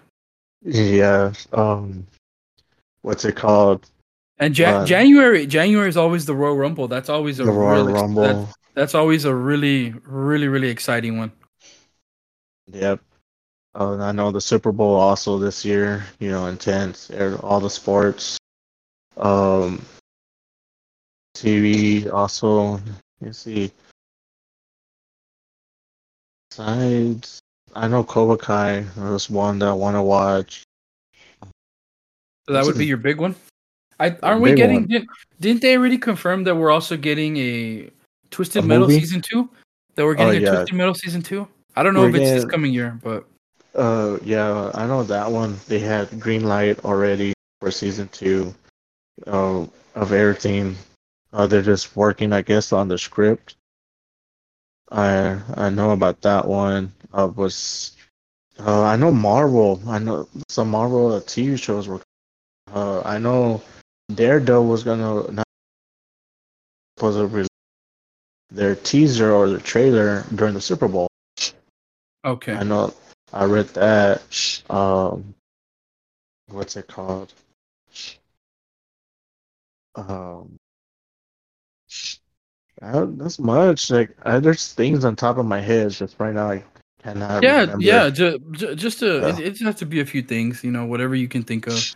Yeah. 0.62 1.32
Um, 1.52 2.06
what's 3.02 3.24
it 3.24 3.36
called? 3.36 3.86
And 4.38 4.56
ja- 4.58 4.78
Right. 4.78 4.86
January, 4.88 5.46
January 5.46 5.88
is 5.88 5.96
always 5.96 6.26
the 6.26 6.34
Royal 6.34 6.56
Rumble. 6.56 6.88
That's 6.88 7.08
always 7.08 7.40
a 7.40 7.44
The 7.44 7.52
Royal 7.52 7.86
real 7.86 7.94
ex- 7.96 8.02
Rumble. 8.02 8.22
that- 8.22 8.54
that's 8.74 8.94
always 8.94 9.24
a 9.24 9.34
really, 9.34 9.90
really, 10.04 10.48
really 10.48 10.68
exciting 10.68 11.18
one. 11.18 11.32
Yep. 12.68 13.00
Uh, 13.74 13.96
I 13.98 14.12
know 14.12 14.30
the 14.30 14.40
Super 14.40 14.72
Bowl 14.72 14.94
also 14.94 15.38
this 15.38 15.64
year, 15.64 16.04
you 16.20 16.30
know, 16.30 16.46
intense. 16.46 17.10
All 17.42 17.60
the 17.60 17.68
sports. 17.70 18.38
Um, 19.16 19.84
TV 21.36 22.10
also. 22.12 22.80
You 23.20 23.32
see. 23.32 23.72
Besides, 26.50 27.40
I 27.74 27.88
know 27.88 28.02
Cobra 28.04 28.36
Kai. 28.36 28.84
There's 28.96 29.30
one 29.30 29.58
that 29.60 29.68
I 29.68 29.72
want 29.72 29.96
to 29.96 30.02
watch. 30.02 30.62
So 32.46 32.52
that 32.54 32.64
would 32.64 32.78
be 32.78 32.86
your 32.86 32.96
big 32.96 33.18
one. 33.18 33.34
I 34.00 34.16
aren't 34.22 34.42
we 34.42 34.54
getting? 34.54 34.86
Didn't, 34.86 35.08
didn't 35.40 35.62
they 35.62 35.76
already 35.76 35.98
confirm 35.98 36.44
that 36.44 36.54
we're 36.54 36.70
also 36.70 36.96
getting 36.96 37.36
a 37.36 37.90
Twisted 38.30 38.64
A 38.64 38.66
Metal 38.66 38.88
movie? 38.88 38.98
season 39.00 39.20
two? 39.22 39.48
That 39.94 40.04
we're 40.04 40.14
getting 40.14 40.34
Oh, 40.34 40.38
a 40.38 40.40
yeah. 40.40 40.50
Twisted 40.56 40.76
Metal 40.76 40.94
season 40.94 41.22
two. 41.22 41.46
I 41.76 41.82
don't 41.82 41.94
know 41.94 42.00
We're 42.02 42.08
if 42.08 42.14
it's 42.16 42.30
this 42.30 42.44
coming 42.44 42.72
year, 42.72 42.98
but 43.02 43.26
Uh, 43.74 44.18
yeah, 44.24 44.70
I 44.74 44.86
know 44.86 45.04
that 45.04 45.30
one. 45.30 45.56
They 45.68 45.78
had 45.78 46.18
green 46.18 46.44
light 46.44 46.84
already 46.84 47.32
for 47.60 47.70
season 47.70 48.08
two, 48.08 48.52
uh, 49.26 49.66
of 49.94 50.12
everything. 50.12 50.76
Uh, 51.32 51.46
they're 51.46 51.62
just 51.62 51.94
working, 51.94 52.32
I 52.32 52.42
guess, 52.42 52.72
on 52.72 52.88
the 52.88 52.98
script. 52.98 53.54
I 54.90 55.38
I 55.54 55.70
know 55.70 55.92
about 55.92 56.20
that 56.22 56.48
one. 56.48 56.92
Uh, 57.12 57.28
was 57.34 57.96
uh, 58.58 58.82
I 58.82 58.96
know 58.96 59.10
Marvel. 59.10 59.80
I 59.86 59.98
know 59.98 60.28
some 60.48 60.70
Marvel 60.70 61.20
TV 61.20 61.58
shows 61.58 61.88
were. 61.88 62.00
Uh, 62.72 63.02
I 63.04 63.18
know 63.18 63.62
Daredevil 64.14 64.66
was 64.66 64.84
gonna 64.84 65.30
not 65.32 65.46
supposed 66.96 67.18
to 67.18 67.26
release 67.26 67.48
their 68.50 68.74
teaser 68.74 69.32
or 69.32 69.48
the 69.48 69.60
trailer 69.60 70.24
during 70.34 70.54
the 70.54 70.60
Super 70.60 70.88
Bowl. 70.88 71.08
okay. 72.24 72.54
I 72.54 72.62
know 72.62 72.94
I 73.32 73.44
read 73.44 73.68
that. 73.68 74.22
Um, 74.68 75.34
what's 76.48 76.76
it 76.76 76.88
called? 76.88 77.32
Um, 79.94 80.56
I, 82.82 83.04
that's 83.04 83.38
much. 83.38 83.90
Like, 83.90 84.16
I, 84.24 84.38
there's 84.38 84.72
things 84.72 85.04
on 85.04 85.16
top 85.16 85.38
of 85.38 85.46
my 85.46 85.60
head 85.60 85.90
just 85.90 86.16
right 86.18 86.34
now. 86.34 86.60
I 87.00 87.12
cannot. 87.12 87.42
yeah, 87.42 87.60
remember. 87.60 87.84
yeah. 87.84 88.10
Ju- 88.10 88.38
ju- 88.52 88.74
just 88.74 88.98
to, 89.00 89.06
Yeah. 89.20 89.28
it, 89.28 89.38
it 89.40 89.50
just 89.52 89.62
has 89.64 89.74
to 89.76 89.86
be 89.86 90.00
a 90.00 90.06
few 90.06 90.22
things, 90.22 90.62
you 90.62 90.70
know, 90.70 90.84
whatever 90.86 91.14
you 91.14 91.28
can 91.28 91.42
think 91.42 91.66
of. 91.66 91.94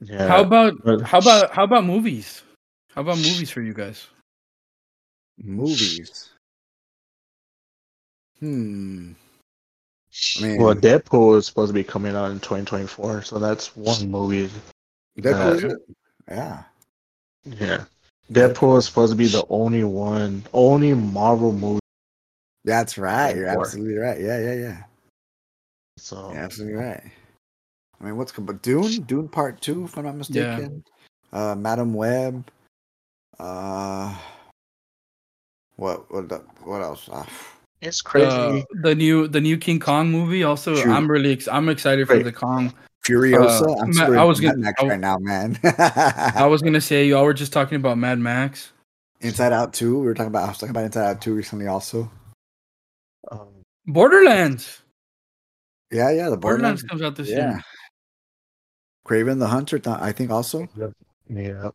yeah. 0.00 0.26
how 0.28 0.40
about 0.42 0.74
how 1.02 1.18
about 1.18 1.50
how 1.52 1.64
about 1.64 1.84
movies? 1.84 2.42
How 2.94 3.02
about 3.02 3.16
movies 3.16 3.50
for 3.50 3.60
you 3.60 3.74
guys? 3.74 4.06
Movies. 5.38 6.30
Hmm. 8.40 9.12
I 10.38 10.42
mean, 10.42 10.62
Well, 10.62 10.74
Deadpool 10.74 11.36
is 11.38 11.46
supposed 11.46 11.68
to 11.70 11.74
be 11.74 11.84
coming 11.84 12.14
out 12.16 12.30
in 12.30 12.40
2024, 12.40 13.22
so 13.22 13.38
that's 13.38 13.76
one 13.76 14.10
movie. 14.10 14.50
Deadpool, 15.18 15.72
uh, 15.74 15.76
yeah. 16.28 16.62
Yeah, 17.44 17.84
Deadpool 18.32 18.78
is 18.78 18.86
supposed 18.86 19.12
to 19.12 19.16
be 19.16 19.26
the 19.26 19.44
only 19.48 19.84
one, 19.84 20.44
only 20.52 20.94
Marvel 20.94 21.52
movie. 21.52 21.80
That's 22.68 22.98
right. 22.98 23.34
You're 23.34 23.50
Four. 23.54 23.62
absolutely 23.64 23.96
right. 23.96 24.20
Yeah, 24.20 24.38
yeah, 24.40 24.52
yeah. 24.54 24.82
So 25.96 26.30
You're 26.32 26.42
absolutely 26.42 26.76
right. 26.76 27.02
I 28.00 28.04
mean, 28.04 28.16
what's 28.16 28.30
but 28.32 28.62
Dune? 28.62 29.02
Dune 29.02 29.26
Part 29.28 29.60
Two, 29.60 29.84
if 29.86 29.96
I'm 29.96 30.04
not 30.04 30.16
mistaken. 30.16 30.84
Uh, 31.32 31.54
Madame 31.54 31.94
Web. 31.94 32.48
Uh, 33.38 34.14
what? 35.76 36.12
What? 36.12 36.28
the- 36.28 36.44
What 36.64 36.82
else? 36.82 37.08
Ah, 37.10 37.26
it's 37.80 38.00
crazy. 38.02 38.26
Uh, 38.28 38.62
the 38.82 38.94
new 38.94 39.28
the 39.28 39.40
new 39.40 39.56
King 39.56 39.80
Kong 39.80 40.10
movie. 40.10 40.44
Also, 40.44 40.76
True. 40.80 40.92
I'm 40.92 41.10
really 41.10 41.32
ex- 41.32 41.48
I'm 41.48 41.68
excited 41.68 42.06
for 42.06 42.22
the 42.22 42.32
Kong. 42.32 42.72
Furiosa. 43.06 43.62
Uh, 43.66 43.82
I'm 43.82 43.94
Ma- 44.12 44.20
I 44.20 44.24
was 44.24 44.40
into 44.40 44.50
gonna- 44.50 44.58
Mad 44.58 44.64
Max 44.66 44.82
I- 44.82 44.88
right 44.88 45.00
now, 45.00 45.16
man. 45.18 45.58
I 46.36 46.46
was 46.46 46.60
gonna 46.62 46.80
say 46.80 47.06
y'all 47.06 47.24
were 47.24 47.32
just 47.34 47.52
talking 47.52 47.76
about 47.76 47.96
Mad 47.98 48.18
Max. 48.18 48.72
Inside 49.20 49.52
Out 49.52 49.72
Two. 49.72 49.98
We 49.98 50.06
were 50.06 50.14
talking 50.14 50.28
about. 50.28 50.44
I 50.44 50.48
was 50.48 50.58
talking 50.58 50.70
about 50.70 50.84
Inside 50.84 51.08
Out 51.10 51.20
Two 51.22 51.34
recently, 51.34 51.66
also. 51.66 52.10
Borderlands. 53.88 54.82
Yeah, 55.90 56.10
yeah. 56.10 56.28
The 56.28 56.36
Borderlands 56.36 56.82
Borderlands. 56.82 56.82
comes 56.84 57.02
out 57.02 57.16
this 57.16 57.28
Yeah. 57.28 57.50
year. 57.54 57.64
Kraven 59.06 59.38
the 59.38 59.46
Hunter. 59.48 59.78
th- 59.78 59.96
I 59.98 60.12
think 60.12 60.30
also. 60.30 60.68
yeah. 61.28 61.70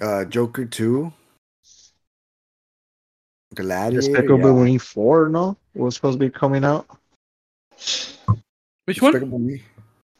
Uh, 0.00 0.24
Joker 0.24 0.64
Two. 0.64 1.12
Gladiator. 3.54 4.00
Despicable 4.00 4.58
yeah. 4.58 4.64
Me 4.64 4.78
Four, 4.78 5.28
no, 5.28 5.56
was 5.74 5.94
supposed 5.94 6.18
to 6.18 6.24
be 6.26 6.30
coming 6.30 6.64
out. 6.64 6.86
Which 8.86 9.00
one? 9.02 9.12
Despicable 9.12 9.38
Me. 9.38 9.62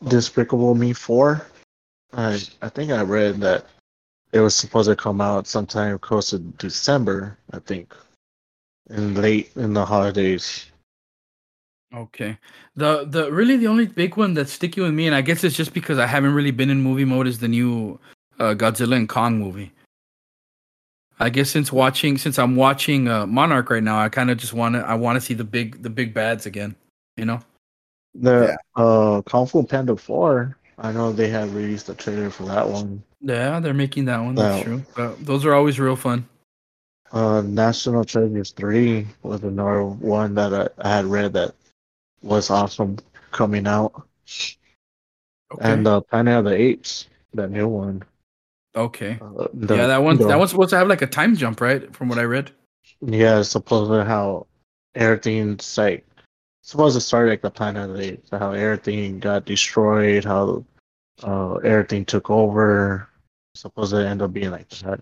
Despicable 0.08 0.74
Me 0.74 0.92
Four. 0.92 1.46
I 2.12 2.40
I 2.62 2.68
think 2.68 2.92
I 2.92 3.02
read 3.02 3.40
that 3.40 3.66
it 4.32 4.40
was 4.40 4.54
supposed 4.54 4.88
to 4.88 4.96
come 4.96 5.20
out 5.20 5.46
sometime 5.46 5.98
close 5.98 6.30
to 6.30 6.38
December. 6.38 7.36
I 7.52 7.58
think, 7.60 7.94
in 8.90 9.14
late 9.14 9.50
in 9.56 9.72
the 9.72 9.84
holidays. 9.84 10.70
Okay. 11.94 12.38
The 12.74 13.04
the 13.04 13.32
really 13.32 13.56
the 13.56 13.68
only 13.68 13.86
big 13.86 14.16
one 14.16 14.34
that's 14.34 14.52
sticky 14.52 14.80
with 14.80 14.92
me, 14.92 15.06
and 15.06 15.14
I 15.14 15.20
guess 15.20 15.44
it's 15.44 15.56
just 15.56 15.72
because 15.72 15.98
I 15.98 16.06
haven't 16.06 16.34
really 16.34 16.50
been 16.50 16.70
in 16.70 16.82
movie 16.82 17.04
mode, 17.04 17.26
is 17.26 17.38
the 17.38 17.48
new 17.48 17.98
uh, 18.38 18.54
Godzilla 18.54 18.96
and 18.96 19.08
Kong 19.08 19.38
movie. 19.38 19.72
I 21.18 21.30
guess 21.30 21.48
since 21.48 21.72
watching 21.72 22.18
since 22.18 22.38
I'm 22.38 22.56
watching 22.56 23.08
uh, 23.08 23.26
Monarch 23.26 23.70
right 23.70 23.82
now, 23.82 23.98
I 23.98 24.08
kind 24.08 24.30
of 24.30 24.36
just 24.36 24.52
want 24.52 24.74
to 24.74 24.80
I 24.80 24.94
want 24.94 25.16
to 25.16 25.20
see 25.20 25.34
the 25.34 25.44
big 25.44 25.82
the 25.82 25.90
big 25.90 26.12
bads 26.12 26.44
again. 26.44 26.74
You 27.16 27.24
know. 27.24 27.40
The 28.14 28.58
uh 28.74 29.22
Kung 29.22 29.46
Fu 29.46 29.62
Panda 29.62 29.96
Four. 29.96 30.56
I 30.78 30.92
know 30.92 31.10
they 31.12 31.28
have 31.28 31.54
released 31.54 31.88
a 31.88 31.94
trailer 31.94 32.28
for 32.28 32.44
that 32.44 32.68
one. 32.68 33.02
Yeah, 33.22 33.60
they're 33.60 33.72
making 33.72 34.04
that 34.06 34.18
one. 34.18 34.34
That's 34.34 34.58
Wow. 34.58 34.62
true. 34.62 34.82
But 34.94 35.24
those 35.24 35.46
are 35.46 35.54
always 35.54 35.80
real 35.80 35.96
fun. 35.96 36.28
Uh, 37.12 37.40
National 37.40 38.04
Treasures 38.04 38.50
Three 38.50 39.06
was 39.22 39.42
another 39.42 39.84
one 39.84 40.34
that 40.34 40.52
I, 40.52 40.68
I 40.78 40.96
had 40.96 41.06
read 41.06 41.32
that 41.32 41.54
was 42.22 42.50
awesome 42.50 42.96
coming 43.32 43.66
out, 43.66 44.06
Okay. 45.52 45.72
and 45.72 45.86
uh, 45.86 46.00
Planet 46.00 46.38
of 46.38 46.44
the 46.46 46.54
Apes, 46.54 47.08
that 47.34 47.50
new 47.50 47.68
one. 47.68 48.02
okay. 48.74 49.18
Uh, 49.20 49.46
the- 49.54 49.76
yeah, 49.76 49.86
that 49.86 50.02
one 50.02 50.16
the- 50.18 50.26
that 50.26 50.38
one's 50.38 50.50
supposed 50.50 50.70
to 50.70 50.76
have 50.78 50.88
like 50.88 51.02
a 51.02 51.06
time 51.06 51.36
jump, 51.36 51.60
right? 51.60 51.94
From 51.94 52.08
what 52.08 52.18
I 52.18 52.24
read. 52.24 52.50
Yeah, 53.00 53.40
it's 53.40 53.48
supposed 53.50 53.90
to 53.90 54.04
how 54.04 54.46
everything's 54.94 55.76
like 55.78 56.04
supposed 56.62 56.94
to 56.96 57.00
start 57.00 57.28
like 57.28 57.42
the 57.42 57.50
Planet 57.50 57.90
of 57.90 57.96
the 57.96 58.12
Apes, 58.12 58.30
how 58.30 58.52
everything 58.52 59.18
got 59.20 59.44
destroyed, 59.44 60.24
how 60.24 60.64
uh 61.22 61.54
everything 61.56 62.04
took 62.04 62.28
over. 62.30 63.08
Supposed 63.54 63.92
to 63.92 64.06
end 64.06 64.20
up 64.20 64.32
being 64.34 64.50
like 64.50 64.68
that. 64.68 65.00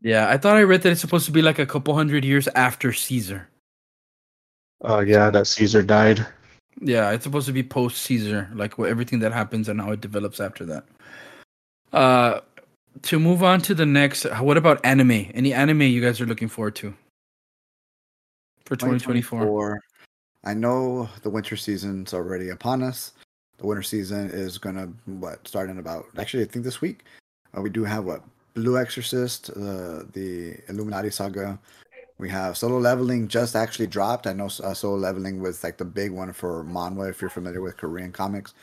Yeah, 0.00 0.28
I 0.28 0.38
thought 0.38 0.56
I 0.56 0.62
read 0.62 0.82
that 0.82 0.92
it's 0.92 1.00
supposed 1.00 1.26
to 1.26 1.32
be 1.32 1.42
like 1.42 1.58
a 1.58 1.66
couple 1.66 1.94
hundred 1.94 2.24
years 2.24 2.48
after 2.48 2.92
Caesar. 2.92 3.48
Uh, 4.84 5.00
yeah, 5.00 5.30
that 5.30 5.46
Caesar 5.46 5.82
died. 5.82 6.26
Yeah, 6.80 7.10
it's 7.12 7.24
supposed 7.24 7.46
to 7.46 7.52
be 7.52 7.62
post 7.62 8.02
Caesar, 8.02 8.50
like 8.54 8.76
what 8.76 8.90
everything 8.90 9.20
that 9.20 9.32
happens 9.32 9.68
and 9.68 9.80
how 9.80 9.92
it 9.92 10.00
develops 10.00 10.40
after 10.40 10.64
that. 10.66 10.84
Uh, 11.92 12.40
to 13.02 13.18
move 13.18 13.42
on 13.42 13.60
to 13.62 13.74
the 13.74 13.86
next, 13.86 14.24
what 14.40 14.56
about 14.56 14.84
anime? 14.84 15.30
Any 15.34 15.54
anime 15.54 15.82
you 15.82 16.02
guys 16.02 16.20
are 16.20 16.26
looking 16.26 16.48
forward 16.48 16.74
to 16.76 16.94
for 18.66 18.76
2024? 18.76 19.40
2024. 19.40 19.80
I 20.44 20.52
know 20.52 21.08
the 21.22 21.30
winter 21.30 21.56
season's 21.56 22.12
already 22.12 22.50
upon 22.50 22.82
us. 22.82 23.12
The 23.58 23.66
winter 23.66 23.82
season 23.82 24.30
is 24.30 24.58
gonna 24.58 24.92
what 25.06 25.46
start 25.48 25.70
in 25.70 25.78
about 25.78 26.06
actually 26.18 26.42
I 26.42 26.46
think 26.46 26.64
this 26.64 26.80
week. 26.80 27.04
Uh, 27.56 27.62
we 27.62 27.70
do 27.70 27.84
have 27.84 28.04
what 28.04 28.22
Blue 28.52 28.78
Exorcist, 28.78 29.50
uh, 29.50 30.02
the 30.12 30.56
Illuminati 30.68 31.10
saga. 31.10 31.58
We 32.18 32.28
have 32.30 32.56
Solo 32.56 32.78
Leveling 32.78 33.28
just 33.28 33.56
actually 33.56 33.88
dropped. 33.88 34.26
I 34.26 34.32
know 34.32 34.46
uh, 34.46 34.74
Solo 34.74 34.96
Leveling 34.96 35.40
was 35.40 35.64
like 35.64 35.78
the 35.78 35.84
big 35.84 36.12
one 36.12 36.32
for 36.32 36.64
manhwa 36.64 37.10
if 37.10 37.20
you're 37.20 37.30
familiar 37.30 37.60
with 37.60 37.76
Korean 37.76 38.12
comics. 38.12 38.54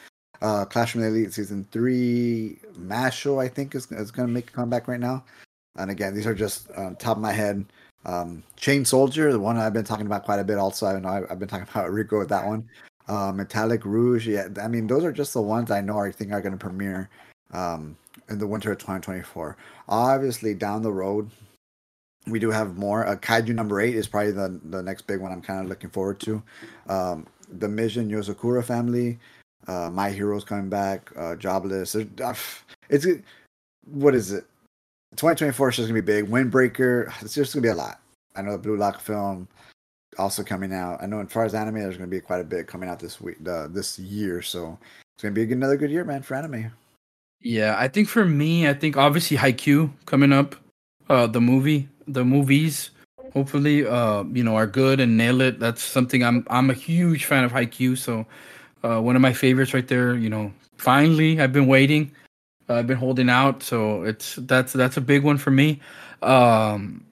Uh, 0.42 0.66
Clash 0.66 0.96
of 0.96 1.02
the 1.02 1.08
Elite 1.08 1.34
season 1.34 1.68
three, 1.72 2.58
Mashle 2.80 3.44
I 3.44 3.48
think 3.48 3.76
is 3.76 3.92
is 3.92 4.10
gonna 4.12 4.30
make 4.30 4.50
a 4.50 4.54
comeback 4.54 4.88
right 4.88 5.00
now. 5.00 5.24
And 5.76 5.92
again, 5.92 6.14
these 6.16 6.26
are 6.28 6.34
just 6.34 6.72
on 6.72 6.96
top 6.96 7.18
of 7.18 7.22
my 7.24 7.34
head. 7.34 7.66
Um, 8.06 8.44
Chained 8.56 8.88
Soldier, 8.88 9.32
the 9.32 9.40
one 9.40 9.58
I've 9.58 9.74
been 9.74 9.86
talking 9.86 10.06
about 10.08 10.26
quite 10.26 10.40
a 10.40 10.44
bit. 10.44 10.58
Also, 10.58 10.88
I 10.88 11.00
know 11.00 11.10
I- 11.10 11.32
I've 11.32 11.40
been 11.40 11.48
talking 11.48 11.68
about 11.72 11.92
Rico 11.92 12.20
with 12.20 12.30
that 12.30 12.46
one. 12.46 12.68
Uh, 13.08 13.32
Metallic 13.32 13.84
Rouge, 13.86 14.28
yeah. 14.28 14.48
I 14.62 14.68
mean, 14.68 14.88
those 14.88 15.04
are 15.04 15.12
just 15.12 15.34
the 15.34 15.42
ones 15.42 15.70
I 15.72 15.82
know 15.82 16.00
I 16.00 16.12
think 16.12 16.32
are 16.32 16.42
going 16.42 16.54
to 16.54 16.58
premiere 16.58 17.10
um, 17.52 17.98
in 18.30 18.38
the 18.40 18.48
winter 18.48 18.72
of 18.72 18.78
2024. 18.78 19.58
Obviously, 19.90 20.54
down 20.54 20.82
the 20.82 20.92
road, 20.92 21.30
we 22.28 22.40
do 22.40 22.52
have 22.52 22.78
more. 22.78 23.06
Uh, 23.06 23.16
Kaiju 23.16 23.54
number 23.56 23.82
eight 23.82 23.96
is 23.96 24.08
probably 24.08 24.32
the 24.32 24.60
the 24.66 24.82
next 24.82 25.08
big 25.08 25.20
one 25.20 25.32
I'm 25.32 25.42
kind 25.42 25.60
of 25.62 25.68
looking 25.68 25.90
forward 25.90 26.20
to. 26.22 26.42
Um, 26.88 27.28
the 27.60 27.68
Mission 27.68 28.10
Yozakura 28.10 28.64
family, 28.64 29.20
uh, 29.68 29.90
My 29.90 30.10
Heroes 30.10 30.44
coming 30.44 30.70
back. 30.70 31.12
Uh, 31.18 31.36
Jobless. 31.36 31.96
Uh, 31.96 32.34
It's 32.90 33.06
what 33.86 34.16
is 34.16 34.32
it? 34.32 34.46
2024 35.18 35.70
is 35.70 35.76
just 35.76 35.88
gonna 35.88 36.02
be 36.02 36.06
big. 36.06 36.28
Windbreaker. 36.28 37.12
It's 37.22 37.34
just 37.34 37.54
gonna 37.54 37.64
be 37.64 37.70
a 37.70 37.76
lot. 37.76 38.00
I 38.36 38.42
know 38.42 38.54
the 38.54 38.58
Blue 38.58 38.78
Lock 38.78 39.02
film 39.02 39.48
also 40.18 40.44
coming 40.44 40.74
out. 40.74 41.02
I 41.02 41.06
know 41.06 41.20
as 41.20 41.32
far 41.32 41.46
as 41.46 41.54
anime, 41.54 41.80
there's 41.80 41.98
gonna 41.98 42.08
be 42.08 42.20
quite 42.20 42.42
a 42.42 42.46
bit 42.46 42.68
coming 42.68 42.90
out 42.90 43.00
this 43.00 43.20
week, 43.20 43.38
uh, 43.48 43.68
this 43.68 43.98
year. 44.00 44.42
So 44.42 44.78
it's 45.16 45.24
gonna 45.24 45.34
be 45.34 45.52
another 45.52 45.78
good 45.78 45.92
year, 45.92 46.06
man, 46.06 46.22
for 46.22 46.36
anime. 46.36 46.72
Yeah, 47.42 47.76
I 47.78 47.88
think 47.88 48.08
for 48.08 48.24
me, 48.24 48.68
I 48.70 48.74
think 48.74 48.98
obviously 48.98 49.36
Haikyuu 49.38 49.92
coming 50.06 50.32
up, 50.32 50.56
uh, 51.10 51.28
the 51.28 51.42
movie, 51.42 51.90
the 52.08 52.24
movies, 52.24 52.92
hopefully, 53.34 53.86
uh, 53.86 54.24
you 54.24 54.44
know, 54.44 54.56
are 54.56 54.68
good 54.68 55.00
and 55.00 55.18
nail 55.18 55.42
it. 55.42 55.60
That's 55.60 55.82
something 55.82 56.24
I'm 56.24 56.46
I'm 56.50 56.70
a 56.70 56.74
huge 56.74 57.26
fan 57.26 57.44
of 57.44 57.52
Haikyuu, 57.52 57.98
so 57.98 58.26
uh, 58.84 59.02
one 59.02 59.16
of 59.16 59.22
my 59.22 59.34
favorites 59.34 59.74
right 59.74 59.88
there. 59.88 60.16
You 60.16 60.30
know, 60.30 60.52
finally, 60.78 61.40
I've 61.40 61.54
been 61.54 61.68
waiting, 61.68 62.12
uh, 62.70 62.76
I've 62.76 62.88
been 62.88 62.98
holding 62.98 63.30
out, 63.30 63.64
so 63.64 64.04
it's 64.04 64.36
that's 64.36 64.74
that's 64.74 64.98
a 64.98 65.02
big 65.02 65.24
one 65.24 65.38
for 65.38 65.52
me. 65.52 65.80
Um, 66.22 67.06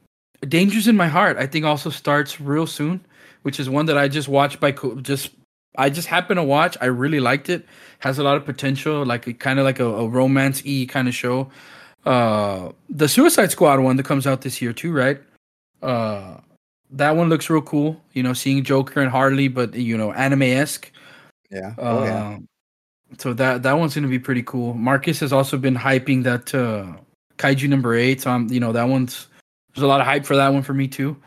Dangers 0.47 0.87
in 0.87 0.95
My 0.95 1.07
Heart, 1.07 1.37
I 1.37 1.47
think, 1.47 1.65
also 1.65 1.89
starts 1.89 2.39
real 2.39 2.67
soon, 2.67 3.01
which 3.41 3.59
is 3.59 3.69
one 3.69 3.87
that 3.87 3.97
I 3.97 4.07
just 4.07 4.27
watched 4.27 4.59
by 4.59 4.71
co- 4.71 4.99
just 5.01 5.31
I 5.77 5.89
just 5.89 6.07
happened 6.07 6.37
to 6.37 6.43
watch. 6.43 6.77
I 6.81 6.85
really 6.85 7.19
liked 7.19 7.49
it. 7.49 7.65
Has 7.99 8.19
a 8.19 8.23
lot 8.23 8.37
of 8.37 8.45
potential, 8.45 9.05
like 9.05 9.39
kind 9.39 9.59
of 9.59 9.65
like 9.65 9.79
a, 9.79 9.85
a 9.85 10.07
romance 10.07 10.61
e 10.65 10.85
kind 10.85 11.07
of 11.07 11.15
show. 11.15 11.49
Uh, 12.05 12.71
the 12.89 13.07
Suicide 13.07 13.51
Squad 13.51 13.80
one 13.80 13.97
that 13.97 14.05
comes 14.05 14.26
out 14.26 14.41
this 14.41 14.61
year 14.61 14.73
too, 14.73 14.91
right? 14.91 15.21
Uh, 15.81 16.38
that 16.91 17.15
one 17.15 17.30
looks 17.30 17.49
real 17.49 17.61
cool. 17.61 18.01
You 18.13 18.23
know, 18.23 18.34
seeing 18.34 18.63
Joker 18.63 19.01
and 19.01 19.11
Harley, 19.11 19.47
but 19.47 19.76
you 19.76 19.97
know, 19.97 20.11
anime 20.13 20.43
esque. 20.43 20.91
Yeah. 21.51 21.73
Uh, 21.77 21.81
oh 21.81 22.03
yeah. 22.03 22.38
So 23.17 23.34
that 23.34 23.63
that 23.63 23.73
one's 23.73 23.95
gonna 23.95 24.07
be 24.07 24.19
pretty 24.19 24.43
cool. 24.43 24.73
Marcus 24.73 25.19
has 25.19 25.34
also 25.34 25.57
been 25.57 25.76
hyping 25.76 26.23
that 26.23 26.53
uh, 26.53 26.93
Kaiju 27.38 27.67
number 27.69 27.95
eight. 27.95 28.21
So 28.21 28.31
I'm, 28.31 28.51
you 28.51 28.59
know, 28.59 28.71
that 28.71 28.88
one's 28.88 29.27
there's 29.73 29.84
a 29.84 29.88
lot 29.88 30.01
of 30.01 30.07
hype 30.07 30.26
for 30.26 30.35
that 30.35 30.53
one 30.53 30.63
for 30.63 30.73
me 30.73 30.88
too. 30.88 31.17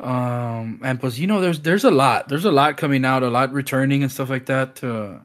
Um, 0.00 0.80
and 0.82 0.98
plus, 0.98 1.16
you 1.18 1.26
know, 1.26 1.40
there's 1.40 1.60
there's 1.60 1.84
a 1.84 1.90
lot, 1.90 2.28
there's 2.28 2.44
a 2.44 2.50
lot 2.50 2.76
coming 2.76 3.04
out, 3.04 3.22
a 3.22 3.30
lot 3.30 3.52
returning 3.52 4.02
and 4.02 4.10
stuff 4.10 4.30
like 4.30 4.46
that. 4.46 4.82
Uh, 4.82 5.18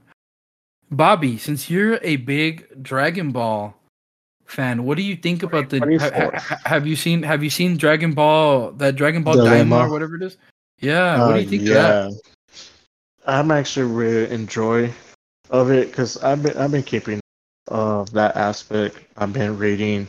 Bobby, 0.91 1.37
since 1.37 1.69
you're 1.69 1.99
a 2.03 2.17
big 2.17 2.83
Dragon 2.83 3.31
Ball 3.31 3.75
fan, 4.49 4.83
what 4.83 4.97
do 4.97 5.03
you 5.03 5.15
think 5.15 5.43
about 5.43 5.69
the? 5.69 5.79
Ha, 5.99 6.09
ha- 6.13 6.39
ha- 6.39 6.59
have 6.65 6.87
you 6.87 6.95
seen 6.95 7.23
Have 7.23 7.43
you 7.43 7.49
seen 7.49 7.77
Dragon 7.77 8.13
Ball 8.13 8.71
that 8.73 8.95
Dragon 8.95 9.23
Ball 9.23 9.35
Dilemma. 9.35 9.75
Daima 9.75 9.87
or 9.87 9.91
whatever 9.91 10.15
it 10.15 10.23
is? 10.23 10.37
Yeah. 10.79 11.19
what 11.25 11.33
do 11.33 11.33
Uh, 11.33 11.37
you 11.41 11.49
think 11.49 11.61
of 11.63 11.67
that? 11.69 12.21
I'm 13.25 13.51
actually 13.51 13.87
really 13.91 14.31
enjoy 14.31 14.91
of 15.49 15.71
it 15.71 15.89
because 15.89 16.17
I've 16.23 16.41
been 16.43 16.57
I've 16.57 16.71
been 16.71 16.83
keeping 16.83 17.19
of 17.67 18.11
that 18.13 18.35
aspect. 18.35 18.97
I've 19.17 19.33
been 19.33 19.57
reading 19.57 20.07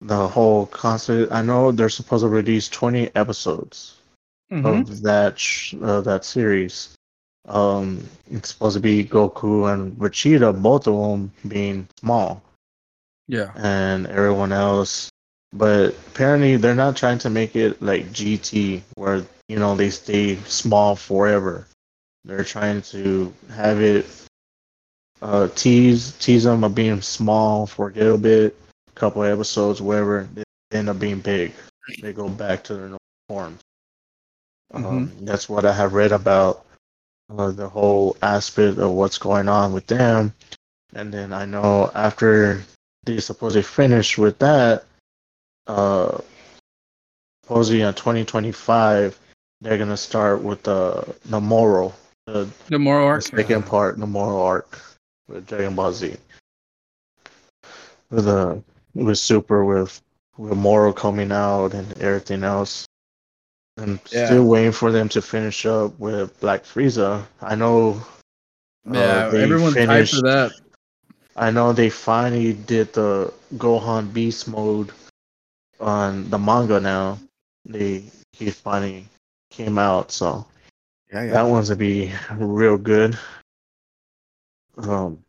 the 0.00 0.28
whole 0.28 0.66
concept. 0.66 1.32
I 1.32 1.42
know 1.42 1.72
they're 1.72 1.88
supposed 1.88 2.22
to 2.24 2.28
release 2.28 2.68
20 2.68 3.10
episodes 3.14 3.96
Mhm. 4.52 4.82
of 4.82 5.02
that 5.02 5.38
sh- 5.38 5.74
uh, 5.82 6.00
that 6.02 6.24
series. 6.24 6.94
Um, 7.48 8.06
it's 8.30 8.50
supposed 8.50 8.74
to 8.74 8.80
be 8.80 9.04
Goku 9.04 9.72
and 9.72 9.92
Vegeta, 9.98 10.52
both 10.62 10.86
of 10.86 10.94
them 10.94 11.32
being 11.48 11.88
small, 11.98 12.40
Yeah. 13.28 13.52
and 13.56 14.06
everyone 14.06 14.52
else. 14.52 15.10
But 15.52 15.94
apparently, 16.08 16.56
they're 16.56 16.74
not 16.74 16.96
trying 16.96 17.18
to 17.18 17.30
make 17.30 17.56
it 17.56 17.82
like 17.82 18.12
GT, 18.12 18.82
where 18.94 19.24
you 19.48 19.58
know 19.58 19.74
they 19.74 19.90
stay 19.90 20.36
small 20.46 20.96
forever. 20.96 21.66
They're 22.24 22.44
trying 22.44 22.82
to 22.82 23.32
have 23.50 23.80
it 23.80 24.06
uh, 25.20 25.48
tease 25.54 26.12
tease 26.18 26.44
them 26.44 26.64
of 26.64 26.74
being 26.74 27.00
small 27.00 27.66
for 27.66 27.90
a 27.90 27.92
little 27.92 28.18
bit, 28.18 28.56
a 28.88 28.92
couple 28.98 29.22
episodes, 29.22 29.80
wherever 29.82 30.28
they 30.34 30.42
end 30.72 30.88
up 30.88 30.98
being 30.98 31.20
big. 31.20 31.52
They 32.00 32.12
go 32.12 32.28
back 32.28 32.64
to 32.64 32.74
their 32.74 32.82
normal 32.82 32.98
forms. 33.28 33.60
Um, 34.72 35.12
that's 35.20 35.48
what 35.48 35.64
I 35.66 35.72
have 35.72 35.92
read 35.92 36.12
about 36.12 36.64
uh, 37.30 37.50
the 37.50 37.68
whole 37.68 38.16
aspect 38.22 38.78
of 38.78 38.90
what's 38.92 39.18
going 39.18 39.48
on 39.48 39.72
with 39.72 39.86
them. 39.86 40.32
And 40.94 41.12
then 41.12 41.32
I 41.32 41.44
know 41.44 41.90
after 41.94 42.62
they 43.04 43.18
supposedly 43.20 43.62
finish 43.62 44.16
with 44.18 44.38
that, 44.38 44.84
uh, 45.66 46.18
supposedly 47.44 47.82
in 47.82 47.94
2025, 47.94 49.18
they're 49.60 49.78
gonna 49.78 49.96
start 49.96 50.42
with 50.42 50.62
the 50.62 51.14
the 51.26 51.40
moral, 51.40 51.94
the, 52.26 52.48
The 52.68 52.78
moral 52.78 53.16
the 53.16 53.22
second 53.22 53.66
part, 53.66 53.98
the 53.98 54.06
moral 54.06 54.40
arc 54.40 54.80
with 55.28 55.46
Dragon 55.46 55.74
Ball 55.74 55.92
Z. 55.92 56.16
With 58.10 58.24
the 58.26 58.62
with 58.94 59.18
Super 59.18 59.64
with 59.64 60.00
with 60.36 60.56
Moro 60.56 60.92
coming 60.92 61.30
out 61.32 61.74
and 61.74 61.96
everything 62.00 62.42
else. 62.44 62.86
I'm 63.78 64.00
Yeah. 64.10 64.26
still 64.26 64.44
waiting 64.44 64.72
for 64.72 64.92
them 64.92 65.08
to 65.10 65.22
finish 65.22 65.64
up 65.66 65.98
with 65.98 66.38
Black 66.40 66.64
Frieza. 66.64 67.24
I 67.40 67.54
know. 67.54 68.02
uh, 68.88 68.92
Yeah, 68.92 69.28
they 69.30 69.42
everyone's 69.42 69.74
hyped 69.76 70.14
for 70.14 70.22
that. 70.22 70.52
I 71.36 71.50
know 71.50 71.72
they 71.72 71.90
finally 71.90 72.52
did 72.52 72.92
the 72.92 73.32
Gohan 73.56 74.12
Beast 74.12 74.48
mode 74.48 74.92
on 75.80 76.28
the 76.30 76.38
manga 76.38 76.78
now. 76.80 77.18
They 77.64 78.04
he 78.32 78.50
finally 78.50 79.06
came 79.50 79.78
out, 79.78 80.12
so 80.12 80.46
Yeah, 81.12 81.24
yeah. 81.24 81.32
that 81.32 81.42
one's 81.42 81.68
gonna 81.68 81.78
be 81.78 82.12
real 82.36 82.76
good. 82.76 83.18
Um. 84.76 85.24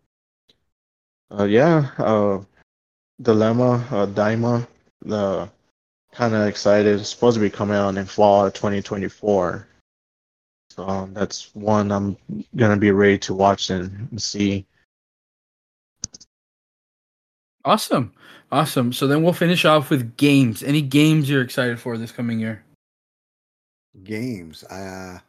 Uh, 1.32 1.46
yeah. 1.46 1.90
Uh, 1.98 2.42
Dilemma. 3.22 3.86
Uh, 3.92 4.06
Daima. 4.08 4.68
The 5.06 5.50
kind 6.14 6.34
of 6.34 6.48
excited. 6.48 7.00
It's 7.00 7.10
supposed 7.10 7.36
to 7.36 7.42
be 7.42 7.50
coming 7.50 7.76
out 7.78 7.98
in 7.98 8.06
fall 8.06 8.46
of 8.46 8.54
2024. 8.54 9.68
So 10.70 10.88
um, 10.88 11.14
that's 11.14 11.54
one 11.56 11.92
I'm 11.92 12.18
gonna 12.56 12.78
be 12.78 12.92
ready 12.92 13.20
to 13.20 13.34
watch 13.34 13.70
and, 13.70 14.08
and 14.12 14.22
see. 14.22 14.66
Awesome. 17.66 18.14
Awesome. 18.52 18.94
So 18.94 19.08
then 19.08 19.24
we'll 19.24 19.34
finish 19.34 19.66
off 19.66 19.90
with 19.90 20.18
games. 20.18 20.64
Any 20.64 20.82
games 20.82 21.30
you're 21.30 21.42
excited 21.42 21.80
for 21.80 21.98
this 21.98 22.12
coming 22.12 22.40
year? 22.40 22.64
games. 24.04 24.64
Uh, 24.66 25.20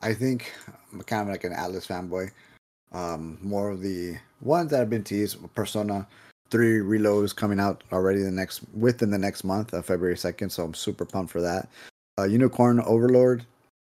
I 0.00 0.14
think 0.14 0.52
I'm 0.92 1.00
kind 1.02 1.22
of 1.22 1.28
like 1.28 1.44
an 1.44 1.52
Atlus 1.52 1.86
fanboy. 1.86 2.30
Um, 2.92 3.38
more 3.42 3.70
of 3.70 3.80
the 3.80 4.16
ones 4.40 4.70
that 4.70 4.78
have 4.78 4.90
been 4.90 5.04
teased. 5.04 5.38
Persona 5.54 6.06
Three 6.50 6.80
Reload 6.80 7.24
is 7.24 7.32
coming 7.32 7.58
out 7.58 7.82
already 7.92 8.22
the 8.22 8.30
next 8.30 8.60
within 8.74 9.10
the 9.10 9.18
next 9.18 9.42
month 9.44 9.72
of 9.72 9.86
February 9.86 10.16
second. 10.16 10.50
So 10.50 10.64
I'm 10.64 10.74
super 10.74 11.04
pumped 11.04 11.32
for 11.32 11.40
that. 11.40 11.68
Uh, 12.18 12.24
Unicorn 12.24 12.80
Overlord, 12.80 13.44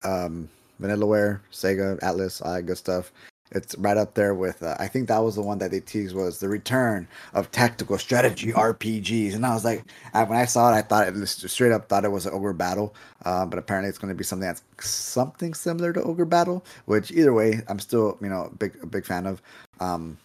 um, 0.02 0.48
Vanillaware, 0.80 1.40
Sega, 1.52 2.00
Atlus, 2.00 2.44
all 2.44 2.54
that 2.54 2.62
good 2.62 2.78
stuff. 2.78 3.12
It's 3.52 3.76
right 3.78 3.96
up 3.96 4.14
there 4.14 4.34
with. 4.34 4.62
Uh, 4.62 4.76
I 4.80 4.88
think 4.88 5.06
that 5.06 5.18
was 5.18 5.36
the 5.36 5.42
one 5.42 5.58
that 5.58 5.70
they 5.70 5.78
teased 5.78 6.16
was 6.16 6.40
the 6.40 6.48
return 6.48 7.06
of 7.32 7.50
tactical 7.52 7.96
strategy 7.96 8.52
RPGs, 8.52 9.34
and 9.34 9.46
I 9.46 9.54
was 9.54 9.64
like, 9.64 9.84
I, 10.14 10.24
when 10.24 10.38
I 10.38 10.46
saw 10.46 10.72
it, 10.72 10.76
I 10.76 10.82
thought 10.82 11.06
it 11.06 11.26
straight 11.26 11.70
up 11.70 11.88
thought 11.88 12.04
it 12.04 12.10
was 12.10 12.26
an 12.26 12.34
ogre 12.34 12.52
battle, 12.52 12.94
uh, 13.24 13.46
but 13.46 13.58
apparently 13.58 13.88
it's 13.88 13.98
going 13.98 14.12
to 14.12 14.16
be 14.16 14.24
something 14.24 14.48
that's 14.48 14.62
something 14.80 15.54
similar 15.54 15.92
to 15.92 16.02
ogre 16.02 16.24
battle. 16.24 16.64
Which 16.86 17.12
either 17.12 17.32
way, 17.32 17.60
I'm 17.68 17.78
still 17.78 18.18
you 18.20 18.28
know 18.28 18.50
a 18.52 18.56
big 18.56 18.76
a 18.82 18.86
big 18.86 19.06
fan 19.06 19.26
of. 19.26 19.40
Um, 19.78 20.18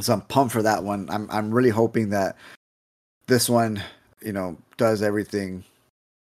so 0.00 0.12
I'm 0.12 0.22
pumped 0.22 0.52
for 0.52 0.62
that 0.62 0.82
one. 0.82 1.08
I'm 1.08 1.30
I'm 1.30 1.52
really 1.52 1.70
hoping 1.70 2.10
that 2.10 2.36
this 3.28 3.48
one 3.48 3.80
you 4.22 4.32
know 4.32 4.56
does 4.76 5.02
everything 5.02 5.62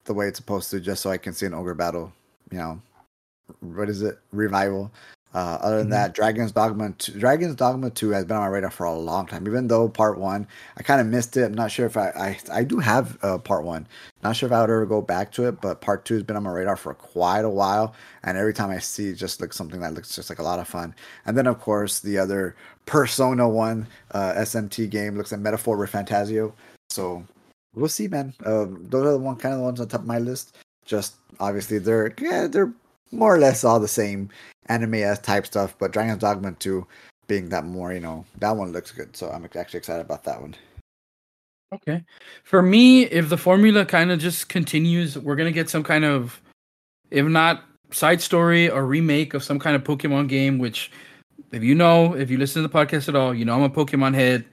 the 0.03 0.13
way 0.13 0.27
it's 0.27 0.39
supposed 0.39 0.71
to, 0.71 0.81
just 0.81 1.01
so 1.01 1.09
I 1.09 1.17
can 1.17 1.33
see 1.33 1.45
an 1.45 1.53
ogre 1.53 1.73
battle. 1.73 2.11
You 2.51 2.57
know, 2.57 2.81
what 3.61 3.87
is 3.89 4.01
it? 4.01 4.19
Revival. 4.33 4.91
Uh, 5.35 5.59
other 5.61 5.77
than 5.79 5.87
Mhm. 5.87 5.91
that, 5.91 6.13
Dragon's 6.13 6.51
Dogma 6.51 6.91
2, 6.97 7.19
Dragon's 7.19 7.55
Dogma 7.55 7.89
2 7.89 8.09
has 8.11 8.25
been 8.25 8.37
on 8.37 8.43
my 8.43 8.47
radar 8.47 8.71
for 8.71 8.85
a 8.85 8.93
long 8.93 9.27
time. 9.27 9.45
Even 9.45 9.67
though 9.67 9.87
part 9.89 10.17
one, 10.17 10.47
I 10.77 10.83
kind 10.83 10.99
of 11.01 11.05
missed 11.07 11.35
it. 11.37 11.43
I'm 11.43 11.53
not 11.53 11.69
sure 11.69 11.85
if 11.85 11.95
I 11.97 12.07
I, 12.51 12.59
I 12.59 12.63
do 12.63 12.79
have 12.79 13.17
uh, 13.21 13.37
part 13.37 13.63
one. 13.63 13.87
Not 14.23 14.35
sure 14.35 14.47
if 14.47 14.53
I 14.53 14.61
would 14.61 14.69
ever 14.69 14.85
go 14.85 15.01
back 15.01 15.31
to 15.33 15.45
it, 15.47 15.61
but 15.61 15.81
part 15.81 16.05
two 16.05 16.15
has 16.15 16.23
been 16.23 16.37
on 16.37 16.43
my 16.43 16.51
radar 16.51 16.75
for 16.77 16.93
quite 16.93 17.45
a 17.45 17.49
while. 17.49 17.93
And 18.23 18.37
every 18.37 18.53
time 18.53 18.69
I 18.71 18.79
see, 18.79 19.09
it 19.09 19.15
just 19.15 19.39
looks 19.41 19.55
something 19.57 19.81
that 19.81 19.93
looks 19.93 20.15
just 20.15 20.29
like 20.29 20.39
a 20.39 20.43
lot 20.43 20.59
of 20.59 20.67
fun. 20.67 20.95
And 21.25 21.37
then 21.37 21.45
of 21.45 21.59
course 21.59 21.99
the 21.99 22.17
other 22.17 22.55
Persona 22.85 23.47
one 23.47 23.87
uh, 24.11 24.33
SMT 24.37 24.89
game 24.89 25.17
looks 25.17 25.31
like 25.31 25.41
Metaphor 25.41 25.77
ReFantazio. 25.77 26.53
So 26.89 27.25
we'll 27.75 27.89
see, 27.89 28.07
man. 28.07 28.33
Uh, 28.43 28.65
those 28.69 29.05
are 29.05 29.11
the 29.11 29.19
one 29.19 29.35
kind 29.35 29.53
of 29.53 29.59
the 29.59 29.65
ones 29.65 29.81
on 29.81 29.87
top 29.89 30.01
of 30.01 30.07
my 30.07 30.19
list. 30.19 30.55
Just 30.85 31.15
obviously 31.39 31.77
they're 31.79 32.13
yeah 32.19 32.47
they're 32.47 32.71
more 33.11 33.33
or 33.35 33.39
less 33.39 33.63
all 33.63 33.79
the 33.79 33.87
same 33.87 34.29
anime 34.67 34.95
s 34.95 35.19
type 35.19 35.45
stuff, 35.45 35.75
but 35.79 35.91
Dragon's 35.91 36.19
Dogma 36.21 36.51
2 36.53 36.85
being 37.27 37.49
that 37.49 37.65
more, 37.65 37.93
you 37.93 37.99
know, 37.99 38.25
that 38.39 38.55
one 38.55 38.71
looks 38.71 38.91
good. 38.91 39.15
So 39.15 39.29
I'm 39.29 39.45
actually 39.45 39.77
excited 39.77 40.01
about 40.01 40.23
that 40.25 40.41
one. 40.41 40.55
Okay. 41.73 42.03
For 42.43 42.61
me, 42.61 43.03
if 43.03 43.29
the 43.29 43.37
formula 43.37 43.85
kind 43.85 44.11
of 44.11 44.19
just 44.19 44.47
continues, 44.49 45.17
we're 45.17 45.35
gonna 45.35 45.51
get 45.51 45.69
some 45.69 45.83
kind 45.83 46.05
of, 46.05 46.41
if 47.11 47.25
not 47.25 47.63
side 47.91 48.21
story 48.21 48.69
or 48.69 48.85
remake 48.85 49.33
of 49.33 49.43
some 49.43 49.59
kind 49.59 49.75
of 49.75 49.83
Pokemon 49.83 50.29
game. 50.29 50.59
Which, 50.59 50.91
if 51.51 51.63
you 51.63 51.75
know, 51.75 52.13
if 52.13 52.29
you 52.29 52.37
listen 52.37 52.61
to 52.61 52.67
the 52.67 52.73
podcast 52.73 53.09
at 53.09 53.15
all, 53.15 53.33
you 53.33 53.43
know 53.43 53.55
I'm 53.55 53.63
a 53.63 53.69
Pokemon 53.69 54.13
head. 54.15 54.45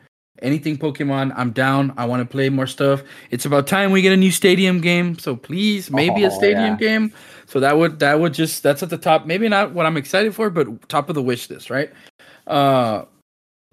Anything 0.42 0.76
Pokemon, 0.76 1.32
I'm 1.36 1.52
down. 1.52 1.94
I 1.96 2.04
want 2.06 2.20
to 2.20 2.26
play 2.30 2.48
more 2.48 2.66
stuff. 2.66 3.04
It's 3.30 3.44
about 3.46 3.68
time 3.68 3.92
we 3.92 4.02
get 4.02 4.12
a 4.12 4.16
new 4.16 4.32
stadium 4.32 4.80
game. 4.80 5.16
So 5.16 5.36
please, 5.36 5.92
maybe 5.92 6.24
a 6.24 6.26
Oh, 6.26 6.36
stadium 6.36 6.72
yeah. 6.72 6.76
game. 6.76 7.12
So 7.46 7.60
that 7.60 7.76
would 7.76 7.98
that 8.00 8.20
would 8.20 8.34
just 8.34 8.62
that's 8.62 8.82
at 8.82 8.90
the 8.90 8.98
top. 8.98 9.26
Maybe 9.26 9.48
not 9.48 9.72
what 9.72 9.86
I'm 9.86 9.96
excited 9.96 10.34
for, 10.34 10.50
but 10.50 10.88
top 10.88 11.08
of 11.08 11.14
the 11.14 11.22
wish 11.22 11.50
list, 11.50 11.70
right? 11.70 11.92
Uh, 12.46 13.04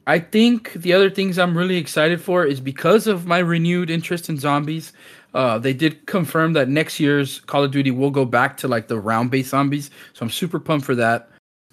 I 0.07 0.19
think 0.19 0.73
the 0.73 0.93
other 0.93 1.09
things 1.09 1.37
I'm 1.37 1.57
really 1.57 1.77
excited 1.77 2.21
for 2.21 2.45
is 2.45 2.59
because 2.59 3.07
of 3.07 3.25
my 3.25 3.37
renewed 3.37 3.89
interest 3.89 4.29
in 4.29 4.37
zombies. 4.37 4.93
Uh, 5.33 5.57
they 5.57 5.73
did 5.73 6.05
confirm 6.07 6.53
that 6.53 6.67
next 6.67 6.99
year's 6.99 7.39
Call 7.41 7.63
of 7.63 7.71
Duty 7.71 7.91
will 7.91 8.11
go 8.11 8.25
back 8.25 8.57
to 8.57 8.67
like 8.67 8.87
the 8.87 8.99
round-based 8.99 9.49
zombies, 9.49 9.89
so 10.13 10.23
I'm 10.23 10.29
super 10.29 10.59
pumped 10.59 10.85
for 10.85 10.95
that. 10.95 11.29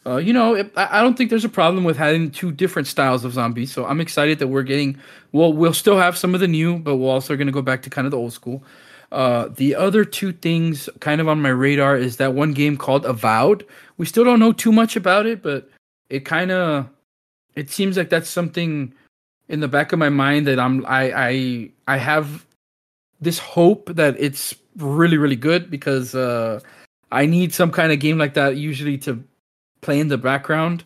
Uh, 0.07 0.16
you 0.16 0.33
know, 0.33 0.55
it, 0.55 0.73
I 0.77 1.03
don't 1.03 1.19
think 1.19 1.29
there's 1.29 1.45
a 1.45 1.49
problem 1.49 1.85
with 1.85 1.97
having 1.97 2.31
two 2.31 2.53
different 2.53 2.87
styles 2.87 3.25
of 3.25 3.33
zombies, 3.33 3.73
so 3.73 3.85
I'm 3.85 4.01
excited 4.01 4.39
that 4.39 4.47
we're 4.47 4.62
getting. 4.62 4.99
Well, 5.33 5.53
we'll 5.53 5.75
still 5.75 5.99
have 5.99 6.16
some 6.16 6.35
of 6.35 6.41
the 6.41 6.49
new, 6.49 6.79
but 6.79 6.97
we're 6.97 7.11
also 7.11 7.37
going 7.37 7.49
to 7.49 7.53
go 7.53 7.62
back 7.62 7.83
to 7.83 7.91
kind 7.91 8.07
of 8.07 8.12
the 8.12 8.16
old 8.16 8.33
school. 8.33 8.62
Uh, 9.11 9.49
the 9.57 9.75
other 9.75 10.05
two 10.05 10.33
things 10.33 10.89
kind 11.01 11.21
of 11.21 11.29
on 11.29 11.41
my 11.41 11.49
radar 11.49 11.97
is 11.97 12.19
that 12.19 12.35
one 12.35 12.53
game 12.53 12.77
called 12.77 13.07
Avowed. 13.07 13.65
We 13.97 14.07
still 14.07 14.25
don't 14.25 14.39
know 14.39 14.53
too 14.53 14.73
much 14.73 14.97
about 14.97 15.27
it, 15.27 15.43
but 15.43 15.71
it 16.11 16.25
kind 16.25 16.51
of 16.51 16.89
it 17.55 17.71
seems 17.71 17.97
like 17.97 18.11
that's 18.11 18.29
something 18.29 18.93
in 19.49 19.61
the 19.61 19.69
back 19.69 19.93
of 19.93 19.99
my 19.99 20.11
mind 20.11 20.47
that 20.47 20.61
I'm 20.61 20.85
I 20.87 21.13
I 21.15 21.71
I 21.89 21.97
have 21.97 22.47
this 23.21 23.39
hope 23.39 23.91
that 23.95 24.15
it's 24.19 24.55
really 24.77 25.17
really 25.17 25.37
good 25.37 25.71
because 25.71 26.15
uh 26.15 26.61
I 27.11 27.25
need 27.25 27.55
some 27.55 27.71
kind 27.73 27.91
of 27.91 27.99
game 27.99 28.19
like 28.19 28.35
that 28.35 28.57
usually 28.57 28.99
to 28.99 29.25
play 29.81 29.99
in 29.99 30.09
the 30.09 30.19
background 30.19 30.85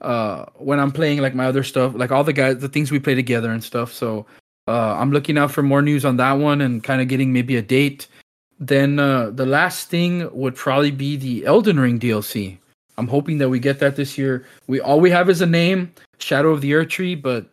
uh 0.00 0.46
when 0.56 0.80
I'm 0.80 0.90
playing 0.90 1.18
like 1.18 1.34
my 1.34 1.46
other 1.46 1.62
stuff 1.62 1.94
like 1.94 2.10
all 2.10 2.24
the 2.24 2.32
guys 2.32 2.58
the 2.58 2.68
things 2.68 2.90
we 2.90 2.98
play 2.98 3.14
together 3.14 3.50
and 3.50 3.62
stuff 3.62 3.92
so 3.92 4.26
uh 4.68 4.96
I'm 4.98 5.10
looking 5.10 5.38
out 5.38 5.50
for 5.50 5.62
more 5.62 5.82
news 5.82 6.04
on 6.04 6.16
that 6.18 6.32
one 6.32 6.60
and 6.60 6.84
kind 6.84 7.00
of 7.00 7.08
getting 7.08 7.32
maybe 7.32 7.56
a 7.56 7.62
date 7.62 8.06
then 8.60 8.98
uh 8.98 9.30
the 9.30 9.46
last 9.46 9.88
thing 9.88 10.28
would 10.32 10.54
probably 10.54 10.90
be 10.90 11.16
the 11.16 11.46
Elden 11.46 11.80
Ring 11.80 11.98
DLC 11.98 12.58
I'm 12.96 13.08
hoping 13.08 13.38
that 13.38 13.48
we 13.48 13.58
get 13.58 13.78
that 13.80 13.96
this 13.96 14.18
year 14.18 14.44
we 14.66 14.80
all 14.80 15.00
we 15.00 15.10
have 15.10 15.28
is 15.28 15.40
a 15.40 15.46
name 15.46 15.92
Shadow 16.18 16.50
of 16.50 16.60
the 16.60 16.72
Erdtree, 16.72 17.20
but 17.20 17.46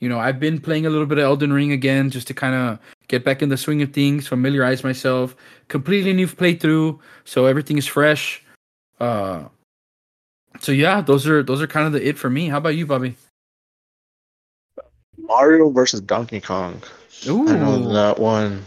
you 0.00 0.08
know, 0.08 0.18
I've 0.18 0.40
been 0.40 0.60
playing 0.60 0.86
a 0.86 0.90
little 0.90 1.06
bit 1.06 1.18
of 1.18 1.24
Elden 1.24 1.52
Ring 1.52 1.72
again 1.72 2.10
just 2.10 2.26
to 2.28 2.34
kind 2.34 2.54
of 2.54 2.78
get 3.08 3.24
back 3.24 3.42
in 3.42 3.50
the 3.50 3.56
swing 3.56 3.82
of 3.82 3.92
things, 3.92 4.26
familiarize 4.26 4.82
myself. 4.82 5.36
Completely 5.68 6.12
new 6.12 6.26
playthrough, 6.26 6.98
so 7.24 7.46
everything 7.46 7.78
is 7.78 7.86
fresh. 7.86 8.42
Uh, 8.98 9.44
so 10.60 10.72
yeah, 10.72 11.00
those 11.00 11.26
are 11.28 11.42
those 11.42 11.62
are 11.62 11.66
kind 11.66 11.86
of 11.86 11.92
the 11.92 12.06
it 12.06 12.18
for 12.18 12.30
me. 12.30 12.48
How 12.48 12.58
about 12.58 12.74
you, 12.74 12.86
Bobby? 12.86 13.16
Mario 15.18 15.70
versus 15.70 16.00
Donkey 16.00 16.40
Kong. 16.40 16.82
Ooh, 17.26 17.48
I 17.48 17.58
know 17.58 17.92
that 17.92 18.18
one 18.18 18.64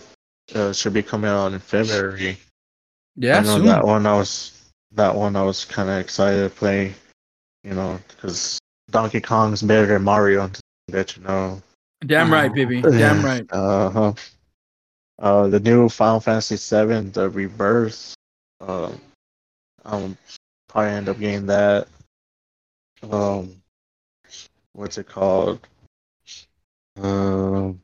uh, 0.53 0.72
should 0.72 0.93
be 0.93 1.03
coming 1.03 1.30
out 1.30 1.53
in 1.53 1.59
February. 1.59 2.38
yeah, 3.15 3.38
I 3.38 3.41
know 3.41 3.57
soon. 3.57 3.65
that 3.65 3.85
one. 3.85 4.05
I 4.05 4.15
was 4.15 4.72
that 4.93 5.13
one. 5.13 5.35
I 5.35 5.43
was 5.43 5.65
kind 5.65 5.89
of 5.89 5.99
excited 5.99 6.43
to 6.43 6.55
play. 6.55 6.93
You 7.63 7.73
know, 7.73 7.99
because 8.07 8.59
Donkey 8.91 9.22
Kong's 9.22 9.61
better 9.61 9.88
than 9.88 10.03
Mario. 10.03 10.47
To 10.47 10.61
let 10.91 11.17
you 11.17 11.23
know. 11.23 11.61
Damn 12.05 12.31
right, 12.31 12.53
baby. 12.53 12.81
Damn 12.81 13.26
right. 13.26 13.45
Uh 13.51 13.89
huh. 13.89 14.13
Uh, 15.17 15.47
the 15.47 15.59
new 15.59 15.88
Final 15.89 16.19
Fantasy 16.19 16.55
VII, 16.55 17.09
the 17.09 17.30
Rebirth. 17.30 18.13
Um, 18.59 18.99
I'll 19.85 20.15
probably 20.67 20.91
end 20.91 21.09
up 21.09 21.19
getting 21.19 21.45
that. 21.47 21.88
Um, 23.03 23.55
what's 24.73 24.97
it 24.97 25.07
called? 25.07 25.59
Um, 27.01 27.81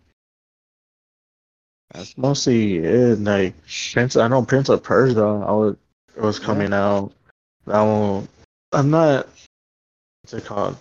that's 1.93 2.17
mostly 2.17 2.77
it. 2.77 3.19
Like 3.19 3.55
Prince, 3.93 4.15
I 4.15 4.27
know 4.27 4.43
Prince 4.43 4.69
of 4.69 4.83
Persia. 4.83 5.21
I 5.21 5.51
was 5.51 5.75
it 6.15 6.21
was 6.21 6.39
coming 6.39 6.73
out. 6.73 7.13
That 7.65 7.81
one, 7.81 8.27
I'm 8.71 8.89
not. 8.89 9.27
What's 10.21 10.33
it 10.33 10.45
called? 10.45 10.77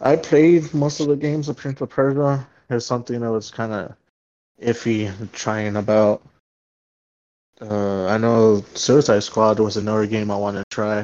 I 0.00 0.16
played 0.16 0.72
most 0.74 1.00
of 1.00 1.08
the 1.08 1.16
games 1.16 1.48
of 1.48 1.56
Prince 1.56 1.80
of 1.80 1.90
Persia. 1.90 2.46
There's 2.68 2.86
something 2.86 3.20
that 3.20 3.30
was 3.30 3.50
kind 3.50 3.72
of 3.72 3.94
iffy 4.60 5.12
trying 5.32 5.76
about. 5.76 6.22
Uh, 7.60 8.06
I 8.06 8.18
know 8.18 8.64
Suicide 8.74 9.22
Squad 9.22 9.60
was 9.60 9.76
another 9.76 10.06
game 10.06 10.30
I 10.30 10.36
want 10.36 10.56
to 10.56 10.64
try. 10.70 11.02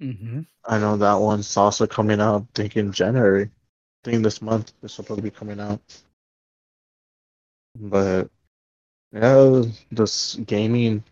Mm-hmm. 0.00 0.42
I 0.64 0.78
know 0.78 0.96
that 0.96 1.14
one's 1.14 1.56
also 1.56 1.86
coming 1.86 2.20
out. 2.20 2.42
I 2.42 2.46
think 2.54 2.76
in 2.76 2.92
January. 2.92 3.44
I 3.44 4.10
think 4.10 4.22
this 4.22 4.40
month 4.40 4.72
it's 4.82 4.94
supposed 4.94 5.18
to 5.18 5.22
be 5.22 5.30
coming 5.30 5.58
out. 5.58 5.80
But 7.80 8.30
yeah, 9.12 9.62
just 9.94 10.44
gaming, 10.46 11.02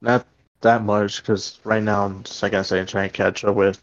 not 0.00 0.26
that 0.60 0.82
much 0.82 1.22
because 1.22 1.58
right 1.64 1.82
now 1.82 2.04
I'm 2.06 2.22
just 2.22 2.42
like 2.42 2.54
I 2.54 2.62
said, 2.62 2.88
trying 2.88 3.08
to 3.08 3.16
catch 3.16 3.44
up 3.44 3.54
with 3.54 3.82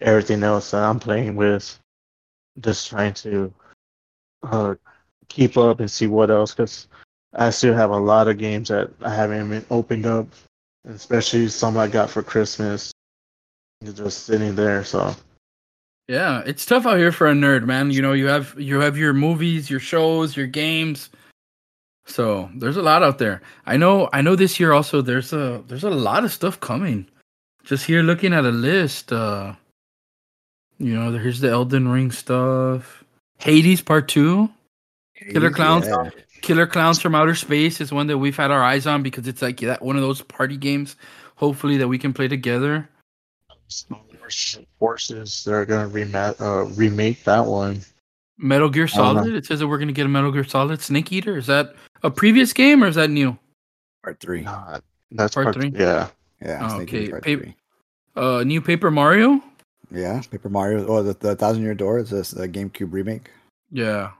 everything 0.00 0.42
else 0.42 0.70
that 0.70 0.82
I'm 0.82 1.00
playing 1.00 1.36
with. 1.36 1.78
Just 2.60 2.88
trying 2.88 3.14
to 3.14 3.52
uh, 4.42 4.74
keep 5.28 5.56
up 5.56 5.80
and 5.80 5.90
see 5.90 6.06
what 6.06 6.30
else 6.30 6.52
because 6.52 6.88
I 7.34 7.50
still 7.50 7.74
have 7.74 7.90
a 7.90 7.96
lot 7.96 8.28
of 8.28 8.38
games 8.38 8.68
that 8.68 8.90
I 9.02 9.14
haven't 9.14 9.46
even 9.46 9.64
opened 9.70 10.06
up, 10.06 10.26
especially 10.88 11.48
some 11.48 11.76
I 11.76 11.86
got 11.86 12.10
for 12.10 12.22
Christmas. 12.22 12.92
Just 13.84 14.24
sitting 14.24 14.56
there, 14.56 14.82
so 14.82 15.14
Yeah, 16.08 16.42
it's 16.44 16.66
tough 16.66 16.84
out 16.84 16.98
here 16.98 17.12
for 17.12 17.28
a 17.28 17.34
nerd, 17.34 17.64
man. 17.64 17.92
You 17.92 18.02
know, 18.02 18.12
you 18.12 18.26
have 18.26 18.54
you 18.58 18.80
have 18.80 18.96
your 18.96 19.12
movies, 19.12 19.70
your 19.70 19.78
shows, 19.78 20.36
your 20.36 20.48
games. 20.48 21.10
So 22.08 22.48
there's 22.54 22.78
a 22.78 22.82
lot 22.82 23.02
out 23.02 23.18
there. 23.18 23.42
I 23.66 23.76
know. 23.76 24.08
I 24.12 24.22
know. 24.22 24.34
This 24.34 24.58
year 24.58 24.72
also, 24.72 25.02
there's 25.02 25.32
a 25.32 25.62
there's 25.68 25.84
a 25.84 25.90
lot 25.90 26.24
of 26.24 26.32
stuff 26.32 26.58
coming. 26.58 27.06
Just 27.64 27.84
here 27.84 28.02
looking 28.02 28.32
at 28.32 28.44
a 28.44 28.50
list. 28.50 29.12
uh 29.12 29.54
You 30.78 30.94
know, 30.94 31.12
here's 31.12 31.40
the 31.40 31.50
Elden 31.50 31.86
Ring 31.88 32.10
stuff. 32.10 33.04
Hades 33.38 33.82
Part 33.82 34.08
Two. 34.08 34.48
Killer 35.32 35.50
Clowns. 35.50 35.86
Yeah. 35.86 36.10
Killer 36.40 36.66
Clowns 36.66 37.00
from 37.00 37.14
Outer 37.14 37.34
Space 37.34 37.80
is 37.80 37.92
one 37.92 38.06
that 38.06 38.18
we've 38.18 38.36
had 38.36 38.50
our 38.50 38.62
eyes 38.62 38.86
on 38.86 39.02
because 39.02 39.28
it's 39.28 39.42
like 39.42 39.60
that 39.60 39.82
one 39.82 39.96
of 39.96 40.02
those 40.02 40.22
party 40.22 40.56
games. 40.56 40.96
Hopefully 41.36 41.76
that 41.76 41.88
we 41.88 41.98
can 41.98 42.14
play 42.14 42.26
together. 42.26 42.88
Forces 44.78 45.44
they're 45.44 45.66
gonna 45.66 45.88
remake 45.88 46.40
uh, 46.40 46.64
remake 46.74 47.22
that 47.24 47.44
one. 47.44 47.82
Metal 48.38 48.68
Gear. 48.70 48.88
Solid. 48.88 49.34
It 49.34 49.44
says 49.46 49.58
that 49.60 49.68
we're 49.68 49.78
gonna 49.78 49.92
get 49.92 50.06
a 50.06 50.08
Metal 50.08 50.30
Gear 50.32 50.44
Solid 50.44 50.80
Snake 50.80 51.12
Eater. 51.12 51.36
Is 51.36 51.46
that 51.48 51.74
a 52.02 52.10
previous 52.10 52.52
game 52.52 52.82
or 52.82 52.86
is 52.86 52.94
that 52.94 53.10
new? 53.10 53.36
Part 54.02 54.20
three. 54.20 54.42
God, 54.42 54.82
that's 55.10 55.34
Part 55.34 55.46
part, 55.46 55.56
three? 55.56 55.72
Yeah, 55.74 56.08
Yeah. 56.40 56.68
Oh, 56.70 56.80
okay. 56.82 57.08
Part 57.10 57.24
Paper- 57.24 57.42
three. 57.42 57.54
Uh, 58.16 58.42
new 58.44 58.60
Paper 58.60 58.90
Mario. 58.90 59.42
Yeah. 59.90 60.20
Paper 60.30 60.48
Mario. 60.48 60.86
Oh, 60.86 61.02
the, 61.02 61.14
the 61.14 61.34
Thousand 61.36 61.62
Year 61.62 61.74
Door 61.74 62.00
is 62.00 62.10
this 62.10 62.32
a 62.32 62.48
GameCube 62.48 62.92
remake. 62.92 63.30
Yeah. 63.70 64.12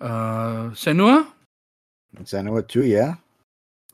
Uh, 0.00 0.70
Senua. 0.70 1.26
Senua 2.22 2.66
2, 2.66 2.84
yeah. 2.84 3.14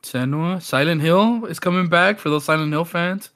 Senua. 0.03 0.61
Silent 0.61 1.01
Hill 1.01 1.45
is 1.45 1.59
coming 1.59 1.87
back 1.87 2.19
for 2.19 2.29
those 2.29 2.43
Silent 2.45 2.71
Hill 2.71 2.85
fans. 2.85 3.29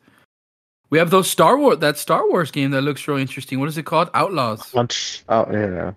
We 0.90 0.98
have 0.98 1.10
those 1.12 1.30
Star 1.30 1.58
Wars. 1.58 1.80
That 1.80 1.98
Star 1.98 2.28
Wars 2.30 2.50
game 2.52 2.72
that 2.72 2.82
looks 2.82 3.08
real 3.08 3.18
interesting. 3.18 3.60
What 3.60 3.70
is 3.70 3.78
it 3.78 3.84
called? 3.86 4.10
Outlaws. 4.14 4.72
Punch 4.72 5.24
out. 5.30 5.52
Yeah, 5.52 5.94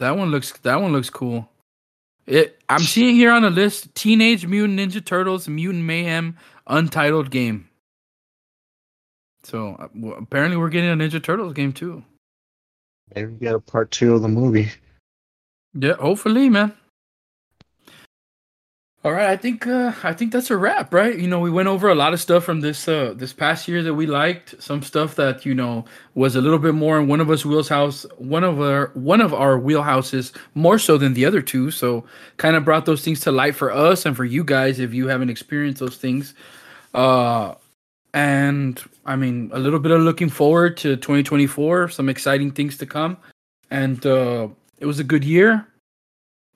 That 0.00 0.16
one 0.16 0.30
looks. 0.30 0.52
That 0.62 0.80
one 0.80 0.92
looks 0.92 1.10
cool. 1.10 1.48
It. 2.26 2.58
I'm 2.68 2.80
seeing 2.80 3.14
here 3.14 3.30
on 3.32 3.42
the 3.42 3.50
list: 3.50 3.94
Teenage 3.94 4.46
Mutant 4.46 4.78
Ninja 4.80 5.04
Turtles 5.04 5.46
Mutant 5.48 5.84
Mayhem 5.84 6.36
Untitled 6.66 7.30
Game. 7.30 7.68
So 9.42 9.74
uh, 9.78 9.88
w- 9.88 10.14
apparently, 10.14 10.56
we're 10.56 10.68
getting 10.70 10.90
a 10.90 10.94
Ninja 10.96 11.22
Turtles 11.22 11.52
game 11.52 11.72
too. 11.72 12.02
maybe 13.14 13.32
we 13.32 13.38
get 13.38 13.54
a 13.54 13.60
part 13.60 13.90
two 13.90 14.14
of 14.14 14.22
the 14.22 14.28
movie. 14.28 14.70
Yeah, 15.74 15.94
hopefully, 15.94 16.48
man. 16.48 16.72
All 19.02 19.12
right, 19.12 19.30
I 19.30 19.36
think 19.38 19.66
uh, 19.66 19.94
I 20.02 20.12
think 20.12 20.30
that's 20.30 20.50
a 20.50 20.58
wrap, 20.58 20.92
right? 20.92 21.18
You 21.18 21.26
know, 21.26 21.40
we 21.40 21.50
went 21.50 21.68
over 21.68 21.88
a 21.88 21.94
lot 21.94 22.12
of 22.12 22.20
stuff 22.20 22.44
from 22.44 22.60
this 22.60 22.86
uh, 22.86 23.14
this 23.16 23.32
past 23.32 23.66
year 23.66 23.82
that 23.82 23.94
we 23.94 24.04
liked. 24.06 24.62
Some 24.62 24.82
stuff 24.82 25.14
that 25.14 25.46
you 25.46 25.54
know 25.54 25.86
was 26.14 26.36
a 26.36 26.42
little 26.42 26.58
bit 26.58 26.74
more 26.74 26.98
in 26.98 27.08
one 27.08 27.18
of 27.18 27.30
us 27.30 27.42
wheelhouse, 27.42 28.04
one 28.18 28.44
of 28.44 28.60
our 28.60 28.90
one 28.92 29.22
of 29.22 29.32
our 29.32 29.58
wheelhouses 29.58 30.36
more 30.54 30.78
so 30.78 30.98
than 30.98 31.14
the 31.14 31.24
other 31.24 31.40
two. 31.40 31.70
So, 31.70 32.04
kind 32.36 32.56
of 32.56 32.66
brought 32.66 32.84
those 32.84 33.02
things 33.02 33.20
to 33.20 33.32
light 33.32 33.54
for 33.54 33.72
us 33.72 34.04
and 34.04 34.14
for 34.14 34.26
you 34.26 34.44
guys 34.44 34.78
if 34.78 34.92
you 34.92 35.08
haven't 35.08 35.30
experienced 35.30 35.80
those 35.80 35.96
things. 35.96 36.34
Uh, 36.92 37.54
and 38.12 38.82
I 39.06 39.16
mean, 39.16 39.50
a 39.54 39.58
little 39.58 39.80
bit 39.80 39.92
of 39.92 40.02
looking 40.02 40.28
forward 40.28 40.76
to 40.78 40.96
2024, 40.96 41.88
some 41.88 42.10
exciting 42.10 42.50
things 42.50 42.76
to 42.76 42.84
come, 42.84 43.16
and 43.70 44.04
uh, 44.04 44.48
it 44.78 44.84
was 44.84 44.98
a 44.98 45.04
good 45.04 45.24
year. 45.24 45.66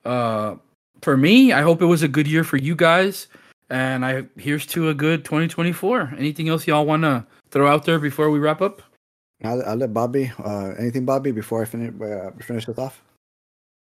Uh, 0.03 0.57
for 1.05 1.15
me, 1.15 1.53
I 1.53 1.61
hope 1.61 1.83
it 1.83 1.85
was 1.85 2.01
a 2.01 2.07
good 2.07 2.27
year 2.27 2.43
for 2.43 2.57
you 2.57 2.75
guys. 2.75 3.27
And 3.69 4.03
I 4.03 4.25
here's 4.37 4.65
to 4.73 4.89
a 4.89 4.93
good 4.93 5.23
2024. 5.23 6.15
Anything 6.17 6.49
else 6.49 6.65
y'all 6.65 6.85
want 6.85 7.03
to 7.03 7.23
throw 7.51 7.67
out 7.67 7.85
there 7.85 7.99
before 7.99 8.31
we 8.31 8.39
wrap 8.39 8.59
up? 8.59 8.81
I'll, 9.43 9.61
I'll 9.65 9.75
let 9.75 9.93
Bobby. 9.93 10.31
Uh, 10.43 10.73
anything, 10.79 11.05
Bobby, 11.05 11.31
before 11.31 11.61
I 11.61 11.65
finish 11.65 11.93
uh, 12.01 12.31
finish 12.41 12.65
this 12.65 12.79
off? 12.79 13.03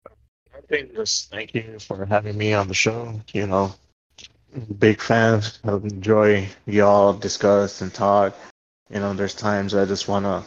I 0.08 0.62
think 0.70 0.96
just 0.96 1.30
thank 1.30 1.54
you 1.54 1.78
for 1.80 2.06
having 2.06 2.38
me 2.38 2.54
on 2.54 2.70
the 2.70 2.74
show. 2.74 3.20
You 3.34 3.48
know, 3.48 3.74
big 4.80 5.02
fan. 5.02 5.42
I 5.66 5.74
enjoy 5.74 6.48
y'all 6.68 7.14
discuss 7.14 7.82
and 7.82 7.94
talk. 7.94 8.34
You 8.90 9.02
know, 9.02 9.14
there's 9.14 9.36
times 9.36 9.76
I 9.76 9.84
just 9.84 10.08
want 10.08 10.24
to 10.24 10.44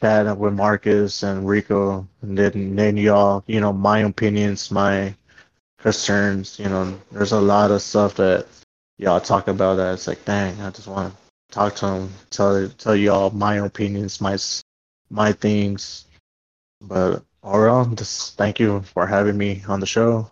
chat 0.00 0.38
with 0.38 0.54
Marcus 0.54 1.24
and 1.24 1.48
Rico, 1.48 2.06
and 2.22 2.38
then 2.38 2.76
then 2.76 2.96
y'all. 2.96 3.42
You 3.48 3.60
know, 3.60 3.72
my 3.72 3.98
opinions, 3.98 4.70
my 4.70 5.14
concerns. 5.82 6.58
You 6.58 6.68
know, 6.68 6.98
there's 7.10 7.32
a 7.32 7.40
lot 7.40 7.70
of 7.70 7.82
stuff 7.82 8.14
that 8.14 8.46
y'all 8.98 9.20
talk 9.20 9.48
about 9.48 9.76
that 9.76 9.94
it's 9.94 10.06
like, 10.06 10.24
dang, 10.24 10.60
I 10.60 10.70
just 10.70 10.88
want 10.88 11.12
to 11.12 11.18
talk 11.50 11.74
to 11.76 11.86
them, 11.86 12.10
tell 12.30 12.68
tell 12.78 12.96
y'all 12.96 13.30
my 13.30 13.56
opinions, 13.56 14.20
my 14.20 14.38
my 15.10 15.32
things. 15.32 16.06
But 16.80 17.22
overall, 17.42 17.84
just 17.86 18.36
thank 18.36 18.58
you 18.58 18.80
for 18.82 19.06
having 19.06 19.36
me 19.36 19.62
on 19.68 19.80
the 19.80 19.86
show. 19.86 20.30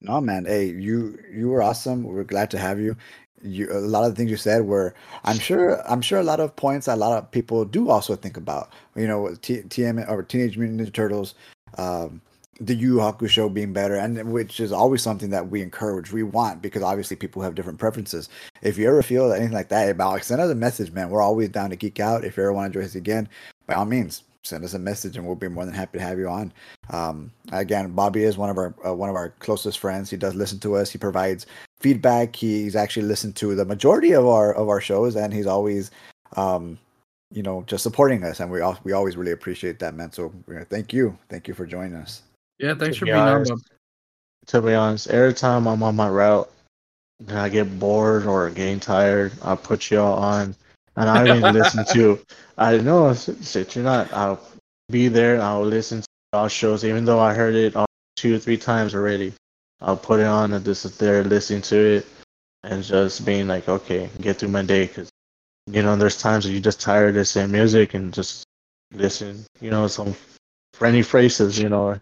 No, 0.00 0.20
man. 0.20 0.46
Hey, 0.46 0.66
you 0.66 1.18
you 1.30 1.48
were 1.48 1.62
awesome. 1.62 2.02
We're 2.02 2.24
glad 2.24 2.50
to 2.52 2.58
have 2.58 2.80
you. 2.80 2.96
You 3.42 3.72
a 3.72 3.78
lot 3.78 4.04
of 4.04 4.10
the 4.10 4.16
things 4.16 4.30
you 4.30 4.36
said 4.36 4.64
were. 4.64 4.94
I'm 5.24 5.38
sure. 5.38 5.82
I'm 5.88 6.00
sure 6.00 6.18
a 6.20 6.24
lot 6.24 6.40
of 6.40 6.54
points 6.56 6.88
a 6.88 6.96
lot 6.96 7.16
of 7.18 7.30
people 7.30 7.64
do 7.64 7.90
also 7.90 8.16
think 8.16 8.36
about. 8.36 8.72
You 8.96 9.06
know, 9.06 9.34
T- 9.42 9.62
TM 9.62 10.08
or 10.08 10.22
Teenage 10.22 10.56
Mutant 10.56 10.80
Ninja 10.80 10.92
Turtles. 10.92 11.34
Um, 11.78 12.20
the 12.60 12.74
Yu 12.74 12.96
Hakusho 12.96 13.52
being 13.52 13.72
better, 13.72 13.94
and 13.94 14.32
which 14.32 14.60
is 14.60 14.72
always 14.72 15.02
something 15.02 15.30
that 15.30 15.48
we 15.48 15.62
encourage, 15.62 16.12
we 16.12 16.22
want, 16.22 16.62
because 16.62 16.82
obviously 16.82 17.16
people 17.16 17.42
have 17.42 17.54
different 17.54 17.78
preferences. 17.78 18.28
If 18.60 18.78
you 18.78 18.88
ever 18.88 19.02
feel 19.02 19.32
anything 19.32 19.54
like 19.54 19.68
that 19.70 19.88
about, 19.88 20.24
send 20.24 20.40
us 20.40 20.50
a 20.50 20.54
message, 20.54 20.92
man. 20.92 21.10
We're 21.10 21.22
always 21.22 21.48
down 21.48 21.70
to 21.70 21.76
geek 21.76 21.98
out. 21.98 22.24
If 22.24 22.36
you 22.36 22.42
ever 22.42 22.52
want 22.52 22.72
to 22.72 22.78
join 22.78 22.86
us 22.86 22.94
again, 22.94 23.28
by 23.66 23.74
all 23.74 23.86
means, 23.86 24.22
send 24.42 24.64
us 24.64 24.74
a 24.74 24.78
message, 24.78 25.16
and 25.16 25.26
we'll 25.26 25.34
be 25.34 25.48
more 25.48 25.64
than 25.64 25.74
happy 25.74 25.98
to 25.98 26.04
have 26.04 26.18
you 26.18 26.28
on. 26.28 26.52
Um, 26.90 27.32
again, 27.52 27.92
Bobby 27.92 28.24
is 28.24 28.36
one 28.36 28.50
of 28.50 28.58
our 28.58 28.74
uh, 28.86 28.94
one 28.94 29.08
of 29.08 29.16
our 29.16 29.30
closest 29.38 29.78
friends. 29.78 30.10
He 30.10 30.16
does 30.16 30.34
listen 30.34 30.58
to 30.60 30.76
us. 30.76 30.90
He 30.90 30.98
provides 30.98 31.46
feedback. 31.80 32.36
He's 32.36 32.76
actually 32.76 33.06
listened 33.06 33.34
to 33.36 33.54
the 33.54 33.64
majority 33.64 34.12
of 34.12 34.26
our 34.26 34.52
of 34.54 34.68
our 34.68 34.80
shows, 34.80 35.16
and 35.16 35.32
he's 35.32 35.46
always, 35.46 35.90
um, 36.36 36.78
you 37.30 37.42
know, 37.42 37.64
just 37.66 37.82
supporting 37.82 38.22
us. 38.24 38.40
And 38.40 38.50
we 38.50 38.60
all, 38.60 38.78
we 38.84 38.92
always 38.92 39.16
really 39.16 39.32
appreciate 39.32 39.78
that, 39.78 39.94
man. 39.94 40.12
So 40.12 40.32
thank 40.68 40.92
you, 40.92 41.16
thank 41.28 41.48
you 41.48 41.54
for 41.54 41.66
joining 41.66 41.94
us. 41.94 42.22
Yeah, 42.62 42.74
thanks 42.74 42.96
for 42.96 43.06
be 43.06 43.12
being 43.12 43.24
on. 43.24 43.28
honest, 43.28 43.50
Bob. 43.50 43.60
To 44.46 44.62
be 44.62 44.74
honest, 44.74 45.08
every 45.08 45.34
time 45.34 45.66
I'm 45.66 45.82
on 45.82 45.96
my 45.96 46.08
route 46.08 46.48
and 47.26 47.36
I 47.36 47.48
get 47.48 47.78
bored 47.80 48.24
or 48.24 48.48
getting 48.50 48.78
tired, 48.78 49.32
I'll 49.42 49.56
put 49.56 49.90
y'all 49.90 50.22
on. 50.22 50.54
And 50.96 51.08
I 51.08 51.26
even 51.26 51.52
listen 51.52 51.84
to 51.86 52.20
I 52.58 52.78
know 52.78 53.12
shit 53.14 53.74
you're 53.74 53.84
not 53.84 54.12
I'll 54.12 54.40
be 54.90 55.08
there, 55.08 55.40
I'll 55.40 55.64
listen 55.64 56.02
to 56.02 56.06
y'all 56.32 56.48
shows 56.48 56.84
even 56.84 57.04
though 57.04 57.18
I 57.18 57.34
heard 57.34 57.56
it 57.56 57.74
all 57.74 57.86
two 58.14 58.36
or 58.36 58.38
three 58.38 58.58
times 58.58 58.94
already. 58.94 59.32
I'll 59.80 59.96
put 59.96 60.20
it 60.20 60.26
on 60.26 60.52
and 60.52 60.64
just 60.64 60.82
sit 60.82 60.98
there 60.98 61.24
listening 61.24 61.62
to 61.62 61.76
it 61.76 62.06
and 62.62 62.84
just 62.84 63.26
being 63.26 63.48
like, 63.48 63.68
okay, 63.68 64.08
get 64.20 64.36
through 64.36 64.50
my 64.50 64.62
day 64.62 64.86
because 64.86 65.10
you 65.66 65.82
know 65.82 65.96
there's 65.96 66.20
times 66.20 66.44
that 66.44 66.52
you 66.52 66.60
just 66.60 66.80
tired 66.80 67.08
of 67.08 67.14
the 67.16 67.24
same 67.24 67.50
music 67.50 67.94
and 67.94 68.14
just 68.14 68.44
listen, 68.94 69.44
you 69.60 69.70
know, 69.70 69.88
some 69.88 70.14
friendly 70.74 71.02
phrases, 71.02 71.58
you 71.58 71.68
know, 71.68 71.98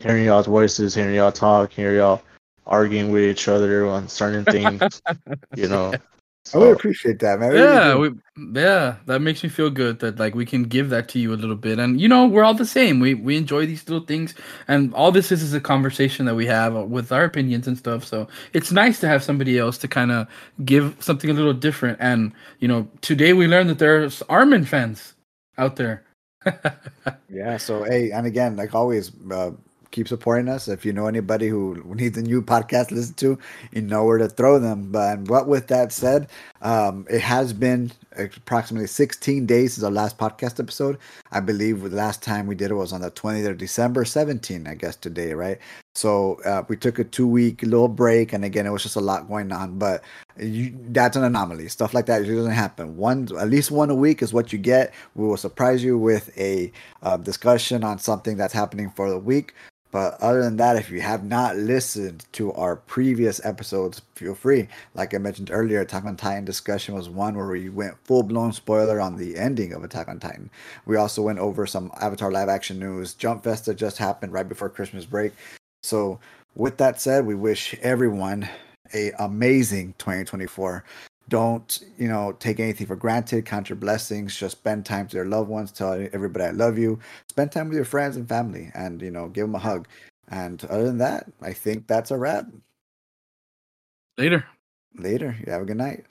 hearing 0.00 0.24
y'all's 0.26 0.46
voices, 0.46 0.94
hearing 0.94 1.16
y'all 1.16 1.32
talk, 1.32 1.72
hearing 1.72 1.98
y'all 1.98 2.22
arguing 2.66 3.10
with 3.12 3.24
each 3.24 3.48
other 3.48 3.86
on 3.86 4.08
certain 4.08 4.46
things, 4.46 5.02
you 5.56 5.68
know. 5.68 6.00
I 6.54 6.58
really 6.58 6.72
So, 6.72 6.72
appreciate 6.72 7.20
that, 7.20 7.40
man. 7.40 7.54
Yeah, 7.54 7.96
we, 7.96 8.10
yeah, 8.54 8.96
that 9.06 9.20
makes 9.20 9.42
me 9.42 9.48
feel 9.48 9.70
good 9.70 10.00
that 10.00 10.18
like 10.18 10.34
we 10.34 10.46
can 10.46 10.64
give 10.64 10.90
that 10.90 11.08
to 11.10 11.18
you 11.18 11.34
a 11.34 11.36
little 11.36 11.56
bit, 11.56 11.78
and 11.78 12.00
you 12.00 12.08
know 12.08 12.26
we're 12.26 12.44
all 12.44 12.54
the 12.54 12.66
same. 12.66 13.00
We 13.00 13.14
we 13.14 13.36
enjoy 13.36 13.66
these 13.66 13.88
little 13.88 14.06
things, 14.06 14.34
and 14.68 14.94
all 14.94 15.12
this 15.12 15.32
is 15.32 15.42
is 15.42 15.54
a 15.54 15.60
conversation 15.60 16.26
that 16.26 16.36
we 16.36 16.46
have 16.46 16.74
with 16.74 17.12
our 17.12 17.24
opinions 17.24 17.66
and 17.68 17.78
stuff. 17.78 18.04
So 18.04 18.28
it's 18.52 18.72
nice 18.72 19.00
to 19.00 19.08
have 19.08 19.22
somebody 19.24 19.58
else 19.58 19.78
to 19.78 19.88
kind 19.88 20.12
of 20.12 20.28
give 20.64 20.96
something 21.00 21.30
a 21.30 21.34
little 21.34 21.54
different. 21.54 21.98
And 22.00 22.32
you 22.60 22.68
know, 22.68 22.88
today 23.02 23.32
we 23.32 23.48
learned 23.48 23.70
that 23.70 23.78
there's 23.80 24.22
Armin 24.22 24.64
fans 24.64 25.14
out 25.58 25.76
there. 25.76 26.04
Yeah. 27.28 27.56
So 27.58 27.84
hey, 27.84 28.10
and 28.12 28.26
again, 28.26 28.56
like 28.56 28.74
always, 28.74 29.12
uh, 29.30 29.52
keep 29.90 30.08
supporting 30.08 30.48
us. 30.48 30.68
If 30.68 30.84
you 30.84 30.92
know 30.92 31.06
anybody 31.06 31.48
who 31.48 31.82
needs 31.94 32.16
a 32.16 32.22
new 32.22 32.42
podcast 32.42 32.88
to 32.88 32.94
listen 32.94 33.14
to, 33.14 33.38
you 33.72 33.82
know 33.82 34.04
where 34.04 34.18
to 34.18 34.28
throw 34.28 34.58
them. 34.58 34.90
But 34.90 35.20
what 35.22 35.48
with 35.48 35.68
that 35.68 35.92
said, 35.92 36.28
um, 36.62 37.06
it 37.10 37.20
has 37.20 37.52
been 37.52 37.92
approximately 38.16 38.86
16 38.86 39.46
days 39.46 39.74
since 39.74 39.84
our 39.84 39.90
last 39.90 40.18
podcast 40.18 40.60
episode. 40.60 40.98
I 41.32 41.40
believe 41.40 41.82
the 41.82 41.96
last 41.96 42.22
time 42.22 42.46
we 42.46 42.54
did 42.54 42.70
it 42.70 42.74
was 42.74 42.92
on 42.92 43.00
the 43.00 43.10
20th 43.10 43.48
of 43.48 43.58
December, 43.58 44.04
17, 44.04 44.66
I 44.66 44.74
guess 44.74 44.96
today, 44.96 45.32
right? 45.32 45.58
So 45.94 46.40
uh, 46.44 46.62
we 46.68 46.76
took 46.76 46.98
a 46.98 47.04
two 47.04 47.26
week 47.26 47.62
little 47.62 47.88
break, 47.88 48.32
and 48.32 48.44
again, 48.44 48.66
it 48.66 48.70
was 48.70 48.82
just 48.82 48.96
a 48.96 49.00
lot 49.00 49.28
going 49.28 49.50
on. 49.52 49.78
But 49.78 50.02
you, 50.38 50.74
that's 50.90 51.16
an 51.16 51.24
anomaly. 51.24 51.68
Stuff 51.68 51.94
like 51.94 52.06
that 52.06 52.20
doesn't 52.20 52.50
happen. 52.50 52.96
One, 52.96 53.28
at 53.38 53.50
least 53.50 53.70
one 53.70 53.90
a 53.90 53.94
week 53.94 54.22
is 54.22 54.32
what 54.32 54.52
you 54.52 54.58
get. 54.58 54.94
We 55.14 55.26
will 55.26 55.36
surprise 55.36 55.82
you 55.82 55.98
with 55.98 56.36
a 56.38 56.72
uh, 57.02 57.16
discussion 57.16 57.82
on 57.82 57.98
something 57.98 58.36
that's 58.36 58.54
happening 58.54 58.90
for 58.90 59.10
the 59.10 59.18
week. 59.18 59.54
But 59.90 60.20
other 60.20 60.42
than 60.42 60.56
that, 60.58 60.76
if 60.76 60.90
you 60.90 61.00
have 61.00 61.24
not 61.24 61.56
listened 61.56 62.24
to 62.32 62.52
our 62.52 62.76
previous 62.76 63.44
episodes, 63.44 64.02
feel 64.14 64.34
free. 64.34 64.68
Like 64.94 65.14
I 65.14 65.18
mentioned 65.18 65.50
earlier, 65.52 65.80
Attack 65.80 66.04
on 66.04 66.16
Titan 66.16 66.44
discussion 66.44 66.94
was 66.94 67.08
one 67.08 67.36
where 67.36 67.48
we 67.48 67.68
went 67.68 67.96
full 68.04 68.22
blown 68.22 68.52
spoiler 68.52 69.00
on 69.00 69.16
the 69.16 69.36
ending 69.36 69.72
of 69.72 69.82
Attack 69.82 70.08
on 70.08 70.20
Titan. 70.20 70.50
We 70.86 70.96
also 70.96 71.22
went 71.22 71.40
over 71.40 71.66
some 71.66 71.90
Avatar 72.00 72.30
live 72.30 72.48
action 72.48 72.78
news. 72.78 73.14
Jump 73.14 73.42
Fest 73.42 73.66
that 73.66 73.74
just 73.74 73.98
happened 73.98 74.32
right 74.32 74.48
before 74.48 74.68
Christmas 74.68 75.04
break. 75.04 75.32
So, 75.82 76.20
with 76.54 76.76
that 76.76 77.00
said, 77.00 77.26
we 77.26 77.34
wish 77.34 77.74
everyone 77.80 78.48
a 78.94 79.12
amazing 79.18 79.94
2024 79.98 80.84
don't 81.30 81.80
you 81.96 82.08
know 82.08 82.32
take 82.32 82.60
anything 82.60 82.86
for 82.86 82.96
granted. 82.96 83.46
Count 83.46 83.70
your 83.70 83.76
blessings. 83.76 84.36
Just 84.36 84.58
spend 84.58 84.84
time 84.84 85.08
to 85.08 85.16
your 85.16 85.26
loved 85.26 85.48
ones. 85.48 85.72
Tell 85.72 85.94
everybody 86.12 86.44
i 86.44 86.50
love 86.50 86.76
you. 86.78 86.98
Spend 87.28 87.52
time 87.52 87.68
with 87.68 87.76
your 87.76 87.84
friends 87.86 88.16
and 88.16 88.28
family 88.28 88.70
and 88.74 89.00
you 89.00 89.10
know 89.10 89.28
give 89.28 89.46
them 89.46 89.54
a 89.54 89.58
hug. 89.58 89.88
And 90.28 90.62
other 90.66 90.84
than 90.84 90.98
that 90.98 91.26
i 91.40 91.52
think 91.52 91.86
that's 91.86 92.10
a 92.10 92.18
wrap. 92.18 92.46
Later. 94.18 94.44
Later. 94.96 95.36
You 95.46 95.52
have 95.52 95.62
a 95.62 95.64
good 95.64 95.78
night 95.78 96.04